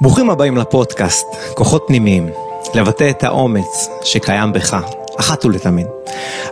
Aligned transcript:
ברוכים 0.00 0.30
הבאים 0.30 0.56
לפודקאסט, 0.56 1.26
כוחות 1.54 1.84
פנימיים, 1.86 2.28
לבטא 2.74 3.10
את 3.10 3.24
האומץ 3.24 3.88
שקיים 4.04 4.52
בך, 4.52 4.76
אחת 5.20 5.44
ולתמיד. 5.44 5.86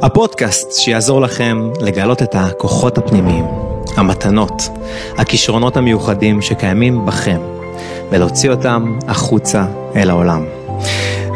הפודקאסט 0.03 0.73
שיעזור 0.73 1.21
לכם 1.21 1.71
לגלות 1.81 2.23
את 2.23 2.35
הכוחות 2.35 2.99
הפנימיים, 2.99 3.45
המתנות, 3.97 4.63
הכישרונות 5.19 5.77
המיוחדים 5.77 6.43
שקיימים 6.43 7.07
בכם, 7.07 7.41
ולהוציא 8.11 8.51
אותם 8.51 8.99
החוצה 9.09 9.67
אל 9.97 10.11
העולם. 10.11 10.45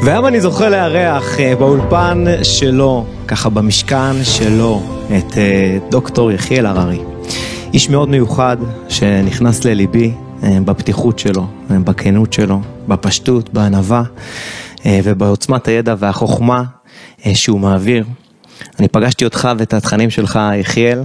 והיום 0.03 0.27
אני 0.27 0.41
זוכה 0.41 0.69
לארח 0.69 1.41
אה, 1.41 1.57
באולפן 1.57 2.25
שלו, 2.43 3.07
ככה 3.29 3.49
במשכן 3.49 4.25
שלו, 4.25 4.83
את 5.19 5.39
אה, 5.39 5.79
דוקטור 5.91 6.33
יחיאל 6.33 6.67
הררי. 6.67 7.01
איש 7.75 7.91
מאוד 7.91 8.09
מיוחד 8.09 8.57
שנכנס 8.89 9.65
לליבי 9.65 10.13
בפתיחות 10.43 11.19
שלו, 11.19 11.47
בכנות 11.71 12.33
שלו, 12.33 12.61
בפשטות, 12.89 13.53
בענווה 13.55 14.03
ובעוצמת 14.87 15.69
הידע 15.69 15.95
והחוכמה 15.99 16.63
שהוא 17.35 17.61
מעביר. 17.61 18.05
אני 18.81 18.89
פגשתי 18.89 19.25
אותך 19.25 19.49
ואת 19.59 19.75
התכנים 19.75 20.11
שלך, 20.11 20.39
יחיאל, 20.61 21.05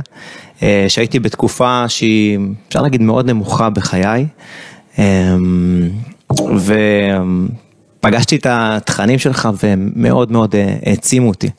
שהייתי 0.88 1.20
בתקופה 1.20 1.86
שהיא, 1.88 2.40
אפשר 2.68 2.82
להגיד, 2.82 3.02
מאוד 3.02 3.30
נמוכה 3.30 3.70
בחיי. 3.70 4.26
ו... 6.58 6.74
פגשתי 8.02 8.36
את 8.36 8.48
התכנים 8.50 9.20
שלך 9.20 9.50
והם 9.64 9.92
מאוד 9.96 10.32
מאוד 10.32 10.56
אה, 10.56 10.76
העצימו 10.86 11.28
אותי. 11.28 11.50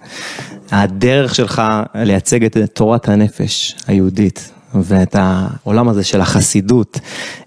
הדרך 0.71 1.35
שלך 1.35 1.63
לייצג 1.95 2.45
את 2.45 2.57
תורת 2.73 3.09
הנפש 3.09 3.77
היהודית 3.87 4.51
ואת 4.75 5.17
העולם 5.19 5.89
הזה 5.89 6.05
של 6.05 6.21
החסידות 6.21 7.01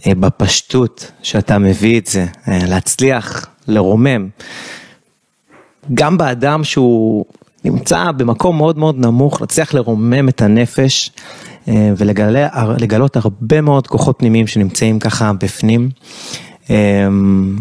אה, 0.07 0.15
בפשטות 0.15 1.11
שאתה 1.21 1.57
מביא 1.57 1.99
את 1.99 2.07
זה, 2.07 2.25
אה, 2.47 2.59
להצליח 2.67 3.45
לרומם. 3.67 4.27
גם 5.93 6.17
באדם 6.17 6.63
שהוא 6.63 7.25
נמצא 7.65 8.11
במקום 8.11 8.57
מאוד 8.57 8.77
מאוד 8.77 8.99
נמוך, 8.99 9.41
להצליח 9.41 9.73
לרומם 9.73 10.29
את 10.29 10.41
הנפש 10.41 11.11
ולגלות 11.67 13.15
הרבה 13.15 13.61
מאוד 13.61 13.87
כוחות 13.87 14.15
פנימיים 14.19 14.47
שנמצאים 14.47 14.99
ככה 14.99 15.31
בפנים. 15.33 15.89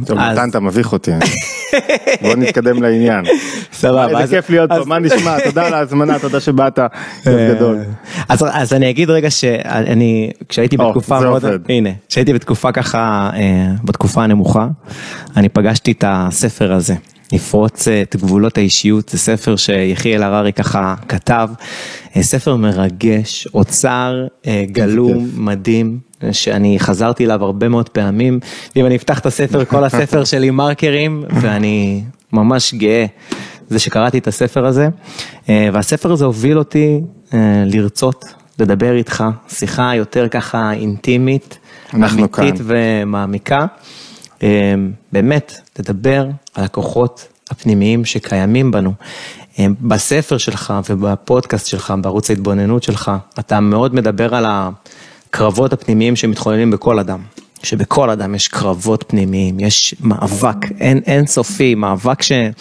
טוב, 0.07 0.19
מתן 0.19 0.51
אתה 0.51 0.61
מביך 0.61 0.93
אותי, 0.93 1.11
בוא 2.23 2.35
נתקדם 2.37 2.83
לעניין. 2.83 3.25
סבבה. 3.73 4.21
איזה 4.21 4.37
כיף 4.37 4.51
להיות 4.51 4.71
פה, 4.71 4.85
מה 4.87 4.99
נשמע, 4.99 5.37
תודה 5.45 5.67
על 5.67 5.75
ההזמנה, 5.75 6.19
תודה 6.19 6.41
שבאת, 6.41 6.79
אה, 6.79 6.89
גדול. 7.27 7.79
אז 8.29 8.73
אני 8.73 8.91
אגיד 8.91 9.11
רגע 9.11 9.31
שאני, 9.31 10.31
כשהייתי 10.49 10.77
בתקופה 10.77 11.21
מאוד, 11.21 11.45
הנה, 11.69 11.91
כשהייתי 12.09 12.33
בתקופה 12.33 12.73
ככה, 12.73 13.31
אה, 13.35 13.67
בתקופה 13.85 14.25
הנמוכה, 14.25 14.69
אני 15.37 15.49
פגשתי 15.49 15.93
את 15.93 16.05
הספר 16.07 16.73
הזה. 16.73 16.95
לפרוץ 17.33 17.89
את 17.89 18.17
גבולות 18.17 18.59
האישיות, 18.59 19.09
זה 19.09 19.19
ספר 19.19 19.57
שיחיאל 19.57 20.23
הררי 20.23 20.53
ככה 20.53 20.95
כתב, 21.09 21.49
אה, 22.17 22.23
ספר 22.23 22.57
מרגש, 22.57 23.49
אוצר 23.55 24.27
גלום, 24.73 25.29
מדהים, 25.37 25.99
שאני 26.33 26.79
חזרתי 26.79 27.25
אליו 27.25 27.45
הרבה 27.45 27.69
מאוד 27.69 27.89
פעמים, 27.89 28.41
ואם 28.77 28.87
אני 28.87 28.97
אפתח 28.97 29.19
את 29.19 29.27
הספר, 29.27 29.65
כל 29.65 29.85
הספר 29.85 30.25
שלי 30.31 30.51
מרקרים, 30.51 31.25
ואני 31.41 32.03
ממש 32.33 32.75
גאה 32.75 33.07
זה 33.69 33.79
שקראתי 33.79 34.19
את 34.19 34.29
הספר 34.29 34.67
הזה, 34.67 34.89
אה, 35.49 35.69
והספר 35.73 36.13
הזה 36.13 36.25
הוביל 36.25 36.59
אותי 36.59 37.01
אה, 37.35 37.39
לרצות 37.67 38.25
לדבר 38.59 38.97
איתך, 38.97 39.25
שיחה 39.49 39.95
יותר 39.95 40.29
ככה 40.29 40.73
אינטימית, 40.73 41.59
אמיתית 41.95 42.33
כאן. 42.33 42.47
ומעמיקה, 42.65 43.67
אה, 44.43 44.75
באמת, 45.13 45.55
לדבר 45.79 46.27
על 46.55 46.65
הכוחות 46.65 47.29
הפנימיים 47.51 48.05
שקיימים 48.05 48.71
בנו. 48.71 48.93
בספר 49.59 50.39
שלך 50.39 50.75
ובפודקאסט 50.91 51.67
שלך, 51.67 51.95
בערוץ 52.03 52.31
ההתבוננות 52.31 52.83
שלך, 52.83 53.11
אתה 53.39 53.61
מאוד 53.61 53.95
מדבר 53.95 54.35
על 54.35 54.45
ה... 54.47 54.71
הקרבות 55.35 55.73
הפנימיים 55.73 56.17
שמתחוללים 56.17 56.71
בכל 56.71 56.99
אדם. 56.99 57.21
שבכל 57.63 58.11
אדם 58.11 58.35
יש 58.35 58.49
קרבות 58.49 59.05
פנימיים, 59.09 59.61
יש 59.61 59.95
מאבק 60.01 60.57
אין, 60.81 61.01
אין 61.07 61.27
סופי, 61.27 61.75
מאבק 61.75 62.23
שהוא 62.23 62.53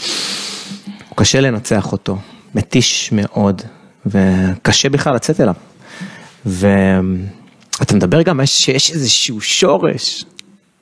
קשה 1.15 1.41
לנצח 1.41 1.91
אותו, 1.91 2.17
מתיש 2.55 3.09
מאוד, 3.11 3.61
וקשה 4.05 4.89
בכלל 4.89 5.15
לצאת 5.15 5.41
אליו. 5.41 5.53
ואתה 6.45 7.95
מדבר 7.95 8.21
גם 8.21 8.45
שיש 8.45 8.91
איזשהו 8.91 9.41
שורש 9.41 10.25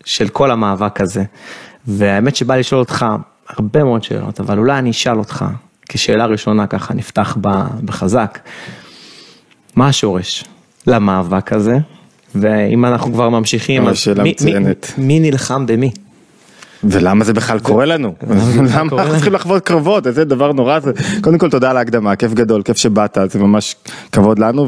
של 0.05 0.29
כל 0.29 0.51
המאבק 0.51 1.01
הזה, 1.01 1.23
והאמת 1.87 2.35
שבא 2.35 2.55
לשאול 2.55 2.79
אותך 2.79 3.05
הרבה 3.47 3.83
מאוד 3.83 4.03
שאלות, 4.03 4.39
אבל 4.39 4.57
אולי 4.57 4.79
אני 4.79 4.91
אשאל 4.91 5.17
אותך, 5.19 5.45
כשאלה 5.89 6.25
ראשונה 6.25 6.67
ככה 6.67 6.93
נפתח 6.93 7.37
בחזק, 7.85 8.39
מה 9.75 9.87
השורש? 9.87 10.43
למאבק 10.87 11.53
הזה, 11.53 11.77
ואם 12.35 12.85
אנחנו 12.85 13.13
כבר 13.13 13.29
ממשיכים, 13.29 13.87
אז 13.87 14.07
מי, 14.23 14.33
מי, 14.43 14.73
מי 14.97 15.19
נלחם 15.19 15.65
במי? 15.65 15.91
ולמה 16.83 17.23
זה 17.23 17.33
בכלל 17.33 17.59
קורה 17.59 17.85
לנו? 17.85 18.13
למה 18.75 18.89
אנחנו 18.91 19.11
צריכים 19.11 19.33
לחוות 19.33 19.63
קרבות? 19.63 20.07
איזה 20.07 20.25
דבר 20.25 20.51
נורא 20.51 20.79
זה. 20.79 20.91
קודם 21.21 21.37
כל 21.37 21.49
תודה 21.49 21.69
על 21.69 21.77
ההקדמה, 21.77 22.15
כיף 22.15 22.33
גדול, 22.33 22.61
כיף 22.63 22.77
שבאת, 22.77 23.17
זה 23.29 23.39
ממש 23.39 23.75
כבוד 24.11 24.39
לנו 24.39 24.67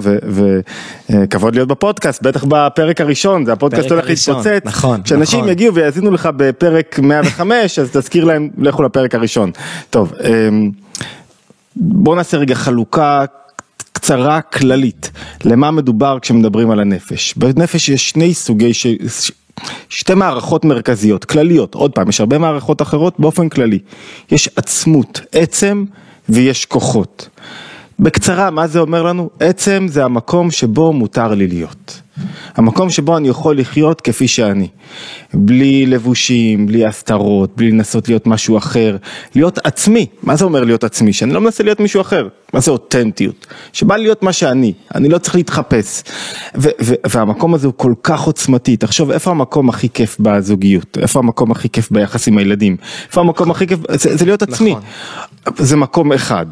וכבוד 1.10 1.56
להיות 1.56 1.68
בפודקאסט, 1.68 2.24
בטח 2.24 2.44
בפרק 2.48 3.02
הראשון, 3.02 3.46
זה 3.46 3.54
הפודקאסט 3.54 3.92
הולך 3.92 4.06
להתפוצץ. 4.10 4.62
נכון, 4.66 5.02
כשאנשים 5.02 5.40
נכון. 5.40 5.52
יגיעו 5.52 5.76
ויאזינו 5.76 6.12
לך 6.12 6.30
בפרק 6.38 7.00
105, 7.00 7.80
אז 7.80 7.90
תזכיר 7.92 8.26
להם, 8.26 8.50
לכו 8.58 8.84
לפרק 8.84 9.16
הראשון. 9.16 9.52
טוב, 9.90 10.14
אמ, 10.24 10.72
בוא 11.76 12.16
נעשה 12.16 12.38
רגע 12.38 12.56
חלוקה 12.56 13.26
קצרה 14.04 14.42
כללית 14.42 15.12
למה 15.46 15.72
מדובר 15.72 16.18
כשמדברים 16.22 16.72
על 16.72 16.80
הנפש. 16.80 17.34
בנפש 17.38 17.90
יש 17.90 18.10
שני 18.10 18.34
סוגי, 18.34 18.74
ש... 18.74 18.88
שתי 19.90 20.14
מערכות 20.14 20.66
מרכזיות, 20.66 21.26
כלליות, 21.26 21.76
עוד 21.76 21.92
פעם, 21.92 22.10
יש 22.10 22.20
הרבה 22.20 22.38
מערכות 22.38 22.82
אחרות 22.82 23.20
באופן 23.20 23.50
כללי. 23.50 23.80
יש 24.32 24.50
עצמות, 24.56 25.22
עצם 25.32 25.86
ויש 26.30 26.66
כוחות. 26.66 27.30
בקצרה, 28.00 28.52
מה 28.52 28.68
זה 28.68 28.80
אומר 28.80 29.04
לנו? 29.04 29.30
עצם 29.40 29.86
זה 29.90 30.06
המקום 30.06 30.52
שבו 30.52 30.94
מותר 30.94 31.34
לי 31.34 31.48
להיות. 31.48 32.02
המקום 32.56 32.90
שבו 32.90 33.18
אני 33.18 33.28
יכול 33.28 33.58
לחיות 33.58 34.02
כפי 34.02 34.28
שאני. 34.28 34.68
בלי 35.34 35.86
לבושים, 35.86 36.68
בלי 36.68 36.86
הסתרות, 36.86 37.58
בלי 37.58 37.72
לנסות 37.72 38.10
להיות 38.10 38.28
משהו 38.28 38.58
אחר. 38.58 38.98
להיות 39.36 39.60
עצמי. 39.64 40.06
מה 40.24 40.36
זה 40.36 40.46
אומר 40.46 40.64
להיות 40.64 40.84
עצמי? 40.84 41.14
שאני 41.14 41.34
לא 41.34 41.42
מנסה 41.42 41.64
להיות 41.64 41.80
מישהו 41.80 42.02
אחר. 42.02 42.28
מה 42.54 42.60
זה 42.60 42.72
אותנטיות? 42.72 43.48
שבא 43.74 43.98
להיות 43.98 44.24
מה 44.24 44.34
שאני. 44.34 44.74
אני 44.96 45.10
לא 45.10 45.18
צריך 45.18 45.36
להתחפש. 45.36 46.04
והמקום 47.10 47.54
הזה 47.54 47.68
הוא 47.68 47.74
כל 47.78 47.94
כך 48.04 48.22
עוצמתי. 48.22 48.78
תחשוב, 48.78 49.12
איפה 49.12 49.32
המקום 49.32 49.70
הכי 49.70 49.90
כיף 49.90 50.18
בזוגיות? 50.20 50.98
איפה 51.02 51.20
המקום 51.20 51.52
הכי 51.52 51.70
כיף 51.70 51.92
ביחס 51.92 52.28
עם 52.28 52.38
הילדים? 52.38 52.78
איפה 53.08 53.22
המקום 53.22 53.52
הכי 53.52 53.68
כיף? 53.68 53.80
זה, 53.92 54.18
זה 54.18 54.26
להיות 54.26 54.42
עצמי. 54.42 54.72
נכון. 54.72 54.84
זה 55.58 55.76
מקום 55.76 56.14
אחד. 56.14 56.46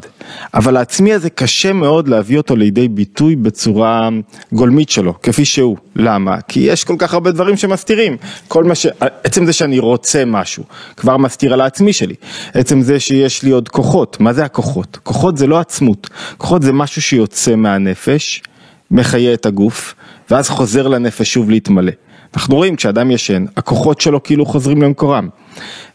אבל 0.54 0.76
העצמי 0.76 1.12
הזה 1.12 1.30
קשה 1.30 1.72
מאוד 1.72 2.08
להביא 2.08 2.38
אותו 2.38 2.56
לידי 2.56 2.88
ביטוי 2.88 3.36
בצורה 3.36 4.08
גולמית 4.52 4.90
שלו, 4.90 5.14
כפי 5.22 5.44
שהוא. 5.52 5.76
למה? 5.96 6.40
כי 6.40 6.60
יש 6.60 6.84
כל 6.84 6.94
כך 6.98 7.14
הרבה 7.14 7.32
דברים 7.32 7.56
שמסתירים. 7.56 8.16
כל 8.48 8.64
מה 8.64 8.74
ש... 8.74 8.86
עצם 9.24 9.46
זה 9.46 9.52
שאני 9.52 9.78
רוצה 9.78 10.24
משהו, 10.24 10.64
כבר 10.96 11.16
מסתיר 11.16 11.52
על 11.52 11.60
העצמי 11.60 11.92
שלי. 11.92 12.14
עצם 12.54 12.82
זה 12.82 13.00
שיש 13.00 13.42
לי 13.42 13.50
עוד 13.50 13.68
כוחות, 13.68 14.20
מה 14.20 14.32
זה 14.32 14.44
הכוחות? 14.44 14.98
כוחות 15.02 15.36
זה 15.36 15.46
לא 15.46 15.60
עצמות, 15.60 16.10
כוחות 16.38 16.62
זה 16.62 16.72
משהו 16.72 17.02
שיוצא 17.02 17.56
מהנפש, 17.56 18.42
מחיה 18.90 19.34
את 19.34 19.46
הגוף, 19.46 19.94
ואז 20.30 20.48
חוזר 20.48 20.88
לנפש 20.88 21.32
שוב 21.32 21.50
להתמלא. 21.50 21.92
אנחנו 22.34 22.56
רואים 22.56 22.76
כשאדם 22.76 23.10
ישן, 23.10 23.44
הכוחות 23.56 24.00
שלו 24.00 24.22
כאילו 24.22 24.46
חוזרים 24.46 24.82
למקורם. 24.82 25.28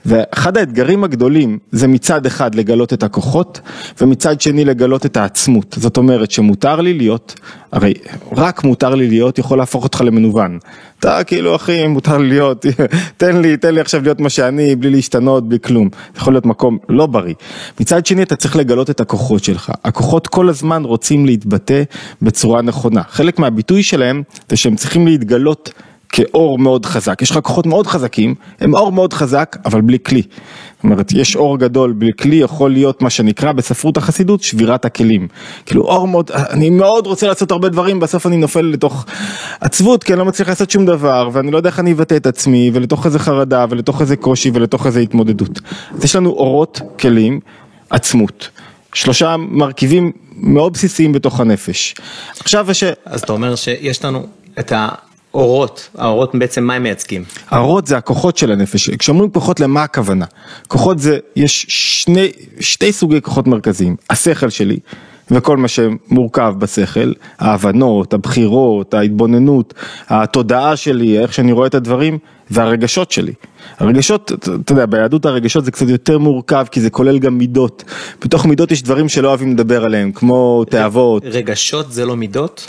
ואחד 0.05 0.57
האתגרים 0.57 1.03
הגדולים 1.03 1.57
זה 1.71 1.87
מצד 1.87 2.25
אחד 2.25 2.55
לגלות 2.55 2.93
את 2.93 3.03
הכוחות 3.03 3.59
ומצד 4.01 4.41
שני 4.41 4.65
לגלות 4.65 5.05
את 5.05 5.17
העצמות. 5.17 5.75
זאת 5.79 5.97
אומרת 5.97 6.31
שמותר 6.31 6.81
לי 6.81 6.93
להיות, 6.93 7.39
הרי 7.71 7.93
רק 8.31 8.63
מותר 8.63 8.95
לי 8.95 9.07
להיות 9.07 9.39
יכול 9.39 9.57
להפוך 9.57 9.83
אותך 9.83 10.01
למנוון. 10.05 10.59
אתה 10.99 11.23
כאילו 11.23 11.55
אחי 11.55 11.87
מותר 11.87 12.17
לי 12.17 12.29
להיות, 12.29 12.65
תן 13.17 13.41
לי, 13.41 13.57
תן 13.57 13.75
לי 13.75 13.81
עכשיו 13.81 14.01
להיות 14.01 14.19
מה 14.19 14.29
שאני 14.29 14.75
בלי 14.75 14.89
להשתנות, 14.89 15.49
בלי 15.49 15.59
כלום. 15.59 15.89
יכול 16.17 16.33
להיות 16.33 16.45
מקום 16.45 16.77
לא 16.89 17.05
בריא. 17.05 17.33
מצד 17.79 18.05
שני 18.05 18.23
אתה 18.23 18.35
צריך 18.35 18.55
לגלות 18.55 18.89
את 18.89 18.99
הכוחות 18.99 19.43
שלך. 19.43 19.71
הכוחות 19.83 20.27
כל 20.27 20.49
הזמן 20.49 20.83
רוצים 20.83 21.25
להתבטא 21.25 21.83
בצורה 22.21 22.61
נכונה. 22.61 23.01
חלק 23.09 23.39
מהביטוי 23.39 23.83
שלהם 23.83 24.23
זה 24.49 24.55
שהם 24.55 24.75
צריכים 24.75 25.07
להתגלות 25.07 25.69
כאור 26.09 26.59
מאוד 26.59 26.85
חזק, 26.85 27.21
יש 27.21 27.31
לך 27.31 27.39
כוחות 27.43 27.65
מאוד 27.65 27.87
חזקים, 27.87 28.35
הם 28.59 28.75
אור 28.75 28.91
מאוד 28.91 29.13
חזק, 29.13 29.57
אבל 29.65 29.81
בלי 29.81 29.97
כלי. 30.05 30.21
זאת 30.21 30.83
אומרת, 30.83 31.11
יש 31.11 31.35
אור 31.35 31.57
גדול 31.57 31.91
בלי 31.91 32.11
כלי, 32.19 32.35
יכול 32.35 32.71
להיות 32.71 33.01
מה 33.01 33.09
שנקרא 33.09 33.51
בספרות 33.51 33.97
החסידות 33.97 34.43
שבירת 34.43 34.85
הכלים. 34.85 35.27
כאילו 35.65 35.83
אור 35.83 36.07
מאוד, 36.07 36.31
אני 36.31 36.69
מאוד 36.69 37.07
רוצה 37.07 37.27
לעשות 37.27 37.51
הרבה 37.51 37.69
דברים, 37.69 37.99
בסוף 37.99 38.27
אני 38.27 38.37
נופל 38.37 38.61
לתוך 38.61 39.05
עצבות, 39.61 40.03
כי 40.03 40.13
אני 40.13 40.19
לא 40.19 40.25
מצליח 40.25 40.49
לעשות 40.49 40.71
שום 40.71 40.85
דבר, 40.85 41.29
ואני 41.33 41.51
לא 41.51 41.57
יודע 41.57 41.69
איך 41.69 41.79
אני 41.79 41.93
אבטא 41.93 42.15
את 42.15 42.25
עצמי, 42.25 42.71
ולתוך 42.73 43.05
איזה 43.05 43.19
חרדה, 43.19 43.65
ולתוך 43.69 44.01
איזה 44.01 44.15
קושי, 44.15 44.51
ולתוך 44.53 44.85
איזה 44.85 44.99
התמודדות. 44.99 45.59
אז 45.95 46.03
יש 46.03 46.15
לנו 46.15 46.29
אורות, 46.29 46.81
כלים, 46.99 47.39
עצמות. 47.89 48.49
שלושה 48.93 49.35
מרכיבים 49.37 50.11
מאוד 50.35 50.73
בסיסיים 50.73 51.11
בתוך 51.11 51.39
הנפש. 51.39 51.95
עכשיו 52.39 52.71
יש... 52.71 52.83
אז 53.05 53.21
אתה 53.21 53.33
אומר 53.33 53.55
שיש 53.55 54.05
לנו 54.05 54.27
את 54.59 54.71
ה... 54.71 54.89
אורות, 55.33 55.89
האורות 55.97 56.35
בעצם 56.35 56.63
מה 56.63 56.73
הם 56.73 56.83
מייצגים? 56.83 57.23
האורות 57.49 57.87
זה 57.87 57.97
הכוחות 57.97 58.37
של 58.37 58.51
הנפש, 58.51 58.89
כשאומרים 58.89 59.31
כוחות 59.31 59.59
למה 59.59 59.83
הכוונה? 59.83 60.25
כוחות 60.67 60.99
זה, 60.99 61.17
יש 61.35 61.65
שני, 61.69 62.31
שתי 62.59 62.91
סוגי 62.91 63.21
כוחות 63.21 63.47
מרכזיים, 63.47 63.95
השכל 64.09 64.49
שלי 64.49 64.79
וכל 65.31 65.57
מה 65.57 65.67
שמורכב 65.67 66.53
בשכל, 66.59 67.11
ההבנות, 67.39 68.13
הבחירות, 68.13 68.93
ההתבוננות, 68.93 69.73
התודעה 70.09 70.75
שלי, 70.75 71.19
איך 71.19 71.33
שאני 71.33 71.51
רואה 71.51 71.67
את 71.67 71.75
הדברים 71.75 72.19
והרגשות 72.51 73.11
שלי. 73.11 73.33
הרגשות, 73.79 74.31
אתה 74.61 74.71
יודע, 74.71 74.85
ביהדות 74.85 75.25
הרגשות 75.25 75.65
זה 75.65 75.71
קצת 75.71 75.89
יותר 75.89 76.19
מורכב 76.19 76.65
כי 76.71 76.81
זה 76.81 76.89
כולל 76.89 77.19
גם 77.19 77.37
מידות. 77.37 77.83
בתוך 78.25 78.45
מידות 78.45 78.71
יש 78.71 78.83
דברים 78.83 79.09
שלא 79.09 79.27
אוהבים 79.27 79.53
לדבר 79.53 79.85
עליהם, 79.85 80.11
כמו 80.11 80.63
תאוות. 80.69 81.23
רגשות 81.25 81.91
זה 81.91 82.05
לא 82.05 82.15
מידות? 82.15 82.67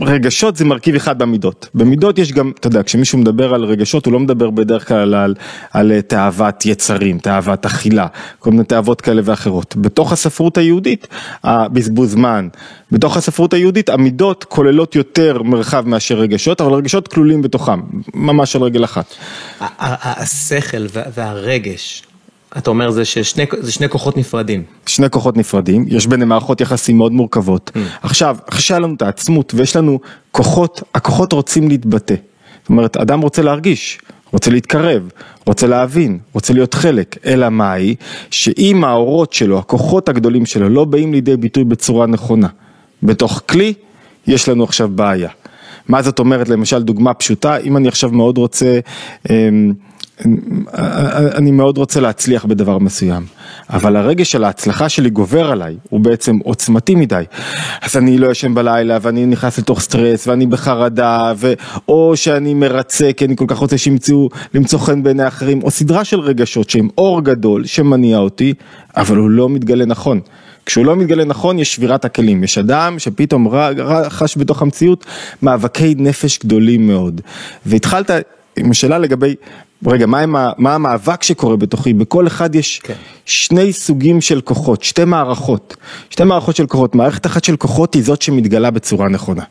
רגשות 0.00 0.56
זה 0.56 0.64
מרכיב 0.64 0.94
אחד 0.94 1.18
במידות. 1.18 1.68
במידות 1.74 2.18
יש 2.18 2.32
גם, 2.32 2.52
אתה 2.60 2.66
יודע, 2.66 2.82
כשמישהו 2.82 3.18
מדבר 3.18 3.54
על 3.54 3.64
רגשות 3.64 4.06
הוא 4.06 4.12
לא 4.12 4.20
מדבר 4.20 4.50
בדרך 4.50 4.88
כלל 4.88 5.14
על, 5.14 5.34
על 5.72 6.00
תאוות 6.00 6.66
יצרים, 6.66 7.18
תאוות 7.18 7.66
אכילה, 7.66 8.06
כל 8.38 8.50
מיני 8.50 8.64
תאוות 8.64 9.00
כאלה 9.00 9.22
ואחרות. 9.24 9.76
בתוך 9.76 10.12
הספרות 10.12 10.58
היהודית, 10.58 11.06
הבזבוז 11.44 12.10
זמן, 12.10 12.48
בתוך 12.92 13.16
הספרות 13.16 13.52
היהודית 13.52 13.88
המידות 13.88 14.44
כוללות 14.44 14.94
יותר 14.94 15.42
מרחב 15.42 15.88
מאשר 15.88 16.18
רגשות, 16.18 16.60
אבל 16.60 16.72
רגשות 16.72 17.08
כלולים 17.08 17.42
בתוכם, 17.42 17.80
ממש 18.14 18.56
על 18.56 18.62
רגל 18.62 18.84
אחת. 18.84 19.09
השכל 19.80 20.86
והרגש, 21.14 22.02
אתה 22.58 22.70
אומר 22.70 22.90
זה 22.90 23.04
ששני 23.04 23.44
זה 23.60 23.72
שני 23.72 23.88
כוחות 23.88 24.16
נפרדים. 24.16 24.62
שני 24.86 25.10
כוחות 25.10 25.36
נפרדים, 25.36 25.84
יש 25.88 26.06
ביניהם 26.06 26.28
מערכות 26.28 26.60
יחסים 26.60 26.96
מאוד 26.98 27.12
מורכבות. 27.12 27.70
Mm. 27.74 27.78
עכשיו, 28.02 28.36
שהיה 28.58 28.80
לנו 28.80 28.94
את 28.94 29.02
העצמות 29.02 29.54
ויש 29.56 29.76
לנו 29.76 30.00
כוחות, 30.30 30.82
הכוחות 30.94 31.32
רוצים 31.32 31.68
להתבטא. 31.68 32.14
זאת 32.62 32.68
אומרת, 32.68 32.96
אדם 32.96 33.20
רוצה 33.20 33.42
להרגיש, 33.42 33.98
רוצה 34.32 34.50
להתקרב, 34.50 35.08
רוצה 35.46 35.66
להבין, 35.66 36.18
רוצה 36.32 36.52
להיות 36.52 36.74
חלק, 36.74 37.16
אלא 37.26 37.48
מאי, 37.48 37.94
שאם 38.30 38.84
האורות 38.84 39.32
שלו, 39.32 39.58
הכוחות 39.58 40.08
הגדולים 40.08 40.46
שלו, 40.46 40.68
לא 40.68 40.84
באים 40.84 41.12
לידי 41.12 41.36
ביטוי 41.36 41.64
בצורה 41.64 42.06
נכונה, 42.06 42.48
בתוך 43.02 43.42
כלי, 43.48 43.74
יש 44.26 44.48
לנו 44.48 44.64
עכשיו 44.64 44.88
בעיה. 44.88 45.28
מה 45.90 46.02
זאת 46.02 46.18
אומרת, 46.18 46.48
למשל 46.48 46.82
דוגמה 46.82 47.14
פשוטה, 47.14 47.56
אם 47.56 47.76
אני 47.76 47.88
עכשיו 47.88 48.10
מאוד 48.10 48.38
רוצה, 48.38 48.80
אמ, 49.30 49.72
אני 51.34 51.50
מאוד 51.50 51.78
רוצה 51.78 52.00
להצליח 52.00 52.44
בדבר 52.44 52.78
מסוים, 52.78 53.22
אבל 53.70 53.96
הרגש 53.96 54.32
של 54.32 54.44
ההצלחה 54.44 54.88
שלי 54.88 55.10
גובר 55.10 55.50
עליי, 55.50 55.76
הוא 55.88 56.00
בעצם 56.00 56.38
עוצמתי 56.44 56.94
מדי, 56.94 57.24
אז 57.82 57.96
אני 57.96 58.18
לא 58.18 58.30
ישן 58.30 58.54
בלילה 58.54 58.98
ואני 59.02 59.26
נכנס 59.26 59.58
לתוך 59.58 59.80
סטרס 59.80 60.26
ואני 60.26 60.46
בחרדה, 60.46 61.32
ו... 61.36 61.52
או 61.88 62.16
שאני 62.16 62.54
מרצה 62.54 63.10
כי 63.16 63.24
אני 63.24 63.36
כל 63.36 63.44
כך 63.48 63.56
רוצה 63.56 63.78
שימצאו 63.78 64.28
למצוא 64.54 64.78
חן 64.78 65.02
בעיני 65.02 65.28
אחרים, 65.28 65.62
או 65.62 65.70
סדרה 65.70 66.04
של 66.04 66.20
רגשות 66.20 66.70
שהם 66.70 66.88
אור 66.98 67.24
גדול 67.24 67.66
שמניע 67.66 68.18
אותי, 68.18 68.54
אבל 68.96 69.16
הוא 69.16 69.30
לא 69.30 69.48
מתגלה 69.48 69.84
נכון. 69.84 70.20
כשהוא 70.66 70.86
לא 70.86 70.96
מתגלה 70.96 71.24
נכון 71.24 71.58
יש 71.58 71.74
שבירת 71.74 72.04
הכלים, 72.04 72.44
יש 72.44 72.58
אדם 72.58 72.98
שפתאום 72.98 73.48
חש 74.08 74.36
בתוך 74.38 74.62
המציאות 74.62 75.04
מאבקי 75.42 75.94
נפש 75.98 76.38
גדולים 76.38 76.86
מאוד. 76.86 77.20
והתחלת 77.66 78.10
עם 78.56 78.70
השאלה 78.70 78.98
לגבי, 78.98 79.34
רגע, 79.86 80.06
מה, 80.06 80.20
עם, 80.20 80.34
מה 80.58 80.74
המאבק 80.74 81.22
שקורה 81.22 81.56
בתוכי? 81.56 81.92
בכל 81.92 82.26
אחד 82.26 82.54
יש 82.54 82.80
כן. 82.84 82.94
שני 83.24 83.72
סוגים 83.72 84.20
של 84.20 84.40
כוחות, 84.40 84.82
שתי 84.82 85.04
מערכות, 85.04 85.76
שתי 86.10 86.24
מערכות 86.24 86.56
של 86.56 86.66
כוחות, 86.66 86.94
מערכת 86.94 87.26
אחת 87.26 87.44
של 87.44 87.56
כוחות 87.56 87.94
היא 87.94 88.02
זאת 88.02 88.22
שמתגלה 88.22 88.70
בצורה 88.70 89.08
נכונה. 89.08 89.44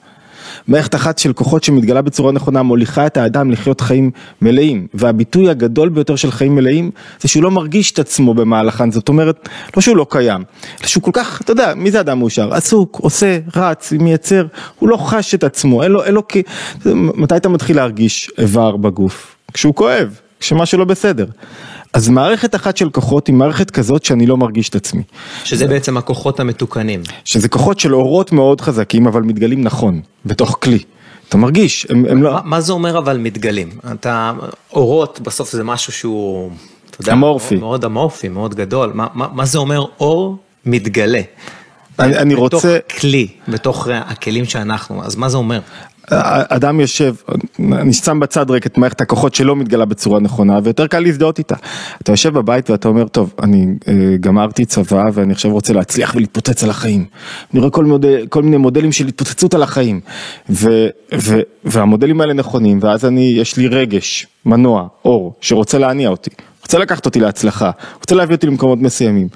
מערכת 0.68 0.96
אחת 0.96 1.18
של 1.18 1.34
כוחות 1.34 1.64
שמתגלה 1.64 2.02
בצורה 2.02 2.32
נכונה 2.32 2.64
מוליכה 2.64 3.08
את 3.08 3.18
האדם 3.18 3.52
לחיות 3.52 3.82
חיים 3.82 4.12
מלאים. 4.42 4.88
והביטוי 4.94 5.50
הגדול 5.50 5.90
ביותר 5.90 6.16
של 6.16 6.32
חיים 6.32 6.56
מלאים 6.56 6.92
זה 7.22 7.28
שהוא 7.28 7.44
לא 7.44 7.52
מרגיש 7.52 7.92
את 7.92 8.00
עצמו 8.00 8.34
במהלכן. 8.34 8.92
זאת 8.92 9.10
אומרת 9.10 9.50
לא 9.76 9.82
שהוא 9.82 9.98
לא 9.98 10.06
קיים 10.10 10.44
אלא 10.80 10.88
שהוא 10.88 11.04
כל 11.04 11.12
כך 11.14 11.42
אתה 11.42 11.52
יודע 11.52 11.74
מי 11.76 11.92
זה 11.92 12.00
אדם 12.00 12.20
מאושר? 12.20 12.54
עסוק 12.54 13.00
עושה 13.02 13.40
רץ 13.56 13.92
מייצר 13.92 14.46
הוא 14.80 14.90
לא 14.90 14.98
חש 14.98 15.36
את 15.36 15.44
עצמו. 15.44 15.84
אין 15.84 15.92
לו, 15.92 16.04
אין 16.04 16.14
לו 16.14 16.24
מתי 16.86 17.36
אתה 17.36 17.50
מתחיל 17.50 17.76
להרגיש 17.76 18.32
איבר 18.38 18.78
בגוף? 18.78 19.36
כשהוא 19.54 19.76
כואב 19.76 20.20
כשמשהו 20.40 20.78
לא 20.78 20.86
בסדר 20.86 21.26
אז 21.94 22.10
מערכת 22.10 22.56
אחת 22.56 22.78
של 22.78 22.90
כוחות 22.90 23.28
היא 23.28 23.36
מערכת 23.36 23.72
כזאת 23.72 24.06
שאני 24.06 24.26
לא 24.26 24.38
מרגיש 24.38 24.70
את 24.70 24.76
עצמי. 24.76 25.04
שזה 25.44 25.68
בעצם 25.68 25.98
הכוחות 25.98 26.40
המתוקנים. 26.40 27.02
שזה 27.26 27.50
כוחות 27.50 27.80
של 27.80 27.96
אורות 27.96 28.32
מאוד 28.32 28.62
חזקים 28.62 29.08
אבל 29.08 29.22
מתגלים 29.22 29.64
נכון, 29.64 30.02
בתוך 30.26 30.58
כלי. 30.62 30.80
אתה 31.30 31.38
מרגיש, 31.38 31.88
הם, 31.90 32.06
הם 32.10 32.24
לא... 32.24 32.34
מה, 32.34 32.42
מה 32.44 32.62
זה 32.62 32.74
אומר 32.74 32.98
אבל 32.98 33.18
מתגלים? 33.18 33.70
אתה, 33.92 34.34
אורות 34.74 35.20
בסוף 35.20 35.52
זה 35.52 35.64
משהו 35.64 35.94
שהוא, 35.94 36.52
אתה 36.90 37.02
יודע, 37.02 37.14
אמורפי. 37.14 37.56
מאוד, 37.56 37.64
מאוד 37.64 37.86
אמורפי, 37.86 38.30
מאוד 38.30 38.56
גדול. 38.56 38.92
מה, 38.94 39.08
מה, 39.14 39.28
מה 39.34 39.46
זה 39.46 39.58
אומר 39.58 39.86
אור 40.00 40.38
מתגלה? 40.66 41.22
אני, 42.00 42.18
אני 42.18 42.34
בתוך 42.34 42.44
רוצה... 42.44 42.78
בתוך 42.78 43.00
כלי, 43.00 43.28
בתוך 43.48 43.88
הכלים 43.92 44.46
שאנחנו, 44.46 45.04
אז 45.04 45.16
מה 45.16 45.30
זה 45.30 45.38
אומר? 45.38 45.60
אדם 46.50 46.80
יושב, 46.80 47.16
אני 47.60 47.94
שם 47.94 48.20
בצד 48.20 48.52
רק 48.52 48.66
את 48.66 48.78
מערכת 48.78 49.02
הכוחות 49.02 49.36
שלא 49.36 49.56
מתגלה 49.56 49.86
בצורה 49.86 50.20
נכונה 50.20 50.60
ויותר 50.64 50.88
קל 50.88 51.00
להזדהות 51.00 51.38
איתה. 51.38 51.56
אתה 52.02 52.12
יושב 52.12 52.34
בבית 52.34 52.70
ואתה 52.70 52.88
אומר, 52.88 53.08
טוב, 53.08 53.34
אני 53.44 53.66
אה, 53.88 53.94
גמרתי 54.20 54.66
צבא 54.66 55.10
ואני 55.14 55.34
עכשיו 55.34 55.52
רוצה 55.52 55.74
להצליח 55.74 56.16
ולהתפוצץ 56.16 56.64
על 56.64 56.70
החיים. 56.70 57.06
אני 57.54 57.60
רואה 57.60 57.72
כל, 57.72 57.86
מודל, 57.86 58.26
כל 58.30 58.44
מיני 58.44 58.58
מודלים 58.58 58.92
של 58.92 59.08
התפוצצות 59.08 59.54
על 59.54 59.64
החיים. 59.64 60.00
ו, 60.50 60.88
ו, 61.16 61.40
והמודלים 61.64 62.22
האלה 62.22 62.34
נכונים, 62.34 62.80
ואז 62.82 63.06
אני, 63.06 63.34
יש 63.38 63.58
לי 63.58 63.68
רגש, 63.68 64.28
מנוע, 64.46 64.88
אור, 65.06 65.34
שרוצה 65.42 65.78
להניע 65.78 66.10
אותי. 66.10 66.30
רוצה 66.62 66.78
לקחת 66.78 67.06
אותי 67.06 67.20
להצלחה, 67.20 67.72
רוצה 68.00 68.16
להביא 68.16 68.36
אותי 68.36 68.48
למקומות 68.48 68.80
מסוימים, 68.80 69.28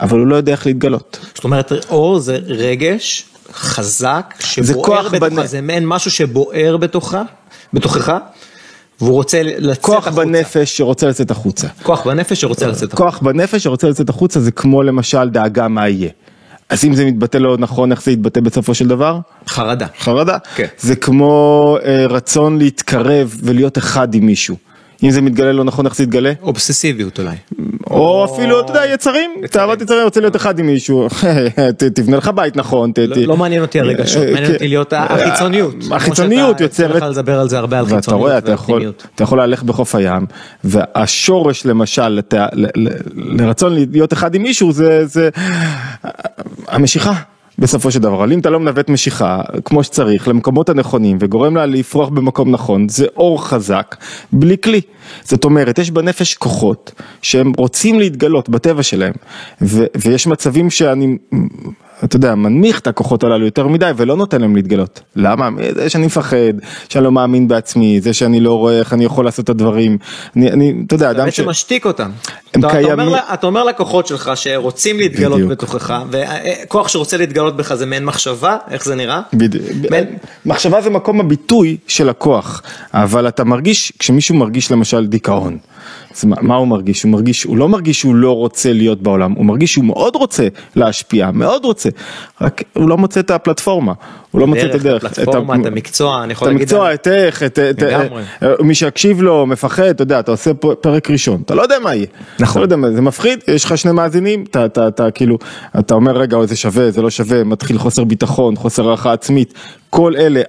אבל 0.00 0.18
הוא 0.18 0.26
לא 0.26 0.36
יודע 0.36 0.52
איך 0.52 0.66
להתגלות. 0.66 1.18
זאת 1.34 1.44
אומרת, 1.44 1.72
אור 1.90 2.18
זה 2.18 2.38
רגש 2.46 3.24
חזק, 3.52 4.34
שבוער 4.40 5.08
בתוכה, 5.08 5.30
בנ... 5.30 5.46
זה 5.46 5.60
מעין 5.60 5.86
משהו 5.86 6.10
שבוער 6.10 6.76
בתוכה, 6.76 7.22
בתוכך, 7.72 8.12
והוא 9.00 9.12
רוצה 9.12 9.42
לצאת 9.42 9.82
כוח 9.82 10.06
החוצה. 10.06 10.10
כוח 10.10 10.24
בנפש 10.24 10.76
שרוצה 10.76 11.08
לצאת 11.08 11.30
החוצה. 11.30 11.68
כוח 11.82 12.06
בנפש 12.06 12.40
שרוצה 12.40 12.66
לצאת 12.66 12.92
החוצה. 12.92 12.96
כוח 12.96 13.18
בנפש 13.18 13.64
שרוצה 13.64 13.88
לצאת 13.88 14.08
החוצה 14.08 14.40
זה 14.40 14.50
כמו 14.50 14.82
למשל 14.82 15.28
דאגה 15.28 15.68
מה 15.68 15.88
יהיה. 15.88 16.10
אז 16.68 16.84
אם 16.84 16.94
זה 16.94 17.04
מתבטא 17.04 17.38
לא 17.38 17.56
נכון, 17.58 17.92
איך 17.92 18.02
זה 18.02 18.12
יתבטא 18.12 18.40
בסופו 18.40 18.74
של 18.74 18.88
דבר? 18.88 19.18
חרדה. 19.48 19.86
חרדה? 19.98 20.38
כן. 20.54 20.66
זה 20.78 20.96
כמו 20.96 21.76
אה, 21.84 22.06
רצון 22.06 22.58
להתקרב 22.58 23.36
ולהיות 23.42 23.78
אחד 23.78 24.14
עם 24.14 24.26
מישהו. 24.26 24.56
אם 25.02 25.10
זה 25.10 25.20
מתגלה 25.20 25.52
לא 25.52 25.64
נכון 25.64 25.86
איך 25.86 25.96
זה 25.96 26.02
יתגלה? 26.02 26.32
אובססיביות 26.42 27.18
אולי. 27.18 27.36
או 27.90 28.24
אפילו 28.24 28.60
אתה 28.60 28.70
יודע 28.70 28.86
יצרים, 28.94 29.30
תאוות 29.50 29.82
יצרים 29.82 30.04
רוצה 30.04 30.20
להיות 30.20 30.36
אחד 30.36 30.58
עם 30.58 30.66
מישהו, 30.66 31.08
תבנה 31.94 32.16
לך 32.16 32.30
בית 32.34 32.56
נכון. 32.56 32.92
לא, 32.98 33.16
לא 33.16 33.36
מעניין 33.36 33.62
אותי 33.62 33.80
הרגשות, 33.80 34.22
אה, 34.22 34.32
מעניין 34.32 34.52
אותי 34.52 34.68
להיות 34.68 34.92
החיצוניות. 34.96 35.74
החיצוניות 35.90 36.60
יוצרת. 36.60 36.96
אתה 36.96 37.08
לדבר 37.08 37.40
על 37.40 37.48
זה 37.48 37.58
הרבה 37.58 37.78
על 37.78 37.86
חיצוניות 37.86 38.48
והפנימיות. 38.48 39.06
אתה 39.14 39.22
יכול 39.22 39.38
להלך 39.38 39.62
בחוף 39.62 39.94
הים 39.94 40.26
והשורש 40.64 41.66
למשל 41.66 42.20
לרצון 43.14 43.76
להיות 43.92 44.12
אחד 44.12 44.34
עם 44.34 44.42
מישהו 44.42 44.72
זה 44.72 45.28
המשיכה. 46.68 47.12
בסופו 47.58 47.90
של 47.90 47.98
דבר, 47.98 48.14
אבל 48.14 48.32
אם 48.32 48.38
אתה 48.38 48.50
לא 48.50 48.60
מנווט 48.60 48.88
משיכה 48.88 49.42
כמו 49.64 49.84
שצריך 49.84 50.28
למקומות 50.28 50.68
הנכונים 50.68 51.16
וגורם 51.20 51.56
לה 51.56 51.66
לפרוח 51.66 52.08
במקום 52.08 52.50
נכון, 52.50 52.88
זה 52.88 53.06
אור 53.16 53.44
חזק 53.46 53.96
בלי 54.32 54.56
כלי. 54.58 54.80
זאת 55.24 55.44
אומרת, 55.44 55.78
יש 55.78 55.90
בנפש 55.90 56.34
כוחות 56.34 56.92
שהם 57.22 57.52
רוצים 57.56 57.98
להתגלות 57.98 58.48
בטבע 58.48 58.82
שלהם, 58.82 59.12
ו- 59.62 59.86
ויש 59.96 60.26
מצבים 60.26 60.70
שאני 60.70 61.16
אתה 62.04 62.16
יודע, 62.16 62.34
מנמיך 62.34 62.78
את 62.78 62.86
הכוחות 62.86 63.24
הללו 63.24 63.44
יותר 63.44 63.66
מדי 63.66 63.90
ולא 63.96 64.16
נותן 64.16 64.40
להם 64.40 64.56
להתגלות. 64.56 65.00
למה? 65.16 65.48
זה 65.74 65.90
שאני 65.90 66.06
מפחד, 66.06 66.36
שאני 66.88 67.04
לא 67.04 67.12
מאמין 67.12 67.48
בעצמי, 67.48 68.00
זה 68.00 68.12
שאני 68.12 68.40
לא 68.40 68.58
רואה 68.58 68.78
איך 68.78 68.92
אני 68.92 69.04
יכול 69.04 69.24
לעשות 69.24 69.44
את 69.44 69.50
הדברים. 69.50 69.98
אני, 70.36 70.50
אני 70.50 70.74
אתה 70.86 70.94
יודע, 70.94 71.10
אדם 71.10 71.16
ש... 71.16 71.20
אתה 71.20 71.24
בעצם 71.24 71.48
משתיק 71.48 71.86
אותם. 71.86 72.10
הם 72.54 72.60
אתה, 72.60 72.70
קיימים. 72.70 72.92
אתה 72.92 73.02
אומר, 73.02 73.18
אתה 73.34 73.46
אומר 73.46 73.64
לקוחות 73.64 74.06
שלך 74.06 74.30
שרוצים 74.34 74.98
להתגלות 74.98 75.38
בדיוק. 75.38 75.50
בתוכך, 75.50 76.02
וכוח 76.10 76.88
שרוצה 76.88 77.16
להתגלות 77.16 77.56
בך 77.56 77.74
זה 77.74 77.86
מעין 77.86 78.04
מחשבה, 78.04 78.56
איך 78.70 78.84
זה 78.84 78.94
נראה? 78.94 79.20
בדיוק. 79.34 79.64
מעין... 79.90 80.06
מחשבה 80.46 80.80
זה 80.80 80.90
מקום 80.90 81.20
הביטוי 81.20 81.76
של 81.86 82.08
הכוח, 82.08 82.62
אבל 82.94 83.28
אתה 83.28 83.44
מרגיש, 83.44 83.92
כשמישהו 83.98 84.34
מרגיש 84.34 84.70
למשל 84.70 85.06
דיכאון. 85.06 85.58
אז 86.18 86.24
מה, 86.24 86.36
מה 86.40 86.56
הוא 86.56 86.68
מרגיש? 86.68 87.02
הוא 87.02 87.12
מרגיש, 87.12 87.44
הוא 87.44 87.56
לא 87.56 87.68
מרגיש 87.68 88.00
שהוא 88.00 88.14
לא 88.14 88.36
רוצה 88.36 88.72
להיות 88.72 89.02
בעולם, 89.02 89.32
הוא 89.32 89.46
מרגיש 89.46 89.72
שהוא 89.72 89.84
מאוד 89.84 90.16
רוצה 90.16 90.48
להשפיע, 90.76 91.30
מאוד 91.30 91.64
רוצה, 91.64 91.88
רק 92.40 92.62
הוא 92.72 92.88
לא 92.88 92.96
מוצא 92.96 93.20
את 93.20 93.30
הפלטפורמה, 93.30 93.92
הוא 94.30 94.40
לא 94.40 94.46
מוצא 94.46 94.66
את 94.66 94.74
הדרך. 94.74 95.04
את 95.04 95.18
הפלטפורמה, 95.18 95.54
את 95.54 95.66
המקצוע, 95.66 96.24
אני 96.24 96.32
יכול 96.32 96.48
להגיד. 96.48 96.62
את 96.62 96.72
המקצוע, 96.72 96.94
את 96.94 97.08
איך, 97.08 97.42
את, 97.42 97.58
את, 97.58 97.82
את, 97.82 98.60
מי 98.60 98.74
שיקשיב 98.74 99.22
לו, 99.22 99.46
מפחד, 99.46 99.82
אתה 99.82 100.02
יודע, 100.02 100.20
אתה 100.20 100.30
עושה 100.30 100.54
פרק 100.54 101.10
ראשון, 101.10 101.42
אתה 101.44 101.54
לא 101.54 101.62
יודע 101.62 101.76
מה 101.82 101.94
יהיה. 101.94 102.06
נכון. 102.40 102.62
אתה 102.62 102.76
לא 102.76 102.76
יודע, 102.76 102.96
זה 102.96 103.02
מפחיד, 103.02 103.38
יש 103.48 103.64
לך 103.64 103.78
שני 103.78 103.92
מאזינים, 103.92 104.44
אתה, 104.50 104.64
אתה, 104.64 104.88
אתה 104.88 105.10
כאילו, 105.10 105.38
אתה 105.78 105.94
אומר 105.94 106.16
רגע, 106.16 106.46
זה 106.46 106.56
שווה, 106.56 106.90
זה 106.90 107.02
לא 107.02 107.10
שווה, 107.10 107.44
מתחיל 107.44 107.78
חוסר 107.78 108.04
ביטחון, 108.04 108.56
חוסר 108.56 108.86
הערכה 108.86 109.12
עצמית, 109.12 109.54
כל 109.90 110.16
אלה, 110.16 110.40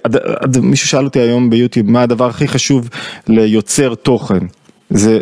מישהו 0.62 0.88
שאל 0.88 1.04
אותי 1.04 1.18
היום 1.18 1.50
ביוטיוב, 1.50 1.90
מה 1.90 2.02
הדבר 2.02 2.26
הכי 2.26 2.48
חשוב 2.48 2.88
ליוצר 3.28 3.94
תוכן? 3.94 4.38
זה 4.90 5.18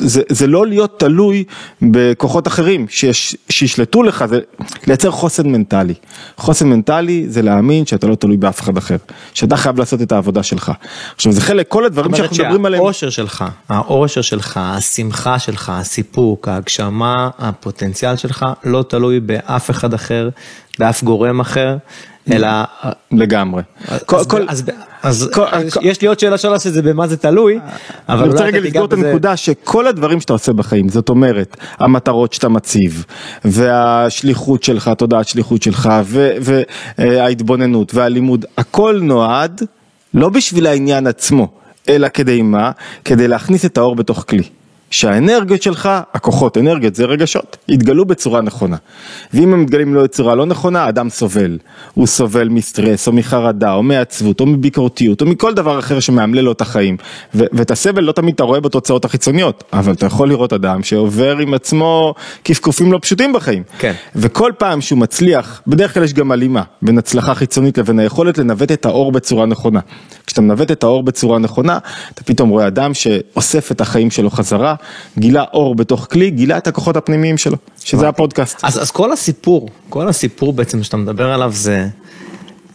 זה, 0.00 0.22
זה 0.28 0.46
לא 0.46 0.66
להיות 0.66 1.00
תלוי 1.00 1.44
בכוחות 1.82 2.46
אחרים 2.46 2.86
שיש, 2.88 3.36
שישלטו 3.48 4.02
לך, 4.02 4.24
זה 4.28 4.40
לייצר 4.86 5.10
חוסן 5.10 5.48
מנטלי. 5.48 5.94
חוסן 6.36 6.68
מנטלי 6.68 7.26
זה 7.28 7.42
להאמין 7.42 7.86
שאתה 7.86 8.06
לא 8.06 8.14
תלוי 8.14 8.36
באף 8.36 8.60
אחד 8.60 8.76
אחר, 8.76 8.96
שאתה 9.34 9.56
חייב 9.56 9.78
לעשות 9.78 10.02
את 10.02 10.12
העבודה 10.12 10.42
שלך. 10.42 10.72
עכשיו 11.14 11.32
זה 11.32 11.40
חלק, 11.40 11.68
כל 11.68 11.84
הדברים 11.84 12.14
שאנחנו 12.14 12.36
מדברים 12.36 12.66
עליהם. 12.66 12.82
האושר 12.82 13.10
שלך, 13.10 13.44
האושר 13.68 14.22
שלך, 14.22 14.60
השמחה 14.62 15.38
שלך, 15.38 15.72
הסיפוק, 15.74 16.48
ההגשמה, 16.48 17.30
הפוטנציאל 17.38 18.16
שלך, 18.16 18.46
לא 18.64 18.84
תלוי 18.88 19.20
באף 19.20 19.70
אחד 19.70 19.94
אחר, 19.94 20.28
באף 20.78 21.02
גורם 21.02 21.40
אחר. 21.40 21.76
אלא... 22.32 22.48
לגמרי. 23.12 23.62
אז 24.48 24.62
יש 25.80 26.00
לי 26.02 26.08
עוד 26.08 26.18
שאלה 26.18 26.38
שלוש 26.38 26.64
שזה 26.64 26.82
במה 26.82 27.06
זה 27.06 27.16
תלוי, 27.16 27.58
אבל 28.08 28.22
אני 28.22 28.28
רוצה 28.32 28.44
רגע 28.44 28.60
לסגור 28.60 28.84
את 28.84 28.92
הנקודה 28.92 29.36
שכל 29.36 29.86
הדברים 29.86 30.20
שאתה 30.20 30.32
עושה 30.32 30.52
בחיים, 30.52 30.88
זאת 30.88 31.08
אומרת, 31.08 31.56
המטרות 31.78 32.32
שאתה 32.32 32.48
מציב, 32.48 33.04
והשליחות 33.44 34.62
שלך, 34.62 34.88
התודעת 34.88 35.28
שליחות 35.28 35.62
שלך, 35.62 35.90
וההתבוננות 36.98 37.94
והלימוד, 37.94 38.44
הכל 38.58 39.00
נועד 39.02 39.62
לא 40.14 40.28
בשביל 40.28 40.66
העניין 40.66 41.06
עצמו, 41.06 41.48
אלא 41.88 42.08
כדי 42.08 42.42
מה? 42.42 42.70
כדי 43.04 43.28
להכניס 43.28 43.64
את 43.64 43.78
האור 43.78 43.96
בתוך 43.96 44.24
כלי. 44.28 44.42
שהאנרגיות 44.90 45.62
שלך, 45.62 45.88
הכוחות, 46.14 46.58
אנרגיות 46.58 46.94
זה 46.94 47.04
רגשות, 47.04 47.56
יתגלו 47.68 48.04
בצורה 48.04 48.40
נכונה. 48.40 48.76
ואם 49.34 49.52
הם 49.52 49.62
מתגלים 49.62 49.94
לא 49.94 50.02
בצורה 50.02 50.34
לא 50.34 50.46
נכונה, 50.46 50.84
האדם 50.84 51.10
סובל. 51.10 51.58
הוא 51.94 52.06
סובל 52.06 52.48
מסטרס, 52.48 53.06
או 53.06 53.12
מחרדה, 53.12 53.74
או 53.74 53.82
מעצבות, 53.82 54.40
או 54.40 54.46
מביקורתיות, 54.46 55.20
או 55.20 55.26
מכל 55.26 55.54
דבר 55.54 55.78
אחר 55.78 56.00
שמאמלל 56.00 56.40
לו 56.40 56.52
את 56.52 56.60
החיים. 56.60 56.96
ו- 57.34 57.44
ואת 57.52 57.70
הסבל 57.70 58.04
לא 58.04 58.12
תמיד 58.12 58.34
אתה 58.34 58.42
רואה 58.42 58.60
בתוצאות 58.60 59.04
החיצוניות, 59.04 59.64
אבל 59.72 59.92
אתה 59.92 60.06
יכול 60.06 60.28
לראות 60.28 60.52
אדם 60.52 60.82
שעובר 60.82 61.38
עם 61.38 61.54
עצמו 61.54 62.14
קפקופים 62.42 62.92
לא 62.92 62.98
פשוטים 63.02 63.32
בחיים. 63.32 63.62
כן. 63.78 63.92
וכל 64.16 64.52
פעם 64.58 64.80
שהוא 64.80 64.98
מצליח, 64.98 65.62
בדרך 65.66 65.94
כלל 65.94 66.04
יש 66.04 66.14
גם 66.14 66.32
הלימה 66.32 66.62
בין 66.82 66.98
הצלחה 66.98 67.34
חיצונית 67.34 67.78
לבין 67.78 67.98
היכולת 67.98 68.38
לנווט 68.38 68.72
את 68.72 68.86
האור 68.86 69.12
בצורה 69.12 69.46
נכונה. 69.46 69.80
כשאתה 70.26 70.40
מנווט 70.40 70.70
את 70.70 70.82
האור 70.82 71.02
בצורה 71.02 71.38
נכונה, 71.38 71.78
אתה 72.14 72.24
פתאום 72.24 72.48
רואה 72.48 72.66
אדם 72.66 72.94
שאוסף 72.94 73.72
את 73.72 73.80
החיים 73.80 74.10
שלו 74.10 74.30
חזרה, 74.30 74.74
גילה 75.18 75.44
אור 75.52 75.74
בתוך 75.74 76.06
כלי, 76.10 76.30
גילה 76.30 76.58
את 76.58 76.66
הכוחות 76.66 76.96
הפנימיים 76.96 77.38
שלו, 77.38 77.56
שזה 77.84 78.08
הפודקאסט. 78.08 78.60
אז, 78.62 78.82
אז 78.82 78.90
כל 78.90 79.12
הסיפור, 79.12 79.68
כל 79.88 80.08
הסיפור 80.08 80.52
בעצם 80.52 80.82
שאתה 80.82 80.96
מדבר 80.96 81.32
עליו 81.32 81.52
זה... 81.54 81.88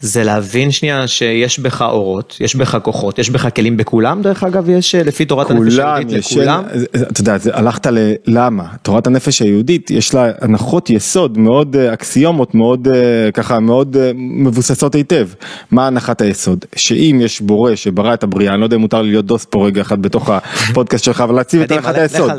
זה 0.06 0.24
להבין 0.24 0.72
שנייה 0.72 1.08
שיש 1.08 1.60
בך 1.60 1.82
אורות, 1.82 2.38
יש 2.40 2.56
בך 2.56 2.78
כוחות, 2.84 3.20
יש 3.20 3.30
בך 3.30 3.48
כלים 3.56 3.78
בכולם 3.78 4.22
דרך 4.22 4.44
אגב, 4.44 4.70
יש 4.70 4.96
לפי 4.96 5.26
תורת 5.26 5.52
הנפש 5.52 5.80
היהודית 5.80 6.32
לכולם. 6.32 6.64
אתה 6.96 7.22
יודע, 7.22 7.38
הלכת 7.54 7.88
ללמה, 8.28 8.66
תורת 8.82 9.08
הנפש 9.08 9.42
היהודית 9.42 9.92
יש 9.92 10.14
לה 10.14 10.32
הנחות 10.42 10.90
יסוד 10.90 11.38
מאוד 11.38 11.76
אה, 11.76 11.94
אקסיומות, 11.94 12.56
מאוד 12.56 12.88
אה, 12.88 13.32
ככה, 13.32 13.60
מאוד 13.60 13.98
אה, 13.98 14.12
מבוססות 14.16 14.96
היטב. 14.96 15.28
מה 15.72 15.88
הנחת 15.88 16.22
היסוד? 16.22 16.66
שאם 16.76 17.20
יש 17.24 17.42
בורא 17.42 17.76
שברא 17.76 18.14
את 18.14 18.24
הבריאה, 18.24 18.54
אני 18.54 18.62
לא 18.62 18.66
יודע 18.66 18.76
אם 18.76 18.82
מותר 18.82 19.02
לי 19.02 19.10
להיות 19.10 19.26
דוס 19.26 19.46
פה 19.46 19.66
רגע 19.66 19.82
אחד 19.82 20.02
בתוך 20.02 20.30
הפודקאסט 20.30 21.04
שלך, 21.04 21.22
אבל 21.22 21.36
להציב 21.36 21.62
את 21.62 21.72
הנחת 21.72 21.96
היסוד. 21.96 22.32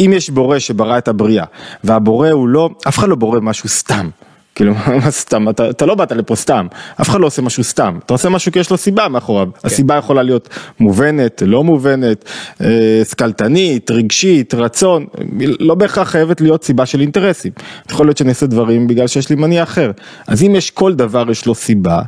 אם 0.00 0.12
יש 0.16 0.30
בורא 0.30 0.58
שברא 0.58 0.98
את 0.98 1.08
הבריאה, 1.08 1.44
והבורא 1.84 2.30
הוא 2.30 2.48
לא, 2.48 2.70
אף 2.88 2.98
אחד 2.98 3.08
לא 3.08 3.14
בורא 3.16 3.40
משהו 3.40 3.68
סתם. 3.68 4.08
כאילו 4.54 4.74
מה 5.04 5.10
סתם, 5.10 5.48
אתה, 5.48 5.70
אתה 5.70 5.86
לא 5.86 5.94
באת 5.94 6.12
לפה 6.12 6.36
סתם, 6.36 6.66
אף 7.00 7.08
אחד 7.08 7.20
לא 7.20 7.26
עושה 7.26 7.42
משהו 7.42 7.64
סתם, 7.64 7.98
אתה 8.06 8.14
עושה 8.14 8.28
משהו 8.28 8.52
כי 8.52 8.58
יש 8.58 8.70
לו 8.70 8.76
סיבה 8.76 9.08
מאחוריו, 9.08 9.48
כן. 9.52 9.68
הסיבה 9.68 9.96
יכולה 9.96 10.22
להיות 10.22 10.48
מובנת, 10.80 11.42
לא 11.46 11.64
מובנת, 11.64 12.24
אה, 12.60 13.02
שכלתנית, 13.10 13.90
רגשית, 13.90 14.54
רצון, 14.54 15.06
לא 15.40 15.74
בהכרח 15.74 16.10
חייבת 16.10 16.40
להיות 16.40 16.64
סיבה 16.64 16.86
של 16.86 17.00
אינטרסים, 17.00 17.52
יכול 17.90 18.06
להיות 18.06 18.16
שאני 18.16 18.28
אעשה 18.28 18.46
דברים 18.46 18.86
בגלל 18.86 19.06
שיש 19.06 19.30
לי 19.30 19.36
מניע 19.36 19.62
אחר, 19.62 19.90
אז 20.26 20.42
אם 20.42 20.56
יש 20.56 20.70
כל 20.70 20.94
דבר 20.94 21.30
יש 21.30 21.46
לו 21.46 21.54
סיבה, 21.54 22.02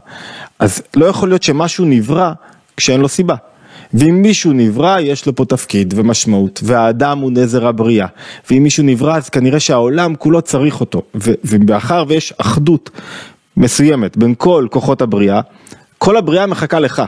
אז 0.58 0.82
לא 0.96 1.06
יכול 1.06 1.28
להיות 1.28 1.42
שמשהו 1.42 1.84
נברא 1.84 2.32
כשאין 2.76 3.00
לו 3.00 3.08
סיבה. 3.08 3.34
ואם 3.94 4.22
מישהו 4.22 4.52
נברא, 4.52 5.00
יש 5.00 5.26
לו 5.26 5.36
פה 5.36 5.44
תפקיד 5.44 5.94
ומשמעות, 5.96 6.60
והאדם 6.64 7.18
הוא 7.18 7.30
נזר 7.32 7.66
הבריאה. 7.66 8.06
ואם 8.50 8.62
מישהו 8.62 8.84
נברא, 8.84 9.16
אז 9.16 9.28
כנראה 9.28 9.60
שהעולם 9.60 10.14
כולו 10.14 10.42
צריך 10.42 10.80
אותו. 10.80 11.02
ומאחר 11.44 12.04
ויש 12.08 12.34
אחדות 12.38 12.90
מסוימת 13.56 14.16
בין 14.16 14.34
כל 14.38 14.66
כוחות 14.70 15.02
הבריאה, 15.02 15.40
כל 15.98 16.16
הבריאה 16.16 16.46
מחכה 16.46 16.80
לך. 16.80 17.02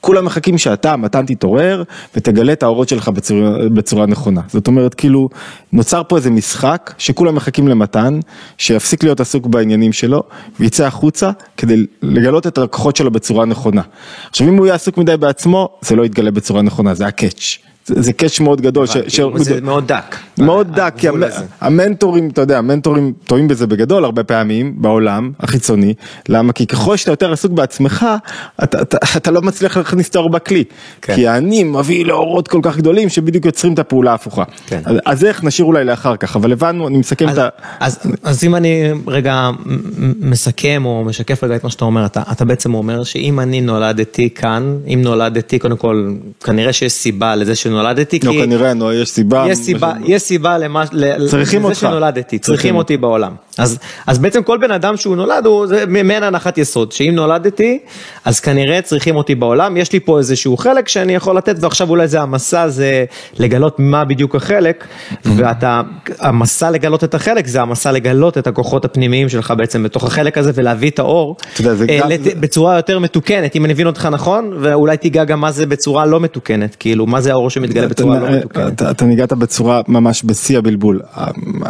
כולם 0.00 0.24
מחכים 0.24 0.58
שאתה, 0.58 0.96
מתן 0.96 1.26
תתעורר 1.26 1.82
ותגלה 2.16 2.52
את 2.52 2.62
האורות 2.62 2.88
שלך 2.88 3.08
בצורה, 3.08 3.68
בצורה 3.68 4.06
נכונה. 4.06 4.40
זאת 4.48 4.66
אומרת, 4.66 4.94
כאילו, 4.94 5.28
נוצר 5.72 6.02
פה 6.08 6.16
איזה 6.16 6.30
משחק 6.30 6.94
שכולם 6.98 7.34
מחכים 7.34 7.68
למתן, 7.68 8.20
שיפסיק 8.58 9.02
להיות 9.04 9.20
עסוק 9.20 9.46
בעניינים 9.46 9.92
שלו, 9.92 10.22
ויצא 10.60 10.86
החוצה 10.86 11.30
כדי 11.56 11.86
לגלות 12.02 12.46
את 12.46 12.58
הכוחות 12.58 12.96
שלו 12.96 13.10
בצורה 13.10 13.44
נכונה. 13.44 13.82
עכשיו, 14.30 14.48
אם 14.48 14.56
הוא 14.56 14.66
יהיה 14.66 14.74
עסוק 14.74 14.98
מדי 14.98 15.16
בעצמו, 15.16 15.68
זה 15.80 15.96
לא 15.96 16.04
יתגלה 16.06 16.30
בצורה 16.30 16.62
נכונה, 16.62 16.94
זה 16.94 17.06
הקאץ'. 17.06 17.58
זה 17.88 18.12
קאץ' 18.12 18.40
מאוד 18.40 18.60
גדול. 18.60 18.86
זה 19.36 19.60
מאוד 19.60 19.88
דק. 19.88 20.16
מאוד 20.38 20.74
דק, 20.74 20.94
כי 20.96 21.08
המנטורים, 21.60 22.28
אתה 22.28 22.40
יודע, 22.40 22.58
המנטורים 22.58 23.12
טועים 23.24 23.48
בזה 23.48 23.66
בגדול 23.66 24.04
הרבה 24.04 24.24
פעמים 24.24 24.74
בעולם 24.76 25.32
החיצוני, 25.40 25.94
למה? 26.28 26.52
כי 26.52 26.66
ככל 26.66 26.96
שאתה 26.96 27.12
יותר 27.12 27.32
עסוק 27.32 27.52
בעצמך, 27.52 28.06
אתה 29.16 29.30
לא 29.30 29.42
מצליח 29.42 29.76
להכניס 29.76 30.08
את 30.08 30.16
האור 30.16 30.30
בכלי. 30.30 30.64
כן. 31.02 31.14
כי 31.14 31.28
האני 31.28 31.64
מביא 31.64 32.04
לאורות 32.04 32.48
כל 32.48 32.60
כך 32.62 32.76
גדולים 32.76 33.08
שבדיוק 33.08 33.44
יוצרים 33.44 33.74
את 33.74 33.78
הפעולה 33.78 34.10
ההפוכה. 34.10 34.42
כן. 34.66 34.80
אז 35.04 35.24
איך 35.24 35.44
נשאיר 35.44 35.66
אולי 35.66 35.84
לאחר 35.84 36.16
כך, 36.16 36.36
אבל 36.36 36.52
הבנו, 36.52 36.88
אני 36.88 36.98
מסכם 36.98 37.28
את 37.28 37.38
ה... 37.38 37.48
אז 38.22 38.44
אם 38.44 38.54
אני 38.54 38.92
רגע 39.06 39.50
מסכם 40.20 40.82
או 40.84 41.04
משקף 41.04 41.44
רגע 41.44 41.56
את 41.56 41.64
מה 41.64 41.70
שאתה 41.70 41.84
אומר, 41.84 42.06
אתה 42.06 42.44
בעצם 42.44 42.74
אומר 42.74 43.04
שאם 43.04 43.40
אני 43.40 43.60
נולדתי 43.60 44.30
כאן, 44.34 44.76
אם 44.86 45.00
נולדתי, 45.02 45.58
קודם 45.58 45.76
כל, 45.76 46.12
כנראה 46.44 46.72
שיש 46.72 46.92
סיבה 46.92 47.36
לזה 47.36 47.54
שנולדתי, 47.54 47.77
לא, 48.24 48.32
כנראה, 48.32 48.72
יש 48.94 49.10
סיבה. 49.10 49.44
יש 49.48 49.58
סיבה, 49.58 49.92
יש 50.04 50.22
סיבה 50.22 50.58
למה, 50.58 50.84
צריכים 51.30 51.64
לזה 51.64 51.74
שנולדתי, 51.74 52.38
צריכים 52.38 52.76
אותי 52.76 52.96
בעולם. 52.96 53.34
אז, 53.58 53.78
אז 54.06 54.18
בעצם 54.18 54.42
כל 54.42 54.58
בן 54.58 54.70
אדם 54.70 54.96
שהוא 54.96 55.16
נולד 55.16 55.46
הוא 55.46 55.66
מעין 55.88 56.22
הנחת 56.22 56.58
יסוד, 56.58 56.92
שאם 56.92 57.12
נולדתי, 57.14 57.78
אז 58.24 58.40
כנראה 58.40 58.82
צריכים 58.82 59.16
אותי 59.16 59.34
בעולם, 59.34 59.76
יש 59.76 59.92
לי 59.92 60.00
פה 60.00 60.18
איזשהו 60.18 60.56
חלק 60.56 60.88
שאני 60.88 61.14
יכול 61.14 61.36
לתת, 61.36 61.56
ועכשיו 61.60 61.90
אולי 61.90 62.08
זה 62.08 62.20
המסע, 62.20 62.68
זה 62.68 63.04
לגלות 63.38 63.78
מה 63.78 64.04
בדיוק 64.04 64.34
החלק, 64.34 64.84
ואתה, 65.24 65.82
המסע 66.20 66.70
לגלות 66.70 67.04
את 67.04 67.14
החלק, 67.14 67.46
זה 67.46 67.60
המסע 67.60 67.92
לגלות 67.92 68.38
את 68.38 68.46
הכוחות 68.46 68.84
הפנימיים 68.84 69.28
שלך 69.28 69.54
בעצם 69.56 69.82
בתוך 69.82 70.04
החלק 70.04 70.38
הזה, 70.38 70.50
ולהביא 70.54 70.90
את 70.90 70.98
האור, 70.98 71.36
יודע, 71.60 71.72
אה, 71.88 72.08
לת, 72.08 72.20
בצורה 72.40 72.76
יותר 72.76 72.98
מתוקנת, 72.98 73.56
אם 73.56 73.64
אני 73.64 73.72
מבין 73.72 73.86
אותך 73.86 74.08
נכון, 74.12 74.52
ואולי 74.60 74.96
תיגע 74.96 75.24
גם 75.24 75.40
מה 75.40 75.52
זה 75.52 75.66
בצורה 75.66 76.06
לא 76.06 76.20
מתוקנת, 76.20 76.76
כאילו, 76.80 77.06
מה 77.06 77.20
זה 77.20 77.32
האור 77.32 77.50
שמתגלה 77.50 77.88
בצורה 77.88 78.18
לא 78.18 78.30
מתוקנת. 78.30 78.72
אתה, 78.72 78.90
אתה 78.90 79.04
ניגעת 79.04 79.32
בצורה 79.32 79.80
ממש 79.88 80.22
בשיא 80.24 80.58
הבלבול, 80.58 81.00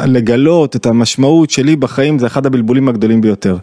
לגלות 0.06 0.76
את 0.76 0.86
המשמעות 0.86 1.50
שלי 1.50 1.76
בחיים 1.80 2.18
זה 2.18 2.26
אחד 2.26 2.46
הבלבולים 2.46 2.88
הגדולים 2.88 3.20
ביותר. 3.20 3.56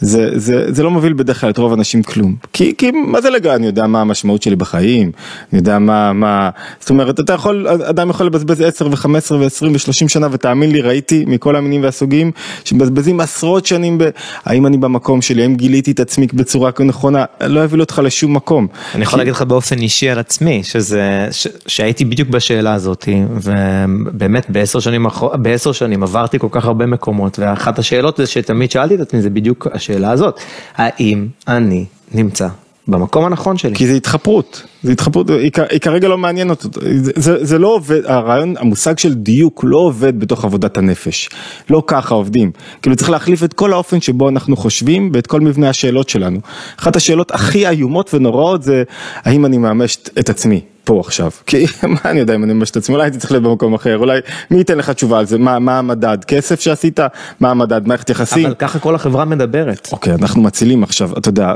זה, 0.00 0.38
זה, 0.38 0.72
זה 0.72 0.82
לא 0.82 0.90
מוביל 0.90 1.12
בדרך 1.12 1.40
כלל 1.40 1.50
את 1.50 1.58
רוב 1.58 1.72
האנשים 1.72 2.02
כלום. 2.02 2.34
כי, 2.52 2.74
כי 2.78 2.90
מה 2.90 3.20
זה 3.20 3.30
לגמרי, 3.30 3.56
אני 3.56 3.66
יודע 3.66 3.86
מה 3.86 4.00
המשמעות 4.00 4.42
שלי 4.42 4.56
בחיים, 4.56 5.12
אני 5.52 5.58
יודע 5.58 5.78
מה, 5.78 6.12
מה, 6.12 6.50
זאת 6.80 6.90
אומרת, 6.90 7.20
אתה 7.20 7.32
יכול, 7.32 7.68
אדם 7.68 8.10
יכול 8.10 8.26
לבזבז 8.26 8.60
10 8.60 8.86
ו-15 8.86 9.32
ו-20 9.32 9.66
ו-30 9.72 10.08
שנה, 10.08 10.28
ותאמין 10.30 10.72
לי, 10.72 10.80
ראיתי 10.80 11.24
מכל 11.26 11.56
המינים 11.56 11.82
והסוגים, 11.82 12.30
שמבזבזים 12.64 13.20
עשרות 13.20 13.66
שנים 13.66 13.98
ב... 13.98 14.08
האם 14.44 14.66
אני 14.66 14.76
במקום 14.76 15.22
שלי, 15.22 15.42
האם 15.42 15.54
גיליתי 15.54 15.90
את 15.90 16.00
עצמי 16.00 16.26
בצורה 16.34 16.70
נכונה, 16.84 17.24
לא 17.40 17.64
יביא 17.64 17.80
אותך 17.80 18.00
לשום 18.04 18.34
מקום. 18.36 18.66
אני 18.94 19.02
יכול 19.02 19.12
כי... 19.12 19.18
להגיד 19.18 19.34
לך 19.34 19.42
באופן 19.42 19.78
אישי 19.78 20.10
על 20.10 20.18
עצמי, 20.18 20.62
שזה, 20.62 21.28
ש, 21.30 21.46
שהייתי 21.66 22.04
בדיוק 22.04 22.28
בשאלה 22.28 22.74
הזאת, 22.74 23.08
ובאמת 23.30 24.50
בעשר 24.50 24.80
שנים, 24.80 25.06
בעשר 25.34 25.72
שנים 25.72 26.02
עברתי 26.02 26.38
כל 26.38 26.48
כך 26.50 26.64
הרבה 26.64 26.86
מקומות, 26.86 27.38
ואחת 27.38 27.78
השאלות 27.78 28.16
זה 28.16 28.26
שתמיד 28.26 28.70
שאלתי 28.70 28.94
את 28.94 29.00
עצמי, 29.00 29.22
זה 29.22 29.30
בדיוק 29.30 29.66
השאלה 29.90 30.10
הזאת, 30.10 30.40
האם 30.76 31.26
אני 31.48 31.84
נמצא 32.12 32.48
במקום 32.88 33.24
הנכון 33.24 33.56
שלי. 33.58 33.74
כי 33.74 33.86
זה 33.86 33.92
התחפרות, 33.92 34.62
זה 34.82 34.92
התחפרות, 34.92 35.30
היא, 35.30 35.50
היא 35.70 35.80
כרגע 35.80 36.08
לא 36.08 36.18
מעניינת 36.18 36.64
אותו, 36.64 36.80
זה, 37.16 37.44
זה, 37.44 37.58
לא 37.58 37.68
עובד, 37.68 38.06
הרעיון, 38.06 38.54
המושג 38.58 38.98
של 38.98 39.14
דיוק 39.14 39.64
לא 39.64 39.76
עובד 39.76 40.20
בתוך 40.20 40.44
עבודת 40.44 40.76
הנפש, 40.76 41.28
לא 41.70 41.82
ככה 41.86 42.14
עובדים, 42.14 42.50
כאילו 42.82 42.96
צריך 42.96 43.10
להחליף 43.10 43.44
את 43.44 43.52
כל 43.52 43.72
האופן 43.72 44.00
שבו 44.00 44.28
אנחנו 44.28 44.56
חושבים 44.56 45.10
ואת 45.14 45.26
כל 45.26 45.40
מבנה 45.40 45.68
השאלות 45.68 46.08
שלנו. 46.08 46.40
אחת 46.78 46.96
השאלות 46.96 47.30
הכי 47.30 47.68
איומות 47.68 48.14
ונוראות 48.14 48.62
זה 48.62 48.82
האם 49.24 49.46
אני 49.46 49.58
מאמש 49.58 49.98
את 50.18 50.30
עצמי. 50.30 50.60
פה 50.88 51.00
עכשיו, 51.00 51.30
כי 51.46 51.64
מה 51.94 51.98
אני 52.04 52.20
יודע 52.20 52.34
אם 52.34 52.44
אני 52.44 52.52
ממש 52.52 52.70
את 52.70 52.76
עצמי, 52.76 52.94
אולי 52.94 53.06
הייתי 53.06 53.18
צריך 53.18 53.32
להיות 53.32 53.44
במקום 53.44 53.74
אחר, 53.74 53.98
אולי 53.98 54.20
מי 54.50 54.58
ייתן 54.58 54.78
לך 54.78 54.90
תשובה 54.90 55.18
על 55.18 55.26
זה, 55.26 55.38
מה, 55.38 55.58
מה 55.58 55.78
המדד, 55.78 56.18
כסף 56.26 56.60
שעשית, 56.60 57.00
מה 57.40 57.50
המדד, 57.50 57.88
מערכת 57.88 58.10
יחסים. 58.10 58.46
אבל 58.46 58.54
ככה 58.54 58.78
כל 58.78 58.94
החברה 58.94 59.24
מדברת. 59.24 59.88
אוקיי, 59.92 60.14
אנחנו 60.14 60.42
מצילים 60.42 60.82
עכשיו, 60.82 61.10
אתה 61.18 61.28
יודע, 61.28 61.54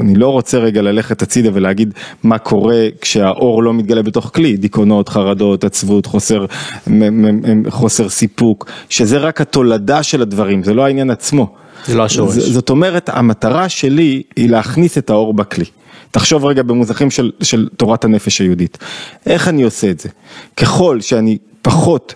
אני 0.00 0.14
לא 0.14 0.28
רוצה 0.28 0.58
רגע 0.58 0.82
ללכת 0.82 1.22
הצידה 1.22 1.50
ולהגיד 1.52 1.94
מה 2.22 2.38
קורה 2.38 2.86
כשהאור 3.00 3.62
לא 3.62 3.74
מתגלה 3.74 4.02
בתוך 4.02 4.30
כלי, 4.34 4.56
דיכאונות, 4.56 5.08
חרדות, 5.08 5.64
עצבות, 5.64 6.06
חוסר, 6.06 6.46
חוסר 7.68 8.08
סיפוק, 8.08 8.66
שזה 8.88 9.18
רק 9.18 9.40
התולדה 9.40 10.02
של 10.02 10.22
הדברים, 10.22 10.62
זה 10.62 10.74
לא 10.74 10.84
העניין 10.84 11.10
עצמו. 11.10 11.54
זה 11.86 11.96
לא 11.96 12.04
השורש. 12.04 12.34
זאת 12.34 12.70
אומרת, 12.70 13.10
המטרה 13.12 13.68
שלי 13.68 14.22
היא 14.36 14.50
להכניס 14.50 14.98
את 14.98 15.10
האור 15.10 15.34
בכלי. 15.34 15.64
תחשוב 16.16 16.44
רגע 16.44 16.62
במוזכים 16.62 17.10
של, 17.10 17.30
של 17.42 17.68
תורת 17.76 18.04
הנפש 18.04 18.38
היהודית. 18.38 18.78
איך 19.26 19.48
אני 19.48 19.62
עושה 19.62 19.90
את 19.90 20.00
זה? 20.00 20.08
ככל 20.56 21.00
שאני 21.00 21.38
פחות 21.62 22.14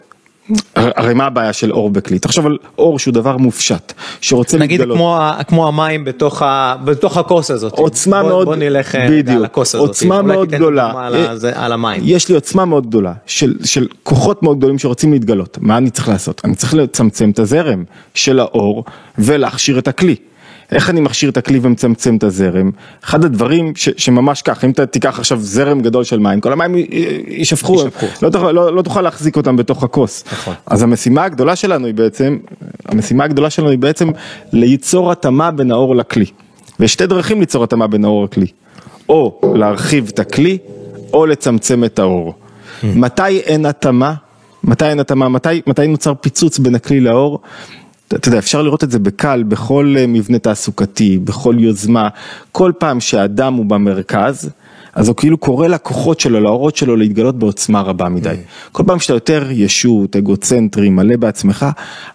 הרי 0.76 1.14
מה 1.14 1.26
הבעיה 1.26 1.52
של 1.52 1.73
אור 1.73 1.90
בכלי? 1.90 2.19
תחשוב 2.19 2.47
על 2.47 2.59
אור 2.78 2.99
שהוא 2.99 3.14
דבר 3.14 3.37
מופשט, 3.37 3.92
שרוצה 4.21 4.59
נגיד 4.59 4.80
להתגלות. 4.80 4.99
נגיד 5.35 5.47
כמו 5.47 5.69
המים 5.69 6.04
בתוך, 6.04 6.42
ה, 6.42 6.76
בתוך 6.85 7.16
הכוס 7.16 7.50
הזאת. 7.50 7.73
עוצמה 7.73 8.23
בוא, 8.23 8.30
מאוד, 8.30 8.47
בוא 8.47 8.57
נלך 8.57 8.95
אה, 8.95 9.09
בדיוק, 9.11 9.37
על 9.37 9.45
הכוס 9.45 9.75
הזאת. 9.75 9.88
עוצמה 9.88 10.23
מאוד 10.23 10.49
גדולה. 10.49 10.92
על, 10.97 11.14
ה, 11.14 11.37
זה, 11.37 11.52
על 11.54 11.73
המים. 11.73 12.02
יש 12.04 12.28
לי 12.28 12.35
עוצמה 12.35 12.64
מאוד 12.64 12.87
גדולה 12.87 13.12
של, 13.26 13.54
של 13.64 13.88
כוחות 14.02 14.42
מאוד 14.42 14.59
גדולים 14.59 14.78
שרוצים 14.78 15.12
להתגלות. 15.12 15.59
מה 15.61 15.76
אני 15.76 15.90
צריך 15.90 16.09
לעשות? 16.09 16.40
אני 16.45 16.54
צריך 16.54 16.75
לצמצם 16.75 17.30
את 17.30 17.38
הזרם 17.38 17.85
של 18.14 18.40
האור 18.40 18.85
ולהכשיר 19.19 19.78
את 19.78 19.88
הכלי. 19.88 20.16
איך 20.72 20.90
אני 20.90 21.00
מכשיר 21.00 21.30
את 21.30 21.36
הכלי 21.36 21.58
ומצמצם 21.62 22.16
את 22.16 22.24
הזרם? 22.24 22.70
אחד 23.04 23.24
הדברים 23.24 23.72
ש, 23.76 23.88
שממש 23.96 24.42
כך, 24.42 24.64
אם 24.64 24.70
אתה 24.70 24.86
תיקח 24.86 25.18
עכשיו 25.18 25.40
זרם 25.40 25.80
גדול 25.80 26.04
של 26.04 26.18
מים, 26.18 26.40
כל 26.40 26.52
המים 26.52 26.74
יישפכו, 27.28 27.84
לא, 28.22 28.30
לא, 28.32 28.54
לא, 28.54 28.74
לא 28.76 28.82
תוכל 28.82 29.02
להחזיק 29.02 29.36
אותם 29.36 29.56
בתוך 29.56 29.82
הכוס. 29.82 30.24
נכון. 30.32 30.54
אז 30.66 30.82
המשימה 30.82 31.24
הגדולה 31.24 31.56
שלנו 31.56 31.86
היא 31.86 31.94
בעצם, 31.94 32.38
המשימה 32.86 33.24
הגדולה 33.24 33.50
שלנו 33.50 33.70
היא 33.70 33.78
בעצם 33.78 34.10
ליצור 34.52 35.12
התאמה 35.12 35.50
בין 35.50 35.70
האור 35.70 35.96
לכלי. 35.96 36.26
ויש 36.80 36.92
שתי 36.92 37.06
דרכים 37.06 37.40
ליצור 37.40 37.64
התאמה 37.64 37.86
בין 37.86 38.04
האור 38.04 38.24
לכלי. 38.24 38.46
או 39.08 39.40
להרחיב 39.54 40.10
את 40.14 40.18
הכלי, 40.18 40.58
או 41.12 41.26
לצמצם 41.26 41.84
את 41.84 41.98
האור. 41.98 42.34
Hmm. 42.34 42.86
מתי 42.96 43.38
אין 43.38 43.66
התאמה? 43.66 44.14
מתי 44.64 44.84
אין 44.84 45.00
התאמה? 45.00 45.28
מתי, 45.28 45.62
מתי 45.66 45.86
נוצר 45.86 46.14
פיצוץ 46.14 46.58
בין 46.58 46.74
הכלי 46.74 47.00
לאור? 47.00 47.40
אתה 48.14 48.28
יודע, 48.28 48.38
אפשר 48.38 48.62
לראות 48.62 48.84
את 48.84 48.90
זה 48.90 48.98
בקל, 48.98 49.42
בכל 49.42 49.94
אה, 49.98 50.06
מבנה 50.06 50.38
תעסוקתי, 50.38 51.18
בכל 51.18 51.54
יוזמה, 51.58 52.08
כל 52.52 52.72
פעם 52.78 53.00
שאדם 53.00 53.54
הוא 53.54 53.66
במרכז, 53.66 54.50
אז 54.94 55.08
הוא 55.08 55.16
כאילו 55.16 55.38
קורא 55.38 55.66
לכוחות 55.66 56.20
שלו, 56.20 56.40
לאורות 56.40 56.76
שלו 56.76 56.96
להתגלות 56.96 57.38
בעוצמה 57.38 57.80
רבה 57.80 58.08
מדי. 58.08 58.28
Mm. 58.28 58.68
כל 58.72 58.82
פעם 58.86 58.98
שאתה 58.98 59.12
יותר 59.12 59.46
ישות, 59.50 60.16
אגוצנטרי, 60.16 60.90
מלא 60.90 61.16
בעצמך, 61.16 61.66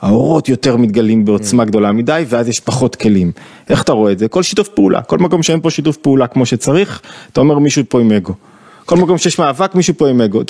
האורות 0.01 0.49
יותר 0.49 0.77
מתגלים 0.77 1.25
בעוצמה 1.25 1.63
mm. 1.63 1.65
גדולה 1.65 1.91
מדי, 1.91 2.25
ואז 2.29 2.49
יש 2.49 2.59
פחות 2.59 2.95
כלים. 2.95 3.31
איך 3.69 3.83
אתה 3.83 3.91
רואה 3.91 4.11
את 4.11 4.19
זה? 4.19 4.27
כל 4.27 4.43
שיתוף 4.43 4.67
פעולה, 4.67 5.01
כל 5.01 5.17
מקום 5.17 5.43
שאין 5.43 5.61
פה 5.61 5.69
שיתוף 5.69 5.97
פעולה 5.97 6.27
כמו 6.27 6.45
שצריך, 6.45 7.01
אתה 7.31 7.41
אומר 7.41 7.59
מישהו 7.59 7.83
פה 7.89 7.99
עם 7.99 8.11
אגו. 8.11 8.33
כל 8.85 8.97
מקום 8.97 9.17
שיש 9.17 9.39
מאבק 9.39 9.75
מישהו 9.75 9.93
פה 9.97 10.07
עם 10.09 10.21
אגו. 10.21 10.41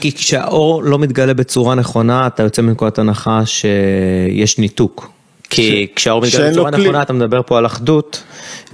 כי 0.00 0.12
כשהאור 0.12 0.82
לא 0.82 0.98
מתגלה 0.98 1.34
בצורה 1.34 1.74
נכונה 1.74 2.26
אתה 2.26 2.42
יוצא 2.42 2.62
מנקודת 2.62 2.98
הנחה 2.98 3.46
שיש 3.46 4.58
ניתוק. 4.58 5.10
כי 5.54 5.86
כשהאור 5.96 6.22
מתגלה 6.22 6.50
בצורה 6.50 6.70
נכונה 6.70 7.02
אתה 7.02 7.12
מדבר 7.12 7.40
פה 7.46 7.58
על 7.58 7.66
אחדות. 7.66 8.22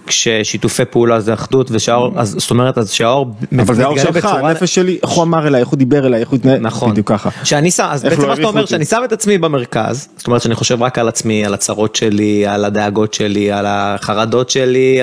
כששיתופי 0.07 0.85
פעולה 0.85 1.21
זה 1.21 1.35
אחדות 1.35 1.69
ושהאור, 1.71 2.13
אז 2.17 2.37
זאת 2.39 2.51
אומרת, 2.51 2.79
אז 2.79 2.91
שהאור 2.91 3.35
אבל 3.59 3.75
זה 3.75 3.85
האור 3.85 3.99
שלך, 3.99 4.25
הנפש 4.25 4.75
שלי, 4.75 4.99
איך 5.03 5.11
הוא 5.11 5.25
אמר 5.25 5.47
אליי, 5.47 5.61
איך 5.61 5.69
הוא 5.69 5.79
דיבר 5.79 6.07
אליי, 6.07 6.21
איך 6.21 6.29
הוא 6.29 6.37
התנהל, 6.37 6.59
נכון, 6.61 6.91
בדיוק 6.91 7.09
ככה. 7.09 7.31
שאני 7.45 7.71
שם, 7.71 7.87
אז 7.91 8.03
בעצם 8.03 8.23
לא 8.23 8.29
מה 8.29 8.37
שאתה 8.37 8.49
אומר, 8.49 8.67
שאני 8.67 8.85
שם 8.85 9.01
את 9.05 9.13
עצמי 9.13 9.39
במרכז, 9.39 10.09
זאת 10.17 10.27
אומרת 10.27 10.43
שאני 10.43 10.55
חושב 10.55 10.83
רק 10.83 10.99
על 10.99 11.09
עצמי, 11.09 11.45
על 11.45 11.55
הצרות 11.55 11.97
שלי, 11.97 12.47
על 12.47 12.65
הדאגות 12.65 13.15
שלי, 13.15 13.53
על 13.53 13.67
החרדות 13.69 14.51
שלי, 14.51 15.03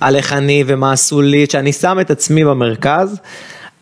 על 0.00 0.16
איך 0.16 0.32
אני 0.32 0.64
ומה 0.66 0.92
עשו 0.92 1.22
לי, 1.22 1.46
שאני 1.50 1.72
שם 1.72 1.98
את 2.00 2.10
עצמי 2.10 2.44
במרכז. 2.44 3.20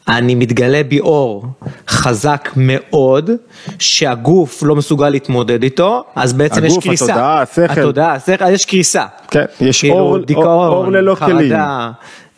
אני 0.08 0.34
מתגלה 0.34 0.82
בי 0.88 1.00
אור 1.00 1.46
חזק 1.88 2.48
מאוד, 2.56 3.30
שהגוף 3.78 4.62
לא 4.62 4.76
מסוגל 4.76 5.08
להתמודד 5.08 5.62
איתו, 5.62 6.04
אז 6.14 6.32
בעצם 6.32 6.64
הגוף, 6.64 6.78
יש 6.78 6.84
קריסה. 6.84 7.04
הגוף, 7.04 7.16
התודעה, 7.16 7.42
השכל. 7.42 7.80
התודעה, 7.80 8.12
השכל, 8.12 8.52
יש 8.52 8.64
קריסה. 8.64 9.04
כן, 9.30 9.44
יש 9.60 9.80
כאילו, 9.80 9.94
אור, 9.94 10.18
דיכאון, 10.18 10.46
אור, 10.46 10.74
אור 10.74 10.92
ללא 10.92 11.14
חרדה, 11.14 11.34
כלים. 11.36 11.52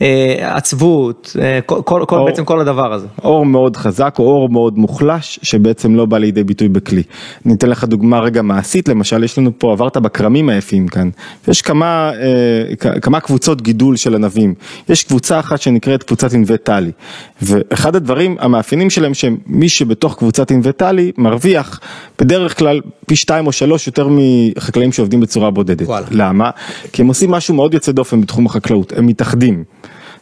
אה, 0.02 0.56
עצבות, 0.56 1.36
אה, 1.40 1.60
כל, 1.66 1.82
כל, 1.84 2.04
כל, 2.06 2.24
בעצם 2.26 2.44
כל 2.44 2.60
הדבר 2.60 2.92
הזה. 2.92 3.06
אור 3.24 3.46
מאוד 3.46 3.76
חזק 3.76 4.16
או 4.18 4.24
אור 4.24 4.48
מאוד 4.48 4.78
מוחלש 4.78 5.38
שבעצם 5.42 5.94
לא 5.94 6.06
בא 6.06 6.18
לידי 6.18 6.44
ביטוי 6.44 6.68
בכלי. 6.68 7.02
אני 7.46 7.54
אתן 7.54 7.68
לך 7.68 7.84
דוגמה 7.84 8.20
רגע 8.20 8.42
מעשית, 8.42 8.88
למשל 8.88 9.24
יש 9.24 9.38
לנו 9.38 9.50
פה, 9.58 9.72
עברת 9.72 9.96
בכרמים 9.96 10.48
היפים 10.48 10.88
כאן, 10.88 11.08
יש 11.48 11.62
כמה, 11.62 12.12
אה, 12.84 12.98
כמה 13.00 13.20
קבוצות 13.20 13.62
גידול 13.62 13.96
של 13.96 14.14
ענבים. 14.14 14.54
יש 14.88 15.02
קבוצה 15.02 15.40
אחת 15.40 15.60
שנקראת 15.60 16.02
קבוצת 16.02 16.32
ענבי 16.32 16.58
טלי, 16.58 16.90
ואחד 17.42 17.96
הדברים 17.96 18.36
המאפיינים 18.40 18.90
שלהם 18.90 19.14
שמי 19.14 19.68
שבתוך 19.68 20.14
קבוצת 20.18 20.50
ענבי 20.50 20.72
טלי 20.72 21.12
מרוויח 21.18 21.80
בדרך 22.18 22.58
כלל 22.58 22.80
פי 23.06 23.16
שתיים 23.16 23.46
או 23.46 23.52
שלוש 23.52 23.86
יותר 23.86 24.08
מחקלאים 24.10 24.92
שעובדים 24.92 25.20
בצורה 25.20 25.50
בודדת. 25.50 25.86
וואלה. 25.86 26.06
למה? 26.10 26.50
כי 26.92 27.02
הם 27.02 27.08
עושים 27.08 27.30
משהו 27.30 27.54
מאוד 27.54 27.74
יוצא 27.74 27.92
דופן 27.92 28.20
בתחום 28.20 28.46
החקלאות, 28.46 28.92
הם 28.96 29.06
מתאחדים. 29.06 29.64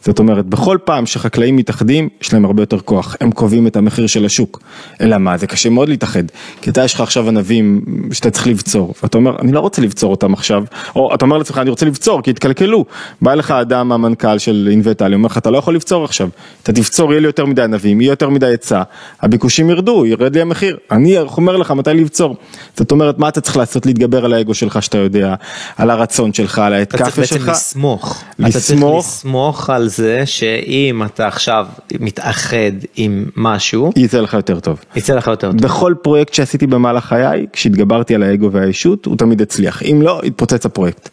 זאת 0.05 0.19
אומרת, 0.19 0.45
בכל 0.45 0.77
פעם 0.83 1.05
שחקלאים 1.05 1.55
מתאחדים, 1.55 2.09
יש 2.21 2.33
להם 2.33 2.45
הרבה 2.45 2.61
יותר 2.61 2.79
כוח, 2.79 3.15
הם 3.21 3.31
קובעים 3.31 3.67
את 3.67 3.75
המחיר 3.75 4.07
של 4.07 4.25
השוק. 4.25 4.61
אלא 5.01 5.17
מה, 5.17 5.37
זה 5.37 5.47
קשה 5.47 5.69
מאוד 5.69 5.89
להתאחד, 5.89 6.23
כי 6.61 6.69
אתה 6.69 6.83
יש 6.83 6.93
לך 6.93 7.01
עכשיו 7.01 7.27
ענבים 7.27 7.81
שאתה 8.11 8.31
צריך 8.31 8.47
לבצור, 8.47 8.93
ואתה 9.03 9.17
אומר, 9.17 9.35
אני 9.39 9.51
לא 9.51 9.59
רוצה 9.59 9.81
לבצור 9.81 10.11
אותם 10.11 10.33
עכשיו, 10.33 10.63
או 10.95 11.15
אתה 11.15 11.25
אומר 11.25 11.37
לעצמך, 11.37 11.57
אני 11.57 11.69
רוצה 11.69 11.85
לבצור, 11.85 12.21
כי 12.21 12.29
התקלקלו. 12.29 12.85
בא 13.21 13.31
אליך 13.31 13.51
אדם, 13.51 13.91
המנכ"ל 13.91 14.37
של 14.37 14.67
אינבטלי, 14.71 15.15
אומר 15.15 15.25
לך, 15.25 15.37
אתה 15.37 15.49
לא 15.49 15.57
יכול 15.57 15.75
לבצור 15.75 16.05
עכשיו, 16.05 16.29
אתה 16.63 16.73
תבצור, 16.73 17.11
יהיה 17.11 17.21
לי 17.21 17.27
יותר 17.27 17.45
מדי 17.45 17.61
ענבים, 17.61 18.01
יהיה 18.01 18.11
יותר 18.11 18.29
מדי 18.29 18.45
היצע, 18.45 18.81
הביקושים 19.21 19.69
ירדו, 19.69 20.05
ירד 20.05 20.35
לי 20.35 20.41
המחיר, 20.41 20.77
אני 20.91 21.17
אומר 21.19 21.57
לך 21.57 21.71
מתי 21.71 21.93
לבצור. 21.93 22.35
זאת 22.77 22.91
אומרת, 22.91 23.19
מה 23.19 23.27
אתה 23.27 23.41
צריך 23.41 23.57
לעשות 23.57 23.85
להתגבר 23.85 24.25
על 24.25 24.33
האגו 24.33 24.53
שלך 24.53 24.83
שאתה 24.83 24.97
יודע, 24.97 25.35
על 25.77 25.89
הרצון 25.89 26.33
שלך, 26.33 26.59
על 26.59 26.73
ההתקפה 26.73 27.05
שלך. 27.05 27.19
אתה 27.19 27.27
צריך 27.27 27.31
בעצם 27.31 27.51
לסמוך. 27.51 28.23
לסמוך. 28.39 28.49
אתה 28.49 28.59
צריך 28.59 29.07
לסמוך 29.07 29.69
על 29.69 29.89
זה 29.95 30.25
שאם 30.25 31.01
אתה 31.05 31.27
עכשיו 31.27 31.67
מתאחד 31.99 32.71
עם 32.95 33.25
משהו, 33.35 33.91
יצא 33.95 34.21
לך 34.21 34.33
יותר 34.33 34.59
טוב. 34.59 34.79
יצא 34.95 35.15
לך 35.15 35.27
יותר 35.27 35.51
טוב. 35.51 35.61
בכל 35.61 35.93
פרויקט 36.01 36.33
שעשיתי 36.33 36.67
במהלך 36.67 37.05
חיי, 37.05 37.45
כשהתגברתי 37.53 38.15
על 38.15 38.23
האגו 38.23 38.51
והאישות, 38.51 39.05
הוא 39.05 39.17
תמיד 39.17 39.41
הצליח. 39.41 39.83
אם 39.83 40.01
לא, 40.01 40.21
התפוצץ 40.23 40.65
הפרויקט. 40.65 41.09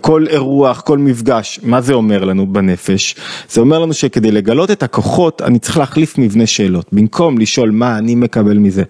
כל 0.00 0.26
אירוח, 0.28 0.80
כל 0.80 0.98
מפגש, 0.98 1.60
מה 1.62 1.80
זה 1.80 1.92
אומר 1.92 2.24
לנו 2.24 2.46
בנפש? 2.46 3.14
זה 3.50 3.60
אומר 3.60 3.78
לנו 3.78 3.92
שכדי 3.92 4.30
לגלות 4.30 4.70
את 4.70 4.82
הכוחות, 4.82 5.42
אני 5.42 5.58
צריך 5.58 5.78
להחליף 5.78 6.18
מבנה 6.18 6.46
שאלות. 6.46 6.86
במקום 6.92 7.38
לשאול 7.38 7.70
מה 7.70 7.98
אני 7.98 8.14
מקבל 8.14 8.58
מזה, 8.58 8.82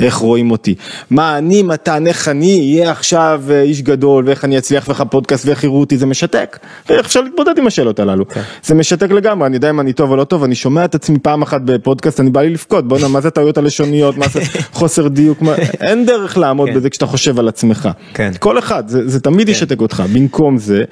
איך 0.00 0.14
רואים 0.14 0.50
אותי, 0.50 0.74
מה 1.10 1.38
אני, 1.38 1.62
מתן, 1.62 2.06
איך 2.06 2.28
אני 2.28 2.60
אהיה 2.60 2.90
עכשיו 2.90 3.42
אה, 3.50 3.62
איש 3.62 3.82
גדול, 3.82 4.24
ואיך 4.26 4.44
אני 4.44 4.58
אצליח 4.58 4.88
ואיך 4.88 5.00
הפודקאסט 5.00 5.46
ואיך 5.46 5.64
יראו 5.64 5.80
אותי, 5.80 5.98
זה 5.98 6.06
משתק. 6.06 6.58
ואיך 6.88 7.06
אפשר 7.06 7.20
להתמודד 7.20 7.58
עם 7.58 7.66
השאלות 7.66 8.00
הללו. 8.00 8.24
Okay. 8.30 8.34
כן. 8.34 8.42
זה 8.62 8.74
מש... 8.74 8.89
משתק 8.92 9.10
לגמרי, 9.10 9.46
אני 9.46 9.56
יודע 9.56 9.70
אם 9.70 9.80
אני 9.80 9.92
טוב 9.92 10.10
או 10.10 10.16
לא 10.16 10.24
טוב, 10.24 10.44
אני 10.44 10.54
שומע 10.54 10.84
את 10.84 10.94
עצמי 10.94 11.18
פעם 11.18 11.42
אחת 11.42 11.60
בפודקאסט, 11.64 12.20
אני 12.20 12.30
בא 12.30 12.40
לי 12.40 12.50
לבכות, 12.50 12.88
בוא'נה, 12.88 13.08
מה 13.08 13.20
זה 13.20 13.30
טעויות 13.30 13.58
הלשוניות, 13.58 14.16
מה 14.16 14.28
זה 14.28 14.40
חוסר 14.72 15.08
דיוק, 15.08 15.42
מה, 15.42 15.54
אין 15.80 16.06
דרך 16.06 16.38
לעמוד 16.38 16.68
כן. 16.68 16.74
בזה 16.74 16.90
כשאתה 16.90 17.06
חושב 17.06 17.38
על 17.38 17.48
עצמך. 17.48 17.88
כן. 18.14 18.32
כל 18.38 18.58
אחד, 18.58 18.88
זה, 18.88 19.08
זה 19.08 19.20
תמיד 19.20 19.46
כן. 19.46 19.52
ישתק 19.52 19.80
אותך, 19.80 20.02
במקום 20.12 20.58
זה, 20.58 20.84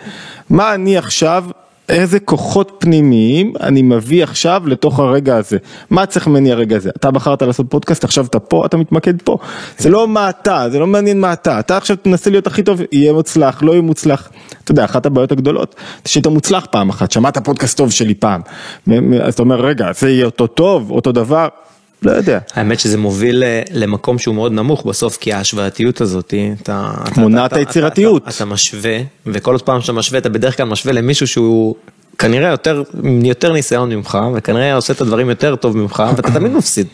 מה 0.50 0.74
אני 0.74 0.96
עכשיו... 0.96 1.44
איזה 1.88 2.20
כוחות 2.20 2.72
פנימיים 2.78 3.52
אני 3.60 3.82
מביא 3.82 4.22
עכשיו 4.22 4.62
לתוך 4.66 4.98
הרגע 4.98 5.36
הזה. 5.36 5.58
מה 5.90 6.06
צריך 6.06 6.26
ממני 6.26 6.52
הרגע 6.52 6.76
הזה? 6.76 6.90
אתה 6.96 7.10
בחרת 7.10 7.42
לעשות 7.42 7.66
פודקאסט, 7.70 8.04
עכשיו 8.04 8.26
אתה 8.26 8.38
פה, 8.38 8.66
אתה 8.66 8.76
מתמקד 8.76 9.22
פה. 9.22 9.38
זה 9.78 9.90
לא 9.90 10.08
מה 10.08 10.30
אתה, 10.30 10.66
זה 10.70 10.78
לא 10.78 10.86
מעניין 10.86 11.20
מה 11.20 11.32
אתה. 11.32 11.60
אתה 11.60 11.76
עכשיו 11.76 11.96
תנסה 11.96 12.30
להיות 12.30 12.46
הכי 12.46 12.62
טוב, 12.62 12.80
יהיה 12.92 13.12
מוצלח, 13.12 13.62
לא 13.62 13.72
יהיה 13.72 13.82
מוצלח. 13.82 14.30
אתה 14.64 14.72
יודע, 14.72 14.84
אחת 14.84 15.06
הבעיות 15.06 15.32
הגדולות, 15.32 15.74
זה 16.04 16.10
שאתה 16.10 16.28
מוצלח 16.28 16.66
פעם 16.70 16.88
אחת, 16.88 17.12
שמעת 17.12 17.38
פודקאסט 17.38 17.76
טוב 17.76 17.90
שלי 17.90 18.14
פעם. 18.14 18.40
אז 19.22 19.34
אתה 19.34 19.42
אומר, 19.42 19.60
רגע, 19.60 19.92
זה 19.92 20.10
יהיה 20.10 20.24
אותו 20.24 20.46
טוב, 20.46 20.90
אותו 20.90 21.12
דבר. 21.12 21.48
לא 22.02 22.10
יודע. 22.12 22.38
האמת 22.54 22.80
שזה 22.80 22.98
מוביל 22.98 23.42
אה, 23.42 23.62
למקום 23.72 24.18
שהוא 24.18 24.34
מאוד 24.34 24.52
נמוך 24.52 24.86
בסוף, 24.86 25.16
כי 25.16 25.32
ההשוואתיות 25.32 26.00
הזאת, 26.00 26.34
אתה... 26.62 26.92
מונעת 27.16 27.52
היצירתיות. 27.52 28.22
אתה, 28.22 28.30
אתה, 28.30 28.36
אתה 28.36 28.44
משווה, 28.44 28.98
וכל 29.26 29.56
פעם 29.64 29.80
שאתה 29.80 29.92
משווה, 29.92 30.18
אתה 30.18 30.28
בדרך 30.28 30.56
כלל 30.56 30.66
משווה 30.66 30.92
למישהו 30.92 31.26
שהוא 31.26 31.74
כנראה 32.18 32.48
יותר, 32.48 32.82
יותר 33.22 33.52
ניסיון 33.52 33.88
ממך, 33.92 34.18
וכנראה 34.34 34.74
עושה 34.74 34.92
את 34.92 35.00
הדברים 35.00 35.28
יותר 35.28 35.56
טוב 35.56 35.76
ממך, 35.76 36.02
ואתה 36.16 36.30
תמיד 36.30 36.52
מפסיד. 36.52 36.86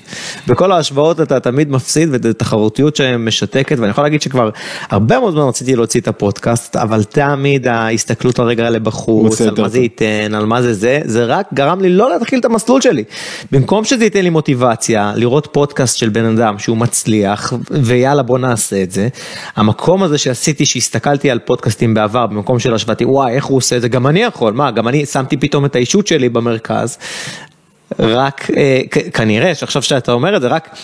בכל 0.46 0.72
ההשוואות 0.72 1.20
אתה 1.20 1.40
תמיד 1.40 1.70
מפסיד, 1.70 2.08
ותחרותיות 2.12 2.96
שמשתקת, 2.96 3.78
ואני 3.78 3.90
יכול 3.90 4.04
להגיד 4.04 4.22
שכבר 4.22 4.50
הרבה 4.90 5.20
מאוד 5.20 5.32
זמן 5.32 5.42
רציתי 5.42 5.76
להוציא 5.76 6.00
את 6.00 6.08
הפודקאסט, 6.08 6.76
אבל 6.76 7.04
תמיד 7.04 7.66
ההסתכלות 7.68 8.38
הרגע 8.38 8.70
לבחוץ, 8.70 9.40
על 9.40 9.54
מה 9.58 9.68
זה 9.68 9.78
ייתן, 9.78 10.34
על 10.34 10.46
מה 10.46 10.62
זה 10.62 10.74
זה, 10.74 11.00
זה 11.04 11.24
רק 11.24 11.46
גרם 11.54 11.80
לי 11.80 11.88
לא 11.88 12.10
להתחיל 12.10 12.38
את 12.38 12.44
המסלול 12.44 12.80
שלי. 12.80 13.04
במקום 13.52 13.84
שזה 13.84 14.04
ייתן 14.04 14.22
לי 14.22 14.30
מוטיבציה, 14.30 15.12
לראות 15.16 15.48
פודקאסט 15.52 15.96
של 15.96 16.08
בן 16.08 16.24
אדם 16.24 16.58
שהוא 16.58 16.76
מצליח, 16.76 17.52
ויאללה 17.70 18.22
בוא 18.22 18.38
נעשה 18.38 18.82
את 18.82 18.90
זה, 18.90 19.08
המקום 19.56 20.02
הזה 20.02 20.18
שעשיתי, 20.18 20.66
שהסתכלתי 20.66 21.30
על 21.30 21.38
פודקאסטים 21.38 21.94
בעבר, 21.94 22.26
במקום 22.26 22.58
של 22.58 22.74
השוואתי, 22.74 23.04
וואי, 23.04 23.34
איך 23.34 23.44
הוא 23.44 23.56
עושה 23.56 23.76
את 23.76 23.82
זה, 23.82 23.88
גם 23.88 24.06
אני 24.06 24.22
יכול, 24.22 24.52
מה, 24.52 24.70
גם 24.70 24.88
אני 24.88 25.02
שמתי 25.14 25.36
פתאום 25.36 25.64
את 25.64 25.76
האישות 25.76 26.06
שלי 26.06 26.28
במרכז, 26.28 26.98
רק 27.98 28.50
אה, 28.56 28.80
כנראה 29.12 29.54
שעכשיו 29.54 29.82
שאתה 29.82 30.12
אומר 30.12 30.36
את 30.36 30.42
זה, 30.42 30.48
רק 30.48 30.76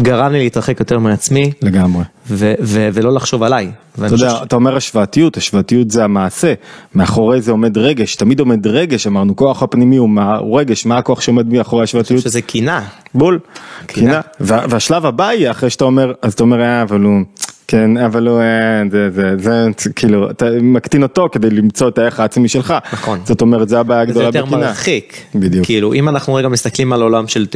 גרם 0.00 0.32
לי 0.32 0.38
להתרחק 0.38 0.80
יותר 0.80 0.98
מעצמי. 0.98 1.52
לגמרי. 1.62 2.04
ו- 2.30 2.54
ו- 2.60 2.88
ולא 2.92 3.12
לחשוב 3.12 3.42
עליי. 3.42 3.70
אתה 3.94 4.14
יודע, 4.14 4.30
ש... 4.30 4.42
אתה 4.42 4.56
אומר 4.56 4.76
השוואתיות, 4.76 5.36
השוואתיות 5.36 5.90
זה 5.90 6.04
המעשה, 6.04 6.54
מאחורי 6.94 7.40
זה 7.40 7.50
עומד 7.50 7.78
רגש, 7.78 8.16
תמיד 8.16 8.40
עומד 8.40 8.66
רגש, 8.66 9.06
אמרנו, 9.06 9.36
כוח 9.36 9.62
הפנימי 9.62 9.96
הוא, 9.96 10.08
מה, 10.08 10.36
הוא 10.36 10.60
רגש, 10.60 10.86
מה 10.86 10.98
הכוח 10.98 11.20
שעומד 11.20 11.52
מאחורי 11.52 11.84
השוואתיות? 11.84 12.22
שזה 12.22 12.42
קינה. 12.42 12.84
בול, 13.14 13.38
קינה. 13.86 14.20
והשלב 14.40 15.06
הבא 15.06 15.32
יהיה 15.32 15.50
אחרי 15.50 15.70
שאתה 15.70 15.84
אומר, 15.84 16.12
אז 16.22 16.32
אתה 16.32 16.42
אומר, 16.42 16.60
אה, 16.60 16.82
אבל 16.82 17.00
הוא... 17.00 17.20
כן, 17.68 17.96
אבל 17.96 18.26
הוא, 18.26 18.40
אה, 18.40 18.82
זה, 18.90 19.10
זה, 19.10 19.36
זה, 19.38 19.66
זה, 19.78 19.92
כאילו, 19.92 20.30
אתה 20.30 20.46
מקטין 20.62 21.02
אותו 21.02 21.28
כדי 21.32 21.50
למצוא 21.50 21.88
את 21.88 21.98
הערך 21.98 22.20
העצמי 22.20 22.48
שלך. 22.48 22.74
נכון. 22.92 23.20
זאת 23.24 23.40
אומרת, 23.40 23.68
זה 23.68 23.80
הבעיה 23.80 24.00
הגדולה 24.00 24.28
בקינה. 24.28 24.46
זה 24.46 24.54
יותר 24.54 24.66
מרחיק. 24.66 25.16
בדיוק. 25.34 25.66
כאילו, 25.66 25.92
אם 25.92 26.08
אנחנו 26.08 26.34
רגע 26.34 26.48
מסתכלים 26.48 26.92
על 26.92 27.02
עולם 27.02 27.28
של, 27.28 27.46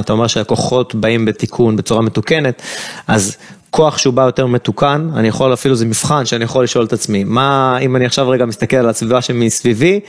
אתה 0.00 0.12
אומר 0.12 0.26
שהכוחות 0.26 0.94
באים 0.94 1.24
בתיקון 1.24 1.76
בצורה 1.76 2.02
מתוקנת, 2.02 2.62
אז 3.06 3.36
כוח 3.70 3.98
שהוא 3.98 4.14
בא 4.14 4.22
יותר 4.22 4.46
מתוקן, 4.46 5.08
אני 5.16 5.28
יכול 5.28 5.52
אפילו, 5.52 5.74
זה 5.74 5.86
מבחן 5.86 6.26
שאני 6.26 6.44
יכול 6.44 6.64
לשאול 6.64 6.84
את 6.84 6.92
עצמי, 6.92 7.24
מה, 7.24 7.78
אם 7.80 7.96
אני 7.96 8.06
עכשיו 8.06 8.28
רגע 8.28 8.46
מסתכל 8.46 8.76
על 8.76 8.88
הסביבה 8.88 9.20
שמסביבי, 9.20 10.00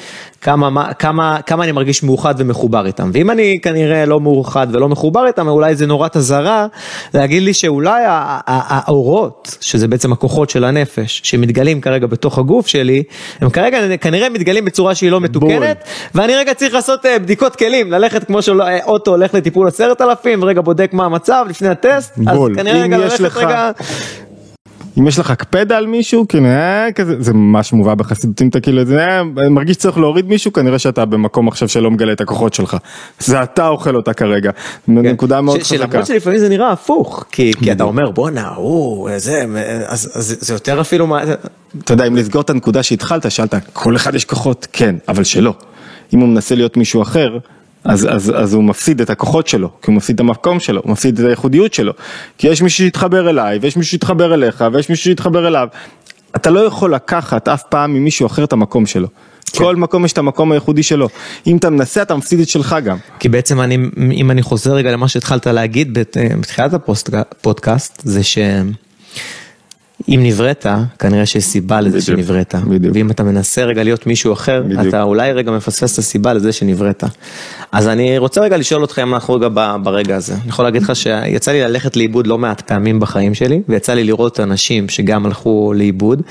כמה, 0.41 0.69
מה, 0.69 0.93
כמה, 0.93 1.41
כמה 1.45 1.63
אני 1.63 1.71
מרגיש 1.71 2.03
מאוחד 2.03 2.35
ומחובר 2.37 2.85
איתם, 2.85 3.09
ואם 3.13 3.31
אני 3.31 3.59
כנראה 3.61 4.05
לא 4.05 4.19
מאוחד 4.19 4.67
ולא 4.71 4.89
מחובר 4.89 5.27
איתם, 5.27 5.47
אולי 5.47 5.75
זה 5.75 5.87
נורת 5.87 6.17
אזהרה, 6.17 6.67
להגיד 7.13 7.43
לי 7.43 7.53
שאולי 7.53 8.03
האורות, 8.47 9.57
שזה 9.61 9.87
בעצם 9.87 10.13
הכוחות 10.13 10.49
של 10.49 10.63
הנפש, 10.63 11.21
שמתגלים 11.23 11.81
כרגע 11.81 12.07
בתוך 12.07 12.37
הגוף 12.37 12.67
שלי, 12.67 13.03
הם 13.41 13.49
כרגע 13.49 13.97
כנראה 13.97 14.29
מתגלים 14.29 14.65
בצורה 14.65 14.95
שהיא 14.95 15.11
לא 15.11 15.21
מתוקנת, 15.21 15.77
בול. 16.13 16.21
ואני 16.21 16.35
רגע 16.35 16.53
צריך 16.53 16.73
לעשות 16.73 17.05
אה, 17.05 17.19
בדיקות 17.19 17.55
כלים, 17.55 17.91
ללכת 17.91 18.23
כמו 18.23 18.41
שאוטו 18.41 19.11
הולך 19.11 19.33
לטיפול 19.33 19.67
עשרת 19.67 20.01
אלפים, 20.01 20.43
רגע 20.43 20.61
בודק 20.61 20.89
מה 20.93 21.05
המצב 21.05 21.45
לפני 21.49 21.67
הטסט, 21.67 22.17
בול. 22.17 22.51
אז 22.51 22.57
כנראה 22.57 22.83
רגע 22.83 22.97
ללכת 22.97 23.37
רגע 23.37 23.50
רגע... 23.51 23.71
אם 24.99 25.07
יש 25.07 25.19
לך 25.19 25.31
קפדה 25.31 25.77
על 25.77 25.87
מישהו, 25.87 26.27
כאילו, 26.27 26.45
אה, 26.45 26.87
כזה, 26.95 27.15
זה 27.19 27.33
ממש 27.33 27.73
מובא 27.73 27.93
בחסידות, 27.93 28.41
אם 28.41 28.47
אתה 28.47 28.59
כאילו, 28.59 28.85
זה 28.85 29.07
אה, 29.07 29.23
מרגיש 29.49 29.75
שצריך 29.75 29.97
להוריד 29.97 30.27
מישהו, 30.27 30.53
כנראה 30.53 30.79
שאתה 30.79 31.05
במקום 31.05 31.47
עכשיו 31.47 31.67
שלא 31.67 31.91
מגלה 31.91 32.13
את 32.13 32.21
הכוחות 32.21 32.53
שלך. 32.53 32.77
זה 33.19 33.43
אתה 33.43 33.67
אוכל 33.67 33.95
אותה 33.95 34.13
כרגע, 34.13 34.51
כן. 34.51 34.93
נקודה 34.93 35.41
מאוד 35.41 35.59
חזקה. 35.59 35.77
שלמרות 35.77 36.05
שלפעמים 36.05 36.39
זה 36.39 36.49
נראה 36.49 36.71
הפוך, 36.71 37.25
כי, 37.31 37.51
כי 37.59 37.71
אתה 37.71 37.83
אומר 37.83 38.11
בואנה, 38.11 38.47
הוא, 38.47 39.09
זה, 39.17 39.45
אז, 39.85 40.11
אז 40.13 40.37
זה 40.39 40.53
יותר 40.53 40.81
אפילו 40.81 41.07
מה... 41.07 41.23
אתה 41.79 41.93
יודע, 41.93 42.07
אם 42.07 42.15
לסגור 42.15 42.41
את 42.41 42.49
הנקודה 42.49 42.83
שהתחלת, 42.83 43.31
שאלת, 43.31 43.55
כל 43.73 43.95
אחד 43.95 44.15
יש 44.15 44.25
כוחות, 44.25 44.67
כן, 44.73 44.95
אבל 45.07 45.23
שלא. 45.23 45.53
אם 46.13 46.19
הוא 46.19 46.29
מנסה 46.29 46.55
להיות 46.55 46.77
מישהו 46.77 47.01
אחר, 47.01 47.37
אז, 47.83 48.07
אז, 48.11 48.31
אז 48.35 48.53
הוא 48.53 48.63
מפסיד 48.63 49.01
את 49.01 49.09
הכוחות 49.09 49.47
שלו, 49.47 49.69
כי 49.81 49.91
הוא 49.91 49.95
מפסיד 49.95 50.13
את 50.13 50.19
המקום 50.19 50.59
שלו, 50.59 50.81
הוא 50.83 50.91
מפסיד 50.91 51.19
את 51.19 51.25
הייחודיות 51.25 51.73
שלו. 51.73 51.93
כי 52.37 52.47
יש 52.47 52.61
מישהו 52.61 52.77
שיתחבר 52.77 53.29
אליי, 53.29 53.59
ויש 53.61 53.77
מישהו 53.77 53.91
שיתחבר 53.91 54.33
אליך, 54.33 54.63
ויש 54.73 54.89
מישהו 54.89 55.03
שיתחבר 55.03 55.47
אליו. 55.47 55.67
אתה 56.35 56.49
לא 56.49 56.59
יכול 56.59 56.95
לקחת 56.95 57.47
אף 57.47 57.63
פעם 57.69 57.93
ממישהו 57.93 58.27
אחר 58.27 58.43
את 58.43 58.53
המקום 58.53 58.85
שלו. 58.85 59.07
כן. 59.51 59.57
כל 59.59 59.75
מקום 59.75 60.05
יש 60.05 60.13
את 60.13 60.17
המקום 60.17 60.51
הייחודי 60.51 60.83
שלו. 60.83 61.09
אם 61.47 61.57
אתה 61.57 61.69
מנסה, 61.69 62.01
אתה 62.01 62.15
מפסיד 62.15 62.39
את 62.39 62.49
שלך 62.49 62.75
גם. 62.83 62.97
כי 63.19 63.29
בעצם 63.29 63.61
אני, 63.61 63.77
אם 64.11 64.31
אני 64.31 64.41
חוזר 64.41 64.73
רגע 64.73 64.91
למה 64.91 65.07
שהתחלת 65.07 65.47
להגיד 65.47 65.99
בתחילת 66.39 66.73
הפודקאסט, 66.73 68.01
זה 68.05 68.23
ש... 68.23 68.37
אם 70.09 70.19
נבראת, 70.23 70.65
כנראה 70.99 71.25
שיש 71.25 71.43
סיבה 71.43 71.81
לזה 71.81 72.01
שנבראת. 72.01 72.55
בדיוק. 72.55 72.95
ואם 72.95 73.11
אתה 73.11 73.23
מנסה 73.23 73.63
רגע 73.63 73.83
להיות 73.83 74.07
מישהו 74.07 74.33
אחר, 74.33 74.63
בדיוק. 74.65 74.81
אתה 74.87 75.01
אולי 75.01 75.31
רגע 75.31 75.51
מפספס 75.51 75.93
את 75.93 75.99
הסיבה 75.99 76.33
לזה 76.33 76.51
שנבראת. 76.51 77.03
אז 77.71 77.87
אני 77.87 78.17
רוצה 78.17 78.41
רגע 78.41 78.57
לשאול 78.57 78.81
אותך 78.81 78.99
אם 78.99 79.13
אנחנו 79.13 79.33
רגע 79.33 79.47
ברגע 79.83 80.15
הזה. 80.15 80.33
אני 80.33 80.49
יכול 80.49 80.65
להגיד 80.65 80.81
לך 80.81 80.95
שיצא 80.95 81.51
לי 81.51 81.61
ללכת 81.61 81.97
לאיבוד 81.97 82.27
לא 82.27 82.37
מעט 82.37 82.61
פעמים 82.61 82.99
בחיים 82.99 83.33
שלי, 83.33 83.61
ויצא 83.69 83.93
לי 83.93 84.03
לראות 84.03 84.39
אנשים 84.39 84.89
שגם 84.89 85.25
הלכו 85.25 85.73
לאיבוד, 85.75 86.21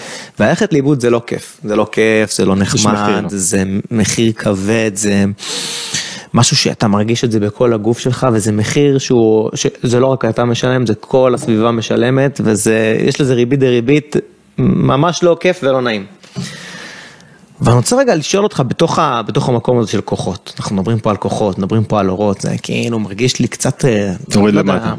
וללכת 0.40 0.72
לאיבוד 0.72 1.00
זה 1.00 1.10
לא 1.10 1.22
כיף. 1.26 1.60
זה 1.64 1.76
לא 1.76 1.86
כיף, 1.92 2.32
זה 2.32 2.44
לא 2.44 2.56
נחמד, 2.56 3.24
זה 3.28 3.64
מחיר 3.90 4.32
כבד, 4.32 4.90
זה... 4.94 5.24
משהו 6.34 6.56
שאתה 6.56 6.88
מרגיש 6.88 7.24
את 7.24 7.32
זה 7.32 7.40
בכל 7.40 7.72
הגוף 7.72 7.98
שלך 7.98 8.26
וזה 8.32 8.52
מחיר 8.52 8.98
שהוא, 8.98 9.50
זה 9.82 10.00
לא 10.00 10.06
רק 10.06 10.24
אתה 10.24 10.44
משלם, 10.44 10.86
זה 10.86 10.94
כל 10.94 11.34
הסביבה 11.34 11.70
משלמת 11.70 12.40
וזה, 12.44 12.96
יש 13.08 13.20
לזה 13.20 13.34
ריבית 13.34 13.60
דריבית 13.60 14.16
ממש 14.58 15.22
לא 15.22 15.36
כיף 15.40 15.60
ולא 15.62 15.82
נעים. 15.82 16.06
ואני 17.60 17.76
רוצה 17.76 17.96
רגע 17.96 18.14
לשאול 18.14 18.44
אותך 18.44 18.62
בתוך, 18.68 18.98
ה, 18.98 19.22
בתוך 19.22 19.48
המקום 19.48 19.78
הזה 19.78 19.90
של 19.90 20.00
כוחות, 20.00 20.54
אנחנו 20.58 20.76
מדברים 20.76 20.98
פה 20.98 21.10
על 21.10 21.16
כוחות, 21.16 21.58
מדברים 21.58 21.84
פה 21.84 22.00
על 22.00 22.10
אורות, 22.10 22.40
זה 22.40 22.54
כאילו 22.62 22.98
מרגיש 22.98 23.40
לי 23.40 23.48
קצת... 23.48 23.84
אה, 23.84 24.12
תוריד 24.30 24.54
לא 24.54 24.62
למטה. 24.62 24.94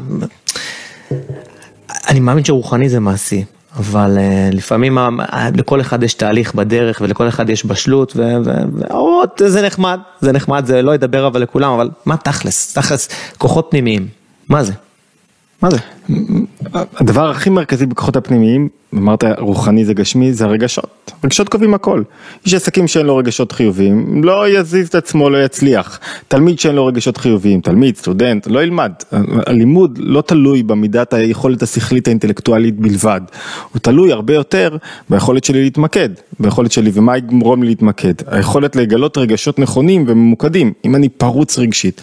אני 2.08 2.20
מאמין 2.20 2.44
שרוחני 2.44 2.88
זה 2.88 3.00
מעשי, 3.00 3.44
אבל 3.76 4.18
uh, 4.18 4.54
לפעמים 4.56 4.98
uh, 4.98 5.02
לכל 5.54 5.80
אחד 5.80 6.02
יש 6.02 6.14
תהליך 6.14 6.54
בדרך 6.54 7.00
ולכל 7.04 7.28
אחד 7.28 7.50
יש 7.50 7.66
בשלות 7.66 8.16
והאורות 8.16 9.42
זה 9.46 9.62
נחמד, 9.62 10.00
זה 10.20 10.32
נחמד, 10.32 10.66
זה 10.66 10.82
לא 10.82 10.94
ידבר 10.94 11.26
אבל 11.26 11.42
לכולם, 11.42 11.72
אבל 11.72 11.90
מה 12.06 12.16
תכלס, 12.16 12.74
תכלס, 12.74 13.08
כוחות 13.38 13.66
פנימיים, 13.70 14.08
מה 14.48 14.64
זה? 14.64 14.72
מה 15.62 15.70
זה? 15.70 15.78
הדבר 16.74 17.30
הכי 17.30 17.50
מרכזי 17.50 17.86
בכוחות 17.86 18.16
הפנימיים, 18.16 18.68
אמרת 18.94 19.24
רוחני 19.38 19.84
זה 19.84 19.94
גשמי, 19.94 20.32
זה 20.32 20.44
הרגשות. 20.44 21.12
רגשות 21.24 21.48
קובעים 21.48 21.74
הכל. 21.74 22.02
יש 22.46 22.54
עסקים 22.54 22.88
שאין 22.88 23.06
לו 23.06 23.16
רגשות 23.16 23.52
חיוביים, 23.52 24.24
לא 24.24 24.48
יזיז 24.48 24.88
את 24.88 24.94
עצמו, 24.94 25.30
לא 25.30 25.44
יצליח. 25.44 26.00
תלמיד 26.28 26.58
שאין 26.58 26.74
לו 26.74 26.86
רגשות 26.86 27.16
חיוביים, 27.16 27.60
תלמיד, 27.60 27.96
סטודנט, 27.96 28.46
לא 28.46 28.62
ילמד. 28.62 28.92
הלימוד 29.46 29.98
לא 30.02 30.20
תלוי 30.20 30.62
במידת 30.62 31.12
היכולת 31.14 31.62
השכלית 31.62 32.06
האינטלקטואלית 32.08 32.80
בלבד. 32.80 33.20
הוא 33.72 33.80
תלוי 33.80 34.12
הרבה 34.12 34.34
יותר 34.34 34.76
ביכולת 35.10 35.44
שלי 35.44 35.62
להתמקד, 35.62 36.08
ביכולת 36.40 36.72
שלי 36.72 36.90
ומה 36.94 37.16
יגרום 37.16 37.62
לי 37.62 37.68
להתמקד. 37.68 38.14
היכולת 38.26 38.76
לגלות 38.76 39.18
רגשות 39.18 39.58
נכונים 39.58 40.04
וממוקדים, 40.08 40.72
אם 40.84 40.94
אני 40.94 41.08
פרוץ 41.08 41.58
רגשית. 41.58 42.00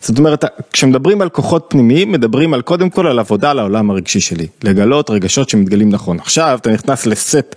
זאת 0.00 0.18
אומרת, 0.18 0.44
כשמדברים 0.72 1.20
על 1.20 1.28
כוחות 1.28 1.66
פנימיים, 1.68 2.12
מדברים 2.12 2.54
על 2.54 2.62
קודם 2.62 2.90
כל 2.90 3.06
על 3.06 3.18
עבודה 3.18 3.35
על 3.44 3.58
העולם 3.58 3.90
הרגשי 3.90 4.20
שלי. 4.20 4.46
לגלות 4.64 5.10
רגשות 5.10 5.48
שמתגלים 5.48 5.88
נכון. 5.90 6.18
עכשיו 6.20 6.58
אתה 6.60 6.70
נכנס 6.70 7.06
לסט, 7.06 7.54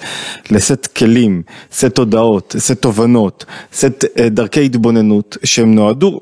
לסט 0.51 0.87
כלים, 0.97 1.41
סט 1.71 1.85
תודעות, 1.85 2.55
סט 2.57 2.81
תובנות, 2.81 3.45
סט 3.73 4.05
אה, 4.19 4.29
דרכי 4.29 4.65
התבוננות, 4.65 5.37
שהם 5.43 5.75
נועדו, 5.75 6.19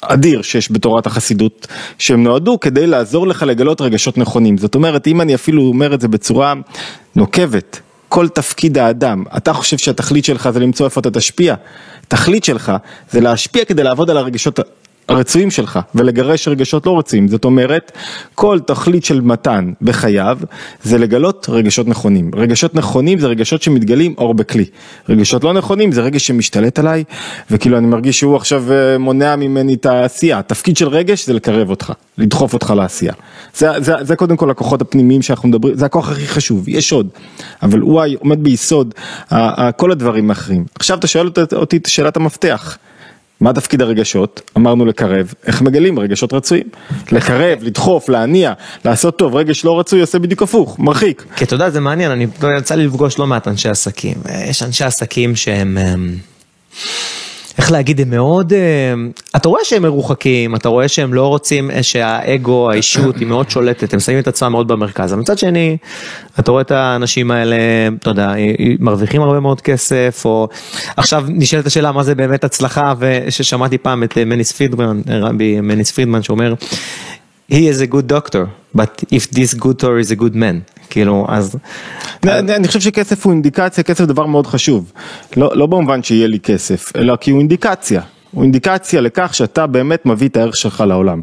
אדיר 0.00 0.42
שיש 0.42 0.72
בתורת 0.72 1.06
החסידות, 1.06 1.66
שהם 1.98 2.22
נועדו 2.22 2.60
כדי 2.60 2.86
לעזור 2.86 3.26
לך 3.26 3.42
לגלות 3.42 3.80
רגשות 3.80 4.18
נכונים. 4.18 4.58
זאת 4.58 4.74
אומרת, 4.74 5.06
אם 5.06 5.20
אני 5.20 5.34
אפילו 5.34 5.62
אומר 5.62 5.94
את 5.94 6.00
זה 6.00 6.08
בצורה 6.08 6.54
נוקבת, 7.16 7.80
כל 8.08 8.28
תפקיד 8.28 8.78
האדם, 8.78 9.24
אתה 9.36 9.52
חושב 9.52 9.78
שהתכלית 9.78 10.24
שלך 10.24 10.50
זה 10.50 10.60
למצוא 10.60 10.86
איפה 10.86 11.00
אתה 11.00 11.10
תשפיע, 11.10 11.54
תכלית 12.08 12.44
שלך 12.44 12.72
זה 13.10 13.20
להשפיע 13.20 13.64
כדי 13.64 13.82
לעבוד 13.82 14.10
על 14.10 14.16
הרגשות 14.16 14.60
הרצויים 15.08 15.50
שלך 15.50 15.78
ולגרש 15.94 16.48
רגשות 16.48 16.86
לא 16.86 16.98
רצויים, 16.98 17.28
זאת 17.28 17.44
אומרת 17.44 17.92
כל 18.34 18.58
תכלית 18.66 19.04
של 19.04 19.20
מתן 19.20 19.72
בחייו 19.82 20.38
זה 20.82 20.98
לגלות 20.98 21.46
רגשות 21.48 21.88
נכונים, 21.88 22.30
רגשות 22.34 22.74
נכונים 22.74 23.18
זה 23.18 23.26
רגשות 23.26 23.62
שמתגלים 23.62 24.14
אור 24.18 24.34
בכלי, 24.34 24.64
רגשות 25.08 25.44
לא 25.44 25.52
נכונים 25.52 25.92
זה 25.92 26.00
רגש 26.00 26.26
שמשתלט 26.26 26.78
עליי 26.78 27.04
וכאילו 27.50 27.78
אני 27.78 27.86
מרגיש 27.86 28.18
שהוא 28.18 28.36
עכשיו 28.36 28.72
אה, 28.72 28.98
מונע 28.98 29.36
ממני 29.36 29.74
את 29.74 29.86
העשייה, 29.86 30.38
התפקיד 30.38 30.76
של 30.76 30.88
רגש 30.88 31.26
זה 31.26 31.32
לקרב 31.32 31.70
אותך, 31.70 31.92
לדחוף 32.18 32.54
אותך 32.54 32.74
לעשייה, 32.76 33.12
זה, 33.54 33.68
זה, 33.78 33.94
זה 34.00 34.16
קודם 34.16 34.36
כל 34.36 34.50
הכוחות 34.50 34.82
הפנימיים 34.82 35.22
שאנחנו 35.22 35.48
מדברים, 35.48 35.74
זה 35.74 35.86
הכוח 35.86 36.10
הכי 36.10 36.26
חשוב, 36.26 36.68
יש 36.68 36.92
עוד, 36.92 37.08
אבל 37.62 37.78
הוא 37.78 38.02
עומד 38.20 38.44
ביסוד 38.44 38.94
כל 39.76 39.90
הדברים 39.92 40.30
האחרים, 40.30 40.64
עכשיו 40.74 40.98
אתה 40.98 41.06
שואל 41.06 41.30
אותי 41.52 41.76
את 41.76 41.86
שאלת 41.86 42.16
המפתח 42.16 42.78
מה 43.40 43.52
תפקיד 43.52 43.82
הרגשות? 43.82 44.40
אמרנו 44.56 44.86
לקרב, 44.86 45.34
איך 45.46 45.62
מגלים 45.62 45.98
רגשות 45.98 46.32
רצויים? 46.32 46.66
לקרב, 47.12 47.58
לדחוף, 47.62 48.08
להניע, 48.08 48.52
לעשות 48.84 49.18
טוב, 49.18 49.36
רגש 49.36 49.64
לא 49.64 49.80
רצוי 49.80 50.00
עושה 50.00 50.18
בדיוק 50.18 50.42
הפוך, 50.42 50.78
מרחיק. 50.78 51.24
כי 51.36 51.44
אתה 51.44 51.54
יודע, 51.54 51.70
זה 51.70 51.80
מעניין, 51.80 52.10
אני 52.10 52.26
יצא 52.58 52.74
לי 52.74 52.86
לפגוש 52.86 53.18
לא 53.18 53.26
מעט 53.26 53.48
אנשי 53.48 53.68
עסקים. 53.68 54.16
יש 54.48 54.62
אנשי 54.62 54.84
עסקים 54.84 55.36
שהם... 55.36 55.78
איך 57.58 57.72
להגיד, 57.72 58.00
הם 58.00 58.10
מאוד, 58.10 58.52
אה, 58.52 58.58
אתה 59.36 59.48
רואה 59.48 59.64
שהם 59.64 59.82
מרוחקים, 59.82 60.54
אתה 60.54 60.68
רואה 60.68 60.88
שהם 60.88 61.14
לא 61.14 61.26
רוצים, 61.26 61.70
אה, 61.70 61.82
שהאגו, 61.82 62.70
האישות 62.70 63.16
היא 63.16 63.26
מאוד 63.26 63.50
שולטת, 63.50 63.94
הם 63.94 64.00
שמים 64.00 64.18
את 64.18 64.28
עצמם 64.28 64.52
מאוד 64.52 64.68
במרכז. 64.68 65.14
מצד 65.14 65.38
שני, 65.38 65.76
אתה 66.38 66.50
רואה 66.50 66.62
את 66.62 66.70
האנשים 66.70 67.30
האלה, 67.30 67.56
אתה 67.98 68.10
יודע, 68.10 68.32
מרוויחים 68.78 69.22
הרבה 69.22 69.40
מאוד 69.40 69.60
כסף, 69.60 70.22
או 70.24 70.48
עכשיו 70.96 71.24
נשאלת 71.28 71.66
השאלה 71.66 71.92
מה 71.92 72.02
זה 72.02 72.14
באמת 72.14 72.44
הצלחה, 72.44 72.94
וששמעתי 72.98 73.78
פעם 73.78 74.02
את 74.02 74.18
אה, 74.18 74.24
מניס 74.24 74.52
פרידמן, 74.52 75.00
רבי 75.08 75.60
מניס 75.60 75.90
פרידמן 75.90 76.22
שאומר, 76.22 76.54
he 77.52 77.54
is 77.54 77.80
a 77.80 77.94
good 77.94 78.06
doctor, 78.06 78.46
but 78.78 79.04
if 79.10 79.30
this 79.30 79.54
good 79.54 79.78
doctor 79.78 79.98
is 79.98 80.10
a 80.10 80.16
good 80.16 80.34
man. 80.34 80.79
כאילו 80.90 81.26
אז. 81.28 81.56
אני 82.24 82.66
חושב 82.68 82.80
שכסף 82.80 83.24
הוא 83.26 83.32
אינדיקציה, 83.32 83.84
כסף 83.84 84.04
דבר 84.04 84.26
מאוד 84.26 84.46
חשוב, 84.46 84.92
לא, 85.36 85.56
לא 85.56 85.66
במובן 85.66 86.02
שיהיה 86.02 86.26
לי 86.26 86.40
כסף, 86.40 86.92
אלא 86.96 87.16
כי 87.16 87.30
הוא 87.30 87.38
אינדיקציה, 87.38 88.02
הוא 88.30 88.42
אינדיקציה 88.42 89.00
לכך 89.00 89.34
שאתה 89.34 89.66
באמת 89.66 90.06
מביא 90.06 90.28
את 90.28 90.36
הערך 90.36 90.56
שלך 90.56 90.84
לעולם. 90.86 91.20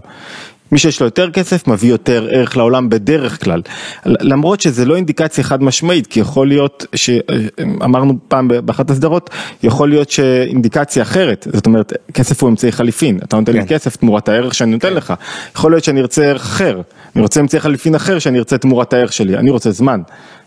מי 0.71 0.77
שיש 0.77 0.99
לו 0.99 1.07
יותר 1.07 1.31
כסף 1.31 1.67
מביא 1.67 1.89
יותר 1.89 2.27
ערך 2.31 2.57
לעולם 2.57 2.89
בדרך 2.89 3.43
כלל, 3.43 3.61
למרות 4.05 4.61
שזה 4.61 4.85
לא 4.85 4.95
אינדיקציה 4.95 5.43
חד 5.43 5.63
משמעית, 5.63 6.07
כי 6.07 6.19
יכול 6.19 6.47
להיות, 6.47 6.85
אמרנו 7.83 8.13
פעם 8.27 8.47
באחת 8.65 8.89
הסדרות, 8.89 9.29
יכול 9.63 9.89
להיות 9.89 10.09
שאינדיקציה 10.09 11.03
אחרת, 11.03 11.47
זאת 11.53 11.65
אומרת 11.65 11.93
כסף 12.13 12.43
הוא 12.43 12.49
אמצעי 12.49 12.71
חליפין, 12.71 13.19
אתה 13.23 13.37
נותן 13.37 13.53
כן. 13.53 13.59
לי 13.59 13.67
כסף 13.67 13.95
תמורת 13.95 14.29
הערך 14.29 14.53
שאני 14.53 14.71
נותן 14.71 14.89
כן. 14.89 14.93
לך, 14.93 15.13
יכול 15.55 15.71
להיות 15.71 15.83
שאני 15.83 16.01
ארצה 16.01 16.25
ערך 16.25 16.41
אחר, 16.41 16.81
אני 17.15 17.21
רוצה 17.21 17.39
אמצעי 17.39 17.59
חליפין 17.59 17.95
אחר 17.95 18.19
שאני 18.19 18.39
ארצה 18.39 18.57
תמורת 18.57 18.93
הערך 18.93 19.13
שלי, 19.13 19.37
אני 19.37 19.49
רוצה 19.49 19.71
זמן. 19.71 20.01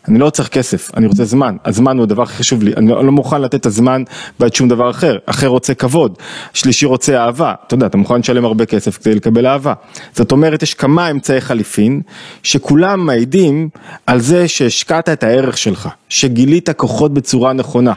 אני 0.09 0.19
לא 0.19 0.31
צריך 0.31 0.49
כסף, 0.49 0.91
אני 0.97 1.07
רוצה 1.07 1.25
זמן, 1.25 1.57
הזמן 1.65 1.97
הוא 1.97 2.03
הדבר 2.03 2.23
הכי 2.23 2.37
חשוב 2.37 2.63
לי, 2.63 2.73
אני 2.77 2.89
לא, 2.89 3.03
מוכן 3.03 3.43
לתת 3.43 3.55
את 3.55 3.67
הזמן 3.67 4.03
בעד 4.41 4.55
שום 4.55 4.69
דבר 4.69 4.91
אחר, 4.91 5.19
אחר 5.27 5.47
רוצה 5.47 5.75
כבוד, 5.75 6.19
שלישי 6.55 6.87
רוצה 6.87 7.25
אהבה, 7.25 7.55
אתה 7.67 7.75
יודע, 7.75 7.87
אתה 7.87 7.97
מוכן 7.97 8.19
לשלם 8.19 8.45
הרבה 8.45 8.67
כסף 8.67 8.99
כדי 8.99 9.15
לקבל 9.15 9.47
אהבה, 9.47 9.73
זאת 10.15 10.33
אומרת 10.33 10.63
יש 10.63 10.75
כמה 10.75 11.11
אמצעי 11.11 11.41
חליפין, 11.41 12.01
שכולם 12.43 13.07
מעידים 13.07 13.69
על 14.07 14.21
זה 14.21 14.49
שהשקעת 14.49 15.09
את 15.09 15.23
הערך 15.23 15.59
שלך, 15.59 15.89
שגילית 16.09 16.71
כוחות 16.71 17.15
בצורה 17.15 17.53
נכונה, 17.53 17.93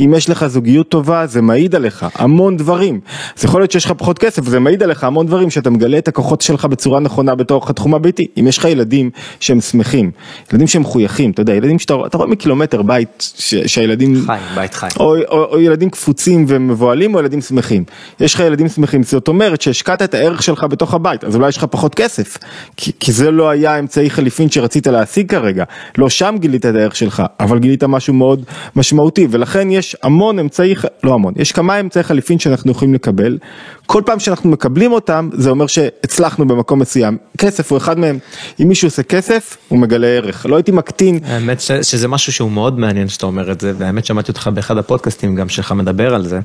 אם 0.00 0.14
יש 0.16 0.30
לך 0.30 0.46
זוגיות 0.46 0.88
טובה 0.88 1.26
זה 1.26 1.42
מעיד 1.42 1.74
עליך 1.74 2.06
המון 2.14 2.56
דברים, 2.56 3.00
אז 3.38 3.44
יכול 3.44 3.60
להיות 3.60 3.70
שיש 3.70 3.84
לך 3.84 3.92
פחות 3.92 4.18
כסף, 4.18 4.44
זה 4.44 4.60
מעיד 4.60 4.82
עליך 4.82 5.04
המון 5.04 5.26
דברים 5.26 5.50
שאתה 5.50 5.70
מגלה 5.70 5.98
את 5.98 6.08
הכוחות 6.08 6.40
שלך 6.40 6.64
בצורה 6.64 7.00
נכונה 7.00 7.34
בתוך 7.34 7.70
התחום 7.70 7.94
הביתי, 7.94 8.26
אם 8.40 8.46
יש 8.46 8.58
לך 8.58 8.64
ילדים 8.64 9.10
שהם 9.40 9.60
שמחים, 9.60 10.10
ילדים 10.52 10.66
שהם 10.66 10.82
מחויכים, 10.82 11.30
אתה 11.30 11.42
יודע, 11.44 11.53
ילדים 11.54 11.78
שאתה 11.78 11.94
רואה 11.94 12.28
מקילומטר 12.28 12.82
בית 12.82 13.32
ש, 13.38 13.54
שהילדים, 13.54 14.22
חי, 14.26 14.36
בית 14.54 14.74
חי, 14.74 14.86
או, 14.96 15.16
או, 15.16 15.44
או 15.44 15.60
ילדים 15.60 15.90
קפוצים 15.90 16.44
ומבוהלים 16.48 17.14
או 17.14 17.20
ילדים 17.20 17.40
שמחים, 17.40 17.84
יש 18.20 18.34
לך 18.34 18.40
ילדים 18.40 18.68
שמחים, 18.68 19.02
זאת 19.02 19.28
אומרת 19.28 19.60
שהשקעת 19.60 20.02
את 20.02 20.14
הערך 20.14 20.42
שלך 20.42 20.64
בתוך 20.64 20.94
הבית, 20.94 21.24
אז 21.24 21.36
אולי 21.36 21.48
יש 21.48 21.56
לך 21.56 21.64
פחות 21.70 21.94
כסף, 21.94 22.38
כי, 22.76 22.92
כי 23.00 23.12
זה 23.12 23.30
לא 23.30 23.48
היה 23.48 23.78
אמצעי 23.78 24.10
חליפין 24.10 24.50
שרצית 24.50 24.86
להשיג 24.86 25.30
כרגע, 25.30 25.64
לא 25.98 26.08
שם 26.08 26.34
גילית 26.38 26.66
את 26.66 26.74
הערך 26.74 26.96
שלך, 26.96 27.22
אבל 27.40 27.58
גילית 27.58 27.84
משהו 27.84 28.14
מאוד 28.14 28.44
משמעותי, 28.76 29.26
ולכן 29.30 29.70
יש 29.70 29.96
המון 30.02 30.38
אמצעי, 30.38 30.74
לא 31.02 31.14
המון, 31.14 31.34
יש 31.36 31.52
כמה 31.52 31.80
אמצעי 31.80 32.02
חליפין 32.02 32.38
שאנחנו 32.38 32.70
יכולים 32.70 32.94
לקבל, 32.94 33.38
כל 33.86 34.02
פעם 34.06 34.18
שאנחנו 34.18 34.50
מקבלים 34.50 34.92
אותם, 34.92 35.30
זה 35.32 35.50
אומר 35.50 35.66
שהצלחנו 35.66 36.46
במקום 36.46 36.78
מסוים, 36.78 37.18
כסף 37.38 37.70
הוא 37.72 37.78
אחד 37.78 37.98
מהם, 37.98 38.18
אם 38.62 38.68
מישהו 38.68 38.88
עושה 38.88 39.02
כסף, 39.02 39.56
הוא 39.68 39.78
מגלה 39.78 40.06
ערך, 40.06 40.46
לא 40.46 40.56
הייתי 40.56 40.72
מקטין. 40.72 41.18
האמת 41.24 41.60
ש, 41.60 41.72
שזה 41.72 42.08
משהו 42.08 42.32
שהוא 42.32 42.50
מאוד 42.50 42.78
מעניין 42.78 43.08
שאתה 43.08 43.26
אומר 43.26 43.52
את 43.52 43.60
זה, 43.60 43.72
והאמת 43.78 44.04
שמעתי 44.06 44.30
אותך 44.30 44.50
באחד 44.54 44.78
הפודקאסטים 44.78 45.34
גם 45.34 45.48
שלך 45.48 45.72
מדבר 45.72 46.14
על 46.14 46.26
זה, 46.26 46.40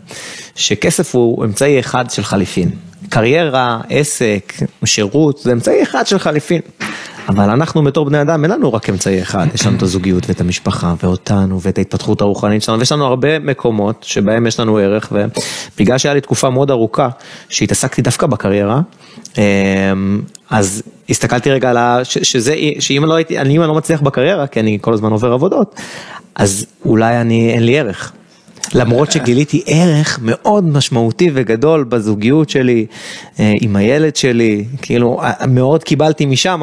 שכסף 0.56 1.16
הוא 1.16 1.46
אמצעי 1.46 1.80
אחד 1.80 2.10
של 2.10 2.24
חליפין. 2.24 2.70
קריירה, 3.10 3.80
עסק, 3.90 4.54
שירות, 4.86 5.40
זה 5.40 5.52
אמצעי 5.52 5.84
אחד 5.84 6.08
של 6.08 6.20
חליפין. 6.20 6.62
אבל 7.30 7.50
אנחנו 7.50 7.84
בתור 7.84 8.06
בני 8.06 8.22
אדם 8.22 8.44
אין 8.44 8.52
לנו 8.52 8.74
רק 8.74 8.90
אמצעי 8.90 9.22
אחד, 9.22 9.48
יש 9.54 9.68
לנו 9.68 9.78
את 9.78 9.82
הזוגיות 9.82 10.30
ואת 10.30 10.42
המשפחה 10.42 10.94
ואותנו 11.04 11.62
ואת 11.62 11.78
ההתפתחות 11.78 12.22
הרוחנית 12.22 12.64
שלנו 12.64 12.80
ויש 12.80 12.92
לנו 12.92 13.06
הרבה 13.06 13.40
מקומות 13.40 14.04
שבהם 14.04 14.48
יש 14.48 14.60
לנו 14.60 14.78
ערך 14.78 15.12
ובגלל 15.12 15.98
שהיה 15.98 16.14
לי 16.14 16.22
תקופה 16.22 16.50
מאוד 16.50 16.72
ארוכה 16.72 17.10
שהתעסקתי 17.50 18.02
דווקא 18.02 18.28
בקריירה, 18.28 18.82
אמ, 19.38 20.22
אז 20.50 20.84
הסתכלתי 21.10 21.52
רגע 21.52 21.70
על 21.70 21.78
ה... 21.78 22.00
שזה, 22.04 22.56
שאם 22.80 23.06
לא 23.06 23.14
הייתי, 23.14 23.40
אני 23.40 23.58
לא 23.58 23.74
מצליח 23.74 24.02
בקריירה, 24.02 24.48
כי 24.48 24.60
אני 24.60 24.78
כל 24.82 24.94
הזמן 24.94 25.12
עובר 25.12 25.34
עבודות, 25.34 25.76
אז 26.36 26.66
אולי 26.86 27.22
אני, 27.22 27.54
אין 27.54 27.64
לי 27.64 27.80
ערך. 27.80 28.14
למרות 28.74 29.12
שגיליתי 29.12 29.64
ערך 29.66 30.20
מאוד 30.22 30.64
משמעותי 30.64 31.32
וגדול 31.34 31.84
בזוגיות 31.84 32.50
שלי, 32.50 32.86
אה, 33.40 33.54
עם 33.62 33.76
הילד 33.76 34.16
שלי, 34.16 34.66
כאילו 34.82 35.22
אה, 35.24 35.48
מאוד 35.48 35.84
קיבלתי 35.84 36.26
משם, 36.26 36.62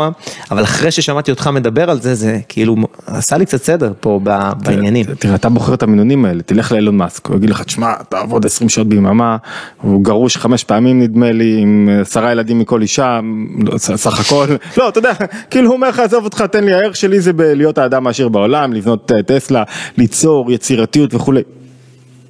אבל 0.51 0.63
אחרי 0.63 0.91
ששמעתי 0.91 1.31
אותך 1.31 1.47
מדבר 1.47 1.91
על 1.91 2.01
זה, 2.01 2.15
זה 2.15 2.39
כאילו 2.49 2.77
עשה 3.07 3.37
לי 3.37 3.47
קצת 3.47 3.63
סדר 3.63 3.93
פה 4.01 4.21
בעניינים. 4.65 5.05
תראה, 5.19 5.35
אתה 5.35 5.49
בוחר 5.49 5.75
את 5.75 5.83
המינונים 5.83 6.25
האלה, 6.25 6.43
תלך 6.43 6.73
לאילון 6.73 6.97
מאסק, 6.97 7.27
הוא 7.27 7.37
יגיד 7.37 7.51
לך, 7.51 7.63
תשמע, 7.63 7.93
תעבוד 8.09 8.47
20 8.47 8.69
שעות 8.69 8.89
ביממה, 8.89 9.37
הוא 9.83 10.05
גרוש 10.05 10.37
חמש 10.37 10.65
פעמים 10.65 11.03
נדמה 11.03 11.33
לי, 11.33 11.59
עם 11.61 11.89
עשרה 12.01 12.33
ילדים 12.33 12.59
מכל 12.59 12.83
אישה, 12.83 13.21
סך 13.77 14.21
הכל, 14.21 14.47
לא, 14.79 14.89
אתה 14.89 14.99
יודע, 14.99 15.13
כאילו 15.51 15.69
הוא 15.69 15.75
אומר 15.75 15.89
לך, 15.89 15.99
עזוב 15.99 16.25
אותך, 16.25 16.43
תן 16.43 16.65
לי, 16.65 16.75
הערך 16.75 16.97
שלי 16.97 17.21
זה 17.21 17.33
בלהיות 17.33 17.79
האדם 17.79 18.07
העשיר 18.07 18.29
בעולם, 18.29 18.73
לבנות 18.73 19.13
אה, 19.13 19.23
טסלה, 19.23 19.63
ליצור 19.99 20.53
יצירתיות 20.53 21.15
וכולי. 21.15 21.43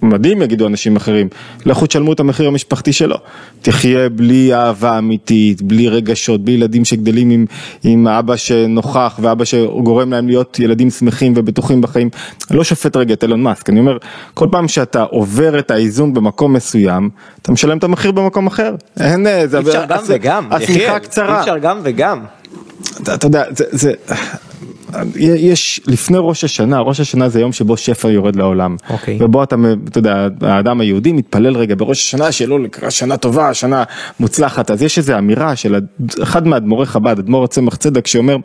מדהים 0.07 0.43
יגידו 0.43 0.67
אנשים 0.67 0.97
אחרים, 0.97 1.29
לכו 1.67 1.87
תשלמו 1.87 2.13
את 2.13 2.21
המחיר 2.21 2.49
המשפחתי 2.49 2.93
שלו, 2.93 3.17
תחיה 3.63 4.09
בלי 4.09 4.55
אהבה 4.55 4.99
אמיתית, 4.99 5.63
בלי 5.63 5.89
רגשות, 5.89 6.45
בלי 6.45 6.53
ילדים 6.53 6.85
שגדלים 6.85 7.31
עם, 7.31 7.47
עם 7.85 8.09
אבא 8.09 8.37
שנוכח 8.37 9.19
ואבא 9.23 9.45
שגורם 9.45 10.13
להם 10.13 10.27
להיות 10.27 10.59
ילדים 10.59 10.91
שמחים 10.91 11.33
ובטוחים 11.37 11.81
בחיים, 11.81 12.09
אני 12.51 12.59
לא 12.59 12.65
שופט 12.65 12.97
רגע 12.97 13.15
את 13.15 13.23
אילון 13.23 13.43
מאסק, 13.43 13.71
אני 13.71 13.81
אומר, 13.81 13.99
כל 14.35 14.49
פעם 14.51 14.69
שאתה 14.69 15.03
עובר 15.03 15.59
את 15.59 15.71
האיזון 15.71 16.15
במקום 16.15 16.53
מסוים, 16.53 17.11
אתה 17.43 17.53
משלם 17.53 17.79
את 17.79 17.85
המחיר 17.85 18.11
במקום 18.11 18.47
אחר, 18.47 18.75
אין, 19.01 19.27
זה, 19.47 19.59
אי 19.59 19.63
אפשר 19.63 19.85
גם 19.89 20.03
וגם, 20.07 20.49
קצרה, 20.99 21.37
אי 21.37 21.41
אפשר 21.41 21.59
גם 21.59 21.81
וגם. 21.83 22.21
אתה, 23.03 23.27
יודע, 23.27 23.45
זה, 23.51 23.65
זה, 23.71 23.93
יש 25.17 25.81
לפני 25.87 26.19
ראש 26.21 26.45
השנה, 26.45 26.81
ראש 26.81 27.01
השנה 27.01 27.29
זה 27.29 27.41
יום 27.41 27.53
שבו 27.53 27.77
שפע 27.77 28.11
יורד 28.11 28.37
לעולם. 28.37 28.77
אוקיי. 28.91 29.19
ובו 29.21 29.43
אתה, 29.43 29.57
אתה 29.89 29.99
יודע, 29.99 30.29
האדם 30.41 30.81
היהודי 30.81 31.13
מתפלל 31.13 31.57
רגע 31.57 31.75
בראש 31.79 32.07
השנה 32.07 32.33
שלו 32.33 32.59
לקראת 32.59 32.93
שנה 32.93 33.17
טובה, 33.17 33.55
שנה 33.55 33.85
מוצלחת. 34.21 34.71
אז 34.71 34.83
יש 34.83 34.99
איזו 34.99 35.19
אמירה 35.19 35.57
של 35.57 35.81
אחד 36.23 36.47
מאדמו"רי 36.47 36.87
חב"ד, 36.87 37.19
אדמו"ר 37.19 37.45
הצמח 37.45 37.77
צדק, 37.77 38.07
שאומר, 38.07 38.37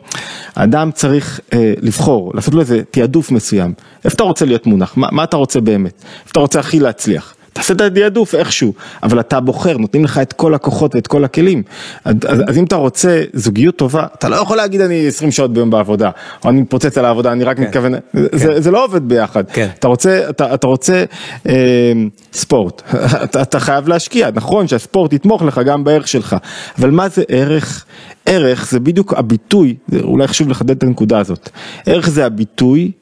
האדם 0.56 0.90
צריך 0.94 1.40
אה, 1.52 1.74
לבחור, 1.80 2.32
לעשות 2.34 2.54
לו 2.54 2.60
איזה 2.60 2.82
תעדוף 2.90 3.30
מסוים. 3.30 3.72
איפה 4.04 4.14
אתה 4.14 4.24
רוצה 4.24 4.44
להיות 4.44 4.66
מונח? 4.66 4.96
מה, 4.96 5.08
מה 5.12 5.24
אתה 5.24 5.36
רוצה 5.36 5.60
באמת? 5.60 6.04
איפה 6.20 6.30
אתה 6.30 6.40
רוצה 6.40 6.60
הכי 6.60 6.80
להצליח? 6.80 7.34
תעשה 7.52 7.74
את 7.74 7.80
התעדוף 7.80 8.34
איכשהו, 8.34 8.74
אבל 9.02 9.20
אתה 9.20 9.40
בוחר, 9.40 9.76
נותנים 9.76 10.04
לך 10.04 10.18
את 10.18 10.32
כל 10.32 10.54
הכוחות 10.54 10.94
ואת 10.94 11.06
כל 11.06 11.24
הכלים. 11.24 11.62
אז, 12.04 12.14
אז, 12.28 12.40
אז 12.48 12.58
אם 12.58 12.64
אתה 12.64 12.76
רוצה 12.76 13.22
זוגיות 13.32 13.76
טובה, 13.76 14.06
אתה 14.18 14.28
לא 14.28 14.36
יכול 14.36 14.56
להגיד 14.56 14.80
אני 14.80 15.06
20 15.06 15.30
שעות 15.30 15.52
ביום 15.52 15.70
בעבודה, 15.70 16.10
או 16.44 16.50
אני 16.50 16.60
מתפוצץ 16.60 16.98
על 16.98 17.04
העבודה, 17.04 17.32
אני 17.32 17.44
רק 17.44 17.56
כן. 17.56 17.62
מתכוון, 17.62 17.94
כן. 17.94 18.22
זה, 18.32 18.60
זה 18.60 18.70
לא 18.70 18.84
עובד 18.84 19.08
ביחד. 19.08 19.44
כן. 19.52 19.68
אתה 19.78 19.88
רוצה, 19.88 20.30
אתה, 20.30 20.54
אתה 20.54 20.66
רוצה 20.66 21.04
אה, 21.48 21.92
ספורט, 22.32 22.82
אתה, 23.24 23.42
אתה 23.42 23.60
חייב 23.60 23.88
להשקיע, 23.88 24.30
נכון 24.34 24.68
שהספורט 24.68 25.12
יתמוך 25.12 25.42
לך 25.42 25.60
גם 25.64 25.84
בערך 25.84 26.08
שלך, 26.08 26.36
אבל 26.78 26.90
מה 26.90 27.08
זה 27.08 27.22
ערך? 27.28 27.84
ערך 28.26 28.70
זה 28.70 28.80
בדיוק 28.80 29.14
הביטוי, 29.14 29.76
אולי 30.02 30.26
חשוב 30.28 30.48
לחדד 30.48 30.76
את 30.76 30.82
הנקודה 30.82 31.18
הזאת, 31.18 31.50
ערך 31.86 32.08
זה 32.08 32.26
הביטוי 32.26 32.92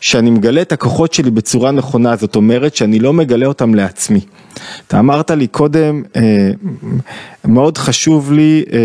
שאני 0.00 0.30
מגלה 0.30 0.62
את 0.62 0.72
הכוחות 0.72 1.12
שלי 1.12 1.30
בצורה 1.30 1.70
נכונה, 1.70 2.16
זאת 2.16 2.36
אומרת 2.36 2.76
שאני 2.76 2.98
לא 2.98 3.12
מגלה 3.12 3.46
אותם 3.46 3.74
לעצמי. 3.74 4.20
אתה 4.86 4.98
אמרת 4.98 5.30
לי 5.30 5.46
קודם, 5.46 6.02
אה, 6.16 6.50
מאוד 7.44 7.78
חשוב 7.78 8.32
לי 8.32 8.64
אה, 8.72 8.78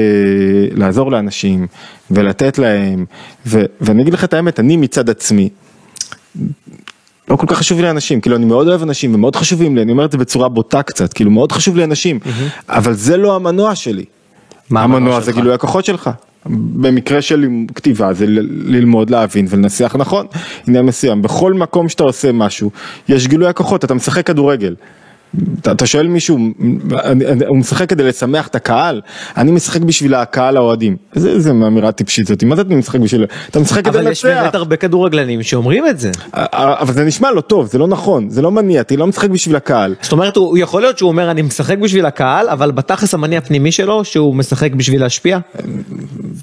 לעזור 0.72 1.12
לאנשים 1.12 1.68
ולתת 2.12 2.58
להם, 2.58 3.06
ו, 3.46 3.62
ואני 3.82 4.02
אגיד 4.02 4.14
לך 4.14 4.24
את 4.24 4.34
האמת, 4.34 4.60
אני 4.60 4.78
מצד 4.78 5.10
עצמי, 5.10 5.50
לא 7.30 7.36
כל 7.36 7.48
כך 7.48 7.58
חשוב 7.58 7.82
לי 7.82 7.90
אנשים, 7.90 8.22
כאילו 8.22 8.36
אני 8.36 8.46
מאוד 8.46 8.68
אוהב 8.68 8.82
אנשים 8.82 9.16
ומאוד 9.16 9.36
חשובים 9.36 9.76
לי, 9.76 9.82
אני 9.82 9.92
אומר 9.92 10.06
את 10.06 10.12
זה 10.12 10.18
בצורה 10.18 10.50
בוטה 10.50 10.84
קצת, 10.84 11.14
כאילו 11.14 11.32
מאוד 11.32 11.52
חשוב 11.52 11.78
לי 11.78 11.84
אנשים, 11.84 12.20
mm-hmm. 12.24 12.30
אבל 12.70 12.94
זה 12.94 13.18
לא 13.18 13.36
המנוע 13.36 13.76
שלי. 13.76 14.06
מה 14.70 14.84
המנוע 14.84 15.20
זה 15.20 15.32
גילוי 15.32 15.54
הכוחות 15.54 15.86
שלך. 15.86 16.10
במקרה 16.46 17.22
של 17.22 17.48
כתיבה 17.76 18.14
זה 18.14 18.26
ללמוד, 18.66 19.10
להבין 19.10 19.46
ולנסח 19.50 19.96
נכון, 20.00 20.26
עניין 20.68 20.86
מסוים, 20.86 21.22
בכל 21.22 21.54
מקום 21.54 21.90
שאתה 21.90 22.04
עושה 22.04 22.32
משהו, 22.32 22.72
יש 23.10 23.28
גילוי 23.28 23.48
הכוחות, 23.48 23.86
אתה 23.86 23.94
משחק 23.94 24.28
כדורגל. 24.28 24.76
אתה, 25.72 25.86
שואל 25.86 26.08
מישהו, 26.08 26.38
הוא 27.48 27.58
משחק 27.58 27.90
כדי 27.90 28.04
לשמח 28.04 28.48
את 28.48 28.56
הקהל? 28.56 29.02
אני 29.38 29.52
משחק 29.52 29.82
בשביל 29.82 30.14
הקהל 30.14 30.58
האוהדים. 30.58 30.96
איזה 31.16 31.52
אמירה 31.52 31.92
טיפשית 31.92 32.28
זאת, 32.28 32.44
מה 32.44 32.56
זה 32.56 32.62
אתה 32.62 32.76
משחק 32.76 33.00
בשביל... 33.00 33.26
אתה 33.50 33.60
משחק 33.60 33.86
כדי 33.86 33.90
לנצח. 33.90 34.02
אבל 34.02 34.12
יש 34.12 34.26
באמת 34.26 34.56
הרבה 34.56 34.76
כדורגלנים 34.76 35.44
שאומרים 35.44 35.88
את 35.88 36.00
זה. 36.00 36.12
אבל 36.34 36.94
זה 36.94 37.04
נשמע 37.04 37.32
לא 37.32 37.42
טוב, 37.42 37.68
זה 37.68 37.78
לא 37.78 37.88
נכון, 37.88 38.30
זה 38.30 38.42
לא 38.42 38.52
מניע, 38.52 38.82
אתה 38.82 38.96
לא 38.96 39.08
משחק 39.08 39.30
בשביל 39.30 39.56
הקהל. 39.56 39.96
זאת 40.02 40.12
אומרת, 40.12 40.36
הוא 40.36 40.58
יכול 40.58 40.82
להיות 40.82 40.98
שהוא 40.98 41.10
אומר 41.10 41.32
אני 41.32 41.42
משחק 41.42 41.78
בשביל 41.78 42.06
הקהל, 42.06 42.50
אבל 42.50 42.72
בתכלס 42.72 43.14
המניע 43.14 43.38
הפנימי 43.38 43.72
שלו 43.72 44.06
שהוא 44.06 44.36
משחק 44.36 44.74
בשביל 44.74 45.02
להשפיע? 45.02 45.40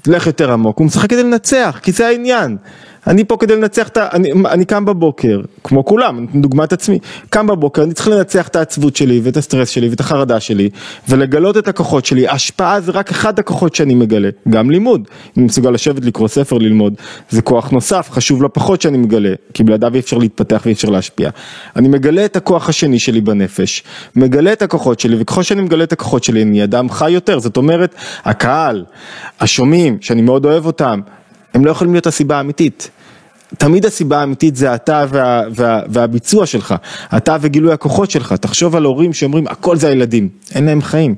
לך 0.07 0.27
יותר 0.27 0.51
עמוק, 0.51 0.77
הוא 0.77 0.87
משחק 0.87 1.09
כדי 1.09 1.23
לנצח, 1.23 1.79
כי 1.83 1.91
זה 1.91 2.07
העניין. 2.07 2.57
אני 3.07 3.23
פה 3.23 3.37
כדי 3.39 3.55
לנצח 3.55 3.87
את 3.87 3.97
ה... 3.97 4.07
אני, 4.13 4.31
אני 4.31 4.65
קם 4.65 4.85
בבוקר, 4.85 5.41
כמו 5.63 5.85
כולם, 5.85 6.25
דוגמת 6.35 6.73
עצמי, 6.73 6.99
קם 7.29 7.47
בבוקר, 7.47 7.83
אני 7.83 7.93
צריך 7.93 8.07
לנצח 8.07 8.47
את 8.47 8.55
העצבות 8.55 8.95
שלי 8.95 9.21
ואת 9.23 9.37
הסטרס 9.37 9.69
שלי 9.69 9.89
ואת 9.89 9.99
החרדה 9.99 10.39
שלי 10.39 10.69
ולגלות 11.09 11.57
את 11.57 11.67
הכוחות 11.67 12.05
שלי, 12.05 12.27
השפעה 12.27 12.81
זה 12.81 12.91
רק 12.91 13.11
אחד 13.11 13.39
הכוחות 13.39 13.75
שאני 13.75 13.95
מגלה, 13.95 14.29
גם 14.49 14.71
לימוד, 14.71 15.07
אני 15.37 15.45
מסוגל 15.45 15.69
לשבת 15.69 16.05
לקרוא 16.05 16.27
ספר 16.27 16.57
ללמוד, 16.57 16.93
זה 17.29 17.41
כוח 17.41 17.69
נוסף, 17.69 18.09
חשוב 18.11 18.43
לא 18.43 18.49
פחות 18.53 18.81
שאני 18.81 18.97
מגלה, 18.97 19.33
כי 19.53 19.63
בלעדיו 19.63 19.93
אי 19.93 19.99
אפשר 19.99 20.17
להתפתח 20.17 20.61
ואי 20.65 20.73
אפשר 20.73 20.89
להשפיע. 20.89 21.29
אני 21.75 21.87
מגלה 21.87 22.25
את 22.25 22.35
הכוח 22.35 22.69
השני 22.69 22.99
שלי 22.99 23.21
בנפש, 23.21 23.83
מגלה 24.15 24.53
את 24.53 24.61
הכוחות 24.61 24.99
שלי, 24.99 25.15
וככל 25.19 25.43
שאני 25.43 25.61
מגלה 25.61 25.83
את 25.83 25.93
הכוחות 25.93 26.23
שלי 26.23 26.41
אני 26.41 26.63
אדם 26.63 26.89
חי 26.89 27.11
יותר, 27.11 27.39
זאת 27.39 27.57
אומרת, 27.57 27.95
הקהל, 28.23 28.85
השומעים, 29.39 29.97
שאני 30.01 30.21
מאוד 30.21 30.45
אוהב 30.45 30.65
אותם, 30.65 30.99
הם 31.53 31.65
לא 31.65 31.71
יכולים 31.71 31.93
להיות 31.93 32.07
הסיבה 32.07 32.37
האמיתית. 32.37 32.89
תמיד 33.57 33.85
הסיבה 33.85 34.19
האמיתית 34.19 34.55
זה 34.55 34.75
אתה 34.75 35.05
וה, 35.09 35.41
וה, 35.55 35.81
והביצוע 35.87 36.45
שלך, 36.45 36.75
אתה 37.17 37.37
וגילוי 37.41 37.73
הכוחות 37.73 38.11
שלך, 38.11 38.33
תחשוב 38.33 38.75
על 38.75 38.83
הורים 38.83 39.13
שאומרים 39.13 39.47
הכל 39.47 39.77
זה 39.77 39.87
הילדים, 39.87 40.29
אין 40.55 40.65
להם 40.65 40.81
חיים. 40.81 41.15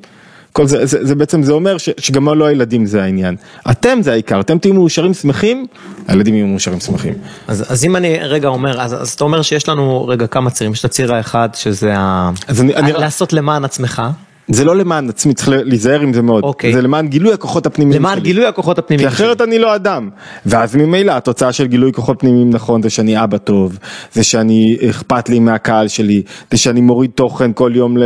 כל 0.51 0.67
זה, 0.67 0.85
זה, 0.85 1.05
זה 1.05 1.15
בעצם 1.15 1.43
זה 1.43 1.51
אומר 1.51 1.77
ש, 1.77 1.89
שגם 1.97 2.29
לא 2.29 2.45
הילדים 2.45 2.85
זה 2.85 3.03
העניין. 3.03 3.35
אתם 3.71 3.97
זה 4.01 4.11
העיקר, 4.11 4.39
אתם 4.39 4.57
תהיו 4.57 4.73
מאושרים 4.73 5.13
שמחים, 5.13 5.65
הילדים 6.07 6.35
יהיו 6.35 6.47
מאושרים 6.47 6.79
שמחים. 6.79 7.13
אז, 7.47 7.71
אז 7.71 7.85
אם 7.85 7.95
אני 7.95 8.19
רגע 8.19 8.47
אומר, 8.47 8.81
אז, 8.81 8.93
אז 8.93 9.09
אתה 9.09 9.23
אומר 9.23 9.41
שיש 9.41 9.69
לנו 9.69 10.07
רגע 10.07 10.27
כמה 10.27 10.49
צירים, 10.49 10.73
יש 10.73 10.79
את 10.79 10.85
הציר 10.85 11.15
האחד 11.15 11.49
שזה 11.53 11.93
ה... 11.97 12.31
אני, 12.59 12.75
אני... 12.75 12.93
לעשות 12.93 13.33
למען 13.33 13.65
עצמך. 13.65 14.01
זה 14.47 14.65
לא 14.65 14.75
למען 14.75 15.09
עצמי, 15.09 15.33
צריך 15.33 15.49
להיזהר 15.49 15.99
עם 16.01 16.13
זה 16.13 16.21
מאוד, 16.21 16.43
okay. 16.43 16.73
זה 16.73 16.81
למען 16.81 17.07
גילוי 17.07 17.33
הכוחות 17.33 17.65
הפנימיים 17.65 17.99
למען 17.99 18.17
שלי. 18.17 18.23
גילוי 18.23 18.45
הכוחות 18.45 18.77
הפנימיים 18.77 19.09
כי 19.09 19.15
אחרת 19.15 19.37
שלי. 19.37 19.47
אני 19.47 19.59
לא 19.59 19.75
אדם, 19.75 20.09
ואז 20.45 20.75
ממילא 20.75 21.11
התוצאה 21.11 21.53
של 21.53 21.65
גילוי 21.65 21.93
כוחות 21.93 22.19
פנימיים 22.19 22.49
נכון 22.49 22.81
זה 22.81 22.89
שאני 22.89 23.23
אבא 23.23 23.37
טוב, 23.37 23.77
זה 24.13 24.23
שאני 24.23 24.77
אכפת 24.89 25.29
לי 25.29 25.39
מהקהל 25.39 25.87
שלי, 25.87 26.21
זה 26.51 26.57
שאני 26.57 26.81
מוריד 26.81 27.11
תוכן 27.15 27.51
כל 27.53 27.71
יום 27.75 27.97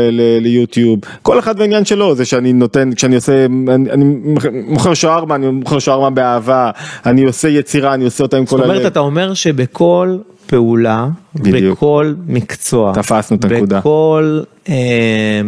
ליוטיוב, 0.41 0.99
כל 1.21 1.39
אחד 1.39 1.59
בעניין 1.59 1.85
שלו, 1.85 2.15
זה 2.15 2.25
שאני 2.25 2.53
נותן, 2.53 2.93
כשאני 2.93 3.15
עושה, 3.15 3.45
אני, 3.45 3.91
אני 3.91 4.03
מוכר 4.67 4.93
שווארמה, 4.93 5.35
אני 5.35 5.51
מוכר 5.51 5.79
שווארמה 5.79 6.09
באהבה, 6.09 6.71
אני 7.05 7.23
עושה 7.23 7.47
יצירה, 7.47 7.93
אני 7.93 8.05
עושה 8.05 8.23
אותה 8.23 8.37
עם 8.37 8.45
כל 8.45 8.55
הלב. 8.57 8.67
זאת 8.67 8.75
אומרת, 8.75 8.91
אתה 8.91 8.99
אומר 8.99 9.33
שבכל 9.33 10.17
פעולה, 10.47 11.07
בדיוק. 11.35 11.77
בכל 11.77 12.13
מקצוע, 12.27 12.93
תפסנו 12.93 13.37
את 13.37 13.45
הנקודה, 13.45 13.79
בכל... 13.79 14.39
אה, 14.69 15.41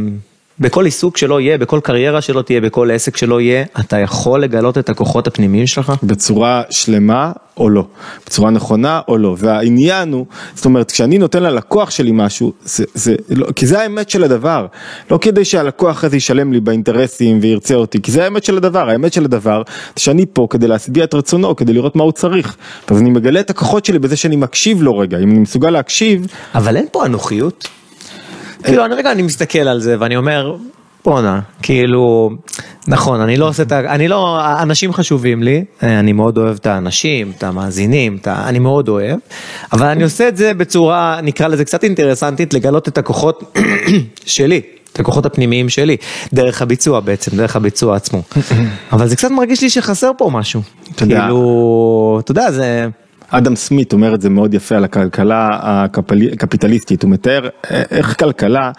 בכל 0.59 0.85
עיסוק 0.85 1.17
שלא 1.17 1.41
יהיה, 1.41 1.57
בכל 1.57 1.79
קריירה 1.83 2.21
שלא 2.21 2.41
תהיה, 2.41 2.61
בכל 2.61 2.91
עסק 2.91 3.17
שלא 3.17 3.41
יהיה, 3.41 3.63
אתה 3.79 3.97
יכול 3.97 4.43
לגלות 4.43 4.77
את 4.77 4.89
הכוחות 4.89 5.27
הפנימיים 5.27 5.67
שלך? 5.67 5.93
בצורה 6.03 6.61
שלמה 6.69 7.31
או 7.57 7.69
לא, 7.69 7.83
בצורה 8.25 8.49
נכונה 8.49 9.01
או 9.07 9.17
לא, 9.17 9.35
והעניין 9.39 10.13
הוא, 10.13 10.25
זאת 10.55 10.65
אומרת, 10.65 10.91
כשאני 10.91 11.17
נותן 11.17 11.43
ללקוח 11.43 11.89
שלי 11.89 12.11
משהו, 12.13 12.53
זה, 12.63 12.83
זה, 12.93 13.15
לא, 13.29 13.47
כי 13.55 13.67
זה 13.67 13.81
האמת 13.81 14.09
של 14.09 14.23
הדבר, 14.23 14.65
לא 15.11 15.17
כדי 15.21 15.45
שהלקוח 15.45 16.03
הזה 16.03 16.17
ישלם 16.17 16.53
לי 16.53 16.59
באינטרסים 16.59 17.39
וירצה 17.41 17.75
אותי, 17.75 18.01
כי 18.01 18.11
זה 18.11 18.23
האמת 18.23 18.43
של 18.43 18.57
הדבר, 18.57 18.89
האמת 18.89 19.13
של 19.13 19.25
הדבר, 19.25 19.61
שאני 19.95 20.25
פה 20.33 20.47
כדי 20.49 20.67
להשביע 20.67 21.03
את 21.03 21.13
רצונו, 21.13 21.55
כדי 21.55 21.73
לראות 21.73 21.95
מה 21.95 22.03
הוא 22.03 22.11
צריך, 22.11 22.55
אז 22.87 23.01
אני 23.01 23.09
מגלה 23.09 23.39
את 23.39 23.49
הכוחות 23.49 23.85
שלי 23.85 23.99
בזה 23.99 24.15
שאני 24.15 24.35
מקשיב 24.35 24.81
לו 24.81 24.97
רגע, 24.97 25.17
אם 25.17 25.31
אני 25.31 25.39
מסוגל 25.39 25.69
להקשיב. 25.69 26.27
אבל 26.55 26.77
אין 26.77 26.85
פה 26.91 27.05
אנוכיות. 27.05 27.78
כאילו, 28.63 28.85
אני 28.85 28.95
רגע, 28.95 29.11
אני 29.11 29.21
מסתכל 29.21 29.59
על 29.59 29.79
זה 29.79 29.95
ואני 29.99 30.15
אומר, 30.15 30.55
בואנה, 31.05 31.39
כאילו, 31.61 32.29
נכון, 32.87 33.21
אני 33.21 33.37
לא 33.37 33.47
עושה 33.47 33.63
את 33.63 33.71
ה... 33.71 33.79
אני 33.79 34.07
לא, 34.07 34.39
אנשים 34.61 34.93
חשובים 34.93 35.43
לי, 35.43 35.65
אני 35.83 36.13
מאוד 36.13 36.37
אוהב 36.37 36.55
את 36.55 36.65
האנשים, 36.65 37.31
את 37.37 37.43
המאזינים, 37.43 38.17
את 38.21 38.27
ה, 38.27 38.43
אני 38.49 38.59
מאוד 38.59 38.89
אוהב, 38.89 39.19
אבל 39.73 39.87
אני 39.87 40.03
עושה 40.03 40.27
את 40.27 40.37
זה 40.37 40.53
בצורה, 40.53 41.19
נקרא 41.23 41.47
לזה 41.47 41.65
קצת 41.65 41.83
אינטרסנטית, 41.83 42.53
לגלות 42.53 42.87
את 42.87 42.97
הכוחות 42.97 43.57
שלי. 44.25 44.61
את 44.93 44.99
הכוחות 44.99 45.25
הפנימיים 45.25 45.69
שלי, 45.69 45.97
דרך 46.33 46.61
הביצוע 46.61 46.99
בעצם, 46.99 47.37
דרך 47.37 47.55
הביצוע 47.55 47.95
עצמו. 47.95 48.21
אבל 48.93 49.07
זה 49.07 49.15
קצת 49.15 49.31
מרגיש 49.31 49.61
לי 49.61 49.69
שחסר 49.69 50.11
פה 50.17 50.29
משהו. 50.33 50.61
כאילו, 50.97 52.19
אתה 52.23 52.31
יודע, 52.31 52.51
זה... 52.51 52.87
אדם 53.31 53.55
סמית 53.55 53.93
אומר 53.93 54.15
את 54.15 54.21
זה 54.21 54.29
מאוד 54.29 54.53
יפה 54.53 54.75
על 54.75 54.83
הכלכלה 54.83 55.49
הקפיטליסטית, 56.33 57.03
הוא 57.03 57.11
מתאר 57.11 57.49
איך 57.69 58.19
כלכלה, 58.19 58.71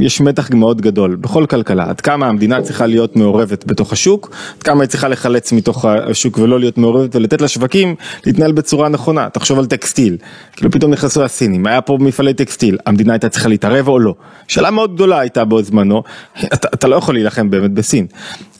יש 0.00 0.20
מתח 0.20 0.50
מאוד 0.54 0.80
גדול 0.80 1.16
בכל 1.16 1.46
כלכלה, 1.46 1.84
עד 1.88 2.00
כמה 2.00 2.26
המדינה 2.26 2.62
צריכה 2.62 2.86
להיות 2.86 3.16
מעורבת 3.16 3.64
בתוך 3.66 3.92
השוק, 3.92 4.30
עד 4.56 4.62
כמה 4.62 4.82
היא 4.82 4.88
צריכה 4.88 5.08
לחלץ 5.08 5.52
מתוך 5.52 5.84
השוק 5.84 6.38
ולא 6.38 6.60
להיות 6.60 6.78
מעורבת 6.78 7.16
ולתת 7.16 7.40
לשווקים 7.40 7.94
להתנהל 8.26 8.52
בצורה 8.52 8.88
נכונה, 8.88 9.28
תחשוב 9.30 9.58
על 9.58 9.66
טקסטיל, 9.66 10.16
כאילו 10.56 10.70
פתאום 10.70 10.92
נכנסו 10.92 11.24
הסינים, 11.24 11.66
היה 11.66 11.80
פה 11.80 11.98
מפעלי 12.00 12.34
טקסטיל, 12.34 12.78
המדינה 12.86 13.12
הייתה 13.12 13.28
צריכה 13.28 13.48
להתערב 13.48 13.88
או 13.88 13.98
לא, 13.98 14.14
שאלה 14.48 14.70
מאוד 14.70 14.94
גדולה 14.94 15.20
הייתה 15.20 15.44
בו 15.44 15.62
זמנו, 15.62 16.02
אתה, 16.44 16.68
אתה 16.74 16.88
לא 16.88 16.96
יכול 16.96 17.14
להילחם 17.14 17.50
באמת 17.50 17.70
בסין, 17.70 18.06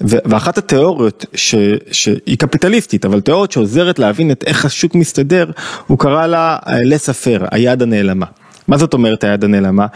ואחת 0.00 0.59
התיאוריות 0.59 1.24
ש, 1.35 1.55
שהיא 1.92 2.38
קפיטליסטית, 2.38 3.05
אבל 3.05 3.20
תיאוריות 3.20 3.53
שעוזרת 3.53 3.98
להבין 3.98 4.31
את 4.31 4.44
איך 4.46 4.64
השוק 4.64 4.94
מסתדר 4.94 5.30
בסדר, 5.31 5.51
הוא 5.87 5.99
קרא 5.99 6.27
לה 6.27 6.59
לספר, 6.85 7.45
היד 7.51 7.83
הנעלמה. 7.83 8.27
מה 8.69 8.79
זאת 8.79 8.95
אומרת 8.95 9.25
היד 9.25 9.45
הנעלמה? 9.45 9.87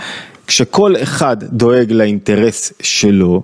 כשכל 0.46 0.94
אחד 1.02 1.36
דואג 1.44 1.92
לאינטרס 1.92 2.72
שלו, 2.82 3.42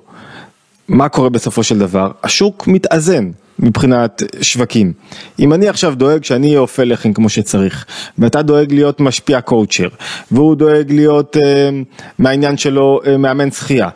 מה 0.89 1.09
קורה 1.09 1.31
בסופו 1.31 1.63
של 1.63 1.79
דבר? 1.79 2.11
השוק 2.23 2.67
מתאזן 2.67 3.31
מבחינת 3.59 4.23
שווקים. 4.41 4.93
אם 5.39 5.53
אני 5.53 5.69
עכשיו 5.69 5.95
דואג 5.95 6.25
שאני 6.25 6.57
אופה 6.57 6.85
לחם 6.85 7.13
כמו 7.13 7.29
שצריך, 7.29 7.87
ואתה 8.19 8.43
דואג 8.43 8.73
להיות 8.73 9.01
משפיע 9.01 9.41
קואוצ'ר, 9.41 9.89
והוא 10.31 10.57
דואג 10.57 10.93
להיות 10.93 11.37
אה, 11.37 11.71
מהעניין 12.19 12.57
שלו 12.57 13.01
אה, 13.07 13.17
מאמן 13.17 13.51
שחייה. 13.51 13.89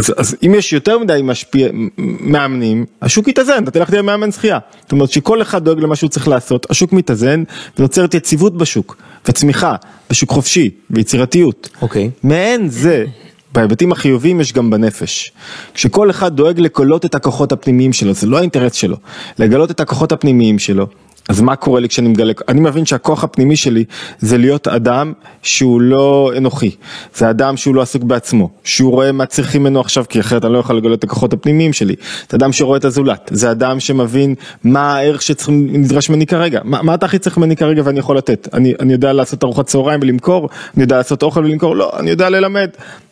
אז, 0.00 0.14
אז 0.16 0.36
אם 0.46 0.54
יש 0.54 0.72
יותר 0.72 0.98
מדי 0.98 1.20
משפיע, 1.24 1.68
מאמנים, 1.98 2.86
השוק 3.02 3.28
יתאזן, 3.28 3.62
אתה 3.62 3.70
תלך 3.70 3.90
להיות 3.90 4.04
מאמן 4.04 4.32
שחייה. 4.32 4.58
זאת 4.82 4.92
אומרת 4.92 5.10
שכל 5.10 5.42
אחד 5.42 5.64
דואג 5.64 5.78
למה 5.78 5.96
שהוא 5.96 6.10
צריך 6.10 6.28
לעשות, 6.28 6.70
השוק 6.70 6.92
מתאזן 6.92 7.42
ויוצרת 7.78 8.14
יציבות 8.14 8.56
בשוק, 8.56 8.96
וצמיחה, 9.28 9.76
בשוק 10.10 10.30
חופשי, 10.30 10.70
ויצירתיות. 10.90 11.68
אוקיי. 11.82 12.10
Okay. 12.14 12.26
מעין 12.26 12.68
זה, 12.68 13.04
בהיבטים 13.52 13.92
החיוביים 13.92 14.40
יש 14.40 14.52
גם 14.52 14.70
בנפש. 14.70 15.32
כשכל 15.74 16.10
אחד 16.10 16.36
דואג 16.36 16.60
לקולות 16.60 17.04
את 17.04 17.14
הכוחות 17.14 17.52
הפנימיים 17.52 17.92
שלו, 17.92 18.14
זה 18.14 18.26
לא 18.26 18.38
האינטרס 18.38 18.74
שלו, 18.74 18.96
לגלות 19.38 19.70
את 19.70 19.80
הכוחות 19.80 20.12
הפנימיים 20.12 20.58
שלו, 20.58 20.86
אז 21.30 21.40
מה 21.40 21.56
קורה 21.56 21.80
לי 21.80 21.88
כשאני 21.88 22.08
מגלה, 22.08 22.32
אני 22.48 22.60
מבין 22.60 22.86
שהכוח 22.86 23.24
הפנימי 23.24 23.56
שלי 23.56 23.84
זה 24.18 24.38
להיות 24.38 24.68
אדם 24.68 25.12
שהוא 25.42 25.80
לא 25.80 26.32
אנוכי, 26.36 26.70
זה 27.14 27.30
אדם 27.30 27.56
שהוא 27.56 27.74
לא 27.74 27.82
עסוק 27.82 28.02
בעצמו, 28.02 28.50
שהוא 28.64 28.90
רואה 28.92 29.12
מה 29.12 29.26
צריכים 29.26 29.62
ממנו 29.62 29.80
עכשיו, 29.80 30.04
כי 30.08 30.20
אחרת 30.20 30.44
אני 30.44 30.52
לא 30.52 30.58
יכול 30.58 30.76
לגלות 30.76 30.98
את 30.98 31.04
הכוחות 31.04 31.32
הפנימיים 31.32 31.72
שלי, 31.72 31.94
זה 32.30 32.36
אדם 32.36 32.52
שרואה 32.52 32.78
את 32.78 32.84
הזולת, 32.84 33.30
זה 33.34 33.50
אדם 33.50 33.80
שמבין 33.80 34.34
מה 34.64 34.96
הערך 34.96 35.22
שנדרש 35.22 36.10
ממני 36.10 36.26
כרגע, 36.26 36.60
מה, 36.64 36.82
מה 36.82 36.94
אתה 36.94 37.06
הכי 37.06 37.18
צריך 37.18 37.38
ממני 37.38 37.56
כרגע 37.56 37.82
ואני 37.84 37.98
יכול 37.98 38.16
לתת, 38.16 38.48
אני, 38.52 38.74
אני 38.80 38.92
יודע 38.92 39.12
לעשות 39.12 39.44
ארוחת 39.44 39.66
צהריים 39.66 40.00
ולמכור, 40.02 40.48
אני 40.74 40.82
יודע 40.82 40.96
לעשות 40.96 41.22
אוכל 41.22 41.40
ולמכור, 41.40 41.76
לא, 41.76 41.92
אני 41.98 42.10
יודע 42.10 42.30
ללמד, 42.30 42.68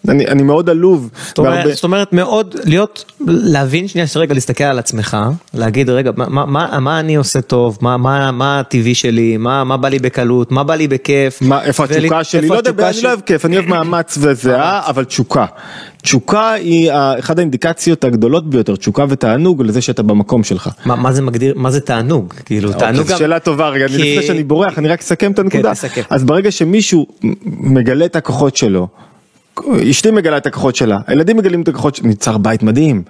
אני, 0.08 0.26
אני 0.26 0.42
מאוד 0.42 0.70
עלוב. 0.70 1.10
זאת 1.26 1.38
אומרת, 1.38 1.54
בהרבה... 1.54 1.74
זאת 1.74 1.84
אומרת 1.84 2.12
מאוד 2.12 2.54
להיות, 2.64 3.04
להבין 3.26 3.88
שנייה, 3.88 4.06
רגע 4.16 4.34
להסתכל 4.34 4.64
על 4.64 4.78
עצמך, 4.78 5.16
להגיד 5.54 5.90
רגע, 5.90 6.10
מה, 6.16 6.46
מה, 6.46 6.78
מה 6.80 7.00
אני 7.00 7.16
עושה 7.16 7.40
טוב, 7.40 7.78
מה, 7.80 7.96
מה 7.96 8.07
מה, 8.08 8.30
מה 8.30 8.60
הטבעי 8.60 8.94
שלי, 8.94 9.36
מה, 9.36 9.64
מה 9.64 9.76
בא 9.76 9.88
לי 9.88 9.98
בקלות, 9.98 10.52
מה 10.52 10.64
בא 10.64 10.74
לי 10.74 10.88
בכיף. 10.88 11.42
מה, 11.42 11.64
איפה 11.64 11.84
התשוקה 11.84 12.24
שלי? 12.24 12.48
לא 12.48 12.54
יודע, 12.54 12.88
אני 12.88 13.02
לא 13.02 13.08
אוהב 13.08 13.20
כיף, 13.20 13.44
אני 13.44 13.56
אוהב 13.56 13.68
מאמץ 13.68 14.18
וזהה, 14.20 14.88
אבל 14.88 15.04
תשוקה. 15.04 15.46
תשוקה 16.02 16.52
היא 16.52 16.90
אחת 17.18 17.38
האינדיקציות 17.38 18.04
הגדולות 18.04 18.50
ביותר, 18.50 18.76
תשוקה 18.76 19.04
ותענוג 19.08 19.62
לזה 19.62 19.80
שאתה 19.80 20.02
במקום 20.02 20.44
שלך. 20.44 20.70
מה, 20.84 20.96
מה 20.96 21.12
זה 21.12 21.22
מגדיר, 21.22 21.54
מה 21.56 21.70
זה 21.70 21.80
תענוג? 21.80 22.34
כאילו, 22.44 22.68
אוקיי, 22.68 22.80
תענוג 22.80 23.06
גם... 23.06 23.18
שאלה 23.18 23.38
טובה, 23.38 23.68
רגע, 23.68 23.88
כי... 23.88 23.94
לפני 23.94 24.22
שאני 24.22 24.44
בורח, 24.44 24.78
אני 24.78 24.88
רק 24.88 25.00
אסכם 25.00 25.32
את 25.32 25.38
הנקודה. 25.38 25.74
כן, 25.74 26.02
אז 26.10 26.24
ברגע 26.24 26.50
שמישהו 26.50 27.06
מגלה 27.44 28.04
את 28.04 28.16
הכוחות 28.16 28.56
שלו, 28.56 28.88
אשתי 29.90 30.10
מגלה 30.10 30.36
את 30.36 30.46
הכוחות 30.46 30.76
שלה, 30.76 30.98
הילדים 31.06 31.36
מגלים 31.36 31.62
את 31.62 31.68
הכוחות, 31.68 31.96
שלה, 31.96 32.08
ניצר 32.08 32.38
בית 32.38 32.62
מדהים, 32.62 33.02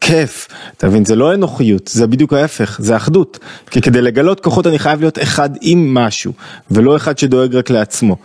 כיף, 0.00 0.48
אתה 0.76 0.88
מבין, 0.88 1.04
זה 1.04 1.16
לא 1.16 1.34
אנוכיות, 1.34 1.88
זה 1.88 2.06
בדיוק 2.06 2.32
ההפך, 2.32 2.78
זה 2.82 2.96
אחדות. 2.96 3.38
כי 3.70 3.80
כדי 3.80 4.02
לגלות 4.02 4.40
כוחות 4.40 4.66
אני 4.66 4.78
חייב 4.78 5.00
להיות 5.00 5.18
אחד 5.18 5.50
עם 5.60 5.94
משהו, 5.94 6.32
ולא 6.70 6.96
אחד 6.96 7.18
שדואג 7.18 7.56
רק 7.56 7.70
לעצמו. 7.70 8.16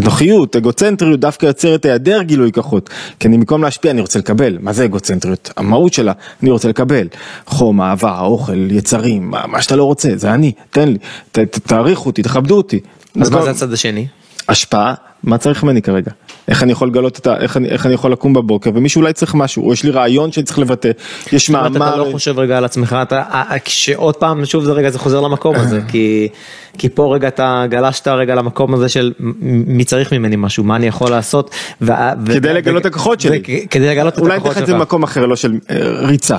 אנוכיות, 0.00 0.56
אגוצנטריות 0.56 1.20
דווקא 1.20 1.46
יוצרת 1.46 1.84
היעדר 1.84 2.22
גילוי 2.22 2.52
כוחות, 2.52 2.90
כי 3.20 3.28
אני 3.28 3.36
במקום 3.36 3.62
להשפיע 3.62 3.90
אני 3.90 4.00
רוצה 4.00 4.18
לקבל, 4.18 4.58
מה 4.60 4.72
זה 4.72 4.84
אגוצנטריות? 4.84 5.50
המהות 5.56 5.92
שלה, 5.92 6.12
אני 6.42 6.50
רוצה 6.50 6.68
לקבל, 6.68 7.08
חום, 7.46 7.80
אהבה, 7.80 8.20
אוכל, 8.20 8.70
יצרים, 8.70 9.30
מה, 9.30 9.46
מה 9.46 9.62
שאתה 9.62 9.76
לא 9.76 9.84
רוצה, 9.84 10.08
זה 10.16 10.34
אני, 10.34 10.52
תן 10.70 10.88
לי, 10.88 10.98
ת, 11.32 11.38
ת, 11.38 11.58
תעריכו 11.58 12.06
אותי, 12.06 12.22
תכבדו 12.22 12.56
אותי. 12.56 12.80
אז 13.20 13.30
מה 13.30 13.42
זה 13.42 13.50
הצד 13.50 13.72
השני? 13.72 14.06
השפעה, 14.48 14.94
מה 15.24 15.38
צריך 15.38 15.62
ממני 15.62 15.82
כרגע? 15.82 16.10
איך 16.48 16.62
אני 16.62 16.72
יכול 16.72 16.88
לגלות 16.88 17.18
את 17.18 17.26
ה... 17.26 17.36
איך 17.36 17.56
אני, 17.56 17.68
איך 17.68 17.86
אני 17.86 17.94
יכול 17.94 18.12
לקום 18.12 18.32
בבוקר 18.32 18.70
ומישהו 18.74 19.00
אולי 19.00 19.12
צריך 19.12 19.34
משהו, 19.34 19.66
או 19.66 19.72
יש 19.72 19.82
לי 19.84 19.90
רעיון 19.90 20.32
שאני 20.32 20.44
צריך 20.44 20.58
לבטא, 20.58 20.90
יש 21.32 21.50
מאמר... 21.50 21.88
אתה 21.88 21.96
לא 21.96 22.08
חושב 22.12 22.38
רגע 22.38 22.58
על 22.58 22.64
עצמך, 22.64 22.96
אתה, 23.02 23.22
כשעוד 23.64 24.16
פעם, 24.16 24.44
שוב 24.44 24.64
זה 24.64 24.72
רגע, 24.72 24.90
זה 24.90 24.98
חוזר 24.98 25.20
למקום 25.20 25.56
הזה, 25.56 25.80
כי, 25.88 26.28
כי 26.78 26.88
פה 26.88 27.14
רגע 27.14 27.28
אתה 27.28 27.64
גלשת 27.70 28.08
רגע 28.08 28.34
למקום 28.34 28.74
הזה 28.74 28.88
של 28.88 29.12
מי 29.48 29.84
צריך 29.84 30.12
ממני 30.12 30.36
משהו, 30.36 30.64
מה 30.64 30.76
אני 30.76 30.86
יכול 30.86 31.10
לעשות. 31.10 31.50
ו, 31.80 31.92
כדי 32.26 32.50
ו, 32.50 32.52
לגלות 32.52 32.80
את 32.80 32.86
הכוחות 32.86 33.20
שלי. 33.20 33.42
כדי 33.70 33.88
לגלות 33.88 34.14
את 34.14 34.18
הכוחות 34.18 34.32
שלך. 34.32 34.46
אולי 34.46 34.60
את 34.62 34.66
זה 34.66 34.74
במקום 34.74 35.02
אחר, 35.02 35.26
לא 35.26 35.36
של 35.36 35.58
אה, 35.70 35.76
ריצה. 36.06 36.36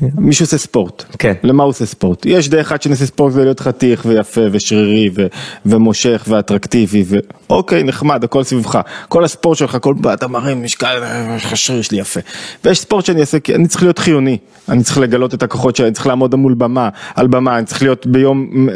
מישהו 0.00 0.44
עושה 0.44 0.58
ספורט, 0.58 1.04
כן. 1.18 1.32
למה 1.42 1.62
הוא 1.62 1.70
עושה 1.70 1.86
ספורט? 1.86 2.26
יש 2.26 2.48
דרך 2.48 2.66
אחת 2.66 2.82
שנעשה 2.82 3.06
ספורט 3.06 3.32
זה 3.32 3.44
להיות 3.44 3.60
חתיך 3.60 4.02
ויפה 4.06 4.40
ושרירי 4.52 5.10
ו- 5.14 5.26
ומושך 5.66 6.24
ואטרקטיבי 6.28 7.04
ואוקיי 7.48 7.82
נחמד 7.82 8.24
הכל 8.24 8.44
סביבך, 8.44 8.80
כל 9.08 9.24
הספורט 9.24 9.58
שלך, 9.58 9.76
כל 9.80 9.94
אתה 10.14 10.28
מראה 10.28 10.54
משקל, 10.54 11.02
יש 11.36 11.44
לך 11.44 11.56
שריר 11.56 11.82
שלי 11.82 11.98
יפה. 11.98 12.20
ויש 12.64 12.80
ספורט 12.80 13.04
שאני 13.04 13.20
אעשה, 13.20 13.38
אני 13.54 13.68
צריך 13.68 13.82
להיות 13.82 13.98
חיוני, 13.98 14.38
אני 14.68 14.82
צריך 14.82 14.98
לגלות 14.98 15.34
את 15.34 15.42
הכוחות 15.42 15.76
שלי, 15.76 15.86
אני 15.86 15.94
צריך 15.94 16.06
לעמוד 16.06 16.34
מול 16.34 16.54
במה, 16.54 16.88
על 17.14 17.26
במה, 17.26 17.58
אני 17.58 17.66
צריך 17.66 17.82
להיות 17.82 18.06
ביום, 18.06 18.68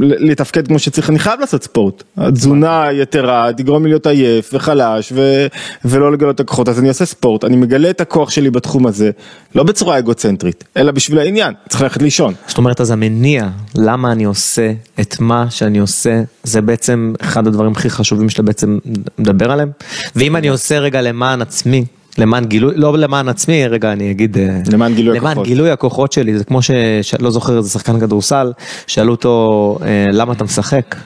לתפקד 0.00 0.66
כמו 0.68 0.78
שצריך, 0.78 1.10
אני 1.10 1.18
חייב 1.18 1.40
לעשות 1.40 1.62
ספורט. 1.62 2.02
התזונה 2.16 2.84
יתרה 2.92 3.48
תגרום 3.56 3.84
לי 3.84 3.90
להיות 3.90 4.06
עייף 4.06 4.50
וחלש 4.54 5.12
ו- 5.14 5.46
ולא 5.84 6.12
לגלות 6.12 6.34
את 6.34 6.40
הכוחות, 6.40 6.68
אז 6.68 6.78
אני 6.78 6.88
עושה 6.88 7.04
ספורט, 7.04 7.44
אני 7.44 7.56
מגלה 7.56 7.90
את 7.90 8.00
הכוח 8.00 8.30
שלי 8.30 8.50
בתחום 8.50 8.86
הזה, 8.86 9.10
לא 9.54 9.62
בצורה 9.62 9.98
אגוצנטרית. 9.98 10.41
אקסצנטרית, 10.48 10.64
אלא 10.76 10.92
בשביל 10.92 11.18
העניין, 11.18 11.54
צריך 11.68 11.82
ללכת 11.82 12.02
לישון. 12.02 12.34
זאת 12.46 12.58
אומרת, 12.58 12.80
אז 12.80 12.90
המניע, 12.90 13.48
למה 13.74 14.12
אני 14.12 14.24
עושה 14.24 14.72
את 15.00 15.20
מה 15.20 15.46
שאני 15.50 15.78
עושה, 15.78 16.22
זה 16.42 16.60
בעצם 16.60 17.14
אחד 17.20 17.46
הדברים 17.46 17.72
הכי 17.72 17.90
חשובים 17.90 18.28
שאתה 18.28 18.42
בעצם 18.42 18.78
מדבר 19.18 19.52
עליהם. 19.52 19.70
ואם 20.16 20.36
אני 20.36 20.48
עושה 20.48 20.78
רגע 20.78 21.00
למען 21.00 21.42
עצמי, 21.42 21.84
למען 22.18 22.44
גילוי, 22.44 22.74
לא 22.76 22.98
למען 22.98 23.28
עצמי, 23.28 23.68
רגע 23.68 23.92
אני 23.92 24.10
אגיד, 24.10 24.38
אה, 24.38 24.60
למען 24.72 24.94
גילוי 24.94 25.16
למען 25.18 25.32
הכוחות. 25.32 25.46
גילוי 25.46 25.70
הכוחות 25.70 26.12
שלי, 26.12 26.38
זה 26.38 26.44
כמו 26.44 26.60
שלא 27.02 27.30
זוכר 27.30 27.58
איזה 27.58 27.70
שחקן 27.70 28.00
כדורסל, 28.00 28.52
שאלו 28.86 29.12
אותו 29.12 29.78
אה, 29.82 30.06
למה 30.12 30.32
אתה 30.32 30.44
משחק, 30.44 30.96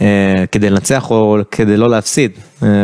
אה, 0.00 0.44
כדי 0.52 0.70
לנצח 0.70 1.10
או 1.10 1.38
כדי 1.50 1.76
לא 1.76 1.90
להפסיד, 1.90 2.30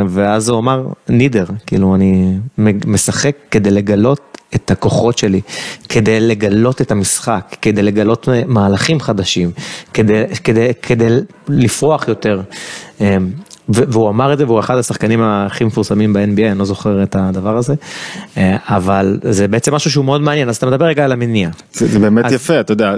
ואז 0.09 0.49
הוא 0.49 0.59
אמר 0.59 0.87
נידר, 1.09 1.45
כאילו 1.67 1.95
אני 1.95 2.39
משחק 2.87 3.37
כדי 3.51 3.71
לגלות 3.71 4.39
את 4.55 4.71
הכוחות 4.71 5.19
שלי, 5.19 5.41
כדי 5.89 6.21
לגלות 6.21 6.81
את 6.81 6.91
המשחק, 6.91 7.57
כדי 7.63 7.83
לגלות 7.83 8.29
מהלכים 8.47 9.01
חדשים, 9.01 9.51
כדי, 9.95 10.23
כדי, 10.45 10.71
כדי 10.83 11.09
לפרוח 11.49 12.09
יותר. 12.09 12.43
אמ, 13.01 13.31
והוא 13.69 14.11
אמר 14.11 14.33
את 14.33 14.39
זה 14.39 14.47
והוא 14.47 14.61
אחד 14.61 14.79
השחקנים 14.79 15.23
הכי 15.23 15.65
מפורסמים 15.65 16.13
ב-NBA, 16.13 16.51
אני 16.51 16.59
לא 16.59 16.65
זוכר 16.65 17.03
את 17.03 17.17
הדבר 17.17 17.57
הזה, 17.57 17.75
אה, 18.37 18.57
אבל 18.67 19.19
זה 19.23 19.49
בעצם 19.49 19.75
משהו 19.75 19.91
שהוא 19.91 20.05
מאוד 20.05 20.21
מעניין, 20.21 20.49
אז 20.49 20.57
אתה 20.57 20.67
מדבר 20.67 20.85
רגע 20.85 21.05
על 21.05 21.13
המניע. 21.13 21.49
זה, 21.73 21.87
זה 21.87 21.99
באמת 21.99 22.25
אז... 22.25 22.33
יפה, 22.33 22.61
אתה 22.61 22.73
יודע, 22.73 22.95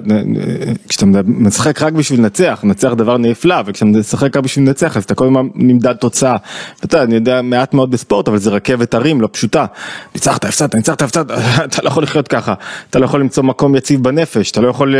כשאתה 0.88 1.06
משחק 1.24 1.82
רק 1.82 1.92
בשביל 1.92 2.20
לנצח, 2.20 2.60
לנצח 2.64 2.92
דבר 2.92 3.16
נפלא, 3.16 3.56
וכשאתה 3.66 3.84
משחק 3.84 4.36
רק 4.36 4.44
בשביל 4.44 4.66
לנצח 4.66 4.96
אז 4.96 5.04
אתה 5.04 5.14
כל 5.14 5.24
הזמן 5.24 5.48
נמדד 5.54 5.92
תוצאה. 5.92 6.36
אתה 6.78 6.84
יודע, 6.84 7.02
אני 7.04 7.14
יודע 7.14 7.42
מעט 7.42 7.74
מאוד 7.74 7.90
בספורט, 7.90 8.28
אבל 8.28 8.38
זה 8.38 8.50
רכבת 8.50 8.94
הרים 8.94 9.20
לא 9.20 9.28
פשוטה. 9.32 9.66
ניצחת, 10.14 10.44
הפסדת, 10.44 10.74
ניצחת, 10.74 11.02
הפסדת, 11.02 11.30
אתה 11.64 11.82
לא 11.82 11.88
יכול 11.88 12.02
לחיות 12.02 12.28
ככה, 12.28 12.54
אתה 12.90 12.98
לא 12.98 13.04
יכול 13.04 13.20
למצוא 13.20 13.42
מקום 13.42 13.76
יציב 13.76 14.02
בנפש, 14.02 14.50
אתה 14.50 14.60
לא 14.60 14.68
יכול, 14.68 14.94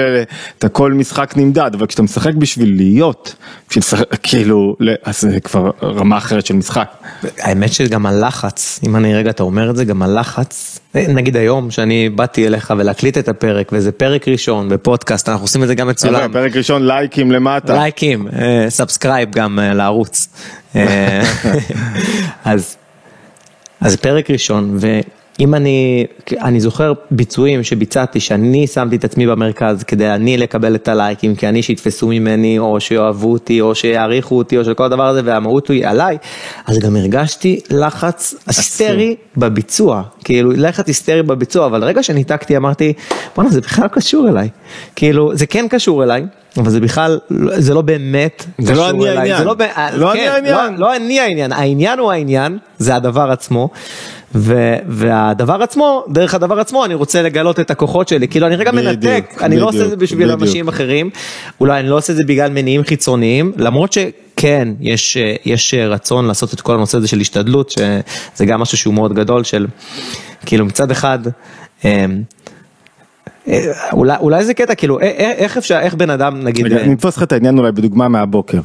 אתה 0.58 0.68
כל 0.68 0.92
משחק 0.92 1.34
נמדד, 1.36 1.70
אבל 1.74 1.86
כשאתה 1.86 2.02
משחק 2.02 2.34
בשביל 2.34 2.76
להיות, 2.76 3.34
בשביל, 3.70 3.84
כאילו, 4.22 4.76
אז 5.02 5.20
זה. 5.20 5.40
כבר 5.40 5.70
רמה 5.82 6.18
אחרת 6.18 6.46
של 6.46 6.54
משחק. 6.54 6.90
האמת 7.38 7.72
שגם 7.72 8.06
הלחץ, 8.06 8.80
אם 8.86 8.96
אני 8.96 9.14
רגע 9.14 9.30
אתה 9.30 9.42
אומר 9.42 9.70
את 9.70 9.76
זה, 9.76 9.84
גם 9.84 10.02
הלחץ, 10.02 10.79
נגיד 10.95 11.36
היום 11.36 11.70
שאני 11.70 12.09
באתי 12.09 12.47
אליך 12.47 12.72
ולהקליט 12.78 13.18
את 13.18 13.28
הפרק 13.28 13.70
וזה 13.72 13.93
פרק 13.93 14.28
ראשון 14.28 14.68
בפודקאסט, 14.68 15.28
אנחנו 15.28 15.45
עושים 15.45 15.62
את 15.62 15.68
זה 15.68 15.74
גם 15.74 15.88
מצולם. 15.88 16.32
פרק 16.32 16.57
ראשון 16.57 16.86
לייקים 16.86 17.32
למטה. 17.32 17.74
לייקים, 17.74 18.28
subscribe 18.68 19.28
אה, 19.28 19.34
גם 19.34 19.59
אה, 19.59 19.74
לערוץ. 19.74 20.28
אה, 20.76 21.22
אז, 22.45 22.76
אז 23.80 23.97
פרק 23.97 24.30
ראשון 24.30 24.78
אם 25.41 25.55
אני, 25.55 26.07
אני 26.32 26.61
זוכר 26.61 26.93
ביצועים 27.11 27.62
שביצעתי, 27.62 28.20
שאני 28.20 28.66
שמתי 28.66 28.97
את 28.97 29.05
עצמי 29.05 29.26
במרכז 29.26 29.82
כדי 29.82 30.11
אני 30.11 30.36
לקבל 30.36 30.74
את 30.74 30.88
הלייקים, 30.88 31.34
כי 31.34 31.49
אני 31.49 31.62
שיתפסו 31.62 32.09
ממני, 32.09 32.59
או 32.59 32.80
שיאהבו 32.80 33.32
אותי, 33.32 33.61
או 33.61 33.74
שיעריכו 33.74 34.38
אותי, 34.38 34.59
או 34.59 34.64
שכל 34.64 34.84
הדבר 34.84 35.07
הזה, 35.07 35.20
והמהות 35.24 35.68
היא 35.68 35.86
עליי, 35.86 36.18
אז 36.66 36.78
גם 36.78 36.97
הרגשתי 36.97 37.61
לחץ 37.70 38.34
היסטרי 38.47 39.16
בביצוע, 39.36 40.03
כאילו 40.24 40.51
לחץ 40.51 40.86
היסטרי 40.86 41.22
בביצוע, 41.22 41.66
אבל 41.66 41.84
רגע 41.84 42.03
שניתקתי 42.03 42.57
אמרתי, 42.57 42.93
בואנה 43.36 43.51
זה 43.51 43.61
בכלל 43.61 43.88
קשור 43.88 44.28
אליי, 44.28 44.49
כאילו 44.97 45.36
זה 45.36 45.47
כן 45.47 45.66
קשור 45.68 46.05
אליי. 46.05 46.26
אבל 46.57 46.70
זה 46.70 46.80
בכלל, 46.80 47.18
זה 47.57 47.74
לא 47.74 47.82
באמת 47.82 48.46
זה 48.59 48.74
לא 48.74 48.90
אני 48.90 49.09
העניין, 49.09 49.38
זה 49.38 49.44
לא, 49.44 49.55
לא 49.96 50.12
כן, 50.12 50.18
אני 50.18 50.28
העניין, 50.28 50.74
לא, 50.74 50.78
לא 50.78 50.96
אני 50.96 51.20
העניין, 51.20 51.53
העניין 51.53 51.98
הוא 51.98 52.12
העניין, 52.12 52.59
זה 52.78 52.96
הדבר 52.96 53.30
עצמו. 53.30 53.68
ו, 54.34 54.74
והדבר 54.88 55.62
עצמו, 55.62 56.05
דרך 56.09 56.34
הדבר 56.34 56.61
עצמו 56.61 56.84
אני 56.84 56.94
רוצה 56.94 57.22
לגלות 57.22 57.61
את 57.61 57.70
הכוחות 57.70 58.09
שלי, 58.09 58.28
כאילו 58.28 58.46
אני 58.46 58.57
רגע 58.57 58.72
בדיוק, 58.72 58.86
מנתק, 58.86 59.24
אני 59.40 59.48
בדיוק, 59.48 59.62
לא 59.62 59.68
עושה 59.68 59.84
את 59.84 59.90
זה 59.90 59.96
בשביל 59.96 60.26
בדיוק. 60.26 60.42
אנשים 60.42 60.68
אחרים, 60.68 61.11
אולי 61.61 61.80
אני 61.80 61.88
לא 61.88 61.96
עושה 61.96 62.12
את 62.12 62.16
זה 62.16 62.24
בגלל 62.24 62.51
מניעים 62.51 62.84
חיצוניים, 62.84 63.53
למרות 63.57 63.92
שכן, 63.92 64.68
יש, 64.80 65.16
יש 65.44 65.74
רצון 65.74 66.26
לעשות 66.26 66.55
את 66.55 66.61
כל 66.61 66.74
הנושא 66.74 66.98
הזה 66.98 67.09
של 67.09 67.20
השתדלות, 67.20 67.70
שזה 67.70 68.46
גם 68.46 68.61
משהו 68.61 68.78
שהוא 68.78 68.94
מאוד 68.94 69.14
גדול 69.14 69.44
של, 69.44 69.66
כאילו 70.46 70.66
מצד 70.66 70.90
אחד, 70.90 71.18
אמ, 71.84 72.22
אולי, 73.92 74.16
אולי 74.20 74.44
זה 74.44 74.55
קטע, 74.55 74.74
כאילו, 74.74 75.01
איך 75.01 75.57
אפשר, 75.57 75.78
איך 75.78 75.94
בן 75.94 76.11
אדם, 76.11 76.40
נגיד... 76.44 76.72
אני 76.72 76.94
אתפוס 76.94 77.16
לך 77.16 77.22
את 77.22 77.32
העניין 77.32 77.59
אולי 77.59 77.72
בדוגמה 77.72 78.09
מהבוקר. 78.09 78.61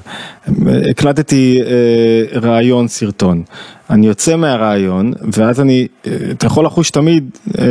הקלטתי 0.90 1.62
אה, 1.66 2.40
ראיון 2.40 2.88
סרטון. 2.88 3.44
אני 3.90 4.08
יוצא 4.08 4.36
מהרעיון, 4.36 5.14
ואז 5.34 5.62
אני, 5.62 5.88
אה, 6.08 6.12
אתה 6.32 6.46
יכול 6.46 6.66
לחוש 6.66 6.92
תמיד, 6.92 7.30
אה, 7.60 7.66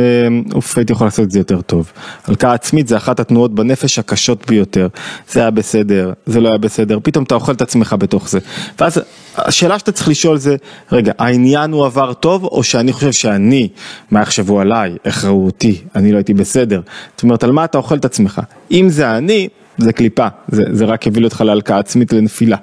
אוף, 0.53 0.77
הייתי 0.77 0.93
יכול 0.93 1.07
לעשות 1.07 1.25
את 1.25 1.31
זה 1.31 1.39
יותר 1.39 1.61
טוב. 1.61 1.91
הלקאה 2.27 2.53
עצמית 2.53 2.87
זה 2.87 2.97
אחת 2.97 3.19
התנועות 3.19 3.55
בנפש 3.55 3.99
הקשות 3.99 4.45
ביותר. 4.47 4.87
זה 5.29 5.39
היה 5.39 5.51
בסדר, 5.51 6.13
זה 6.25 6.41
לא 6.41 6.49
היה 6.49 6.57
בסדר, 6.57 6.99
פתאום 7.03 7.23
אתה 7.23 7.35
אוכל 7.35 7.51
את 7.51 7.61
עצמך 7.61 7.95
בתוך 7.99 8.29
זה. 8.29 8.39
ואז 8.79 9.01
השאלה 9.37 9.79
שאתה 9.79 9.91
צריך 9.91 10.07
לשאול 10.07 10.37
זה, 10.37 10.55
רגע, 10.91 11.11
העניין 11.19 11.71
הוא 11.71 11.85
עבר 11.85 12.13
טוב, 12.13 12.43
או 12.43 12.63
שאני 12.63 12.93
חושב 12.93 13.11
שאני, 13.11 13.67
מה 14.11 14.21
יחשבו 14.21 14.59
עליי, 14.59 14.95
איך 15.05 15.25
ראו 15.25 15.45
אותי, 15.45 15.81
אני 15.95 16.11
לא 16.11 16.17
הייתי 16.17 16.33
בסדר. 16.33 16.81
זאת 17.15 17.23
אומרת, 17.23 17.43
על 17.43 17.51
מה 17.51 17.65
אתה 17.65 17.77
אוכל 17.77 17.95
את 17.95 18.05
עצמך? 18.05 18.41
אם 18.71 18.89
זה 18.89 19.17
אני, 19.17 19.47
זה 19.77 19.93
קליפה, 19.93 20.27
זה, 20.47 20.63
זה 20.71 20.85
רק 20.85 21.07
יביא 21.07 21.23
אותך 21.23 21.41
להלקאה 21.41 21.79
עצמית 21.79 22.13
לנפילה. 22.13 22.57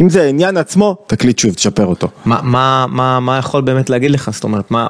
אם 0.00 0.10
זה 0.10 0.22
העניין 0.22 0.56
עצמו, 0.56 0.96
תקליט 1.06 1.38
שוב, 1.38 1.54
תשפר 1.54 1.86
אותו. 1.86 2.08
מה, 2.24 2.40
מה, 2.42 2.86
מה, 2.88 3.20
מה 3.20 3.38
יכול 3.38 3.60
באמת 3.60 3.90
להגיד 3.90 4.10
לך? 4.10 4.30
זאת 4.32 4.44
אומרת, 4.44 4.70
מה, 4.70 4.86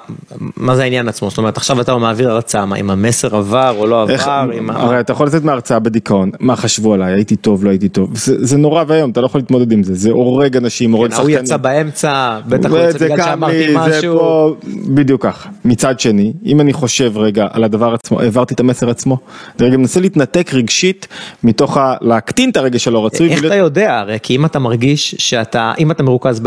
מה 0.56 0.76
זה 0.76 0.82
העניין 0.82 1.08
עצמו? 1.08 1.30
זאת 1.30 1.38
אומרת, 1.38 1.56
עכשיו 1.56 1.80
אתה 1.80 1.96
מעביר 1.96 2.30
הרצאה, 2.30 2.66
מה, 2.66 2.76
אם 2.76 2.90
המסר 2.90 3.36
עבר 3.36 3.74
או 3.78 3.86
לא 3.86 4.02
עבר? 4.02 4.12
איך, 4.12 4.28
עם... 4.28 4.70
הרי 4.70 5.00
אתה 5.00 5.12
יכול 5.12 5.26
לצאת 5.26 5.44
מהרצאה 5.44 5.78
בדיכאון, 5.78 6.30
מה 6.40 6.56
חשבו 6.56 6.94
עליי, 6.94 7.12
הייתי 7.12 7.36
טוב, 7.36 7.64
לא 7.64 7.70
הייתי 7.70 7.88
טוב, 7.88 8.10
זה, 8.16 8.34
זה 8.38 8.56
נורא 8.56 8.84
ואיום, 8.86 9.10
אתה 9.10 9.20
לא 9.20 9.26
יכול 9.26 9.38
להתמודד 9.38 9.72
עם 9.72 9.82
זה, 9.82 9.94
זה 9.94 10.10
הורג 10.10 10.56
אנשים, 10.56 10.92
הורג 10.92 11.10
כן, 11.10 11.16
שחקנים. 11.16 11.36
הוא 11.36 11.44
יצא 11.44 11.56
באמצע, 11.56 12.38
בטח 12.48 12.70
הוא 12.70 12.78
יצא 12.78 12.98
בגלל 12.98 13.24
שאמרתי 13.24 13.74
משהו. 13.74 14.18
פה, 14.18 14.56
בדיוק 14.88 15.22
ככה. 15.22 15.48
מצד 15.64 16.00
שני, 16.00 16.32
אם 16.46 16.60
אני 16.60 16.72
חושב 16.72 17.18
רגע 17.18 17.46
על 17.52 17.64
הדבר 17.64 17.94
עצמו, 17.94 18.20
העברתי 18.20 18.54
את 18.54 18.60
המסר 18.60 18.90
עצמו, 18.90 19.18
רגע 19.60 19.76
מנסה 19.76 20.00
להתנתק 20.00 20.54
רגשית 20.54 21.08
מתוך 21.44 21.65
מתוך 21.66 21.76
ה... 21.76 21.94
להקטין 22.00 22.50
את 22.50 22.56
הרגש 22.56 22.88
הלא 22.88 23.06
רצוי. 23.06 23.28
איך 23.28 23.44
אתה 23.44 23.54
יודע 23.54 23.98
הרי 23.98 24.18
כי 24.22 24.36
אם 24.36 24.44
אתה 24.44 24.58
מרגיש 24.58 25.14
שאתה 25.18 25.72
אם 25.78 25.90
אתה 25.90 26.02
מרוכז 26.02 26.40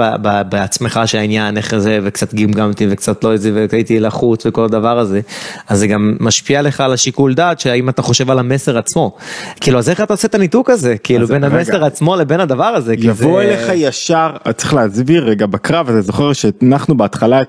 בעצמך 0.49 0.99
שהעניין 1.05 1.57
איך 1.57 1.77
זה 1.77 1.99
וקצת 2.03 2.33
גמגמתי 2.33 2.87
וקצת 2.89 3.23
לא 3.23 3.31
איזה 3.31 3.65
והייתי 3.71 3.99
לחוץ 3.99 4.45
וכל 4.45 4.63
הדבר 4.63 4.99
הזה 4.99 5.21
אז 5.67 5.79
זה 5.79 5.87
גם 5.87 6.15
משפיע 6.19 6.61
לך 6.61 6.81
על 6.81 6.93
השיקול 6.93 7.33
דעת 7.33 7.59
שהאם 7.59 7.89
אתה 7.89 8.01
חושב 8.01 8.31
על 8.31 8.39
המסר 8.39 8.77
עצמו. 8.77 9.15
כאילו 9.61 9.79
אז 9.79 9.89
איך 9.89 10.01
אתה 10.01 10.13
עושה 10.13 10.27
את 10.27 10.35
הניתוק 10.35 10.69
הזה 10.69 10.95
כאילו 11.03 11.27
בין 11.27 11.43
המסר 11.43 11.85
עצמו 11.85 12.15
לבין 12.15 12.39
הדבר 12.39 12.63
הזה. 12.63 12.93
יבוא 12.97 13.41
אליך 13.41 13.71
ישר 13.75 14.29
צריך 14.55 14.73
להסביר 14.73 15.23
רגע 15.23 15.45
בקרב 15.45 15.89
הזה 15.89 16.01
זוכר 16.01 16.33
שהנחנו 16.33 16.97
בהתחלה 16.97 17.41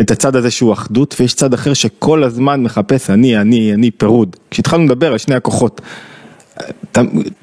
את 0.00 0.10
הצד 0.10 0.36
הזה 0.36 0.50
שהוא 0.50 0.72
אחדות 0.72 1.16
ויש 1.20 1.34
צד 1.34 1.54
אחר 1.54 1.74
שכל 1.74 2.24
הזמן 2.24 2.62
מחפש 2.62 3.10
אני 3.10 3.38
אני 3.38 3.74
אני 3.74 3.90
פירוד 3.90 4.36
כשהתחלנו 4.50 4.84
לדבר 4.84 5.12
על 5.12 5.18
שני 5.18 5.34
הכוחות. 5.34 5.80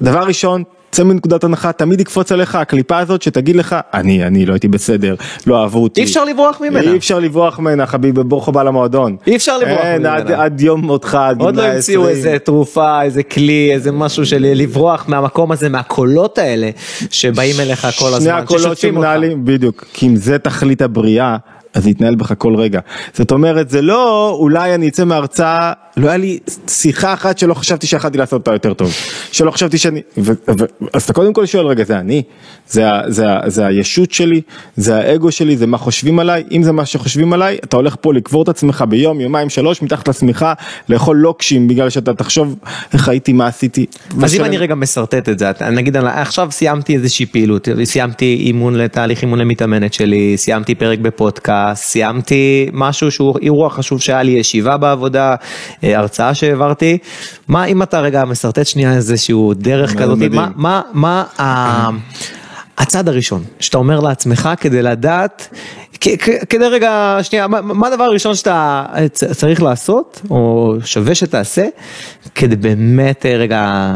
דבר 0.02 0.22
ראשון 0.22 0.62
צא 0.96 1.04
מנקודת 1.04 1.44
הנחה 1.44 1.72
תמיד 1.72 2.00
יקפוץ 2.00 2.32
עליך 2.32 2.54
הקליפה 2.54 2.98
הזאת 2.98 3.22
שתגיד 3.22 3.56
לך 3.56 3.76
אני 3.94 4.24
אני 4.24 4.46
לא 4.46 4.52
הייתי 4.52 4.68
בסדר 4.68 5.14
לא 5.46 5.62
אהבו 5.62 5.82
אותי. 5.82 6.00
אי 6.00 6.04
אפשר 6.06 6.24
לברוח 6.24 6.60
ממנה. 6.60 6.80
אי 6.92 6.96
אפשר 6.96 7.18
לברוח 7.18 7.58
ממנה 7.58 7.86
חביבי 7.86 8.24
ברוך 8.24 8.48
הבא 8.48 8.62
למועדון. 8.62 9.16
אי 9.26 9.36
אפשר 9.36 9.58
לברוח 9.58 9.80
אין, 9.80 10.00
ממנה. 10.00 10.14
עד, 10.14 10.30
עד 10.32 10.60
יום 10.60 10.80
מותך 10.80 11.14
עד 11.14 11.40
עוד 11.40 11.56
לא 11.56 11.62
המציאו 11.62 12.08
איזה 12.08 12.36
תרופה 12.44 13.02
איזה 13.02 13.22
כלי 13.22 13.70
איזה 13.72 13.92
משהו 13.92 14.26
של 14.26 14.46
לברוח 14.54 15.04
מהמקום 15.08 15.52
הזה 15.52 15.68
מהקולות 15.68 16.38
האלה 16.38 16.70
שבאים 17.10 17.60
אליך 17.60 17.86
כל 17.98 18.06
הזמן. 18.06 18.20
שני 18.20 18.30
הקולות 18.30 18.78
שמנהלים 18.78 19.44
בדיוק 19.44 19.84
כי 19.92 20.06
אם 20.06 20.16
זה 20.16 20.38
תכלית 20.38 20.82
הבריאה. 20.82 21.36
אז 21.76 21.82
זה 21.82 21.90
יתנהל 21.90 22.14
בך 22.14 22.32
כל 22.38 22.54
רגע. 22.56 22.80
זאת 23.14 23.30
אומרת, 23.30 23.70
זה 23.70 23.82
לא 23.82 24.30
אולי 24.40 24.74
אני 24.74 24.88
אצא 24.88 25.04
מהרצאה, 25.04 25.72
לא 25.96 26.08
היה 26.08 26.16
לי 26.16 26.38
שיחה 26.68 27.14
אחת 27.14 27.38
שלא 27.38 27.54
חשבתי 27.54 27.86
שיכלתי 27.86 28.18
לעשות 28.18 28.40
אותה 28.40 28.52
יותר 28.52 28.74
טוב. 28.74 28.92
שלא 29.32 29.50
חשבתי 29.50 29.78
שאני, 29.78 30.02
ו, 30.18 30.32
ו, 30.48 30.64
אז 30.92 31.02
אתה 31.02 31.12
קודם 31.12 31.32
כל 31.32 31.46
שואל, 31.46 31.66
רגע, 31.66 31.84
זה 31.84 31.98
אני? 31.98 32.22
זה, 32.68 32.84
זה, 33.06 33.24
זה, 33.44 33.50
זה 33.50 33.66
הישות 33.66 34.12
שלי? 34.12 34.40
זה 34.76 34.96
האגו 34.96 35.32
שלי? 35.32 35.56
זה 35.56 35.66
מה 35.66 35.78
חושבים 35.78 36.18
עליי? 36.18 36.44
אם 36.52 36.62
זה 36.62 36.72
מה 36.72 36.86
שחושבים 36.86 37.32
עליי, 37.32 37.58
אתה 37.64 37.76
הולך 37.76 37.96
פה 38.00 38.14
לקבור 38.14 38.42
את 38.42 38.48
עצמך 38.48 38.84
ביום, 38.88 39.20
יומיים, 39.20 39.50
שלוש, 39.50 39.82
מתחת 39.82 40.08
לשמיכה, 40.08 40.52
לאכול 40.88 41.16
לוקשים 41.16 41.68
בגלל 41.68 41.90
שאתה 41.90 42.14
תחשוב 42.14 42.56
איך 42.92 43.08
הייתי, 43.08 43.32
מה 43.32 43.46
עשיתי. 43.46 43.86
אז 44.22 44.34
אם 44.34 44.44
אני 44.44 44.56
רגע 44.56 44.74
משרטט 44.74 45.28
את 45.28 45.38
זה, 45.38 45.50
נגיד 45.72 45.96
עכשיו 45.96 46.48
סיימתי 46.50 46.94
איזושהי 46.94 47.26
פעילות, 47.26 47.68
סיימתי 47.84 48.42
אימון 48.46 48.74
לתהליך 48.74 49.22
אימון 49.22 49.38
למתאמנת 49.38 49.92
שלי, 49.92 50.36
סיימתי 50.36 50.74
פרק 50.74 50.98
בפודקאסט. 50.98 51.65
סיימתי 51.74 52.68
משהו 52.72 53.10
שהוא 53.10 53.38
אירוע 53.42 53.70
חשוב 53.70 54.00
שהיה 54.00 54.22
לי 54.22 54.30
ישיבה 54.32 54.76
בעבודה, 54.76 55.34
אה, 55.84 55.98
הרצאה 55.98 56.34
שהעברתי, 56.34 56.98
מה 57.48 57.64
אם 57.64 57.82
אתה 57.82 58.00
רגע 58.00 58.24
משרטט 58.24 58.66
שנייה 58.66 58.92
איזשהו 58.92 59.54
דרך 59.54 59.96
כזאת, 59.98 60.18
מה, 60.30 60.50
מה, 60.56 60.82
מה 60.92 61.90
הצד 62.78 63.08
הראשון 63.08 63.44
שאתה 63.60 63.78
אומר 63.78 64.00
לעצמך 64.00 64.48
כדי 64.60 64.82
לדעת, 64.82 65.48
כדי 66.48 66.64
רגע, 66.64 67.18
שנייה, 67.22 67.48
מה, 67.48 67.60
מה 67.60 67.88
הדבר 67.88 68.04
הראשון 68.04 68.34
שאתה 68.34 68.84
צריך 69.12 69.62
לעשות, 69.62 70.22
או 70.30 70.74
שווה 70.84 71.14
שתעשה, 71.14 71.66
כדי 72.34 72.56
באמת 72.56 73.26
אה, 73.26 73.36
רגע 73.36 73.92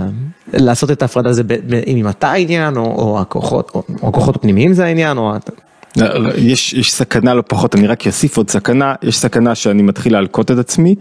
לעשות 0.52 0.90
את 0.90 1.02
ההפרדה 1.02 1.30
הזה, 1.30 1.42
אם 1.86 2.08
אתה 2.08 2.30
העניין, 2.30 2.76
או, 2.76 2.82
או 2.82 3.20
הכוחות, 3.20 3.70
או, 3.74 3.82
או 4.02 4.08
הכוחות 4.08 4.36
הפנימיים 4.36 4.72
זה 4.72 4.84
העניין, 4.84 5.18
או... 5.18 5.32
יש, 6.36 6.72
יש 6.72 6.92
סכנה 6.92 7.34
לא 7.34 7.42
פחות, 7.48 7.74
אני 7.74 7.86
רק 7.86 8.06
אוסיף 8.06 8.36
עוד 8.36 8.50
סכנה, 8.50 8.94
יש 9.02 9.18
סכנה 9.18 9.54
שאני 9.54 9.82
מתחיל 9.82 10.12
להלקוט 10.12 10.50
את 10.50 10.58
עצמי, 10.58 10.94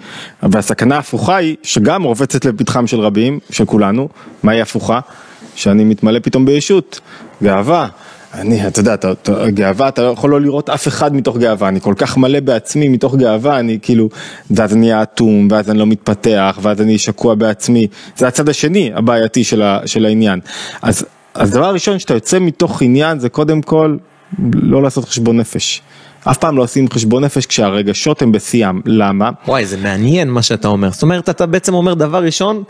והסכנה 0.44 0.96
ההפוכה 0.96 1.36
היא 1.36 1.56
שגם 1.64 2.04
רובצת 2.04 2.46
לפתחם 2.46 2.88
של 2.88 3.00
רבים, 3.00 3.40
של 3.52 3.66
כולנו, 3.66 4.10
מהי 4.44 4.62
הפוכה? 4.62 5.00
שאני 5.56 5.84
מתמלא 5.84 6.20
פתאום 6.20 6.46
בישות, 6.46 7.00
גאווה. 7.44 7.88
אני, 8.34 8.68
אתה 8.68 8.80
יודע, 8.80 8.94
אתה, 8.94 9.12
אתה, 9.12 9.50
גאווה, 9.50 9.88
אתה 9.88 10.02
לא 10.02 10.08
יכול 10.08 10.30
לא 10.30 10.42
לראות 10.42 10.70
אף 10.70 10.88
אחד 10.88 11.16
מתוך 11.16 11.38
גאווה, 11.38 11.68
אני 11.68 11.82
כל 11.82 11.94
כך 11.98 12.18
מלא 12.18 12.40
בעצמי 12.40 12.88
מתוך 12.88 13.16
גאווה, 13.16 13.60
אני 13.60 13.80
כאילו, 13.82 14.10
ואז 14.52 14.74
אני 14.74 15.02
אטום, 15.02 15.48
ואז 15.52 15.70
אני 15.70 15.80
לא 15.80 15.86
מתפתח, 15.86 16.60
ואז 16.62 16.82
אני 16.82 16.98
שקוע 16.98 17.36
בעצמי, 17.36 17.88
זה 18.18 18.28
הצד 18.28 18.50
השני 18.50 18.92
הבעייתי 18.96 19.44
של, 19.44 19.62
ה, 19.62 19.80
של 19.86 20.06
העניין. 20.06 20.40
אז, 20.82 21.06
אז 21.34 21.52
דבר 21.52 21.74
ראשון, 21.74 22.00
שאתה 22.00 22.14
יוצא 22.14 22.40
מתוך 22.40 22.82
עניין, 22.82 23.20
זה 23.20 23.30
קודם 23.30 23.62
כל 23.62 23.98
לא 24.54 24.84
לעשות 24.84 25.06
חשבון 25.06 25.38
נפש. 25.38 25.82
אף 26.24 26.38
פעם 26.38 26.58
לא 26.58 26.64
עושים 26.64 26.90
חשבון 26.90 27.24
נפש 27.24 27.46
כשהרגשות 27.46 28.22
הם 28.22 28.32
בשיאם, 28.32 28.82
למה? 28.86 29.30
וואי 29.48 29.66
זה 29.66 29.78
מעניין 29.78 30.30
מה 30.30 30.42
שאתה 30.42 30.68
אומר, 30.68 30.92
זאת 30.92 31.02
אומרת 31.02 31.30
אתה 31.30 31.46
בעצם 31.46 31.74
אומר 31.74 31.94
דבר 31.94 32.24
ראשון, 32.24 32.64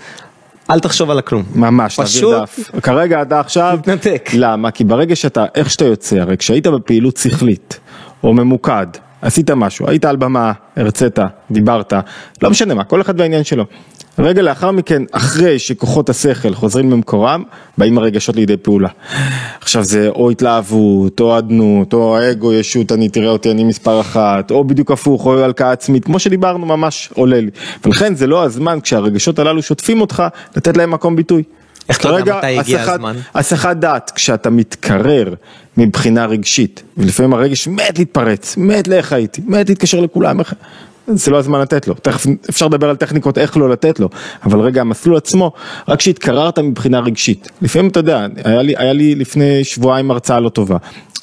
אל 0.69 0.79
תחשוב 0.79 1.11
על 1.11 1.19
הכלום. 1.19 1.43
ממש, 1.55 1.99
פשוט, 1.99 2.41
דף. 2.41 2.59
כרגע 2.81 3.21
אתה 3.21 3.39
עכשיו, 3.39 3.79
תתנתק. 3.81 4.29
למה? 4.33 4.71
כי 4.71 4.83
ברגע 4.83 5.15
שאתה, 5.15 5.45
איך 5.55 5.69
שאתה 5.69 5.85
יוצא, 5.85 6.15
הרי 6.15 6.37
כשהיית 6.37 6.67
בפעילות 6.67 7.17
שכלית, 7.17 7.79
או 8.23 8.33
ממוקד, 8.33 8.87
עשית 9.21 9.51
משהו, 9.51 9.89
היית 9.89 10.05
על 10.05 10.15
במה, 10.15 10.51
הרצית, 10.75 11.19
דיברת, 11.51 11.93
לא 12.41 12.49
משנה 12.49 12.73
מה, 12.73 12.83
כל 12.83 13.01
אחד 13.01 13.19
והעניין 13.19 13.43
שלו. 13.43 13.65
רגע 14.19 14.41
לאחר 14.41 14.71
מכן, 14.71 15.03
אחרי 15.11 15.59
שכוחות 15.59 16.09
השכל 16.09 16.53
חוזרים 16.53 16.91
למקורם, 16.91 17.43
באים 17.77 17.97
הרגשות 17.97 18.35
לידי 18.35 18.57
פעולה. 18.57 18.89
עכשיו 19.61 19.83
זה 19.83 20.09
או 20.09 20.29
התלהבות, 20.29 21.19
או 21.19 21.37
אדנות, 21.37 21.93
או 21.93 22.17
האגו, 22.17 22.53
ישות, 22.53 22.91
אני 22.91 23.09
תראה 23.09 23.29
אותי, 23.29 23.51
אני 23.51 23.63
מספר 23.63 24.01
אחת, 24.01 24.51
או 24.51 24.63
בדיוק 24.63 24.91
הפוך, 24.91 25.25
או 25.25 25.43
הלקאה 25.43 25.71
עצמית, 25.71 26.05
כמו 26.05 26.19
שדיברנו 26.19 26.65
ממש 26.65 27.09
עולה 27.13 27.41
לי. 27.41 27.49
ולכן 27.85 28.15
זה 28.15 28.27
לא 28.27 28.43
הזמן, 28.43 28.79
כשהרגשות 28.83 29.39
הללו 29.39 29.61
שוטפים 29.61 30.01
אותך, 30.01 30.23
לתת 30.55 30.77
להם 30.77 30.91
מקום 30.91 31.15
ביטוי. 31.15 31.43
איך 31.89 31.99
אתה 31.99 32.09
יודע 32.09 32.37
מתי 32.37 32.59
הגיע 32.59 32.81
הזמן? 32.81 33.15
הסחת 33.35 33.77
דעת, 33.77 34.11
כשאתה 34.15 34.49
מתקרר 34.49 35.33
מבחינה 35.77 36.25
רגשית, 36.25 36.83
ולפעמים 36.97 37.33
הרגש 37.33 37.67
מת 37.67 37.99
להתפרץ, 37.99 38.57
מת 38.57 38.87
לאיך 38.87 39.13
הייתי, 39.13 39.41
מת 39.45 39.69
להתקשר 39.69 39.99
לכולם, 39.99 40.39
זה 41.07 41.31
לא 41.31 41.37
הזמן 41.37 41.61
לתת 41.61 41.87
לו, 41.87 41.93
תכף 41.93 42.25
אפשר 42.49 42.67
לדבר 42.67 42.89
על 42.89 42.95
טכניקות 42.95 43.37
איך 43.37 43.57
לא 43.57 43.69
לתת 43.69 43.99
לו, 43.99 44.09
אבל 44.43 44.59
רגע 44.59 44.81
המסלול 44.81 45.17
עצמו, 45.17 45.51
רק 45.87 46.01
שהתקררת 46.01 46.59
מבחינה 46.59 46.99
רגשית, 46.99 47.49
לפעמים 47.61 47.91
אתה 47.91 47.99
יודע, 47.99 48.25
היה 48.43 48.61
לי, 48.61 48.73
היה 48.77 48.93
לי 48.93 49.15
לפני 49.15 49.63
שבועיים 49.63 50.11
הרצאה 50.11 50.39
לא 50.39 50.49
טובה, 50.49 50.77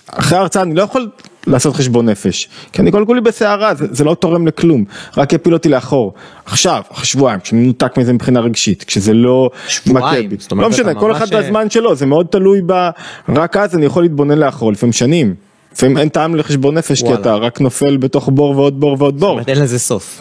אחרי 0.06 0.38
ההרצאה 0.38 0.62
אני 0.62 0.74
לא 0.74 0.82
יכול 0.82 1.10
לעשות 1.46 1.76
חשבון 1.76 2.08
נפש, 2.08 2.48
כי 2.72 2.82
אני 2.82 2.92
כל 2.92 3.04
בסערה, 3.20 3.74
זה, 3.74 3.86
זה 3.90 4.04
לא 4.04 4.14
תורם 4.14 4.46
לכלום, 4.46 4.84
רק 5.16 5.32
יפיל 5.32 5.54
אותי 5.54 5.68
לאחור. 5.68 6.14
עכשיו, 6.46 6.82
אחרי 6.92 7.06
שבועיים, 7.06 7.40
כשאני 7.40 7.60
מנותק 7.62 7.98
מזה 7.98 8.12
מבחינה 8.12 8.40
רגשית, 8.40 8.84
כשזה 8.84 9.12
לא 9.12 9.50
מכה 9.86 10.12
בי, 10.28 10.36
לא 10.56 10.68
משנה, 10.68 10.94
כל 10.94 11.12
אחד 11.12 11.34
בזמן 11.34 11.70
שלו, 11.70 11.94
זה 11.94 12.06
מאוד 12.06 12.26
תלוי 12.26 12.60
ב... 12.66 12.88
רק 13.28 13.56
אז 13.56 13.76
אני 13.76 13.86
יכול 13.86 14.02
להתבונן 14.02 14.38
לאחור, 14.38 14.72
לפעמים 14.72 14.92
שנים. 14.92 15.45
לפעמים 15.76 15.98
אין 15.98 16.08
טעם 16.08 16.34
לחשבון 16.34 16.74
נפש 16.74 17.02
כי 17.02 17.14
אתה 17.14 17.34
רק 17.34 17.60
נופל 17.60 17.96
בתוך 17.96 18.28
בור 18.32 18.58
ועוד 18.58 18.80
בור 18.80 18.96
ועוד 18.98 19.20
בור. 19.20 19.40
אין 19.48 19.62
לזה 19.62 19.78
סוף. 19.78 20.20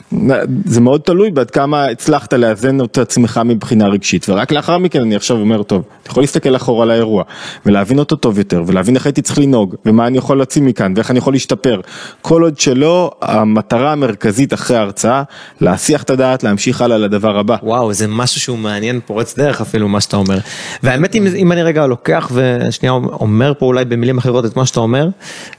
זה 0.65 0.81
מאוד 0.81 1.01
תלוי 1.01 1.31
בעד 1.31 1.51
כמה 1.51 1.85
הצלחת 1.85 2.33
לאזן 2.33 2.83
את 2.83 2.97
עצמך 2.97 3.41
מבחינה 3.45 3.87
רגשית 3.87 4.29
ורק 4.29 4.51
לאחר 4.51 4.77
מכן 4.77 5.01
אני 5.01 5.15
עכשיו 5.15 5.37
אומר 5.37 5.63
טוב, 5.63 5.83
אתה 6.03 6.11
יכול 6.11 6.23
להסתכל 6.23 6.55
אחורה 6.55 6.83
על 6.83 6.91
האירוע 6.91 7.23
ולהבין 7.65 7.99
אותו 7.99 8.15
טוב 8.15 8.37
יותר 8.37 8.63
ולהבין 8.67 8.95
איך 8.95 9.05
הייתי 9.05 9.21
צריך 9.21 9.39
לנהוג 9.39 9.75
ומה 9.85 10.07
אני 10.07 10.17
יכול 10.17 10.37
להוציא 10.37 10.61
מכאן 10.61 10.93
ואיך 10.95 11.11
אני 11.11 11.19
יכול 11.19 11.33
להשתפר. 11.33 11.81
כל 12.21 12.41
עוד 12.43 12.59
שלא 12.59 13.11
המטרה 13.21 13.91
המרכזית 13.91 14.53
אחרי 14.53 14.77
ההרצאה 14.77 15.23
להסיח 15.61 16.03
את 16.03 16.09
הדעת 16.09 16.43
להמשיך 16.43 16.81
הלאה 16.81 16.97
לדבר 16.97 17.39
הבא. 17.39 17.55
וואו 17.63 17.93
זה 17.93 18.07
משהו 18.07 18.41
שהוא 18.41 18.57
מעניין 18.57 18.99
פורץ 19.05 19.37
דרך 19.37 19.61
אפילו 19.61 19.87
מה 19.87 20.01
שאתה 20.01 20.17
אומר. 20.17 20.37
והאמת 20.83 21.15
אם, 21.15 21.27
אם 21.35 21.51
אני 21.51 21.63
רגע 21.63 21.85
לוקח 21.85 22.31
ושנייה 22.33 22.93
אומר 22.93 23.53
פה 23.59 23.65
אולי 23.65 23.85
במילים 23.85 24.17
אחרות 24.17 24.45
את 24.45 24.57
מה 24.57 24.65
שאתה 24.65 24.79
אומר. 24.79 25.07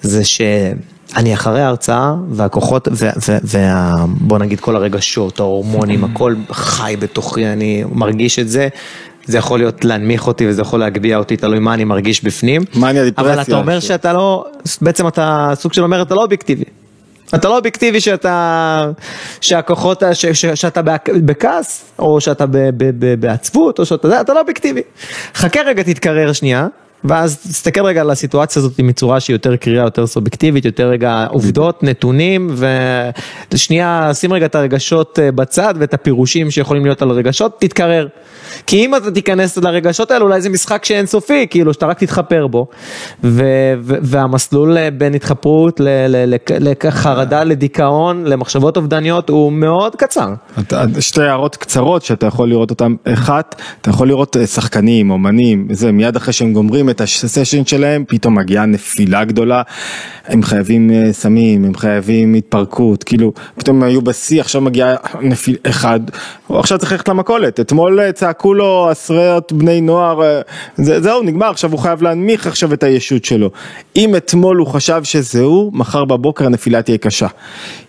זה 0.02 0.24
שאני 0.24 1.34
אחרי 1.34 1.60
ההרצאה 1.60 2.14
והכוחות, 2.30 2.88
ובוא 3.44 4.38
נגיד 4.38 4.60
כל 4.60 4.76
הרגשות, 4.76 5.40
ההורמונים, 5.40 6.04
הכל 6.04 6.34
חי 6.50 6.96
בתוכי, 6.98 7.46
אני 7.46 7.84
מרגיש 7.92 8.38
את 8.38 8.48
זה. 8.48 8.68
זה 9.26 9.38
יכול 9.38 9.58
להיות 9.58 9.84
להנמיך 9.84 10.26
אותי 10.26 10.46
וזה 10.46 10.62
יכול 10.62 10.80
להגביה 10.80 11.18
אותי, 11.18 11.36
תלוי 11.36 11.58
מה 11.58 11.74
אני 11.74 11.84
מרגיש 11.84 12.24
בפנים. 12.24 12.62
מניה 12.74 13.04
דיפרסיה. 13.04 13.32
אבל 13.32 13.42
אתה 13.42 13.56
אומר 13.56 13.80
שאתה 13.80 14.12
לא, 14.12 14.44
בעצם 14.80 15.08
אתה 15.08 15.52
סוג 15.54 15.72
של 15.72 15.82
אומר, 15.82 16.02
אתה 16.02 16.14
לא 16.14 16.22
אובייקטיבי. 16.22 16.64
אתה 17.34 17.48
לא 17.48 17.56
אובייקטיבי 17.56 18.00
שאתה, 18.00 18.90
שהכוחות, 19.40 20.02
ש, 20.12 20.26
ש, 20.26 20.46
שאתה 20.46 20.80
בכעס, 21.24 21.84
או 21.98 22.20
שאתה 22.20 22.44
בעצבות, 23.20 23.78
או 23.78 23.86
שאתה, 23.86 24.20
אתה 24.20 24.32
לא 24.34 24.40
אובייקטיבי. 24.40 24.82
חכה 25.34 25.60
רגע, 25.60 25.82
תתקרר 25.82 26.32
שנייה, 26.32 26.66
ואז 27.08 27.36
תסתכל 27.36 27.84
רגע 27.84 28.00
על 28.00 28.10
הסיטואציה 28.10 28.60
הזאת 28.60 28.80
מצורה 28.80 29.20
שהיא 29.20 29.34
יותר 29.34 29.56
קריאה, 29.56 29.84
יותר 29.84 30.06
סובייקטיבית, 30.06 30.64
יותר 30.64 30.88
רגע 30.88 31.26
עובדות, 31.30 31.82
נתונים, 31.82 32.54
ושנייה, 33.52 34.10
שים 34.14 34.32
רגע 34.32 34.46
את 34.46 34.54
הרגשות 34.54 35.18
אה, 35.18 35.32
בצד 35.32 35.74
ואת 35.78 35.94
הפירושים 35.94 36.50
שיכולים 36.50 36.84
להיות 36.84 37.02
על 37.02 37.10
רגשות, 37.10 37.60
תתקרר. 37.60 38.08
כי 38.66 38.84
אם 38.84 38.94
אתה 38.94 39.10
תיכנס 39.10 39.56
לרגשות 39.56 40.10
האלה, 40.10 40.24
אולי 40.24 40.40
זה 40.40 40.48
משחק 40.48 40.84
שאין 40.84 41.06
סופי, 41.06 41.46
כאילו 41.50 41.74
שאתה 41.74 41.86
רק 41.86 41.98
תתחפר 41.98 42.46
בו. 42.46 42.66
ו- 43.24 43.74
ו- 43.80 43.96
והמסלול 44.02 44.78
אה, 44.78 44.90
בין 44.90 45.14
התחפרות 45.14 45.80
לחרדה, 46.60 47.44
לדיכאון, 47.44 48.24
למחשבות 48.24 48.76
אובדניות, 48.76 49.28
הוא 49.28 49.52
מאוד 49.52 49.96
קצר. 49.96 50.28
שתי 51.00 51.22
הערות 51.22 51.56
קצרות 51.56 52.02
שאתה 52.02 52.26
יכול 52.26 52.48
לראות 52.48 52.70
אותן, 52.70 52.94
אחת, 53.04 53.62
אתה 53.80 53.90
יכול 53.90 54.08
לראות 54.08 54.36
אה, 54.36 54.46
שחקנים, 54.46 55.10
אומנים, 55.10 55.68
זה 55.70 55.92
מיד 55.92 56.16
אחרי 56.16 56.32
שהם 56.32 56.52
גומרים 56.52 56.88
הסשן 57.00 57.64
שלהם, 57.64 58.04
פתאום 58.08 58.34
מגיעה 58.34 58.66
נפילה 58.66 59.24
גדולה, 59.24 59.62
הם 60.26 60.42
חייבים 60.42 60.90
אה, 60.90 61.12
סמים, 61.12 61.64
הם 61.64 61.74
חייבים 61.74 62.34
התפרקות, 62.34 63.04
כאילו, 63.04 63.32
פתאום 63.58 63.76
הם 63.76 63.82
היו 63.82 64.02
בשיא, 64.02 64.40
עכשיו 64.40 64.60
מגיע 64.60 64.96
נפיל 65.20 65.56
אחד, 65.66 66.00
הוא 66.46 66.58
עכשיו 66.58 66.78
צריך 66.78 66.92
ללכת 66.92 67.08
למכולת, 67.08 67.60
אתמול 67.60 68.12
צעקו 68.12 68.54
לו 68.54 68.88
עשרות 68.90 69.52
בני 69.52 69.80
נוער, 69.80 70.20
זה, 70.76 71.00
זהו, 71.00 71.22
נגמר, 71.22 71.50
עכשיו 71.50 71.72
הוא 71.72 71.78
חייב 71.78 72.02
להנמיך 72.02 72.46
עכשיו 72.46 72.72
את 72.72 72.82
הישות 72.82 73.24
שלו. 73.24 73.50
אם 73.96 74.16
אתמול 74.16 74.56
הוא 74.56 74.66
חשב 74.66 75.00
שזהו, 75.04 75.70
מחר 75.74 76.04
בבוקר 76.04 76.46
הנפילה 76.46 76.82
תהיה 76.82 76.98
קשה. 76.98 77.26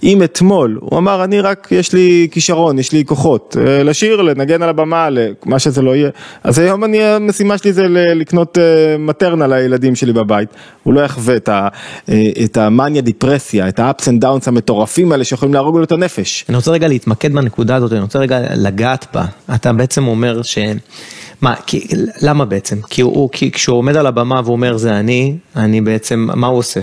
אם 0.03 0.23
אתמול 0.23 0.77
הוא 0.81 0.99
אמר, 0.99 1.23
אני 1.23 1.41
רק, 1.41 1.67
יש 1.71 1.93
לי 1.93 2.27
כישרון, 2.31 2.79
יש 2.79 2.91
לי 2.91 3.05
כוחות, 3.05 3.57
אה, 3.59 3.83
לשיר, 3.83 4.21
לנגן 4.21 4.61
על 4.61 4.69
הבמה, 4.69 5.07
מה 5.45 5.59
שזה 5.59 5.81
לא 5.81 5.95
יהיה, 5.95 6.09
אז 6.43 6.59
היום 6.59 6.83
אני, 6.83 7.03
המשימה 7.03 7.57
שלי 7.57 7.73
זה 7.73 7.85
לקנות 7.89 8.57
אה, 8.57 8.86
מטרנה 8.99 9.47
לילדים 9.47 9.95
שלי 9.95 10.13
בבית. 10.13 10.49
הוא 10.83 10.93
לא 10.93 11.01
יחווה 11.01 11.35
את, 11.35 11.49
ה, 11.49 11.67
את 12.43 12.57
המאניה 12.57 13.01
דיפרסיה, 13.01 13.67
את 13.67 13.79
ה-ups 13.79 14.03
and 14.03 14.23
downs 14.23 14.47
המטורפים 14.47 15.11
האלה 15.11 15.23
שיכולים 15.23 15.53
להרוג 15.53 15.77
לו 15.77 15.83
את 15.83 15.91
הנפש. 15.91 16.45
אני 16.49 16.57
רוצה 16.57 16.71
רגע 16.71 16.87
להתמקד 16.87 17.33
בנקודה 17.33 17.75
הזאת, 17.75 17.91
אני 17.91 17.99
רוצה 17.99 18.19
רגע 18.19 18.39
לגעת 18.55 19.07
בה. 19.13 19.25
אתה 19.55 19.73
בעצם 19.73 20.07
אומר 20.07 20.41
ש... 20.41 20.57
מה, 21.41 21.55
כי, 21.65 21.87
למה 22.21 22.45
בעצם? 22.45 22.81
כי 22.89 23.01
הוא, 23.01 23.29
כי 23.31 23.51
כשהוא 23.51 23.77
עומד 23.77 23.95
על 23.95 24.07
הבמה 24.07 24.41
והוא 24.43 24.51
אומר 24.53 24.77
זה 24.77 24.99
אני, 24.99 25.35
אני 25.55 25.81
בעצם, 25.81 26.27
מה 26.35 26.47
הוא 26.47 26.57
עושה? 26.57 26.79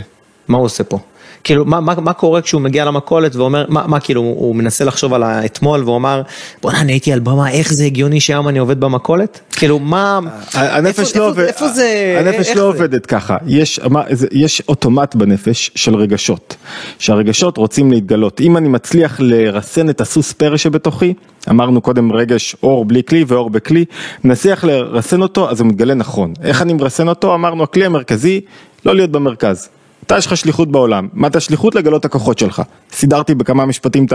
מה 0.48 0.56
הוא 0.56 0.64
עושה 0.64 0.84
פה? 0.84 0.98
כאילו, 1.44 1.64
מה, 1.64 1.80
מה, 1.80 1.94
מה 2.00 2.12
קורה 2.12 2.42
כשהוא 2.42 2.60
מגיע 2.60 2.84
למכולת 2.84 3.36
ואומר, 3.36 3.64
מה, 3.68 3.86
מה 3.86 4.00
כאילו, 4.00 4.20
הוא 4.20 4.56
מנסה 4.56 4.84
לחשוב 4.84 5.14
על 5.14 5.22
האתמול 5.22 5.82
והוא 5.84 5.96
אמר, 5.96 6.22
בוא'נה, 6.62 6.80
אני 6.80 6.92
הייתי 6.92 7.12
על 7.12 7.20
במה, 7.20 7.50
איך 7.50 7.72
זה 7.72 7.84
הגיוני 7.84 8.20
שהיום 8.20 8.48
אני 8.48 8.58
עובד 8.58 8.80
במכולת? 8.80 9.40
כאילו, 9.50 9.78
מה, 9.78 10.20
הנפש 10.54 11.16
לא 11.16 11.28
עובד, 11.28 11.44
איפה 11.44 11.68
זה, 11.68 12.16
הנפש 12.20 12.48
לא 12.48 12.54
זה? 12.54 12.60
עובדת 12.62 13.06
ככה, 13.06 13.36
יש, 13.46 13.80
מה, 13.90 14.02
יש 14.32 14.62
אוטומט 14.68 15.14
בנפש 15.14 15.70
של 15.74 15.96
רגשות, 15.96 16.56
שהרגשות 16.98 17.56
רוצים 17.56 17.90
להתגלות, 17.90 18.40
אם 18.40 18.56
אני 18.56 18.68
מצליח 18.68 19.20
לרסן 19.20 19.90
את 19.90 20.00
הסוס 20.00 20.32
פרא 20.32 20.56
שבתוכי, 20.56 21.14
אמרנו 21.50 21.80
קודם 21.80 22.12
רגש 22.12 22.56
אור 22.62 22.84
בלי 22.84 23.02
כלי 23.08 23.24
ואור 23.28 23.50
בכלי, 23.50 23.84
נצליח 24.24 24.64
לרסן 24.64 25.22
אותו 25.22 25.50
אז 25.50 25.60
הוא 25.60 25.68
מתגלה 25.68 25.94
נכון, 25.94 26.32
איך 26.42 26.62
אני 26.62 26.72
מרסן 26.72 27.08
אותו? 27.08 27.34
אמרנו 27.34 27.62
הכלי 27.62 27.84
המרכזי, 27.84 28.40
לא 28.86 28.94
להיות 28.94 29.10
במרכז. 29.10 29.68
אתה 30.06 30.18
יש 30.18 30.26
לך 30.26 30.36
שליחות 30.36 30.72
בעולם, 30.72 31.08
מה 31.12 31.26
אתה 31.26 31.40
שליחות 31.40 31.74
לגלות 31.74 32.00
את 32.00 32.04
הכוחות 32.04 32.38
שלך. 32.38 32.62
סידרתי 32.92 33.34
בכמה 33.34 33.66
משפטים 33.66 34.04
את, 34.04 34.12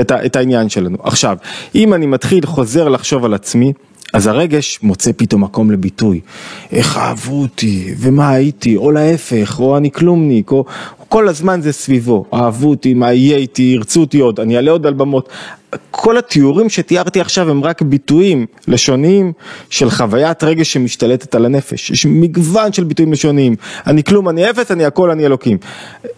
את, 0.00 0.12
את 0.12 0.36
העניין 0.36 0.68
שלנו. 0.68 0.98
עכשיו, 1.02 1.36
אם 1.74 1.94
אני 1.94 2.06
מתחיל 2.06 2.46
חוזר 2.46 2.88
לחשוב 2.88 3.24
על 3.24 3.34
עצמי, 3.34 3.72
אז 4.12 4.26
הרגש 4.26 4.78
מוצא 4.82 5.10
פתאום 5.16 5.44
מקום 5.44 5.70
לביטוי. 5.70 6.20
איך 6.72 6.96
אהבו 6.96 7.42
אותי, 7.42 7.94
ומה 7.98 8.30
הייתי, 8.30 8.76
או 8.76 8.90
להפך, 8.90 9.60
או 9.60 9.76
אני 9.76 9.90
כלומניק, 9.90 10.50
או 10.50 10.64
כל 11.08 11.28
הזמן 11.28 11.60
זה 11.60 11.72
סביבו. 11.72 12.24
אהבו 12.34 12.70
אותי, 12.70 12.94
מה 12.94 13.12
יהיה 13.12 13.36
איתי, 13.36 13.62
ירצו 13.62 14.00
אותי 14.00 14.18
עוד, 14.18 14.40
אני 14.40 14.56
אעלה 14.56 14.70
עוד 14.70 14.86
על 14.86 14.94
במות. 14.94 15.28
כל 15.90 16.18
התיאורים 16.18 16.68
שתיארתי 16.68 17.20
עכשיו 17.20 17.50
הם 17.50 17.64
רק 17.64 17.82
ביטויים 17.82 18.46
לשוניים 18.68 19.32
של 19.70 19.90
חוויית 19.90 20.44
רגש 20.44 20.72
שמשתלטת 20.72 21.34
על 21.34 21.44
הנפש. 21.44 21.90
יש 21.90 22.06
מגוון 22.06 22.72
של 22.72 22.84
ביטויים 22.84 23.12
לשוניים. 23.12 23.56
אני 23.86 24.04
כלום, 24.04 24.28
אני 24.28 24.50
אפס, 24.50 24.70
אני 24.70 24.84
הכל, 24.84 25.10
אני 25.10 25.26
אלוקים. 25.26 25.58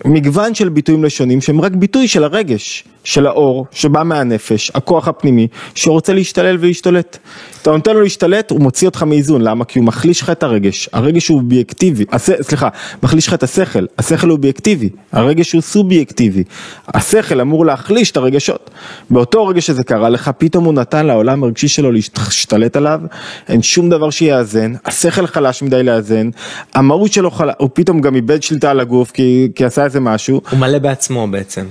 מגוון 0.05 0.55
של 0.55 0.69
ביטויים 0.69 1.05
לשוניים 1.05 1.41
שהם 1.41 1.61
רק 1.61 1.73
ביטוי 1.73 2.09
של 2.09 2.25
הרגש, 2.25 2.85
של 3.05 3.27
האור, 3.27 3.67
שבא 3.71 4.03
מהנפש, 4.03 4.71
הכוח 4.75 5.09
הפנימי, 5.09 5.49
שרוצה 5.75 6.13
להשתולל 6.13 6.57
ולהשתולט. 6.61 7.19
אתה 7.63 7.71
נותן 7.71 7.95
לו 7.95 8.03
להשתלט, 8.03 8.51
הוא 8.51 8.61
מוציא 8.61 8.89
אותך 8.89 9.03
מאיזון. 9.03 9.43
למה? 9.43 9.65
כי 9.65 9.79
הוא 9.79 9.87
מחליש 9.87 10.21
לך 10.21 10.31
את 10.31 10.43
הרגש. 10.43 10.89
הרגש 10.93 11.29
הוא 11.29 11.41
אובייקטיבי. 11.41 12.05
הס... 12.13 12.31
סליחה, 12.43 12.69
מחליש 13.03 13.29
לך 13.29 13.35
את 13.35 13.43
השכל. 13.43 13.87
השכל 13.99 14.29
הוא 14.29 14.37
אובייקטיבי. 14.37 14.89
הרגש 15.13 15.53
הוא 15.53 15.63
סובייקטיבי. 15.63 16.45
השכל 16.89 17.41
אמור 17.41 17.67
להחליש 17.67 18.11
את 18.11 18.17
הרגשות. 18.17 18.71
באותו 19.11 19.44
רגע 19.49 19.61
שזה 19.61 19.85
קרה 19.85 20.09
לך, 20.09 20.31
פתאום 20.39 20.65
הוא 20.65 20.75
נתן 20.75 21.07
לעולם 21.07 21.45
הרגשי 21.45 21.69
שלו 21.69 21.93
להשתלט 21.93 22.77
עליו, 22.77 23.01
אין 23.49 23.63
שום 23.63 23.91
דבר 23.91 24.11
שיאזן, 24.11 24.73
השכל 24.85 25.27
חלש 25.27 25.63
מדי 25.63 25.83
לאזן, 25.83 26.31
המהות 26.75 27.13
שלו 27.13 27.31
חלש, 27.31 27.55
הוא 27.59 27.71
פתאום 27.73 28.01
גם 28.01 28.15
איבד 28.15 28.43
שליטה 28.43 28.71
על 28.71 28.81
הגוף 28.81 29.11
כי, 29.11 29.49
כי 29.55 29.65
עשה 29.65 29.85
איזה 29.85 30.01
משהו. 30.01 30.41
הוא 30.51 30.59
מלא 30.59 30.79
בעצמו 30.79 31.29
בעצם. 31.31 31.67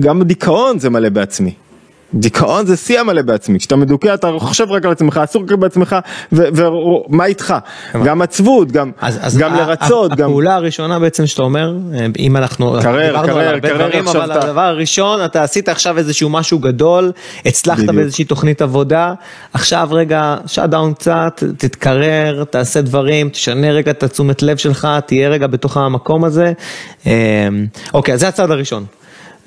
גם 0.00 0.22
דיכאון 0.22 0.78
זה 0.78 0.90
מלא 0.90 1.08
בעצמי. 1.08 1.54
דיכאון 2.14 2.66
זה 2.66 2.76
שיא 2.76 3.00
המלא 3.00 3.22
בעצמי, 3.22 3.58
כשאתה 3.58 3.76
מדוכא 3.76 4.14
אתה 4.14 4.30
חושב 4.38 4.70
רק 4.70 4.84
על 4.84 4.92
עצמך, 4.92 5.20
אסור 5.24 5.42
רק 5.42 5.52
בעצמך, 5.52 5.96
ומה 6.32 7.24
איתך? 7.24 7.54
גם 8.04 8.22
עצבות, 8.22 8.72
גם, 8.72 8.90
אז, 9.00 9.18
אז 9.22 9.38
גם 9.38 9.54
לרצות, 9.54 10.10
גם... 10.10 10.28
הפעולה 10.28 10.54
הראשונה 10.54 10.98
בעצם 10.98 11.26
שאתה 11.26 11.42
אומר, 11.42 11.74
אם 12.18 12.36
אנחנו 12.36 12.76
קרר, 12.82 13.26
קרר, 13.26 13.58
קרר 13.60 13.98
עכשיו 13.98 14.24
אבל 14.24 14.32
הדבר 14.32 14.60
הראשון, 14.60 15.24
אתה 15.24 15.42
עשית 15.42 15.68
עכשיו 15.68 15.98
איזשהו 15.98 16.30
משהו 16.30 16.58
גדול, 16.58 17.12
הצלחת 17.46 17.84
באיזושהי 17.84 18.24
תוכנית 18.24 18.62
עבודה, 18.62 19.14
עכשיו 19.52 19.88
רגע, 19.90 20.36
שאט 20.46 20.70
דאון 20.70 20.94
קצת, 20.94 21.42
תתקרר, 21.56 22.44
תעשה 22.44 22.80
דברים, 22.80 23.28
תשנה 23.28 23.70
רגע 23.70 23.90
את 23.90 24.02
התשומת 24.02 24.42
לב 24.42 24.56
שלך, 24.56 24.88
תהיה 25.06 25.28
רגע 25.28 25.46
בתוך 25.46 25.76
המקום 25.76 26.24
הזה. 26.24 26.52
אמ, 27.06 27.10
אוקיי, 27.94 28.14
אז 28.14 28.20
זה 28.20 28.28
הצעד 28.28 28.50
הראשון. 28.50 28.84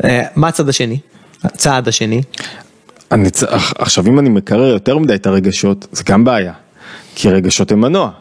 אה, 0.04 0.22
מה 0.36 0.48
הצעד 0.48 0.70
השני? 0.70 0.98
הצעד 1.44 1.88
השני? 1.88 2.22
אני, 3.12 3.30
עכשיו 3.78 4.08
אם 4.08 4.20
אני 4.20 4.30
מקרר 4.30 4.68
יותר 4.68 4.98
מדי 4.98 5.16
את 5.16 5.28
הרגשות, 5.28 5.88
זה 5.92 6.04
גם 6.06 6.24
בעיה, 6.24 6.54
כי 7.16 7.30
רגשות 7.30 7.72
הם 7.72 7.82
מנוע. 7.82 8.12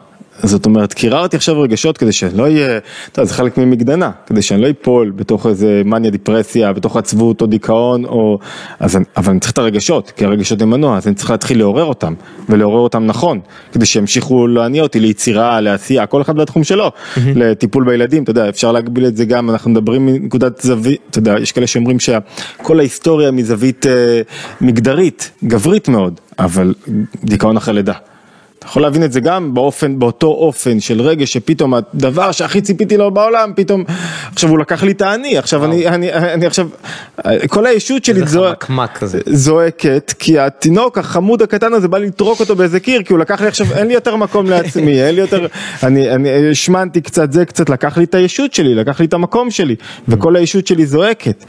זאת 0.43 0.65
אומרת, 0.65 0.93
קיררתי 0.93 1.35
עכשיו 1.35 1.61
רגשות 1.61 1.97
כדי 1.97 2.11
שאני 2.11 2.37
לא 2.37 2.43
אהיה, 2.43 2.77
אתה 3.11 3.19
יודע, 3.19 3.27
זה 3.29 3.33
חלק 3.33 3.57
ממקדנה, 3.57 4.11
כדי 4.25 4.41
שאני 4.41 4.61
לא 4.61 4.67
אפול 4.69 5.11
בתוך 5.15 5.47
איזה 5.47 5.81
מניה 5.85 6.11
דיפרסיה, 6.11 6.73
בתוך 6.73 6.97
עצבות 6.97 7.41
או 7.41 7.45
דיכאון, 7.45 8.05
או... 8.05 8.39
אז, 8.79 8.97
אבל 9.17 9.31
אני 9.31 9.39
צריך 9.39 9.53
את 9.53 9.57
הרגשות, 9.57 10.11
כי 10.11 10.25
הרגשות 10.25 10.61
הם 10.61 10.69
מנוע, 10.69 10.97
אז 10.97 11.07
אני 11.07 11.15
צריך 11.15 11.29
להתחיל 11.29 11.57
לעורר 11.57 11.83
אותם, 11.83 12.13
ולעורר 12.49 12.79
אותם 12.79 13.05
נכון, 13.05 13.39
כדי 13.71 13.85
שימשיכו 13.85 14.47
להניע 14.47 14.83
אותי 14.83 14.99
ליצירה, 14.99 15.61
לעשייה, 15.61 16.05
כל 16.05 16.21
אחד 16.21 16.35
בתחום 16.35 16.63
שלו, 16.63 16.87
mm-hmm. 16.87 17.19
לטיפול 17.35 17.83
בילדים, 17.83 18.23
אתה 18.23 18.31
יודע, 18.31 18.49
אפשר 18.49 18.71
להגביל 18.71 19.05
את 19.05 19.17
זה 19.17 19.25
גם, 19.25 19.49
אנחנו 19.49 19.71
מדברים 19.71 20.05
מנקודת 20.05 20.61
זווית, 20.61 21.01
אתה 21.09 21.19
יודע, 21.19 21.35
יש 21.41 21.51
כאלה 21.51 21.67
שאומרים 21.67 21.97
שכל 21.99 22.79
ההיסטוריה 22.79 23.31
מזווית 23.31 23.85
אה, 23.85 24.21
מגדרית, 24.61 25.31
גברית 25.43 25.87
מאוד, 25.87 26.19
אבל 26.39 26.73
דיכאון 27.23 27.57
אחרי 27.57 27.73
לידה. 27.73 28.12
אתה 28.63 28.69
יכול 28.69 28.81
להבין 28.81 29.03
את 29.03 29.11
זה 29.11 29.19
גם 29.19 29.53
באופן, 29.53 29.99
באותו 29.99 30.27
אופן 30.27 30.79
של 30.79 31.01
רגש 31.01 31.33
שפתאום 31.33 31.73
הדבר 31.73 32.31
שהכי 32.31 32.61
ציפיתי 32.61 32.97
לו 32.97 33.11
בעולם, 33.11 33.51
פתאום, 33.55 33.83
עכשיו 34.33 34.49
הוא 34.49 34.59
לקח 34.59 34.83
לי 34.83 34.91
את 34.91 35.01
האני, 35.01 35.37
עכשיו 35.37 35.65
אני, 35.65 35.87
אני, 35.87 36.13
אני, 36.13 36.33
אני 36.33 36.45
עכשיו, 36.45 36.67
כל 37.47 37.65
הישות 37.65 38.05
שלי 38.05 38.27
זועק, 38.27 38.69
זועקת, 39.25 40.13
כי 40.19 40.39
התינוק 40.39 40.97
החמוד 40.97 41.41
הקטן 41.41 41.73
הזה 41.73 41.87
בא 41.87 41.97
לטרוק 41.97 42.39
אותו 42.39 42.55
באיזה 42.55 42.79
קיר, 42.79 43.03
כי 43.03 43.13
הוא 43.13 43.19
לקח 43.19 43.41
לי 43.41 43.47
עכשיו, 43.47 43.67
אין 43.73 43.87
לי 43.87 43.93
יותר 43.93 44.15
מקום 44.15 44.45
לעצמי, 44.45 45.01
אין 45.03 45.15
לי 45.15 45.21
יותר, 45.21 45.47
אני, 45.83 46.09
אני 46.09 46.49
השמנתי 46.51 47.01
קצת 47.01 47.31
זה 47.31 47.45
קצת, 47.45 47.69
לקח 47.69 47.97
לי 47.97 48.03
את 48.03 48.15
הישות 48.15 48.53
שלי, 48.53 48.75
לקח 48.75 48.99
לי 48.99 49.05
את 49.05 49.13
המקום 49.13 49.51
שלי, 49.51 49.75
וכל 50.07 50.35
הישות 50.35 50.67
שלי 50.67 50.85
זועקת, 50.85 51.45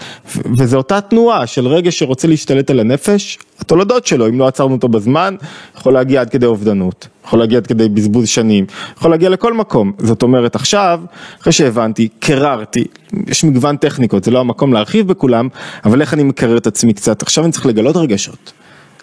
וזו 0.59 0.77
אותה 0.77 1.01
תנועה 1.01 1.47
של 1.47 1.67
רגש 1.67 1.99
שרוצה 1.99 2.29
להשתלט 2.29 2.71
על 2.71 2.81
הנפש, 2.81 3.39
התולדות 3.61 4.07
שלו, 4.07 4.29
אם 4.29 4.39
לא 4.39 4.47
עצרנו 4.47 4.75
אותו 4.75 4.89
בזמן, 4.89 5.35
יכול 5.79 5.93
להגיע 5.93 6.21
עד 6.21 6.31
כדי 6.31 6.47
אובדנות, 6.47 7.04
יכול 7.25 7.39
להגיע 7.39 7.59
עד 7.59 7.67
כדי 7.67 7.89
בזבוז 7.89 8.29
שנים, 8.29 8.67
יכול 8.97 9.11
להגיע 9.11 9.29
לכל 9.29 9.53
מקום. 9.55 9.93
זאת 9.99 10.23
אומרת, 10.23 10.55
עכשיו, 10.55 11.01
אחרי 11.41 11.53
שהבנתי, 11.53 12.09
קררתי, 12.19 12.85
יש 13.27 13.45
מגוון 13.45 13.77
טכניקות, 13.77 14.25
זה 14.25 14.31
לא 14.31 14.41
המקום 14.41 14.73
להרחיב 14.73 15.09
בכולם, 15.09 15.49
אבל 15.85 16.01
איך 16.01 16.15
אני 16.15 16.23
מקרר 16.23 16.57
את 16.57 16.67
עצמי 16.67 16.95
קצת? 16.95 17.23
עכשיו 17.23 17.45
אני 17.45 17.53
צריך 17.53 17.67
לגלות 17.67 17.97
רגשות. 17.97 18.53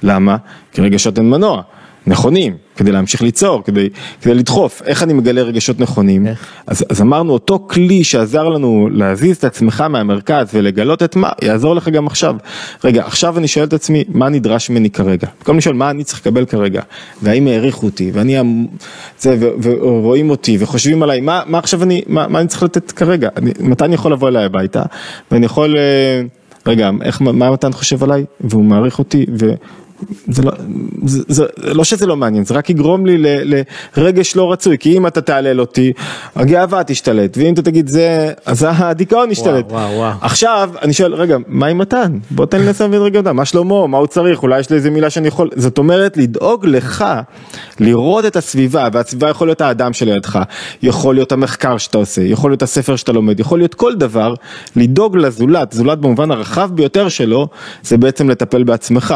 למה? 0.04 0.38
כי 0.72 0.82
רגשות 0.82 1.18
הן 1.18 1.30
מנוע. 1.30 1.62
נכונים, 2.08 2.58
כדי 2.76 2.92
להמשיך 2.92 3.22
ליצור, 3.22 3.64
כדי, 3.64 3.90
כדי 4.22 4.34
לדחוף, 4.34 4.82
איך 4.86 5.04
אני 5.04 5.14
מגלה 5.14 5.42
רגשות 5.42 5.80
נכונים, 5.80 6.28
אז, 6.68 6.86
אז 6.90 7.02
אמרנו 7.02 7.34
אותו 7.34 7.60
כלי 7.70 8.04
שעזר 8.04 8.50
לנו 8.50 8.90
להזיז 8.92 9.38
את 9.38 9.44
עצמך 9.44 9.82
מהמרכז 9.82 10.48
ולגלות 10.54 11.04
את 11.04 11.16
מה, 11.16 11.30
יעזור 11.42 11.76
לך 11.76 11.90
גם 11.90 12.08
עכשיו. 12.08 12.36
רגע, 12.84 13.06
עכשיו 13.06 13.38
אני 13.38 13.48
שואל 13.48 13.66
את 13.66 13.74
עצמי, 13.74 14.04
מה 14.10 14.30
נדרש 14.30 14.70
ממני 14.70 14.90
כרגע? 14.90 15.28
במקום 15.40 15.58
לשאול 15.58 15.76
מה 15.76 15.90
אני 15.90 16.04
צריך 16.04 16.20
לקבל 16.20 16.46
כרגע, 16.46 16.82
והאם 17.22 17.48
העריכו 17.48 17.86
אותי, 17.86 18.12
ואני, 18.14 18.38
זה, 19.20 19.38
ו, 19.40 19.70
ורואים 19.82 20.30
אותי, 20.30 20.58
וחושבים 20.60 21.04
עליי, 21.04 21.22
מה, 21.22 21.42
מה 21.46 21.58
עכשיו 21.58 21.84
אני, 21.84 22.02
מה, 22.08 22.28
מה 22.28 22.40
אני 22.40 22.48
צריך 22.48 22.64
לתת 22.64 22.92
כרגע, 22.92 23.30
אני, 23.38 23.52
מתי 23.60 23.86
אני 23.86 23.96
יכול 23.96 24.12
לבוא 24.12 24.28
אליי 24.28 24.46
הביתה, 24.46 24.84
ואני 25.32 25.46
יכול... 25.46 25.78
אה, 25.78 26.22
רגע, 26.66 26.90
איך, 27.02 27.22
מה 27.22 27.52
מתן 27.52 27.72
חושב 27.72 28.04
עליי, 28.04 28.26
והוא 28.42 28.64
מעריך 28.64 29.00
אותי, 29.00 29.26
ו... 29.40 29.54
זה 30.28 30.42
לא, 30.44 30.52
זה, 31.06 31.24
זה 31.28 31.46
לא 31.74 31.84
שזה 31.84 32.06
לא 32.06 32.18
מעניין, 32.18 32.46
זה 32.46 32.54
רק 32.54 32.70
יגרום 32.70 33.06
לי 33.06 33.44
לרגש 33.98 34.36
לא 34.36 34.52
רצוי, 34.52 34.78
כי 34.78 34.98
אם 34.98 35.08
אתה 35.08 35.22
תעלל 35.22 35.60
אותי, 35.60 35.94
הגאווה 36.36 36.84
תשתלט, 36.84 37.38
ואם 37.38 37.54
אתה 37.54 37.62
תגיד 37.62 37.88
זה, 37.88 38.32
אז 38.46 38.66
הדיכאון 38.70 39.32
ישתלט. 39.32 39.66
וואו, 39.72 39.82
וואו, 39.82 39.98
וואו. 39.98 40.14
עכשיו, 40.22 40.70
אני 40.82 40.94
שואל, 40.94 41.14
רגע, 41.14 41.38
מה 41.48 41.68
עם 41.68 41.78
מתן? 41.78 42.18
בוא 42.32 42.46
תן 42.46 42.60
לי 42.60 42.66
להבין 42.66 43.02
רגע 43.02 43.20
אותה, 43.20 43.34
מה 43.34 43.46
שלמה, 43.46 43.88
מה 43.88 43.98
הוא 43.98 44.08
צריך, 44.08 44.44
אולי 44.44 44.60
יש 44.60 44.70
לי 44.70 44.76
איזה 44.76 44.90
מילה 44.90 45.10
שאני 45.10 45.28
יכול, 45.28 45.50
זאת 45.56 45.78
אומרת, 45.78 46.18
לדאוג 46.18 46.66
לך, 46.66 47.06
לראות 47.80 48.26
את 48.26 48.36
הסביבה, 48.36 48.88
והסביבה 48.94 49.30
יכול 49.30 49.48
להיות 49.48 49.62
האדם 49.62 49.94
שלידך, 49.94 50.40
יכול 50.82 51.16
להיות 51.16 51.32
המחקר 51.32 51.78
שאתה 51.78 51.98
עושה, 51.98 52.22
יכול 52.22 52.52
להיות 52.52 52.64
הספר 52.64 52.96
שאתה 52.96 53.12
לומד, 53.12 53.40
יכול 53.40 53.60
להיות 53.60 53.74
כל 53.74 53.96
דבר, 53.96 54.34
לדאוג 54.76 55.18
לזולת, 55.18 55.72
זולת 55.74 56.00
במובן 56.00 56.32
הרחב 56.32 56.70
ביותר 56.74 57.10
שלו, 57.10 57.48
זה 57.84 57.98
בעצם 57.98 58.30
לטפל 58.30 58.64
בעצמך. 58.64 59.16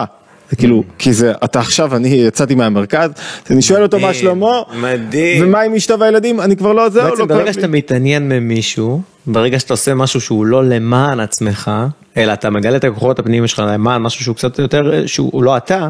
זה 0.49 0.55
כאילו, 0.55 0.83
כי 0.97 1.13
זה, 1.13 1.33
אתה 1.43 1.59
עכשיו, 1.59 1.95
אני 1.95 2.07
יצאתי 2.07 2.55
מהמרכז, 2.55 3.09
אני 3.49 3.61
שואל 3.61 3.83
אותו 3.83 3.99
מה 3.99 4.13
שלמה, 4.13 4.61
מדהים, 4.81 5.47
ומה 5.47 5.61
עם 5.61 5.73
אשתו 5.73 5.99
והילדים, 5.99 6.41
אני 6.41 6.55
כבר 6.55 6.73
לא 6.73 6.89
זהו, 6.89 7.09
בעצם 7.09 7.27
ברגע 7.27 7.53
שאתה 7.53 7.67
מתעניין 7.67 8.29
ממישהו, 8.29 9.01
ברגע 9.27 9.59
שאתה 9.59 9.73
עושה 9.73 9.93
משהו 9.93 10.21
שהוא 10.21 10.45
לא 10.45 10.65
למען 10.65 11.19
עצמך, 11.19 11.71
אלא 12.17 12.33
אתה 12.33 12.49
מגלה 12.49 12.77
את 12.77 12.83
הכוחות 12.83 13.19
הפנימיים 13.19 13.47
שלך 13.47 13.63
למען 13.67 14.01
משהו 14.01 14.23
שהוא 14.23 14.35
קצת 14.35 14.59
יותר, 14.59 15.07
שהוא 15.07 15.43
לא 15.43 15.57
אתה, 15.57 15.89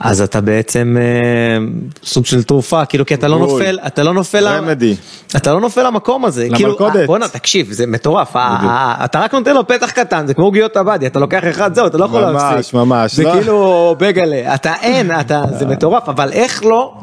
אז 0.00 0.20
אתה 0.20 0.40
בעצם 0.40 0.96
אה, 1.00 1.64
סוג 2.04 2.26
של 2.26 2.42
תרופה, 2.42 2.84
כאילו 2.84 3.06
כי 3.06 3.14
אתה 3.14 3.28
לא 3.28 3.38
נופל, 3.38 3.78
אתה 3.86 4.02
לא 4.02 4.14
נופל, 4.14 4.48
רמדי. 4.48 4.94
אתה 5.36 5.52
לא 5.52 5.60
נופל 5.60 5.86
למקום 5.86 6.24
הזה, 6.24 6.48
כאילו, 6.54 6.76
אה, 6.80 7.06
בואנה 7.06 7.28
תקשיב, 7.28 7.72
זה 7.72 7.86
מטורף, 7.86 8.36
אה, 8.36 8.94
אתה 9.04 9.20
רק 9.20 9.34
נותן 9.34 9.54
לו 9.54 9.66
פתח 9.66 9.90
קטן, 9.90 10.26
זה 10.26 10.34
כמו 10.34 10.44
עוגיות 10.44 10.76
עבדי, 10.76 11.06
אתה 11.06 11.18
לוקח 11.18 11.40
אחד 11.50 11.74
זהו, 11.74 11.86
אתה 11.86 11.98
לא 11.98 12.04
יכול 12.04 12.20
להפסיק, 12.20 12.74
ממש, 12.74 12.74
ממש, 12.74 13.14
זה 13.14 13.22
לא. 13.22 13.32
כאילו 13.32 13.96
בגלה, 13.98 14.54
אתה 14.54 14.74
אין, 14.82 15.10
זה 15.58 15.66
מטורף, 15.66 16.08
אבל 16.08 16.32
איך 16.32 16.64
לא, 16.64 16.94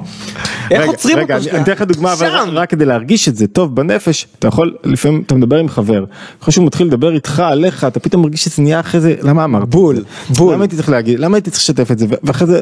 איך 0.72 0.88
עוצרים 0.88 1.20
אותו? 1.20 1.34
רגע, 1.34 1.52
אני 1.52 1.62
אתן 1.62 1.72
לך 1.72 1.82
דוגמה, 1.82 2.14
רק 2.52 2.70
כדי 2.70 2.86
להרגיש 2.86 3.30
את 3.30 3.36
זה 3.36 3.48
טוב 3.48 3.76
בנפש, 3.76 4.28
אתה 4.40 4.48
יכול, 4.48 4.74
לפעמים 4.84 5.24
אתה 5.26 5.36
מדבר 5.36 5.58
עם 5.58 5.70
חבר, 5.70 6.06
אחרי 6.42 6.54
שהוא 6.54 6.66
מתחיל 6.66 6.88
לדבר 6.88 7.14
איתך 7.14 7.40
עליך, 7.40 7.84
אתה 7.84 8.00
פתאום 8.00 8.22
מרגיש 8.22 8.44
שזה 8.44 8.62
נהיה 8.62 8.80
אחרי 8.80 9.02
זה, 9.02 9.16
למה 9.22 9.44
אמרת? 9.44 9.70
בול, 9.70 10.04
בול, 10.30 10.54
למה 10.54 10.64
הייתי 10.64 10.76
צריך 10.76 10.90
להגיד, 10.90 11.20
למה 11.20 11.38
הייתי 11.38 11.50
צריך 11.50 11.64
לשתף 11.64 11.92
את 11.92 12.00
זה, 12.00 12.06
ואחרי 12.24 12.48
זה, 12.48 12.62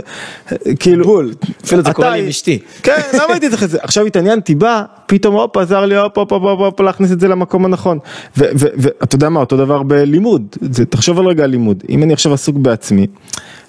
כאילו, 0.80 1.06
בול, 1.06 1.34
אפילו 1.66 1.84
זה 1.84 1.94
קורה 1.94 2.10
לי 2.10 2.22
עם 2.22 2.28
אשתי. 2.28 2.60
כן, 2.84 3.02
למה 3.14 3.34
הייתי 3.34 3.50
צריך 3.50 3.64
את 3.64 3.70
זה? 3.70 3.78
עכשיו 3.82 4.06
התעניינתי 4.06 4.56
בה, 4.56 4.84
פתאום 5.06 5.36
הופ, 5.36 5.58
עזר 5.58 5.86
לי 5.86 5.98
הופ, 5.98 6.18
הופ, 6.18 6.32
הופ, 6.32 6.60
הופ, 6.60 6.82
להכניס 6.82 7.12
את 7.12 7.20
זה 7.20 7.28
למקום 7.28 7.66
הנכון. 7.66 8.00
ואתה 8.38 9.16
יודע 9.16 9.30
מה, 9.30 9.40
אותו 9.40 9.58
דבר 9.58 9.84
בלימוד, 9.84 10.56
תחשוב 10.90 11.20
על 11.20 11.26
רגע 11.26 11.44
הלימוד, 11.44 11.84
אם 11.90 12.04
אני 12.04 12.14
עכשיו 12.14 12.34
עסוק 12.34 12.56
בעצמי, 12.56 13.08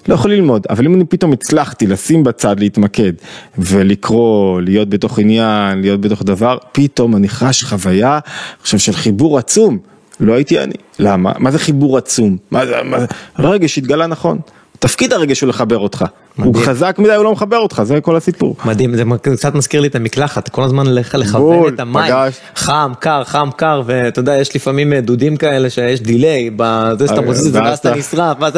לא 0.07 0.13
יכול 0.13 0.31
ללמוד, 0.31 0.67
אבל 0.69 0.85
אם 0.85 0.95
אני 0.95 1.05
פתאום 1.05 1.33
הצלחתי 1.33 1.87
לשים 1.87 2.23
בצד, 2.23 2.59
להתמקד 2.59 3.13
ולקרוא, 3.57 4.61
להיות 4.61 4.89
בתוך 4.89 5.19
עניין, 5.19 5.81
להיות 5.81 6.01
בתוך 6.01 6.23
דבר, 6.23 6.57
פתאום 6.71 7.15
אני 7.15 7.29
חש 7.29 7.63
חוויה 7.63 8.19
עכשיו 8.61 8.79
של 8.79 8.93
חיבור 8.93 9.37
עצום. 9.37 9.77
לא 10.19 10.33
הייתי 10.33 10.59
אני. 10.59 10.73
למה? 10.99 11.31
מה 11.37 11.51
זה 11.51 11.59
חיבור 11.59 11.97
עצום? 11.97 12.37
מה 12.51 12.65
זה, 12.65 12.75
מה 12.83 12.99
זה? 12.99 13.05
רגש 13.39 13.77
התגלה 13.77 14.07
נכון. 14.07 14.39
תפקיד 14.79 15.13
הרגש 15.13 15.41
הוא 15.41 15.49
לחבר 15.49 15.77
אותך. 15.77 16.05
מדהים. 16.37 16.53
הוא 16.53 16.63
חזק 16.63 16.95
מדי, 16.99 17.13
הוא 17.13 17.23
לא 17.23 17.31
מחבר 17.31 17.57
אותך, 17.57 17.81
זה 17.83 18.01
כל 18.01 18.15
הסיפור. 18.15 18.55
מדהים, 18.65 18.95
זה 18.95 19.03
קצת 19.21 19.55
מזכיר 19.55 19.81
לי 19.81 19.87
את 19.87 19.95
המקלחת, 19.95 20.49
כל 20.49 20.63
הזמן 20.63 20.87
לכוון 20.87 21.73
את 21.73 21.79
המים, 21.79 22.13
פגש. 22.13 22.37
חם, 22.55 22.91
קר, 22.99 23.23
חם, 23.23 23.49
קר, 23.55 23.81
ואתה 23.85 24.19
יודע, 24.19 24.35
יש 24.35 24.55
לפעמים 24.55 24.93
דודים 24.93 25.37
כאלה 25.37 25.69
שיש 25.69 26.01
דיליי, 26.01 26.49
בזה 26.55 27.07
שאתה 27.07 27.21
מוזיז 27.21 27.47
את 27.47 27.53
זה 27.53 27.61
ואז 27.61 27.77
אתה 27.77 27.95
נשרף, 27.95 28.37
ואז... 28.39 28.53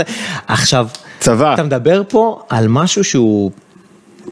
עכשיו, 0.48 0.88
צבא. 1.20 1.54
אתה 1.54 1.64
מדבר 1.64 2.02
פה 2.10 2.42
על 2.50 2.68
משהו 2.68 3.04
שהוא 3.04 3.52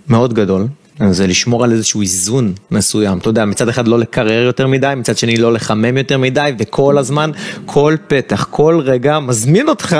מאוד 0.07 0.33
גדול, 0.33 0.67
זה 1.09 1.27
לשמור 1.27 1.63
על 1.63 1.71
איזשהו 1.71 2.01
איזון 2.01 2.53
מסוים, 2.71 3.17
אתה 3.17 3.29
יודע, 3.29 3.45
מצד 3.45 3.69
אחד 3.69 3.87
לא 3.87 3.99
לקרר 3.99 4.43
יותר 4.43 4.67
מדי, 4.67 4.93
מצד 4.97 5.17
שני 5.17 5.37
לא 5.37 5.53
לחמם 5.53 5.97
יותר 5.97 6.17
מדי, 6.17 6.51
וכל 6.59 6.97
הזמן, 6.97 7.31
כל 7.65 7.95
פתח, 8.07 8.47
כל 8.51 8.81
רגע 8.83 9.19
מזמין 9.19 9.69
אותך 9.69 9.97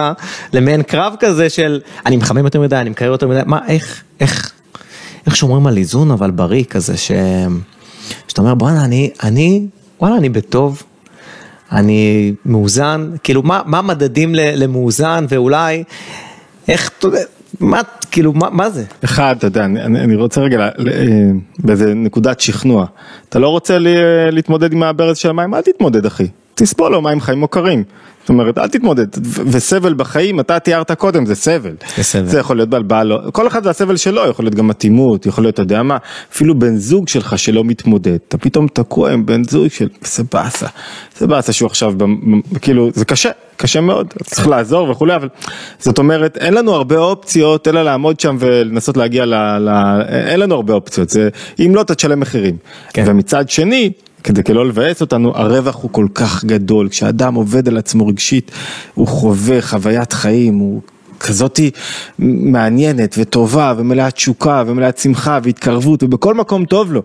למעין 0.54 0.84
קרב 0.84 1.14
כזה 1.20 1.50
של 1.50 1.80
אני 2.06 2.18
מחמם 2.18 2.46
יותר 2.46 2.62
מדי, 2.62 2.76
אני 2.76 2.90
מקרר 2.90 3.12
יותר 3.12 3.28
מדי, 3.28 3.40
מה, 3.46 3.60
איך, 3.68 4.04
איך, 4.20 4.52
איך 5.26 5.36
שומרים 5.36 5.68
על 5.68 5.78
איזון 5.78 6.12
אבל 6.12 6.32
בריא 6.32 6.64
כזה, 6.64 6.98
ש... 6.98 7.12
שאתה 8.28 8.42
אומר 8.42 8.54
בואנה, 8.54 8.86
אני, 8.86 9.10
אני, 9.24 9.66
וואלה, 10.00 10.18
אני 10.18 10.30
בטוב, 10.30 10.84
אני 11.72 12.34
מאוזן, 12.46 13.12
כאילו 13.24 13.44
מה, 13.44 13.62
מה 13.66 13.82
מדדים 13.82 14.36
למאוזן 14.36 15.26
ואולי, 15.30 15.84
איך, 16.68 16.92
אתה 17.00 17.08
יודע, 17.08 17.20
מה, 17.60 17.82
כאילו, 18.12 18.34
מה, 18.34 18.50
מה 18.50 18.70
זה? 18.70 18.84
אחד, 19.04 19.36
אתה 19.38 19.48
יודע, 19.48 19.66
אני, 19.66 20.00
אני 20.00 20.16
רוצה 20.16 20.42
רגע, 20.42 20.60
אה, 20.60 20.72
באיזה 21.60 21.94
נקודת 21.94 22.40
שכנוע. 22.40 22.86
אתה 23.30 23.40
לא 23.40 23.50
רוצה 23.50 23.78
לי, 23.78 23.96
להתמודד 24.32 24.74
עם 24.74 24.84
הברז 24.84 25.18
של 25.18 25.30
המים? 25.30 25.54
אל 25.56 25.62
תתמודד 25.62 26.06
אחי. 26.06 26.28
תסבול 26.56 26.92
לו 26.92 27.02
מים 27.02 27.22
חיים 27.22 27.40
מוכרים. 27.40 27.84
זאת 28.28 28.30
אומרת, 28.30 28.58
אל 28.58 28.68
תתמודד, 28.68 29.08
וסבל 29.24 29.94
בחיים, 29.94 30.40
אתה 30.40 30.60
תיארת 30.60 30.92
קודם, 30.92 31.26
זה 31.26 31.36
סבל. 31.36 31.76
זה 31.96 32.04
סבל. 32.04 32.26
זה 32.26 32.40
יכול 32.40 32.56
להיות 32.56 32.70
בלבל, 32.70 33.12
כל 33.32 33.48
אחד 33.48 33.64
זה 33.64 33.70
הסבל 33.70 33.98
שלו, 33.98 34.28
יכול 34.30 34.46
להיות 34.46 34.56
גם 34.56 34.72
אטימות, 34.72 35.26
יכול 35.26 35.44
להיות, 35.44 35.54
אתה 35.54 35.62
יודע 35.62 35.84
מה, 35.84 35.98
אפילו 36.32 36.60
בן 36.60 36.76
זוג 36.76 37.08
שלך 37.08 37.40
שלא 37.40 37.64
מתמודד, 37.64 38.18
אתה 38.28 38.38
פתאום 38.38 38.68
תקוע 38.68 39.12
עם 39.12 39.26
בן 39.26 39.44
זוג 39.44 39.68
של, 39.68 39.90
זה 40.02 40.24
באסה, 40.34 40.68
זה 41.18 41.28
באסה 41.28 41.54
שהוא 41.54 41.68
עכשיו, 41.68 41.94
כאילו, 42.62 42.90
זה 42.94 43.06
קשה, 43.06 43.30
קשה 43.58 43.82
מאוד, 43.82 44.14
צריך 44.24 44.48
לעזור 44.48 44.90
וכולי, 44.90 45.16
אבל 45.16 45.30
זאת 45.80 45.98
אומרת, 45.98 46.38
אין 46.38 46.54
לנו 46.54 46.74
הרבה 46.74 46.98
אופציות, 46.98 47.68
אלא 47.68 47.84
לעמוד 47.84 48.20
שם 48.20 48.38
ולנסות 48.40 48.98
להגיע 48.98 49.26
ל... 49.26 49.34
ל... 49.60 49.70
אין 50.08 50.40
לנו 50.40 50.56
הרבה 50.56 50.74
אופציות, 50.74 51.10
זה, 51.10 51.30
אם 51.60 51.76
לא, 51.76 51.82
אתה 51.82 51.96
תשלם 51.96 52.20
מחירים. 52.20 52.58
כן. 52.94 53.04
ומצד 53.08 53.50
שני, 53.50 53.92
כדי 54.24 54.54
לא 54.54 54.68
לבאס 54.68 55.02
אותנו, 55.02 55.38
הרווח 55.38 55.76
הוא 55.82 55.92
כל 55.92 56.08
כך 56.14 56.46
גדול, 56.46 56.90
כשאדם 56.90 57.34
עובד 57.34 57.68
על 57.68 57.78
עצמו 57.78 58.08
רגשית, 58.08 58.52
הוא 58.94 59.08
חווה 59.08 59.62
חוויית 59.62 60.14
חיים, 60.14 60.58
הוא 60.58 60.82
כזאתי 61.20 61.72
מעניינת 62.20 63.16
וטובה 63.18 63.74
ומלאת 63.78 64.14
תשוקה 64.14 64.64
ומלאת 64.68 64.98
שמחה 64.98 65.40
והתקרבות 65.44 66.04
ובכל 66.04 66.34
מקום 66.34 66.66
טוב 66.66 66.94
לו. 66.94 67.02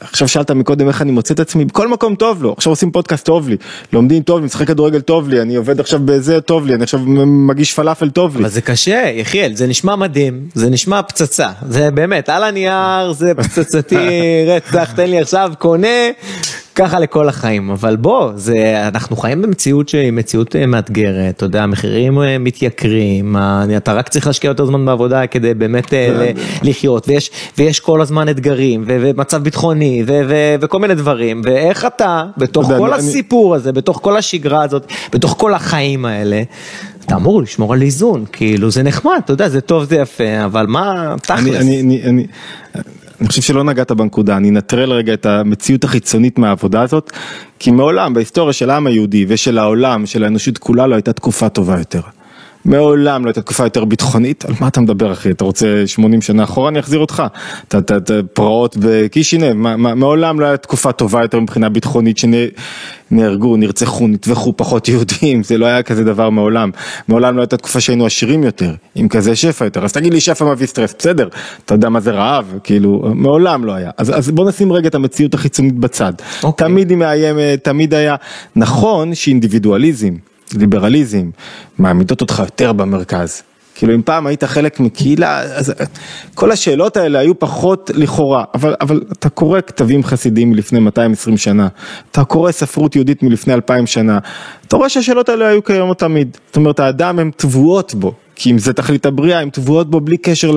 עכשיו 0.00 0.28
שאלת 0.28 0.50
מקודם 0.50 0.88
איך 0.88 1.02
אני 1.02 1.12
מוצא 1.12 1.34
את 1.34 1.40
עצמי, 1.40 1.64
בכל 1.64 1.88
מקום 1.88 2.14
טוב 2.14 2.42
לו, 2.42 2.54
עכשיו 2.56 2.72
עושים 2.72 2.90
פודקאסט 2.90 3.26
טוב 3.26 3.48
לי, 3.48 3.56
לומדים 3.92 4.22
טוב 4.22 4.38
לי, 4.38 4.44
משחק 4.44 4.66
כדורגל 4.66 5.00
טוב 5.00 5.28
לי, 5.28 5.40
אני 5.40 5.56
עובד 5.56 5.80
עכשיו 5.80 6.00
בזה 6.04 6.40
טוב 6.40 6.66
לי, 6.66 6.74
אני 6.74 6.82
עכשיו 6.82 7.00
מגיש 7.26 7.74
פלאפל 7.74 8.10
טוב 8.10 8.36
לי. 8.36 8.42
אבל 8.42 8.50
זה 8.50 8.60
קשה, 8.60 9.10
יחיאל, 9.14 9.54
זה 9.54 9.66
נשמע 9.66 9.96
מדהים, 9.96 10.48
זה 10.54 10.70
נשמע 10.70 11.02
פצצה, 11.02 11.48
זה 11.68 11.90
באמת, 11.90 12.28
על 12.28 12.44
הנייר 12.44 13.12
זה 13.12 13.32
פצצתי 13.34 13.96
רצח, 14.56 14.92
תן 14.96 15.10
לי 15.10 15.20
עכשיו, 15.20 15.52
קונה, 15.58 15.88
ככה 16.80 16.98
לכל 16.98 17.28
החיים, 17.28 17.70
אבל 17.70 17.96
בוא, 17.96 18.32
זה, 18.34 18.88
אנחנו 18.88 19.16
חיים 19.16 19.42
במציאות 19.42 19.88
שהיא 19.88 20.12
מציאות 20.12 20.56
אה, 20.56 20.66
מאתגרת, 20.66 21.36
אתה 21.36 21.44
יודע, 21.44 21.62
המחירים 21.62 22.22
אה, 22.22 22.38
מתייקרים, 22.38 23.36
אתה 23.76 23.92
רק 23.92 24.08
צריך 24.08 24.26
להשקיע 24.26 24.48
יותר 24.48 24.66
זמן 24.66 24.86
בעבודה 24.86 25.26
כדי 25.26 25.54
באמת 25.54 25.94
אה, 25.94 26.30
לחיות, 26.62 27.08
ויש, 27.08 27.30
ויש 27.58 27.80
כל 27.80 28.00
הזמן 28.00 28.28
אתגרים, 28.28 28.84
ומצב 28.86 29.42
ביטחוני, 29.42 30.04
וכל 30.60 30.78
מיני 30.78 30.94
דברים, 30.94 31.42
ואיך 31.44 31.84
אתה, 31.84 32.24
בתוך 32.36 32.66
כל 32.78 32.92
הסיפור 32.92 33.54
הזה, 33.54 33.72
בתוך 33.72 33.98
כל 34.02 34.16
השגרה 34.16 34.62
הזאת, 34.62 34.86
בתוך 35.12 35.34
כל 35.38 35.54
החיים 35.54 36.04
האלה, 36.04 36.42
אתה 37.04 37.14
אמור 37.16 37.42
לשמור 37.42 37.72
על 37.72 37.82
איזון, 37.82 38.24
כאילו 38.32 38.70
זה 38.70 38.82
נחמד, 38.82 39.20
אתה 39.24 39.32
יודע, 39.32 39.48
זה 39.48 39.60
טוב, 39.60 39.84
זה 39.84 39.96
יפה, 39.96 40.44
אבל 40.44 40.66
מה, 40.66 41.14
תכלס. 41.22 41.40
אני, 41.40 41.58
אני, 41.58 41.80
אני, 41.80 42.02
אני 42.04 42.26
חושב 43.28 43.42
שלא 43.42 43.64
נגעת 43.64 43.92
בנקודה, 43.92 44.36
אני 44.36 44.50
אנטרל 44.50 44.92
רגע 44.92 45.14
את 45.14 45.26
המציאות 45.26 45.84
החיצונית 45.84 46.38
מהעבודה 46.38 46.82
הזאת, 46.82 47.10
כי 47.58 47.70
מעולם 47.70 48.14
בהיסטוריה 48.14 48.52
של 48.52 48.70
העם 48.70 48.86
היהודי 48.86 49.24
ושל 49.28 49.58
העולם, 49.58 50.06
של 50.06 50.24
האנושות 50.24 50.58
כולה, 50.58 50.86
לא 50.86 50.94
הייתה 50.94 51.12
תקופה 51.12 51.48
טובה 51.48 51.78
יותר. 51.78 52.00
מעולם 52.64 53.24
לא 53.24 53.28
הייתה 53.28 53.42
תקופה 53.42 53.64
יותר 53.64 53.84
ביטחונית, 53.84 54.44
על 54.44 54.54
מה 54.60 54.68
אתה 54.68 54.80
מדבר 54.80 55.12
אחי, 55.12 55.30
אתה 55.30 55.44
רוצה 55.44 55.82
80 55.86 56.22
שנה 56.22 56.44
אחורה? 56.44 56.68
אני 56.68 56.80
אחזיר 56.80 56.98
אותך, 56.98 57.22
אתה, 57.68 58.00
פרעות 58.32 58.76
בקישינב, 58.80 59.52
מעולם 59.76 60.40
לא 60.40 60.46
הייתה 60.46 60.62
תקופה 60.62 60.92
טובה 60.92 61.22
יותר 61.22 61.40
מבחינה 61.40 61.68
ביטחונית 61.68 62.18
שנהרגו, 62.18 63.56
נרצחו, 63.56 64.08
נטבחו 64.08 64.56
פחות 64.56 64.88
יהודים, 64.88 65.42
זה 65.48 65.58
לא 65.58 65.66
היה 65.66 65.82
כזה 65.82 66.04
דבר 66.04 66.30
מעולם, 66.30 66.70
מעולם 67.08 67.36
לא 67.36 67.40
הייתה 67.40 67.56
תקופה 67.56 67.80
שהיינו 67.80 68.06
עשירים 68.06 68.42
יותר, 68.42 68.74
עם 68.94 69.08
כזה 69.08 69.36
שפע 69.36 69.64
יותר, 69.64 69.84
אז 69.84 69.92
תגיד 69.92 70.14
לי 70.14 70.20
שפע 70.20 70.44
מביא 70.44 70.66
סטרס, 70.66 70.94
בסדר, 70.98 71.28
אתה 71.64 71.74
יודע 71.74 71.88
מה 71.88 72.00
זה 72.00 72.10
רעב, 72.10 72.58
כאילו, 72.64 73.02
מעולם 73.14 73.64
לא 73.64 73.72
היה, 73.72 73.90
אז, 73.96 74.18
אז 74.18 74.30
בוא 74.30 74.48
נשים 74.48 74.72
רגע 74.72 74.88
את 74.88 74.94
המציאות 74.94 75.34
החיצונית 75.34 75.74
בצד, 75.74 76.12
okay. 76.18 76.44
אוקיי. 76.44 76.66
תמיד 76.68 76.90
היא 76.90 76.98
מאיימת, 76.98 77.64
תמיד 77.64 77.94
היה, 77.94 78.16
נכון 78.56 79.14
שאינדיבידואליזם, 79.14 80.14
ליברליזם, 80.54 81.30
מעמידות 81.78 82.20
אותך 82.20 82.42
יותר 82.44 82.72
במרכז. 82.72 83.42
כאילו 83.74 83.94
אם 83.94 84.02
פעם 84.02 84.26
היית 84.26 84.44
חלק 84.44 84.80
מקהילה, 84.80 85.40
אז 85.40 85.72
כל 86.34 86.52
השאלות 86.52 86.96
האלה 86.96 87.18
היו 87.18 87.38
פחות 87.38 87.90
לכאורה, 87.94 88.44
אבל, 88.54 88.74
אבל 88.80 89.02
אתה 89.12 89.28
קורא 89.28 89.60
כתבים 89.60 90.04
חסידים 90.04 90.50
מלפני 90.50 90.80
220 90.80 91.36
שנה, 91.36 91.68
אתה 92.10 92.24
קורא 92.24 92.52
ספרות 92.52 92.96
יהודית 92.96 93.22
מלפני 93.22 93.54
2000 93.54 93.86
שנה, 93.86 94.18
אתה 94.66 94.76
רואה 94.76 94.88
שהשאלות 94.88 95.28
האלה 95.28 95.48
היו 95.48 95.62
קיימות 95.62 95.98
תמיד, 95.98 96.36
זאת 96.46 96.56
אומרת 96.56 96.80
האדם 96.80 97.18
הן 97.18 97.30
טבועות 97.36 97.94
בו, 97.94 98.14
כי 98.40 98.50
אם 98.50 98.58
זה 98.58 98.72
תכלית 98.72 99.06
הבריאה, 99.06 99.40
הן 99.40 99.50
טבועות 99.50 99.90
בו 99.90 100.00
בלי 100.00 100.16
קשר 100.16 100.50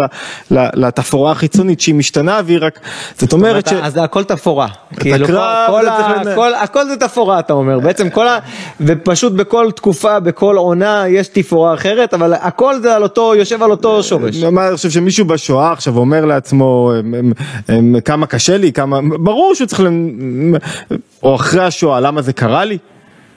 לתפאורה 0.52 1.32
החיצונית 1.32 1.80
שהיא 1.80 1.96
משתנה 1.96 2.42
והיא 2.46 2.58
רק, 2.62 2.80
זאת 3.18 3.34
אומרת 3.34 3.68
ש... 3.68 3.74
אז 3.74 3.94
זה 3.94 4.04
הכל 4.04 4.24
תפאורה. 4.24 4.68
כאילו 5.00 5.40
הכל 6.62 6.86
זה 6.88 6.98
תפאורה 6.98 7.40
אתה 7.40 7.54
אומר, 7.54 7.80
בעצם 7.80 8.10
כל 8.10 8.28
ה... 8.28 8.40
ופשוט 8.82 9.34
בכל 9.34 9.72
תקופה, 9.76 10.20
בכל 10.20 10.58
עונה 10.58 11.04
יש 11.08 11.28
תפאורה 11.28 11.74
אחרת, 11.74 12.14
אבל 12.14 12.34
הכל 12.34 12.80
זה 12.80 12.96
על 12.96 13.04
אותו, 13.04 13.36
יושב 13.36 13.64
על 13.64 13.72
אותו 13.72 14.04
שורש. 14.04 14.44
אני 14.44 14.76
חושב 14.76 14.90
שמישהו 14.90 15.26
בשואה 15.26 15.72
עכשיו 15.72 15.98
אומר 15.98 16.26
לעצמו 16.26 16.92
כמה 18.06 18.26
קשה 18.28 18.58
לי, 18.58 18.72
כמה, 18.74 19.00
ברור 19.20 19.56
שהוא 19.56 19.68
צריך, 19.68 19.82
או 21.24 21.36
אחרי 21.36 21.64
השואה, 21.64 22.00
למה 22.00 22.22
זה 22.22 22.34
קרה 22.34 22.66
לי? 22.66 22.78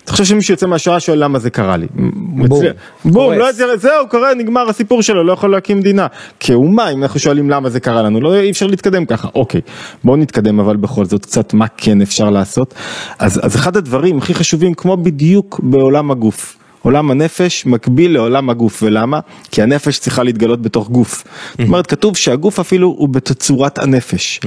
אתה 0.07 0.13
חושב 0.13 0.25
שמישהו 0.25 0.53
יוצא 0.53 0.67
מהשואה 0.67 1.01
שואל 1.01 1.25
למה 1.25 1.39
זה 1.39 1.51
קרה 1.51 1.77
לי. 1.77 1.87
בום. 1.95 2.63
בום, 3.05 3.33
לא 3.33 3.51
יצא, 3.51 3.77
זהו, 3.77 4.09
קורה, 4.09 4.35
נגמר 4.35 4.69
הסיפור 4.69 5.03
שלו, 5.03 5.25
לא 5.25 5.33
יכול 5.33 5.51
להקים 5.51 5.79
מדינה. 5.79 6.07
כאומה, 6.41 6.91
אם 6.91 7.03
אנחנו 7.03 7.21
שואלים 7.21 7.51
למה 7.51 7.71
זה 7.71 7.81
קרה 7.81 8.03
לנו, 8.03 8.21
לא, 8.21 8.35
אי 8.35 8.51
אפשר 8.51 8.67
להתקדם 8.67 9.05
ככה. 9.05 9.29
אוקיי, 9.35 9.61
בואו 10.05 10.17
נתקדם 10.17 10.61
אבל 10.61 10.77
בכל 10.77 11.05
זאת 11.05 11.23
קצת 11.23 11.55
מה 11.55 11.67
כן 11.77 12.03
אפשר 12.03 12.31
לעשות. 12.31 12.75
אז, 13.19 13.41
אז 13.43 13.57
אחד 13.57 13.77
הדברים 13.77 14.19
הכי 14.19 14.35
חשובים, 14.35 14.75
כמו 14.75 14.97
בדיוק 14.97 15.61
בעולם 15.63 16.11
הגוף. 16.11 16.57
עולם 16.83 17.11
הנפש 17.11 17.67
מקביל 17.67 18.13
לעולם 18.15 18.51
הגוף, 18.51 18.83
ולמה? 18.83 19.21
כי 19.51 19.63
הנפש 19.63 19.99
צריכה 19.99 20.23
להתגלות 20.23 20.63
בתוך 20.63 20.89
גוף. 20.89 21.25
זאת 21.51 21.61
אומרת, 21.69 21.87
כתוב 21.87 22.17
שהגוף 22.17 22.61
אפילו 22.61 22.89
הוא 22.89 23.09
בתצורת 23.09 23.79
הנפש. 23.79 24.41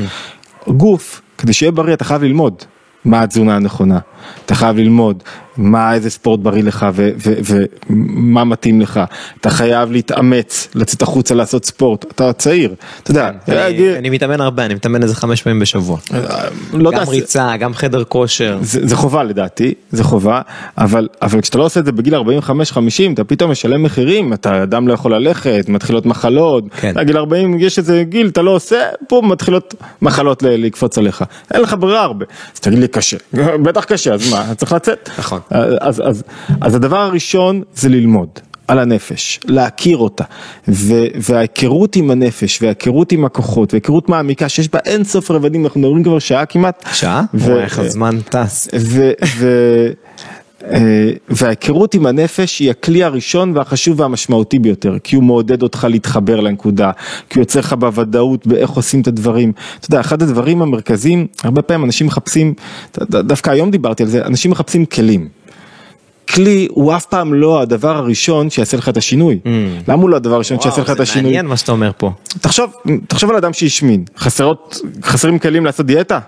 גוף, 0.67 1.21
כדי 1.37 1.53
שיהיה 1.53 1.71
בריא 1.71 1.93
אתה 1.93 2.03
חייב 2.03 2.23
ללמוד. 2.23 2.63
מה 3.05 3.21
התזונה 3.21 3.55
הנכונה, 3.55 3.99
אתה 4.45 4.55
חייב 4.55 4.77
ללמוד 4.77 5.23
מה 5.59 5.93
איזה 5.93 6.09
ספורט 6.09 6.39
בריא 6.39 6.63
לך 6.63 6.85
ומה 6.95 8.43
מתאים 8.43 8.81
לך, 8.81 8.99
אתה 9.41 9.49
חייב 9.49 9.91
להתאמץ, 9.91 10.67
לצאת 10.75 11.01
החוצה 11.01 11.35
לעשות 11.35 11.65
ספורט, 11.65 12.05
אתה 12.11 12.33
צעיר, 12.33 12.75
אתה 13.03 13.11
יודע. 13.11 13.31
כן, 13.45 13.73
אני 13.97 14.09
מתאמן 14.09 14.41
הרבה, 14.41 14.65
אני 14.65 14.73
מתאמן 14.73 15.03
איזה 15.03 15.15
חמש 15.15 15.41
פעמים 15.41 15.59
בשבוע. 15.59 15.97
אה, 16.13 16.19
לא 16.73 16.91
גם 16.91 17.09
ריצה, 17.09 17.57
גם 17.57 17.73
חדר 17.73 18.03
כושר. 18.03 18.57
זה 18.61 18.95
חובה 18.95 19.23
לדעתי, 19.23 19.73
זה 19.91 20.03
חובה, 20.03 20.41
אבל 20.77 21.07
כשאתה 21.41 21.57
לא 21.57 21.63
עושה 21.63 21.79
את 21.79 21.85
זה 21.85 21.91
בגיל 21.91 22.15
45-50 22.15 22.19
אתה 23.13 23.23
פתאום 23.23 23.51
משלם 23.51 23.83
מחירים, 23.83 24.33
אתה 24.33 24.63
אדם 24.63 24.87
לא 24.87 24.93
יכול 24.93 25.15
ללכת, 25.15 25.65
מתחילות 25.67 26.05
מחלות, 26.05 26.63
כן. 26.77 26.93
בגיל 26.93 27.17
40 27.17 27.59
יש 27.59 27.77
איזה 27.77 28.03
גיל, 28.03 28.27
אתה 28.27 28.41
לא 28.41 28.51
עושה, 28.51 28.77
פה 29.07 29.21
מתחילות 29.25 29.75
מחלות 30.01 30.43
לקפוץ 30.43 30.97
עליך, 30.97 31.23
אין 31.53 31.61
לך 31.61 31.75
ברירה 31.79 32.01
הרבה, 32.03 32.25
אז 32.53 32.59
תגיד 32.59 32.79
לי 32.79 32.87
קשה, 32.99 33.17
בטח 33.65 33.83
קשה, 33.83 34.13
אז 34.13 34.31
מה, 34.31 34.55
צריך 34.55 34.73
לצאת. 34.73 35.09
נכון. 35.19 35.39
אז, 35.79 36.01
אז, 36.05 36.23
אז 36.61 36.75
הדבר 36.75 36.97
הראשון 36.99 37.61
זה 37.73 37.89
ללמוד. 37.89 38.29
על 38.67 38.79
הנפש, 38.79 39.39
להכיר 39.45 39.97
אותה, 39.97 40.23
ו- 40.67 41.05
וההיכרות 41.15 41.95
עם 41.95 42.11
הנפש, 42.11 42.61
וההיכרות 42.61 43.11
עם 43.11 43.25
הכוחות, 43.25 43.73
וההיכרות 43.73 44.09
מעמיקה 44.09 44.49
שיש 44.49 44.69
בה 44.69 44.79
אין 44.85 45.03
סוף 45.03 45.31
רבדים, 45.31 45.65
אנחנו 45.65 45.79
מדברים 45.79 46.03
כבר 46.03 46.19
שעה 46.19 46.45
כמעט. 46.45 46.85
שעה? 46.93 47.23
ו- 47.33 47.59
איך 47.59 47.79
הזמן 47.79 48.17
טס. 48.29 48.67
ו- 48.79 49.11
ו- 49.37 49.87
וההיכרות 51.29 51.93
עם 51.93 52.05
הנפש 52.05 52.59
היא 52.59 52.69
הכלי 52.69 53.03
הראשון 53.03 53.57
והחשוב 53.57 53.99
והמשמעותי 53.99 54.59
ביותר, 54.59 54.97
כי 55.03 55.15
הוא 55.15 55.23
מעודד 55.23 55.63
אותך 55.63 55.87
להתחבר 55.89 56.39
לנקודה, 56.39 56.91
כי 57.29 57.39
הוא 57.39 57.41
יוצר 57.41 57.59
לך 57.59 57.73
בוודאות 57.73 58.47
באיך 58.47 58.69
עושים 58.69 59.01
את 59.01 59.07
הדברים. 59.07 59.51
אתה 59.79 59.85
יודע, 59.85 59.99
אחד 59.99 60.21
הדברים 60.21 60.61
המרכזיים, 60.61 61.27
הרבה 61.43 61.61
פעמים 61.61 61.85
אנשים 61.85 62.07
מחפשים, 62.07 62.53
דווקא 63.09 63.49
היום 63.49 63.71
דיברתי 63.71 64.03
על 64.03 64.09
זה, 64.09 64.25
אנשים 64.25 64.51
מחפשים 64.51 64.85
כלים. 64.85 65.27
כלי 66.33 66.67
הוא 66.71 66.95
אף 66.95 67.05
פעם 67.05 67.33
לא 67.33 67.61
הדבר 67.61 67.97
הראשון 67.97 68.49
שיעשה 68.49 68.77
לך 68.77 68.89
את 68.89 68.97
השינוי. 68.97 69.39
Mm. 69.43 69.47
למה 69.87 70.01
הוא 70.01 70.09
לא 70.09 70.15
הדבר 70.15 70.35
הראשון 70.35 70.59
שיעשה 70.59 70.81
לך 70.81 70.89
את 70.89 70.99
השינוי? 70.99 71.23
זה 71.23 71.27
מעניין 71.27 71.45
מה 71.45 71.57
שאתה 71.57 71.71
אומר 71.71 71.91
פה. 71.97 72.11
תחשוב, 72.41 72.73
תחשוב 73.07 73.29
על 73.29 73.35
אדם 73.35 73.53
שהשמין, 73.53 74.03
חסרות, 74.17 74.81
חסרים 75.03 75.39
כלים 75.39 75.65
לעשות 75.65 75.85
דיאטה? 75.85 76.19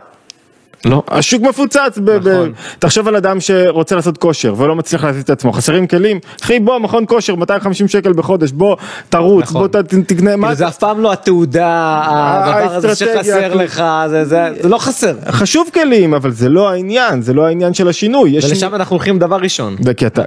לא. 0.85 1.03
השוק 1.07 1.41
מפוצץ, 1.41 1.99
נכון. 2.21 2.51
תחשוב 2.79 3.07
על 3.07 3.15
אדם 3.15 3.39
שרוצה 3.39 3.95
לעשות 3.95 4.17
כושר 4.17 4.53
ולא 4.57 4.75
מצליח 4.75 5.03
לעשות 5.03 5.25
את 5.25 5.29
עצמו, 5.29 5.53
חסרים 5.53 5.87
כלים, 5.87 6.19
אחי 6.41 6.59
בוא 6.59 6.79
מכון 6.79 7.05
כושר 7.07 7.35
250 7.35 7.87
שקל 7.87 8.13
בחודש, 8.13 8.51
בוא 8.51 8.75
תרוץ, 9.09 9.43
נכון. 9.43 9.67
בוא 9.71 9.81
תקנה, 10.07 10.35
מה 10.35 10.55
זה 10.55 10.67
אף 10.67 10.77
פעם 10.77 10.99
לא 10.99 11.11
התעודה, 11.13 12.01
הדבר 12.05 12.75
הזה 12.75 12.95
שחסר 12.95 13.55
לך, 13.55 13.83
זה 14.07 14.51
לא 14.63 14.77
חסר. 14.77 15.15
חשוב 15.29 15.69
כלים, 15.73 16.13
אבל 16.13 16.31
זה 16.31 16.49
לא 16.49 16.69
העניין, 16.69 17.21
זה 17.21 17.33
לא 17.33 17.45
העניין 17.45 17.73
של 17.73 17.87
השינוי. 17.87 18.37
ולשם 18.37 18.75
אנחנו 18.75 18.95
הולכים 18.95 19.19
דבר 19.19 19.37
ראשון. 19.37 19.75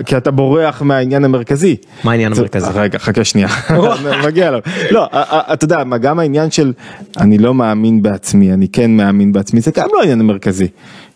כי 0.07 0.17
אתה 0.17 0.31
בורח 0.31 0.83
מהעניין 0.83 1.25
המרכזי. 1.25 1.77
מה 2.05 2.11
העניין 2.11 2.33
המרכזי? 2.33 2.67
רגע, 2.75 2.99
חכה 2.99 3.25
שנייה, 3.25 3.49
מגיע 4.27 4.49
אליו. 4.49 4.61
לא, 4.91 5.09
אתה 5.53 5.65
יודע, 5.65 5.83
גם 6.01 6.19
העניין 6.19 6.51
של 6.51 6.73
אני 7.21 7.39
לא 7.39 7.55
מאמין 7.55 8.03
בעצמי, 8.03 8.53
אני 8.53 8.69
כן 8.69 8.91
מאמין 8.91 9.33
בעצמי, 9.33 9.61
זה 9.61 9.71
גם 9.77 9.89
לא 9.93 10.01
העניין 10.01 10.21
המרכזי. 10.21 10.44
מרכזי. 10.45 10.69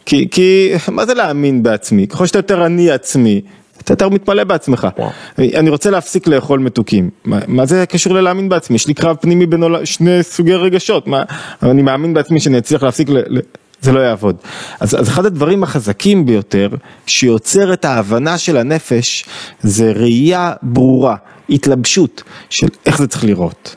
כי, 0.07 0.29
כי 0.31 0.73
מה 0.89 1.07
זה 1.07 1.15
להאמין 1.15 1.63
בעצמי? 1.63 2.07
ככל 2.07 2.27
שאתה 2.27 2.39
יותר 2.39 2.67
אני 2.67 2.91
עצמי, 2.91 3.41
אתה 3.83 3.93
יותר 3.93 4.09
מתמלא 4.09 4.45
בעצמך. 4.45 4.89
וואו. 4.99 5.11
אני 5.39 5.71
רוצה 5.71 5.91
להפסיק 5.91 6.27
לאכול 6.27 6.61
מתוקים. 6.61 7.11
מה, 7.25 7.39
מה 7.47 7.67
זה 7.67 7.85
קשור 7.87 8.15
ללהאמין 8.15 8.49
בעצמי? 8.49 8.77
יש 8.77 8.87
לי 8.87 8.95
קרב 8.95 9.17
פנימי 9.21 9.47
בין 9.47 9.63
שני 9.85 10.23
סוגי 10.23 10.55
רגשות. 10.55 11.07
מה, 11.07 11.23
אני 11.63 11.83
מאמין 11.83 12.15
בעצמי 12.15 12.41
שאני 12.41 12.59
אצליח 12.59 12.83
להפסיק, 12.83 13.09
ל, 13.09 13.19
ל, 13.27 13.41
זה 13.81 13.93
לא 13.93 14.01
יעבוד. 14.01 14.37
אז, 14.81 15.01
אז 15.01 15.09
אחד 15.09 15.27
הדברים 15.27 15.63
החזקים 15.63 16.27
ביותר, 16.27 16.69
שיוצר 17.07 17.73
את 17.73 17.85
ההבנה 17.85 18.39
של 18.39 18.57
הנפש, 18.57 19.25
זה 19.63 19.93
ראייה 19.93 20.53
ברורה, 20.63 21.17
התלבשות 21.51 22.23
של 22.51 22.67
איך 22.87 22.99
זה 22.99 23.07
צריך 23.07 23.25
לראות. 23.25 23.77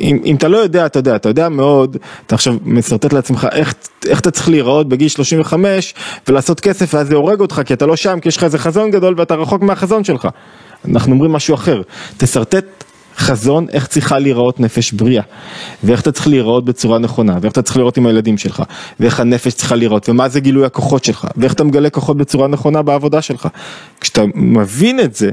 אם, 0.00 0.18
אם 0.24 0.36
אתה 0.36 0.48
לא 0.48 0.56
יודע, 0.56 0.86
אתה 0.86 0.98
יודע, 0.98 1.16
אתה 1.16 1.28
יודע 1.28 1.48
מאוד, 1.48 1.96
אתה 2.26 2.34
עכשיו 2.34 2.54
משרטט 2.64 3.12
לעצמך 3.12 3.48
איך, 3.52 3.74
איך 4.06 4.20
אתה 4.20 4.30
צריך 4.30 4.48
להיראות 4.48 4.88
בגיל 4.88 5.08
35 5.08 5.94
ולעשות 6.28 6.60
כסף 6.60 6.94
ואז 6.94 7.08
זה 7.08 7.14
הורג 7.14 7.40
אותך 7.40 7.62
כי 7.66 7.74
אתה 7.74 7.86
לא 7.86 7.96
שם, 7.96 8.20
כי 8.20 8.28
יש 8.28 8.36
לך 8.36 8.44
איזה 8.44 8.58
חזון 8.58 8.90
גדול 8.90 9.14
ואתה 9.16 9.34
רחוק 9.34 9.62
מהחזון 9.62 10.04
שלך. 10.04 10.28
אנחנו 10.84 11.12
אומרים 11.12 11.32
משהו 11.32 11.54
אחר, 11.54 11.82
תשרטט 12.16 12.77
חזון 13.18 13.66
איך 13.72 13.86
צריכה 13.86 14.18
להיראות 14.18 14.60
נפש 14.60 14.92
בריאה, 14.92 15.22
ואיך 15.84 16.00
אתה 16.00 16.12
צריך 16.12 16.28
להיראות 16.28 16.64
בצורה 16.64 16.98
נכונה, 16.98 17.38
ואיך 17.42 17.52
אתה 17.52 17.62
צריך 17.62 17.76
להיראות 17.76 17.96
עם 17.96 18.06
הילדים 18.06 18.38
שלך, 18.38 18.62
ואיך 19.00 19.20
הנפש 19.20 19.54
צריכה 19.54 19.76
להיראות, 19.76 20.08
ומה 20.08 20.28
זה 20.28 20.40
גילוי 20.40 20.66
הכוחות 20.66 21.04
שלך, 21.04 21.26
ואיך 21.36 21.52
אתה 21.52 21.64
מגלה 21.64 21.90
כוחות 21.90 22.16
בצורה 22.16 22.48
נכונה 22.48 22.82
בעבודה 22.82 23.22
שלך. 23.22 23.48
כשאתה 24.00 24.22
מבין 24.34 25.00
את 25.00 25.14
זה, 25.14 25.30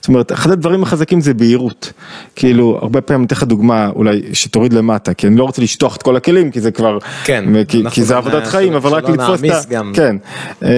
זאת 0.00 0.08
אומרת, 0.08 0.32
אחד 0.32 0.50
הדברים 0.50 0.82
החזקים 0.82 1.20
זה 1.20 1.34
בהירות. 1.34 1.92
כאילו, 2.36 2.78
הרבה 2.82 3.00
פעמים 3.00 3.20
אני 3.20 3.26
אתן 3.26 3.36
לך 3.36 3.42
דוגמה, 3.42 3.88
אולי 3.88 4.22
שתוריד 4.32 4.72
למטה, 4.72 5.14
כי 5.14 5.26
אני 5.26 5.36
לא 5.36 5.44
רוצה 5.44 5.62
לשטוח 5.62 5.96
את 5.96 6.02
כל 6.02 6.16
הכלים, 6.16 6.50
כי 6.50 6.60
זה 6.60 6.70
כבר, 6.70 6.98
כן, 7.24 7.64
כי, 7.64 7.82
כי 7.90 8.04
זה 8.04 8.16
עבודת 8.16 8.46
חיים, 8.46 8.72
אבל 8.72 8.90
רק 8.90 9.08
לתפוס 9.08 9.40
את 9.44 9.72
ה... 9.72 9.82
כן. 9.94 10.16
אמ, 10.62 10.68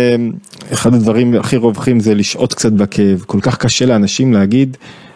אחד 0.73 0.95
הדברים 0.95 1.35
הכי 1.35 1.57
רווחים 1.57 2.01
זה 2.01 2.15
לשהות 2.15 2.55
קצת 2.55 2.73
בכאב, 2.73 3.25
כל 3.27 3.39
כך 3.41 3.57
קשה 3.59 3.87
לאנשים 3.87 4.33
להגיד, 4.33 4.77
אה, 4.83 5.12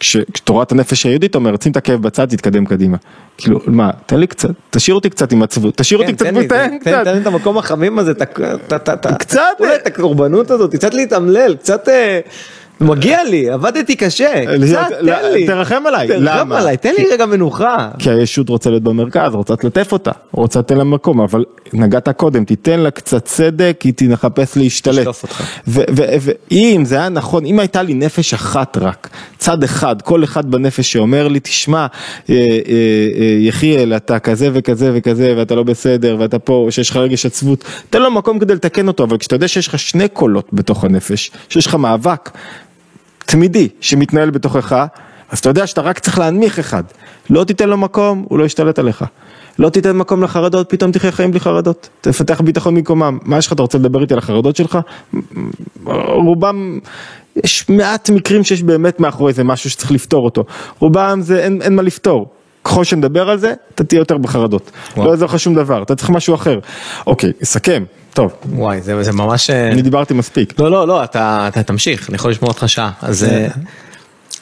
כשתורת 0.00 0.72
הנפש 0.72 1.06
היהודית 1.06 1.34
אומרת, 1.34 1.62
שים 1.62 1.72
את 1.72 1.76
הכאב 1.76 2.02
בצד, 2.02 2.28
תתקדם 2.28 2.66
קדימה. 2.66 2.96
כאילו, 3.38 3.60
מה, 3.66 3.90
תן 4.06 4.16
לי 4.16 4.26
קצת, 4.26 4.50
תשאיר 4.70 4.94
אותי 4.94 5.10
קצת 5.10 5.32
עם 5.32 5.42
עצבות, 5.42 5.76
תשאיר 5.76 6.00
אותי 6.00 6.14
כן, 6.16 6.16
קצת, 6.16 6.48
תן 6.48 6.78
קצת. 6.78 7.04
תן 7.04 7.14
לי 7.14 7.20
את 7.20 7.26
המקום 7.26 7.58
החמים 7.58 7.98
הזה, 7.98 8.12
קצת, 8.66 8.88
את 8.88 9.86
הקורבנות 9.86 10.50
הזאת, 10.50 10.74
קצת 10.74 10.94
להתאמלל, 10.94 11.56
קצת... 11.56 11.88
מגיע 12.80 13.24
לי, 13.24 13.50
עבדתי 13.50 13.96
קשה, 13.96 14.32
קצת, 14.64 14.88
תן 15.04 15.32
לי. 15.32 15.46
תרחם 15.46 15.82
עליי. 15.86 16.08
תרחם 16.08 16.52
עליי, 16.52 16.76
תן 16.76 16.92
לי 16.98 17.04
רגע 17.12 17.26
מנוחה. 17.26 17.88
כי 17.98 18.10
הישות 18.10 18.48
רוצה 18.48 18.70
להיות 18.70 18.82
במרכז, 18.82 19.34
רוצה 19.34 19.54
לטף 19.64 19.92
אותה, 19.92 20.10
רוצה 20.32 20.58
לתת 20.58 20.70
לה 20.70 20.84
מקום, 20.84 21.20
אבל 21.20 21.44
נגעת 21.72 22.08
קודם, 22.08 22.44
תיתן 22.44 22.80
לה 22.80 22.90
קצת 22.90 23.24
צדק, 23.24 23.80
היא 23.84 23.92
תחפש 23.96 24.56
להשתלט. 24.56 25.06
ואם 25.66 26.82
זה 26.84 26.96
היה 26.96 27.08
נכון, 27.08 27.46
אם 27.46 27.58
הייתה 27.58 27.82
לי 27.82 27.94
נפש 27.94 28.34
אחת 28.34 28.76
רק, 28.76 29.08
צד 29.38 29.62
אחד, 29.62 30.02
כל 30.02 30.24
אחד 30.24 30.50
בנפש 30.50 30.92
שאומר 30.92 31.28
לי, 31.28 31.40
תשמע, 31.40 31.78
אה, 31.78 32.34
אה, 32.34 32.36
אה, 33.20 33.36
יחיאל, 33.38 33.96
אתה 33.96 34.18
כזה 34.18 34.50
וכזה 34.52 34.90
וכזה, 34.94 35.34
ואתה 35.36 35.54
לא 35.54 35.62
בסדר, 35.62 36.16
ואתה 36.18 36.38
פה, 36.38 36.66
שיש 36.70 36.90
לך 36.90 36.96
רגש 36.96 37.26
עצבות, 37.26 37.64
תן 37.90 38.02
לו 38.02 38.10
מקום 38.10 38.38
כדי 38.38 38.54
לתקן 38.54 38.88
אותו, 38.88 39.04
אבל 39.04 39.18
כשאתה 39.18 39.36
יודע 39.36 39.48
שיש 39.48 39.68
לך 39.68 39.78
שני 39.78 40.08
קולות 40.08 40.48
בתוך 40.52 40.84
הנפש, 40.84 41.30
שיש 41.48 41.66
לך 41.66 41.74
מאבק, 41.74 42.30
תמידי 43.24 43.68
שמתנהל 43.80 44.30
בתוכך, 44.30 44.86
אז 45.30 45.38
אתה 45.38 45.48
יודע 45.48 45.66
שאתה 45.66 45.80
רק 45.80 45.98
צריך 45.98 46.18
להנמיך 46.18 46.58
אחד. 46.58 46.82
לא 47.30 47.44
תיתן 47.44 47.68
לו 47.68 47.76
מקום, 47.76 48.24
הוא 48.28 48.38
לא 48.38 48.44
ישתלט 48.44 48.78
עליך. 48.78 49.04
לא 49.58 49.68
תיתן 49.68 49.96
מקום 49.96 50.22
לחרדות, 50.22 50.70
פתאום 50.70 50.92
תחיה 50.92 51.12
חיים 51.12 51.30
בלי 51.30 51.40
חרדות. 51.40 51.88
תפתח 52.00 52.40
ביטחון 52.40 52.74
במקומם. 52.74 53.18
מה 53.22 53.38
יש 53.38 53.46
לך, 53.46 53.52
אתה 53.52 53.62
רוצה 53.62 53.78
לדבר 53.78 54.02
איתי 54.02 54.14
על 54.14 54.18
החרדות 54.18 54.56
שלך? 54.56 54.78
רובם, 56.24 56.78
יש 57.44 57.68
מעט 57.68 58.10
מקרים 58.10 58.44
שיש 58.44 58.62
באמת 58.62 59.00
מאחורי 59.00 59.32
זה 59.32 59.44
משהו 59.44 59.70
שצריך 59.70 59.92
לפתור 59.92 60.24
אותו. 60.24 60.44
רובם 60.78 61.18
זה 61.22 61.44
אין, 61.44 61.62
אין 61.62 61.76
מה 61.76 61.82
לפתור. 61.82 62.30
ככל 62.64 62.84
שנדבר 62.84 63.30
על 63.30 63.38
זה, 63.38 63.54
אתה 63.74 63.84
תהיה 63.84 63.98
יותר 63.98 64.18
בחרדות. 64.18 64.70
וואו. 64.96 65.06
לא 65.06 65.10
יעזור 65.10 65.28
לך 65.28 65.38
שום 65.38 65.54
דבר, 65.54 65.82
אתה 65.82 65.96
צריך 65.96 66.10
משהו 66.10 66.34
אחר. 66.34 66.58
אוקיי, 67.06 67.32
אסכם. 67.42 67.84
טוב. 68.14 68.32
וואי, 68.52 68.82
זה, 68.82 69.02
זה 69.02 69.12
ממש... 69.12 69.50
אה, 69.50 69.68
אני 69.68 69.82
דיברתי 69.82 70.14
מספיק. 70.14 70.60
לא, 70.60 70.70
לא, 70.70 70.88
לא, 70.88 71.04
אתה, 71.04 71.48
אתה 71.48 71.62
תמשיך, 71.62 72.08
אני 72.08 72.16
יכול 72.16 72.30
לשמוע 72.30 72.50
אותך 72.50 72.64
שעה. 72.66 72.90
אז, 73.02 73.24
אה, 73.24 73.48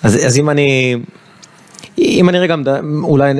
אז, 0.02 0.26
אז 0.26 0.38
אם 0.38 0.50
אני... 0.50 0.96
אם 1.98 2.28
אני 2.28 2.38
רגע 2.38 2.56
אולי 3.02 3.32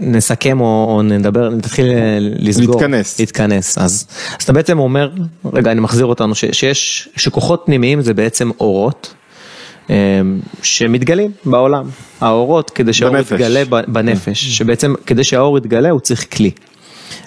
נסכם 0.00 0.60
או, 0.60 0.94
או 0.96 1.02
נדבר, 1.02 1.48
נתחיל 1.48 1.86
אה, 1.86 2.18
לסגור, 2.20 2.74
להתכנס, 2.74 3.20
להתכנס, 3.20 3.78
אז, 3.78 4.06
אז 4.38 4.44
אתה 4.44 4.52
בעצם 4.52 4.78
אומר, 4.78 5.10
רגע 5.52 5.72
אני 5.72 5.80
מחזיר 5.80 6.06
אותנו, 6.06 6.34
ש, 6.34 6.44
שיש, 6.52 7.08
שכוחות 7.16 7.62
פנימיים 7.66 8.02
זה 8.02 8.14
בעצם 8.14 8.50
אורות, 8.60 9.14
שמתגלים 10.62 11.30
בעולם, 11.44 11.84
האורות 12.20 12.70
כדי 12.70 12.92
שהאור 12.92 13.16
יתגלה 13.16 13.62
בנפש, 13.86 14.44
שבעצם 14.44 14.94
כדי 15.06 15.24
שהאור 15.24 15.58
יתגלה 15.58 15.90
הוא 15.90 16.00
צריך 16.00 16.26
כלי, 16.36 16.50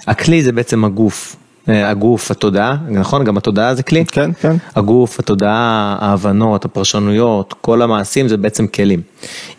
הכלי 0.06 0.42
זה 0.42 0.52
בעצם 0.52 0.84
הגוף, 0.84 1.36
אה, 1.36 1.45
הגוף, 1.68 2.30
התודעה, 2.30 2.76
נכון? 2.88 3.24
גם 3.24 3.36
התודעה 3.36 3.74
זה 3.74 3.82
כלי? 3.82 4.04
כן, 4.04 4.30
כן. 4.40 4.56
הגוף, 4.76 5.20
התודעה, 5.20 5.96
ההבנות, 6.00 6.64
הפרשנויות, 6.64 7.54
כל 7.60 7.82
המעשים 7.82 8.28
זה 8.28 8.36
בעצם 8.36 8.66
כלים. 8.66 9.02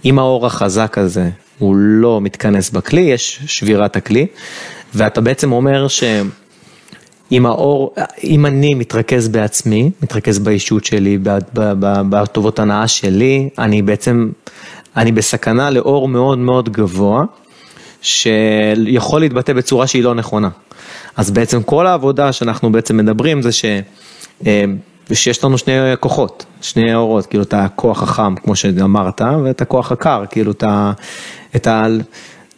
אם 0.05 0.19
האור 0.19 0.45
החזק 0.45 0.97
הזה 0.97 1.29
הוא 1.59 1.75
לא 1.75 2.21
מתכנס 2.21 2.69
בכלי, 2.69 3.01
יש 3.01 3.39
שבירת 3.45 3.95
הכלי, 3.95 4.27
ואתה 4.95 5.21
בעצם 5.21 5.51
אומר 5.51 5.87
שאם 5.87 7.45
האור, 7.45 7.93
אם 8.23 8.45
אני 8.45 8.73
מתרכז 8.73 9.27
בעצמי, 9.27 9.91
מתרכז 10.03 10.39
באישות 10.39 10.85
שלי, 10.85 11.17
בטובות 11.83 12.59
הנאה 12.59 12.87
שלי, 12.87 13.49
אני 13.57 13.81
בעצם, 13.81 14.29
אני 14.97 15.11
בסכנה 15.11 15.69
לאור 15.69 16.07
מאוד 16.07 16.37
מאוד 16.37 16.69
גבוה, 16.69 17.23
שיכול 18.01 19.21
להתבטא 19.21 19.53
בצורה 19.53 19.87
שהיא 19.87 20.03
לא 20.03 20.15
נכונה. 20.15 20.49
אז 21.17 21.31
בעצם 21.31 21.63
כל 21.63 21.87
העבודה 21.87 22.31
שאנחנו 22.31 22.71
בעצם 22.71 22.97
מדברים 22.97 23.41
זה 23.41 23.51
ש... 23.51 23.65
אה, 24.47 24.63
שיש 25.13 25.43
לנו 25.43 25.57
שני 25.57 25.73
כוחות, 25.99 26.45
שני 26.61 26.95
אורות, 26.95 27.25
כאילו 27.25 27.43
את 27.43 27.53
הכוח 27.53 28.03
החם, 28.03 28.35
כמו 28.43 28.55
שאמרת, 28.55 29.21
ואת 29.43 29.61
הכוח 29.61 29.91
הקר, 29.91 30.23
כאילו 30.29 30.51
את 30.51 30.63
ה... 30.63 30.91
את 31.55 31.67
ה... 31.67 31.85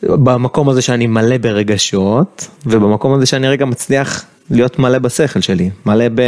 במקום 0.03 0.70
הזה 0.70 0.82
שאני 0.82 1.07
מלא 1.07 1.38
ברגשות, 1.38 2.47
ובמקום 2.66 3.14
הזה 3.14 3.26
שאני 3.26 3.47
רגע 3.47 3.66
מצליח 3.66 4.26
להיות 4.49 4.80
מלא 4.80 4.99
בשכל 4.99 5.41
שלי, 5.41 5.70
מלא 5.86 6.05
ב... 6.16 6.22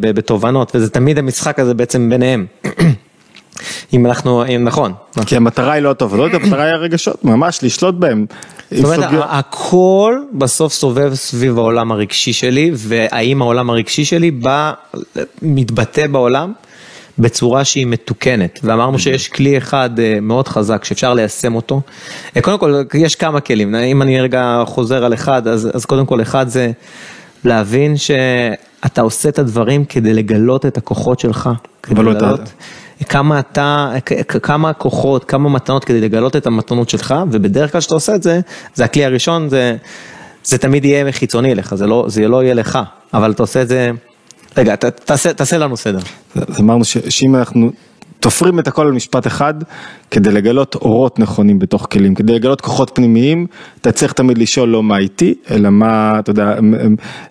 ב... 0.00 0.10
בתובנות, 0.10 0.72
וזה 0.74 0.90
תמיד 0.90 1.18
המשחק 1.18 1.58
הזה 1.58 1.74
בעצם 1.74 2.10
ביניהם. 2.10 2.46
אם 3.92 4.06
אנחנו, 4.06 4.44
אם 4.44 4.64
נכון. 4.64 4.92
כי 5.26 5.36
המטרה 5.36 5.72
היא 5.72 5.82
לא 5.82 5.90
התובנות, 5.90 6.34
המטרה 6.34 6.64
היא 6.64 6.72
הרגשות, 6.72 7.24
ממש 7.24 7.58
לשלוט 7.62 7.94
בהם. 7.94 8.26
זאת 8.70 8.84
אומרת, 8.84 9.24
הכל 9.28 10.14
בסוף 10.32 10.72
סובב 10.72 11.14
סביב 11.14 11.58
העולם 11.58 11.92
הרגשי 11.92 12.32
שלי, 12.32 12.70
והאם 12.74 13.42
העולם 13.42 13.70
הרגשי 13.70 14.04
שלי 14.04 14.30
בא, 14.30 14.72
מתבטא 15.42 16.06
בעולם 16.06 16.52
בצורה 17.18 17.64
שהיא 17.64 17.86
מתוקנת. 17.86 18.60
ואמרנו 18.62 18.98
שיש 18.98 19.28
כלי 19.28 19.58
אחד 19.58 19.90
אה, 20.00 20.18
מאוד 20.22 20.48
חזק 20.48 20.84
שאפשר 20.84 21.14
ליישם 21.14 21.54
אותו. 21.54 21.80
אה, 22.36 22.42
קודם 22.42 22.58
כל, 22.58 22.82
יש 22.94 23.14
כמה 23.14 23.40
כלים, 23.40 23.74
אם 23.74 24.02
אני 24.02 24.20
רגע 24.20 24.62
חוזר 24.66 25.04
על 25.04 25.14
אחד, 25.14 25.48
אז, 25.48 25.70
אז 25.74 25.84
קודם 25.84 26.06
כל 26.06 26.22
אחד 26.22 26.48
זה 26.48 26.70
להבין 27.44 27.96
שאתה 27.96 29.00
עושה 29.00 29.28
את 29.28 29.38
הדברים 29.38 29.84
כדי 29.84 30.12
לגלות 30.12 30.66
את 30.66 30.76
הכוחות 30.76 31.20
שלך. 31.20 31.50
אבל 31.90 32.04
לא 32.04 32.12
לגלות... 32.12 32.40
כמה 33.04 33.40
אתה, 33.40 33.92
כמה 34.42 34.72
כוחות, 34.72 35.24
כמה 35.24 35.48
מתנות 35.48 35.84
כדי 35.84 36.00
לגלות 36.00 36.36
את 36.36 36.46
המתנות 36.46 36.88
שלך, 36.88 37.14
ובדרך 37.30 37.72
כלל 37.72 37.80
כשאתה 37.80 37.94
עושה 37.94 38.14
את 38.14 38.22
זה, 38.22 38.40
זה 38.74 38.84
הכלי 38.84 39.04
הראשון, 39.04 39.48
זה, 39.48 39.76
זה 40.44 40.58
תמיד 40.58 40.84
יהיה 40.84 41.12
חיצוני 41.12 41.54
לך, 41.54 41.74
זה 41.74 41.86
לא, 41.86 42.04
זה 42.08 42.28
לא 42.28 42.44
יהיה 42.44 42.54
לך, 42.54 42.78
אבל 43.14 43.30
אתה 43.30 43.42
עושה 43.42 43.62
את 43.62 43.68
זה, 43.68 43.90
רגע, 44.56 44.76
ת, 44.76 44.84
תעשה, 44.84 45.32
תעשה 45.32 45.58
לנו 45.58 45.76
סדר. 45.76 45.98
אמרנו 46.60 46.84
שאם 46.84 47.36
אנחנו 47.36 47.70
תופרים 48.20 48.58
את 48.58 48.68
הכל 48.68 48.86
על 48.86 48.92
משפט 48.92 49.26
אחד, 49.26 49.54
כדי 50.10 50.30
לגלות 50.30 50.74
אורות 50.74 51.18
נכונים 51.18 51.58
בתוך 51.58 51.86
כלים, 51.90 52.14
כדי 52.14 52.34
לגלות 52.34 52.60
כוחות 52.60 52.90
פנימיים, 52.94 53.46
אתה 53.80 53.92
צריך 53.92 54.12
תמיד 54.12 54.38
לשאול 54.38 54.68
לא 54.68 54.82
מה 54.82 54.98
איתי, 54.98 55.34
אלא 55.50 55.70
מה, 55.70 56.18
אתה 56.18 56.30
יודע, 56.30 56.54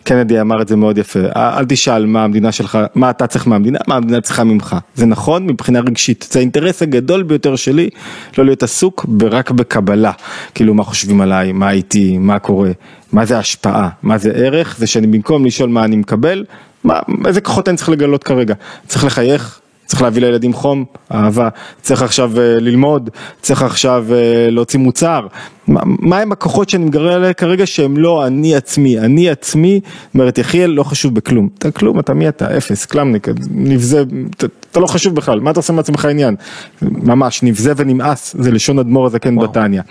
קנדי 0.04 0.42
אמר 0.42 0.62
את 0.62 0.68
זה 0.68 0.76
מאוד 0.76 0.98
יפה, 0.98 1.20
אל 1.36 1.66
תשאל 1.66 2.06
מה 2.06 2.24
המדינה 2.24 2.52
שלך, 2.52 2.78
מה 2.96 3.10
אתה 3.10 3.28
צריך 3.28 3.48
מהמדינה, 3.48 3.80
מה 3.88 3.96
המדינה 3.96 4.22
צריכה 4.22 4.44
ממך. 4.44 4.76
זה 4.96 5.06
נכון 5.06 5.48
מבחינה 5.48 5.80
רגשית, 5.80 6.28
זה 6.32 6.40
האינטרס 6.40 6.82
הגדול 6.82 7.24
ביותר 7.24 7.56
שלי, 7.56 7.90
לא 8.38 8.46
להיות 8.46 8.64
עסוק 8.64 9.06
רק 9.32 9.52
בקבלה, 9.52 10.12
כאילו 10.56 10.74
מה 10.74 10.84
חושבים 10.84 11.22
עליי, 11.22 11.52
מה 11.52 11.72
איתי, 11.72 12.18
מה 12.18 12.40
קורה, 12.40 12.72
מה 13.12 13.26
זה 13.26 13.38
השפעה, 13.38 13.90
מה 14.04 14.18
זה 14.18 14.32
ערך, 14.32 14.76
זה 14.78 14.88
שאני 14.88 15.08
במקום 15.08 15.46
לשאול 15.46 15.70
מה 15.70 15.86
אני 15.86 15.96
מקבל, 15.96 16.46
מה, 16.84 17.00
איזה 17.26 17.42
כוחות 17.42 17.70
אני 17.70 17.78
צריך 17.78 17.90
לגלות 17.90 18.24
כרגע, 18.24 18.54
צריך 18.88 19.06
לחייך. 19.06 19.60
צריך 19.88 20.02
להביא 20.02 20.22
לילדים 20.22 20.54
חום, 20.54 20.86
אהבה, 21.12 21.50
צריך 21.82 22.02
עכשיו 22.02 22.32
uh, 22.34 22.40
ללמוד, 22.40 23.10
צריך 23.42 23.62
עכשיו 23.62 24.06
uh, 24.10 24.52
להוציא 24.52 24.80
מוצר. 24.80 25.28
מה, 25.68 25.82
מה 25.86 26.20
הם 26.20 26.32
הכוחות 26.32 26.70
שאני 26.70 26.86
מגרה 26.86 27.14
עליהם 27.14 27.34
כרגע 27.34 27.66
שהם 27.66 27.98
לא 27.98 28.28
אני 28.28 28.56
עצמי, 28.56 29.00
אני 29.00 29.30
עצמי, 29.30 29.80
אומרת 30.14 30.38
יחיאל 30.38 30.70
לא 30.70 30.84
חשוב 30.84 31.16
בכלום, 31.16 31.50
אתה 31.58 31.72
כלום, 31.72 32.00
אתה 32.00 32.14
מי 32.14 32.30
אתה, 32.30 32.58
אפס, 32.58 32.86
קלמניק, 32.86 33.28
נבזה, 33.52 34.04
אתה, 34.38 34.48
אתה 34.72 34.80
לא 34.80 34.88
חשוב 34.88 35.16
בכלל, 35.16 35.40
מה 35.40 35.52
אתה 35.52 35.60
עושה 35.60 35.74
מעצמך 35.74 36.06
עניין? 36.06 36.36
ממש, 36.82 37.44
נבזה 37.44 37.74
ונמאס, 37.78 38.36
זה 38.40 38.52
לשון 38.52 38.80
אדמו"ר 38.80 39.06
הזקן 39.06 39.36
בתניא. 39.36 39.82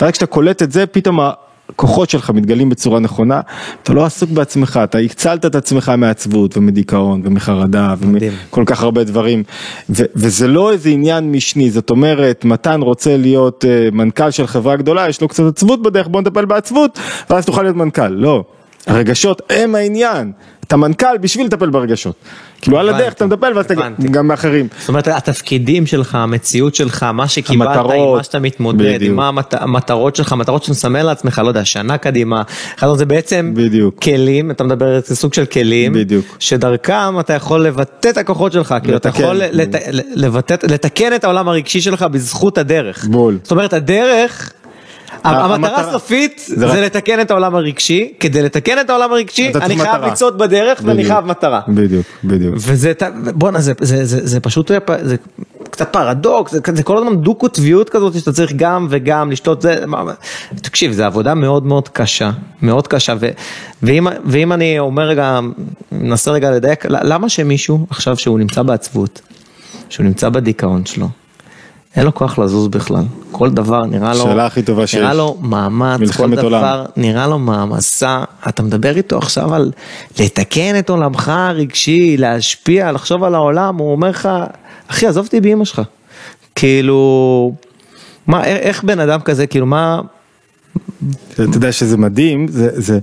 ורק 0.00 0.12
כשאתה 0.12 0.26
קולט 0.26 0.62
את 0.62 0.72
זה, 0.72 0.86
פתאום 0.86 1.20
הכוחות 1.68 2.10
שלך 2.10 2.30
מתגלים 2.30 2.68
בצורה 2.70 3.00
נכונה, 3.00 3.40
אתה 3.82 3.92
לא 3.92 4.04
עסוק 4.04 4.30
בעצמך, 4.30 4.80
אתה 4.84 4.98
הצלת 4.98 5.46
את 5.46 5.54
עצמך 5.54 5.92
מעצבות 5.98 6.56
ומדיכאון 6.56 7.22
ומחרדה 7.24 7.94
וכל 8.00 8.62
כך 8.66 8.82
הרבה 8.82 9.04
דברים, 9.04 9.42
ו- 9.90 10.04
וזה 10.16 10.48
לא 10.48 10.72
איזה 10.72 10.88
עניין 10.90 11.32
משני, 11.32 11.70
זאת 11.70 11.90
אומרת, 11.90 12.44
מתן 12.44 12.82
רוצה 12.82 13.16
להיות 13.16 13.64
uh, 13.64 13.94
מנכ"ל 13.94 14.30
של 14.30 14.46
חברה 14.46 14.76
גדולה, 14.76 15.08
יש 15.08 15.20
לו 15.20 15.28
קצת 15.28 15.44
עצבות 15.44 15.82
בדרך, 15.82 16.08
בוא 16.08 16.20
נטפל 16.20 16.44
בעצבות, 16.44 16.98
ואז 17.30 17.46
תוכל 17.46 17.62
להיות 17.62 17.76
מנכ"ל, 17.76 18.08
לא, 18.08 18.44
הרגשות 18.86 19.42
הם 19.50 19.74
העניין, 19.74 20.32
אתה 20.66 20.76
מנכ"ל 20.76 21.18
בשביל 21.20 21.46
לטפל 21.46 21.70
ברגשות. 21.70 22.14
כאילו 22.60 22.78
על 22.78 22.88
הדרך 22.88 23.12
אתה 23.12 23.26
מטפל 23.26 23.52
ואתה 23.54 23.74
גם 24.10 24.28
באחרים. 24.28 24.68
זאת 24.78 24.88
אומרת 24.88 25.08
התפקידים 25.08 25.86
שלך, 25.86 26.14
המציאות 26.14 26.74
שלך, 26.74 27.02
מה 27.02 27.28
שקיבלת, 27.28 27.76
עם 27.76 28.14
מה 28.16 28.22
שאתה 28.22 28.38
מתמודד, 28.38 29.02
עם 29.02 29.16
מה 29.16 29.30
המטרות 29.52 30.16
שלך, 30.16 30.32
המטרות 30.32 30.62
שאתה 30.62 30.72
מסמל 30.72 31.02
לעצמך, 31.02 31.40
לא 31.44 31.48
יודע, 31.48 31.64
שנה 31.64 31.98
קדימה, 31.98 32.42
זה 32.94 33.06
בעצם 33.06 33.54
כלים, 34.02 34.50
אתה 34.50 34.64
מדבר, 34.64 35.00
זה 35.04 35.16
סוג 35.16 35.34
של 35.34 35.44
כלים, 35.44 35.94
שדרכם 36.38 37.20
אתה 37.20 37.32
יכול 37.32 37.66
לבטא 37.66 38.08
את 38.08 38.18
הכוחות 38.18 38.52
שלך, 38.52 38.74
כאילו 38.82 38.96
אתה 38.96 39.08
יכול 39.08 39.40
לתקן 40.62 41.14
את 41.14 41.24
העולם 41.24 41.48
הרגשי 41.48 41.80
שלך 41.80 42.02
בזכות 42.02 42.58
הדרך. 42.58 43.04
בול. 43.04 43.38
זאת 43.42 43.50
אומרת 43.50 43.72
הדרך 43.72 44.52
המטרה 45.24 45.80
הסופית 45.80 46.42
זה 46.46 46.80
לתקן 46.80 47.20
את 47.20 47.30
העולם 47.30 47.54
הרגשי, 47.54 48.12
כדי 48.20 48.42
לתקן 48.42 48.80
את 48.80 48.90
העולם 48.90 49.12
הרגשי 49.12 49.52
אני 49.60 49.78
חייב 49.78 50.04
לצעוד 50.04 50.38
בדרך 50.38 50.80
ואני 50.84 51.04
חייב 51.04 51.24
מטרה. 51.24 51.60
בדיוק, 51.68 52.06
בדיוק. 52.24 52.54
וזה, 52.58 52.92
בואנה 53.34 53.58
זה 53.60 54.40
פשוט, 54.40 54.70
זה 55.02 55.16
קצת 55.70 55.92
פרדוקס, 55.92 56.54
זה 56.74 56.82
כל 56.82 56.98
הזמן 56.98 57.16
דו 57.16 57.34
קוטביות 57.34 57.90
כזאת 57.90 58.14
שאתה 58.14 58.32
צריך 58.32 58.52
גם 58.56 58.86
וגם 58.90 59.30
לשתות, 59.30 59.62
זה, 59.62 59.84
תקשיב, 60.54 60.92
זה 60.92 61.06
עבודה 61.06 61.34
מאוד 61.34 61.66
מאוד 61.66 61.88
קשה, 61.88 62.30
מאוד 62.62 62.88
קשה, 62.88 63.14
ואם 64.24 64.52
אני 64.52 64.78
אומר 64.78 65.02
רגע, 65.02 65.40
מנסה 65.92 66.30
רגע 66.30 66.50
לדייק, 66.50 66.84
למה 66.88 67.28
שמישהו 67.28 67.86
עכשיו 67.90 68.16
שהוא 68.16 68.38
נמצא 68.38 68.62
בעצבות, 68.62 69.20
שהוא 69.88 70.06
נמצא 70.06 70.28
בדיכאון 70.28 70.86
שלו, 70.86 71.08
אין 71.96 72.04
לו 72.04 72.14
כוח 72.14 72.38
לזוז 72.38 72.68
בכלל. 72.68 73.04
כל 73.30 73.50
דבר 73.50 73.86
נראה 73.86 74.14
לו, 74.14 74.20
שאלה 74.20 74.46
הכי 74.46 74.62
טובה 74.62 74.86
שיש. 74.86 75.00
נראה 75.00 75.14
לו 75.14 75.36
מאמץ, 75.40 76.10
כל 76.10 76.30
דבר 76.30 76.42
עולם. 76.42 76.84
נראה 76.96 77.26
לו 77.26 77.38
מעמסה. 77.38 78.24
אתה 78.48 78.62
מדבר 78.62 78.96
איתו 78.96 79.18
עכשיו 79.18 79.54
על 79.54 79.72
לתקן 80.20 80.78
את 80.78 80.90
עולמך 80.90 81.28
הרגשי, 81.28 82.16
להשפיע, 82.16 82.92
לחשוב 82.92 83.24
על 83.24 83.34
העולם, 83.34 83.76
הוא 83.76 83.92
אומר 83.92 84.08
לך, 84.08 84.28
אחי 84.86 85.06
עזוב 85.06 85.24
אותי 85.24 85.40
באמא 85.40 85.64
שלך. 85.64 85.82
כאילו, 86.54 87.52
מה, 88.26 88.44
איך 88.44 88.84
בן 88.84 89.00
אדם 89.00 89.20
כזה, 89.20 89.46
כאילו 89.46 89.66
מה... 89.66 90.00
אתה 91.34 91.42
יודע 91.42 91.72
שזה 91.72 91.96
מדהים, 91.96 92.48
זה, 92.48 92.68
זה, 92.72 92.98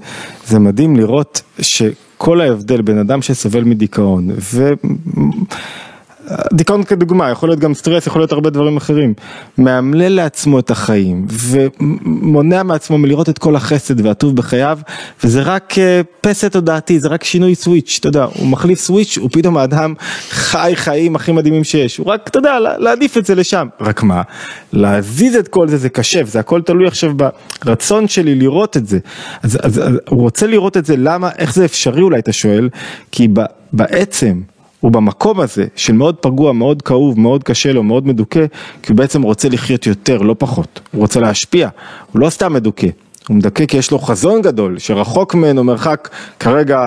זה 0.48 0.60
מדהים 0.60 0.96
לראות 0.96 1.42
שכל 1.62 2.42
ההבדל 2.42 2.82
בין 2.82 2.98
אדם 2.98 3.22
שסובל 3.22 3.64
מדיכאון 3.64 4.30
ו... 4.54 4.74
דיכאון 6.54 6.84
כדוגמה, 6.84 7.30
יכול 7.30 7.50
להיות 7.50 7.60
גם 7.60 7.74
סטרס, 7.74 8.08
יכול 8.08 8.22
להיות 8.22 8.32
הרבה 8.32 8.50
דברים 8.50 8.78
אחרים. 8.78 9.14
מאמלל 9.58 10.16
לעצמו 10.16 10.60
את 10.60 10.72
החיים 10.72 11.28
ומונע 11.30 12.64
מעצמו 12.64 12.98
מלראות 12.98 13.30
את 13.30 13.38
כל 13.38 13.56
החסד 13.56 14.06
והטוב 14.06 14.36
בחייו 14.36 14.80
וזה 15.24 15.42
רק 15.42 15.78
אה, 15.78 16.02
פסל 16.22 16.50
תודעתי, 16.50 17.00
זה 17.00 17.08
רק 17.08 17.24
שינוי 17.24 17.56
סוויץ', 17.56 17.98
אתה 18.00 18.08
יודע, 18.08 18.24
הוא 18.24 18.48
מחליף 18.48 18.80
סוויץ', 18.80 19.18
הוא 19.18 19.30
פתאום 19.32 19.58
האדם 19.58 19.94
חי 20.30 20.72
חיים 20.76 21.16
הכי 21.16 21.32
מדהימים 21.32 21.64
שיש, 21.64 21.98
הוא 21.98 22.08
רק, 22.08 22.28
אתה 22.28 22.40
יודע, 22.40 22.60
להעדיף 22.60 23.18
את 23.18 23.26
זה 23.26 23.36
לשם. 23.36 23.68
רק 23.82 24.04
מה, 24.04 24.22
להזיז 24.74 25.36
את 25.36 25.48
כל 25.48 25.68
זה 25.68 25.78
זה 25.78 25.90
קשה 25.90 26.22
וזה 26.26 26.40
הכל 26.40 26.62
תלוי 26.62 26.88
עכשיו 26.88 27.14
ברצון 27.66 28.08
שלי 28.08 28.36
לראות 28.36 28.78
את 28.78 28.88
זה. 28.88 29.00
אז, 29.44 29.58
אז, 29.64 29.80
אז 29.80 29.94
הוא 30.10 30.22
רוצה 30.22 30.48
לראות 30.48 30.78
את 30.78 30.86
זה, 30.86 30.96
למה, 30.98 31.30
איך 31.38 31.54
זה 31.54 31.66
אפשרי 31.66 32.02
אולי, 32.02 32.20
אתה 32.20 32.34
שואל? 32.34 32.70
כי 33.12 33.28
בעצם 33.74 34.42
הוא 34.82 34.92
במקום 34.92 35.40
הזה 35.40 35.66
של 35.76 35.94
מאוד 35.94 36.16
פגוע, 36.16 36.54
מאוד 36.54 36.82
כאוב, 36.82 37.20
מאוד 37.20 37.44
קשה 37.44 37.74
לו, 37.74 37.84
מאוד 37.84 38.08
מדוכא, 38.08 38.46
כי 38.82 38.92
הוא 38.92 38.98
בעצם 38.98 39.22
רוצה 39.22 39.50
לחיות 39.50 39.88
יותר, 39.88 40.22
לא 40.22 40.36
פחות. 40.38 40.80
הוא 40.92 41.02
רוצה 41.02 41.20
להשפיע, 41.20 41.70
הוא 42.12 42.20
לא 42.20 42.30
סתם 42.30 42.54
מדוכא. 42.54 42.88
הוא 43.28 43.38
מדכא 43.38 43.66
כי 43.66 43.78
יש 43.78 43.92
לו 43.92 44.00
חזון 44.00 44.42
גדול, 44.42 44.80
שרחוק 44.80 45.36
ממנו 45.36 45.64
מרחק 45.64 46.10
כרגע 46.40 46.80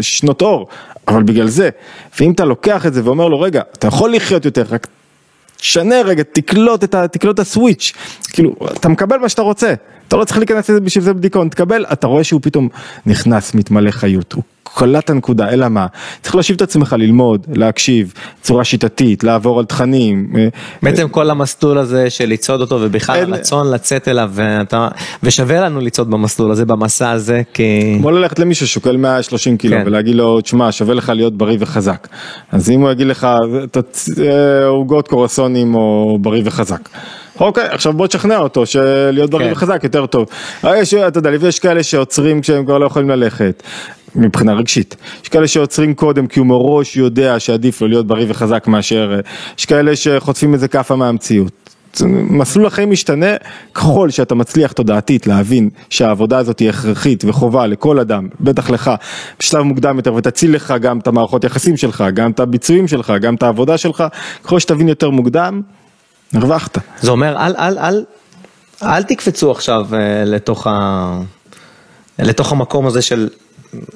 שנות 0.00 0.42
אור, 0.42 0.68
אבל 1.08 1.22
בגלל 1.22 1.48
זה. 1.48 1.70
ואם 2.20 2.32
אתה 2.32 2.44
לוקח 2.44 2.86
את 2.86 2.94
זה 2.94 3.04
ואומר 3.04 3.28
לו, 3.28 3.40
רגע, 3.40 3.62
אתה 3.72 3.86
יכול 3.86 4.14
לחיות 4.14 4.44
יותר, 4.44 4.64
רק 4.70 4.86
שנה 5.58 6.02
רגע, 6.02 6.22
תקלוט 6.32 6.84
את, 6.84 6.94
ה, 6.94 7.08
תקלוט 7.08 7.34
את 7.34 7.40
הסוויץ', 7.40 7.92
כאילו, 8.32 8.54
אתה 8.72 8.88
מקבל 8.88 9.16
מה 9.16 9.28
שאתה 9.28 9.42
רוצה, 9.42 9.74
אתה 10.08 10.16
לא 10.16 10.24
צריך 10.24 10.38
להיכנס 10.38 10.70
לזה 10.70 10.80
בשביל 10.80 11.04
זה 11.04 11.14
בדיכאון, 11.14 11.48
תקבל, 11.48 11.84
אתה 11.92 12.06
רואה 12.06 12.24
שהוא 12.24 12.40
פתאום 12.42 12.68
נכנס, 13.06 13.54
מתמלא 13.54 13.90
חיות, 13.90 14.32
הוא 14.32 14.42
קלט 14.64 15.10
הנקודה, 15.10 15.48
אלא 15.48 15.68
מה? 15.68 15.86
צריך 16.22 16.34
להושיב 16.34 16.56
את 16.56 16.62
עצמך 16.62 16.96
ללמוד, 16.98 17.46
להקשיב, 17.54 18.12
צורה 18.42 18.64
שיטתית, 18.64 19.24
לעבור 19.24 19.58
על 19.58 19.64
תכנים. 19.64 20.32
אה, 20.38 20.48
בעצם 20.82 21.08
כל 21.08 21.30
המסלול 21.30 21.78
הזה 21.78 22.10
של 22.10 22.26
לצעוד 22.26 22.60
אותו 22.60 22.78
ובכלל 22.80 23.16
אין... 23.16 23.32
הרצון 23.32 23.70
לצאת 23.70 24.08
אליו, 24.08 24.30
ואתה, 24.34 24.88
ושווה 25.22 25.60
לנו 25.60 25.80
לצעוד 25.80 26.10
במסלול 26.10 26.50
הזה, 26.50 26.64
במסע 26.64 27.10
הזה, 27.10 27.42
כי... 27.54 27.96
כמו 27.98 28.10
ללכת 28.10 28.38
למישהו 28.38 28.66
ששוקל 28.66 28.96
130 28.96 29.56
קילו 29.56 29.76
כן. 29.76 29.82
ולהגיד 29.86 30.14
לו, 30.14 30.40
תשמע, 30.40 30.72
שווה 30.72 30.94
לך 30.94 31.12
להיות 31.14 31.36
בריא 31.36 31.56
וחזק. 31.60 32.08
אז 32.52 32.70
אם 32.70 32.80
הוא 32.80 32.90
יגיד 32.90 33.06
לך, 33.06 33.24
אה, 33.24 34.66
עוגות 34.66 35.08
קורסונים 35.08 35.74
או 35.74 36.18
בריא 36.20 36.42
וחזק. 36.44 36.88
אוקיי, 37.40 37.66
עכשיו 37.70 37.92
בוא 37.92 38.06
תשכנע 38.06 38.38
אותו 38.38 38.66
שלהיות 38.66 39.30
בריא 39.30 39.46
כן. 39.46 39.52
וחזק 39.52 39.80
יותר 39.84 40.06
טוב. 40.06 40.26
יש, 40.64 40.94
אתה 40.94 41.18
יודע, 41.18 41.30
יש 41.48 41.58
כאלה 41.58 41.82
שעוצרים 41.82 42.40
כשהם 42.40 42.64
כבר 42.64 42.78
לא 42.78 42.86
יכולים 42.86 43.10
ללכת. 43.10 43.62
מבחינה 44.14 44.52
רגשית. 44.52 44.96
יש 45.22 45.28
כאלה 45.28 45.48
שעוצרים 45.48 45.94
קודם 45.94 46.26
כי 46.26 46.40
הוא 46.40 46.46
מראש 46.46 46.96
יודע 46.96 47.40
שעדיף 47.40 47.80
לו 47.80 47.88
להיות 47.88 48.06
בריא 48.06 48.26
וחזק 48.28 48.66
מאשר, 48.66 49.20
יש 49.58 49.66
כאלה 49.66 49.96
שחוטפים 49.96 50.54
איזה 50.54 50.68
כאפה 50.68 50.96
מהמציאות. 50.96 51.52
מסלול 52.30 52.66
החיים 52.66 52.90
משתנה 52.90 53.36
ככל 53.74 54.10
שאתה 54.10 54.34
מצליח 54.34 54.72
תודעתית 54.72 55.26
להבין 55.26 55.70
שהעבודה 55.90 56.38
הזאת 56.38 56.58
היא 56.58 56.68
הכרחית 56.68 57.24
וחובה 57.24 57.66
לכל 57.66 57.98
אדם, 57.98 58.28
בטח 58.40 58.70
לך, 58.70 58.90
בשלב 59.38 59.62
מוקדם 59.62 59.96
יותר 59.96 60.14
ותציל 60.14 60.54
לך 60.54 60.74
גם 60.80 60.98
את 60.98 61.06
המערכות 61.06 61.44
יחסים 61.44 61.76
שלך, 61.76 62.04
גם 62.14 62.30
את 62.30 62.40
הביצועים 62.40 62.88
שלך, 62.88 63.12
גם 63.20 63.34
את 63.34 63.42
העבודה 63.42 63.78
שלך, 63.78 64.04
ככל 64.44 64.58
שתבין 64.58 64.88
יותר 64.88 65.10
מוקדם, 65.10 65.62
הרווחת. 66.34 66.78
זה 67.00 67.10
אומר 67.10 67.36
אל, 67.36 67.54
אל, 67.56 67.78
אל, 67.78 68.04
אל 68.82 69.02
תקפצו 69.02 69.50
עכשיו 69.50 69.86
uh, 69.90 69.94
לתוך, 70.26 70.66
ה... 70.66 71.20
לתוך 72.18 72.52
המקום 72.52 72.86
הזה 72.86 73.02
של 73.02 73.28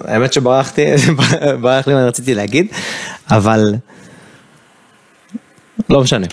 האמת 0.04 0.32
שברחתי, 0.32 0.86
ברח 1.60 1.86
לי 1.86 1.94
מה 1.94 2.06
רציתי 2.06 2.34
להגיד, 2.34 2.66
אבל 3.30 3.74
לא 5.90 6.00
משנה. 6.00 6.26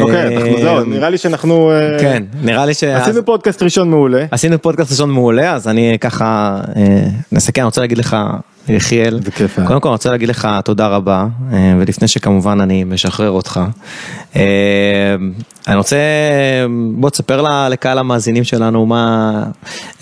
אוקיי, 0.00 0.36
אנחנו 0.36 0.60
זהו, 0.62 0.84
נראה 0.84 1.10
לי 1.10 1.18
שאנחנו... 1.18 1.70
אה, 1.70 1.98
כן, 2.00 2.22
נראה 2.40 2.66
לי 2.66 2.74
ש... 2.74 2.84
עשינו 2.84 3.24
פודקאסט 3.24 3.62
ראשון 3.62 3.90
מעולה. 3.90 4.24
עשינו 4.30 4.62
פודקאסט 4.62 4.90
ראשון 4.90 5.10
מעולה, 5.10 5.54
אז 5.54 5.68
אני 5.68 5.96
ככה 6.00 6.60
אה, 6.76 7.08
נסכם, 7.32 7.60
אני 7.60 7.66
רוצה 7.66 7.80
להגיד 7.80 7.98
לך 7.98 8.16
יחיאל, 8.68 9.20
קודם 9.66 9.80
כל 9.80 9.88
אני 9.88 9.92
רוצה 9.92 10.10
להגיד 10.10 10.28
לך 10.28 10.48
תודה 10.64 10.88
רבה, 10.88 11.26
אה, 11.52 11.74
ולפני 11.78 12.08
שכמובן 12.08 12.60
אני 12.60 12.84
משחרר 12.84 13.30
אותך, 13.30 13.60
אני 15.68 15.76
רוצה, 15.76 15.96
בוא 16.94 17.10
תספר 17.10 17.68
לקהל 17.68 17.98
המאזינים 17.98 18.44
שלנו 18.44 18.86
מה, 18.86 19.42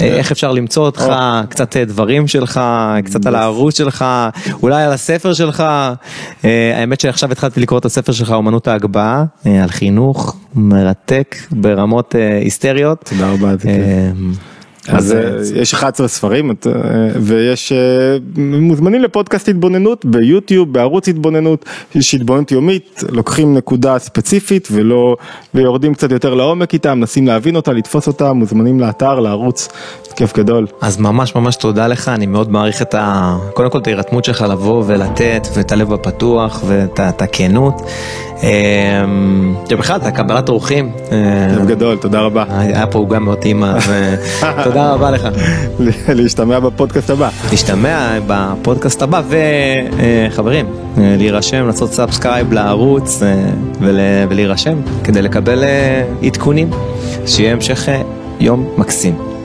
איך 0.01 0.33
אפשר 0.33 0.53
למצוא 0.53 0.87
אותך, 0.87 1.13
קצת 1.49 1.77
דברים 1.77 2.29
שלך, 2.29 2.61
קצת 3.05 3.27
על 3.27 3.35
הערוץ 3.35 3.79
שלך, 3.79 4.05
אולי 4.63 4.83
על 4.83 4.93
הספר 4.93 5.35
שלך, 5.35 5.65
האמת 6.75 7.01
שעכשיו 7.01 7.33
התחלתי 7.33 7.61
לקרוא 7.61 7.79
את 7.79 7.85
הספר 7.85 8.13
שלך, 8.13 8.31
אומנות 8.31 8.69
ההגבהה, 8.69 9.25
על 9.45 9.69
חינוך 9.69 10.37
מרתק 10.55 11.37
ברמות 11.51 12.15
היסטריות. 12.43 13.11
תודה 13.11 13.31
רבה. 13.31 13.55
אז 14.89 15.13
אה, 15.13 15.61
יש 15.61 15.75
11 15.75 16.09
ספרים 16.09 16.51
אה, 16.51 16.73
ויש 17.21 17.73
אה, 17.73 17.79
מוזמנים 18.37 19.03
לפודקאסט 19.03 19.49
התבוננות 19.49 20.05
ביוטיוב, 20.05 20.73
בערוץ 20.73 21.09
התבוננות, 21.09 21.65
יש 21.95 22.15
התבוננות 22.15 22.53
יומית, 22.53 23.05
לוקחים 23.11 23.55
נקודה 23.55 23.99
ספציפית 23.99 24.69
ולא, 24.71 25.17
ויורדים 25.55 25.95
קצת 25.95 26.11
יותר 26.13 26.35
לעומק 26.35 26.75
איתה, 26.75 26.95
מנסים 26.95 27.27
להבין 27.27 27.57
אותה, 27.57 27.73
לתפוס 27.73 28.07
אותה, 28.07 28.33
מוזמנים 28.33 28.81
לאתר, 28.81 29.21
לערוץ, 29.21 29.69
כיף 30.17 30.37
גדול. 30.37 30.67
אז 30.81 30.99
ממש 30.99 31.35
ממש 31.35 31.57
תודה 31.57 31.87
לך, 31.87 32.09
אני 32.09 32.27
מאוד 32.27 32.51
מעריך 32.51 32.83
את 32.83 32.95
ה... 32.95 33.37
קודם 33.55 33.71
כל 33.71 33.79
את 33.79 33.87
ההירתמות 33.87 34.25
שלך 34.25 34.45
לבוא 34.49 34.85
ולתת 34.87 35.49
ואת 35.55 35.73
הלב 35.73 35.93
הפתוח 35.93 36.63
ואת 36.67 37.23
הכנות. 37.23 37.83
ובכלל, 39.71 39.97
אתה 39.97 40.11
קבלת 40.11 40.49
אורחים. 40.49 40.93
כיף 41.55 41.67
גדול, 41.67 41.97
תודה 41.97 42.21
רבה. 42.21 42.45
היה 42.49 42.87
פה 42.87 43.07
גם 43.11 43.25
מאוד 43.25 43.39
טעימה, 43.39 43.79
תודה 44.77 44.93
רבה 44.93 45.11
לך. 45.11 45.29
להשתמע 46.09 46.61
בפודקאסט 46.61 47.11
הבא. 47.11 47.29
להשתמע 47.51 48.19
בפודקאסט 48.27 49.03
הבא, 49.03 49.23
וחברים, 49.29 50.67
להירשם, 50.97 51.67
לעשות 51.67 51.93
subscribe 51.93 52.53
לערוץ 52.53 53.23
ולהירשם 54.29 54.79
כדי 55.05 55.23
לקבל 55.23 55.65
עדכונים. 56.23 56.71
שיהיה 57.27 57.53
המשך 57.53 57.89
יום 58.41 58.69
מקסים. 58.77 59.36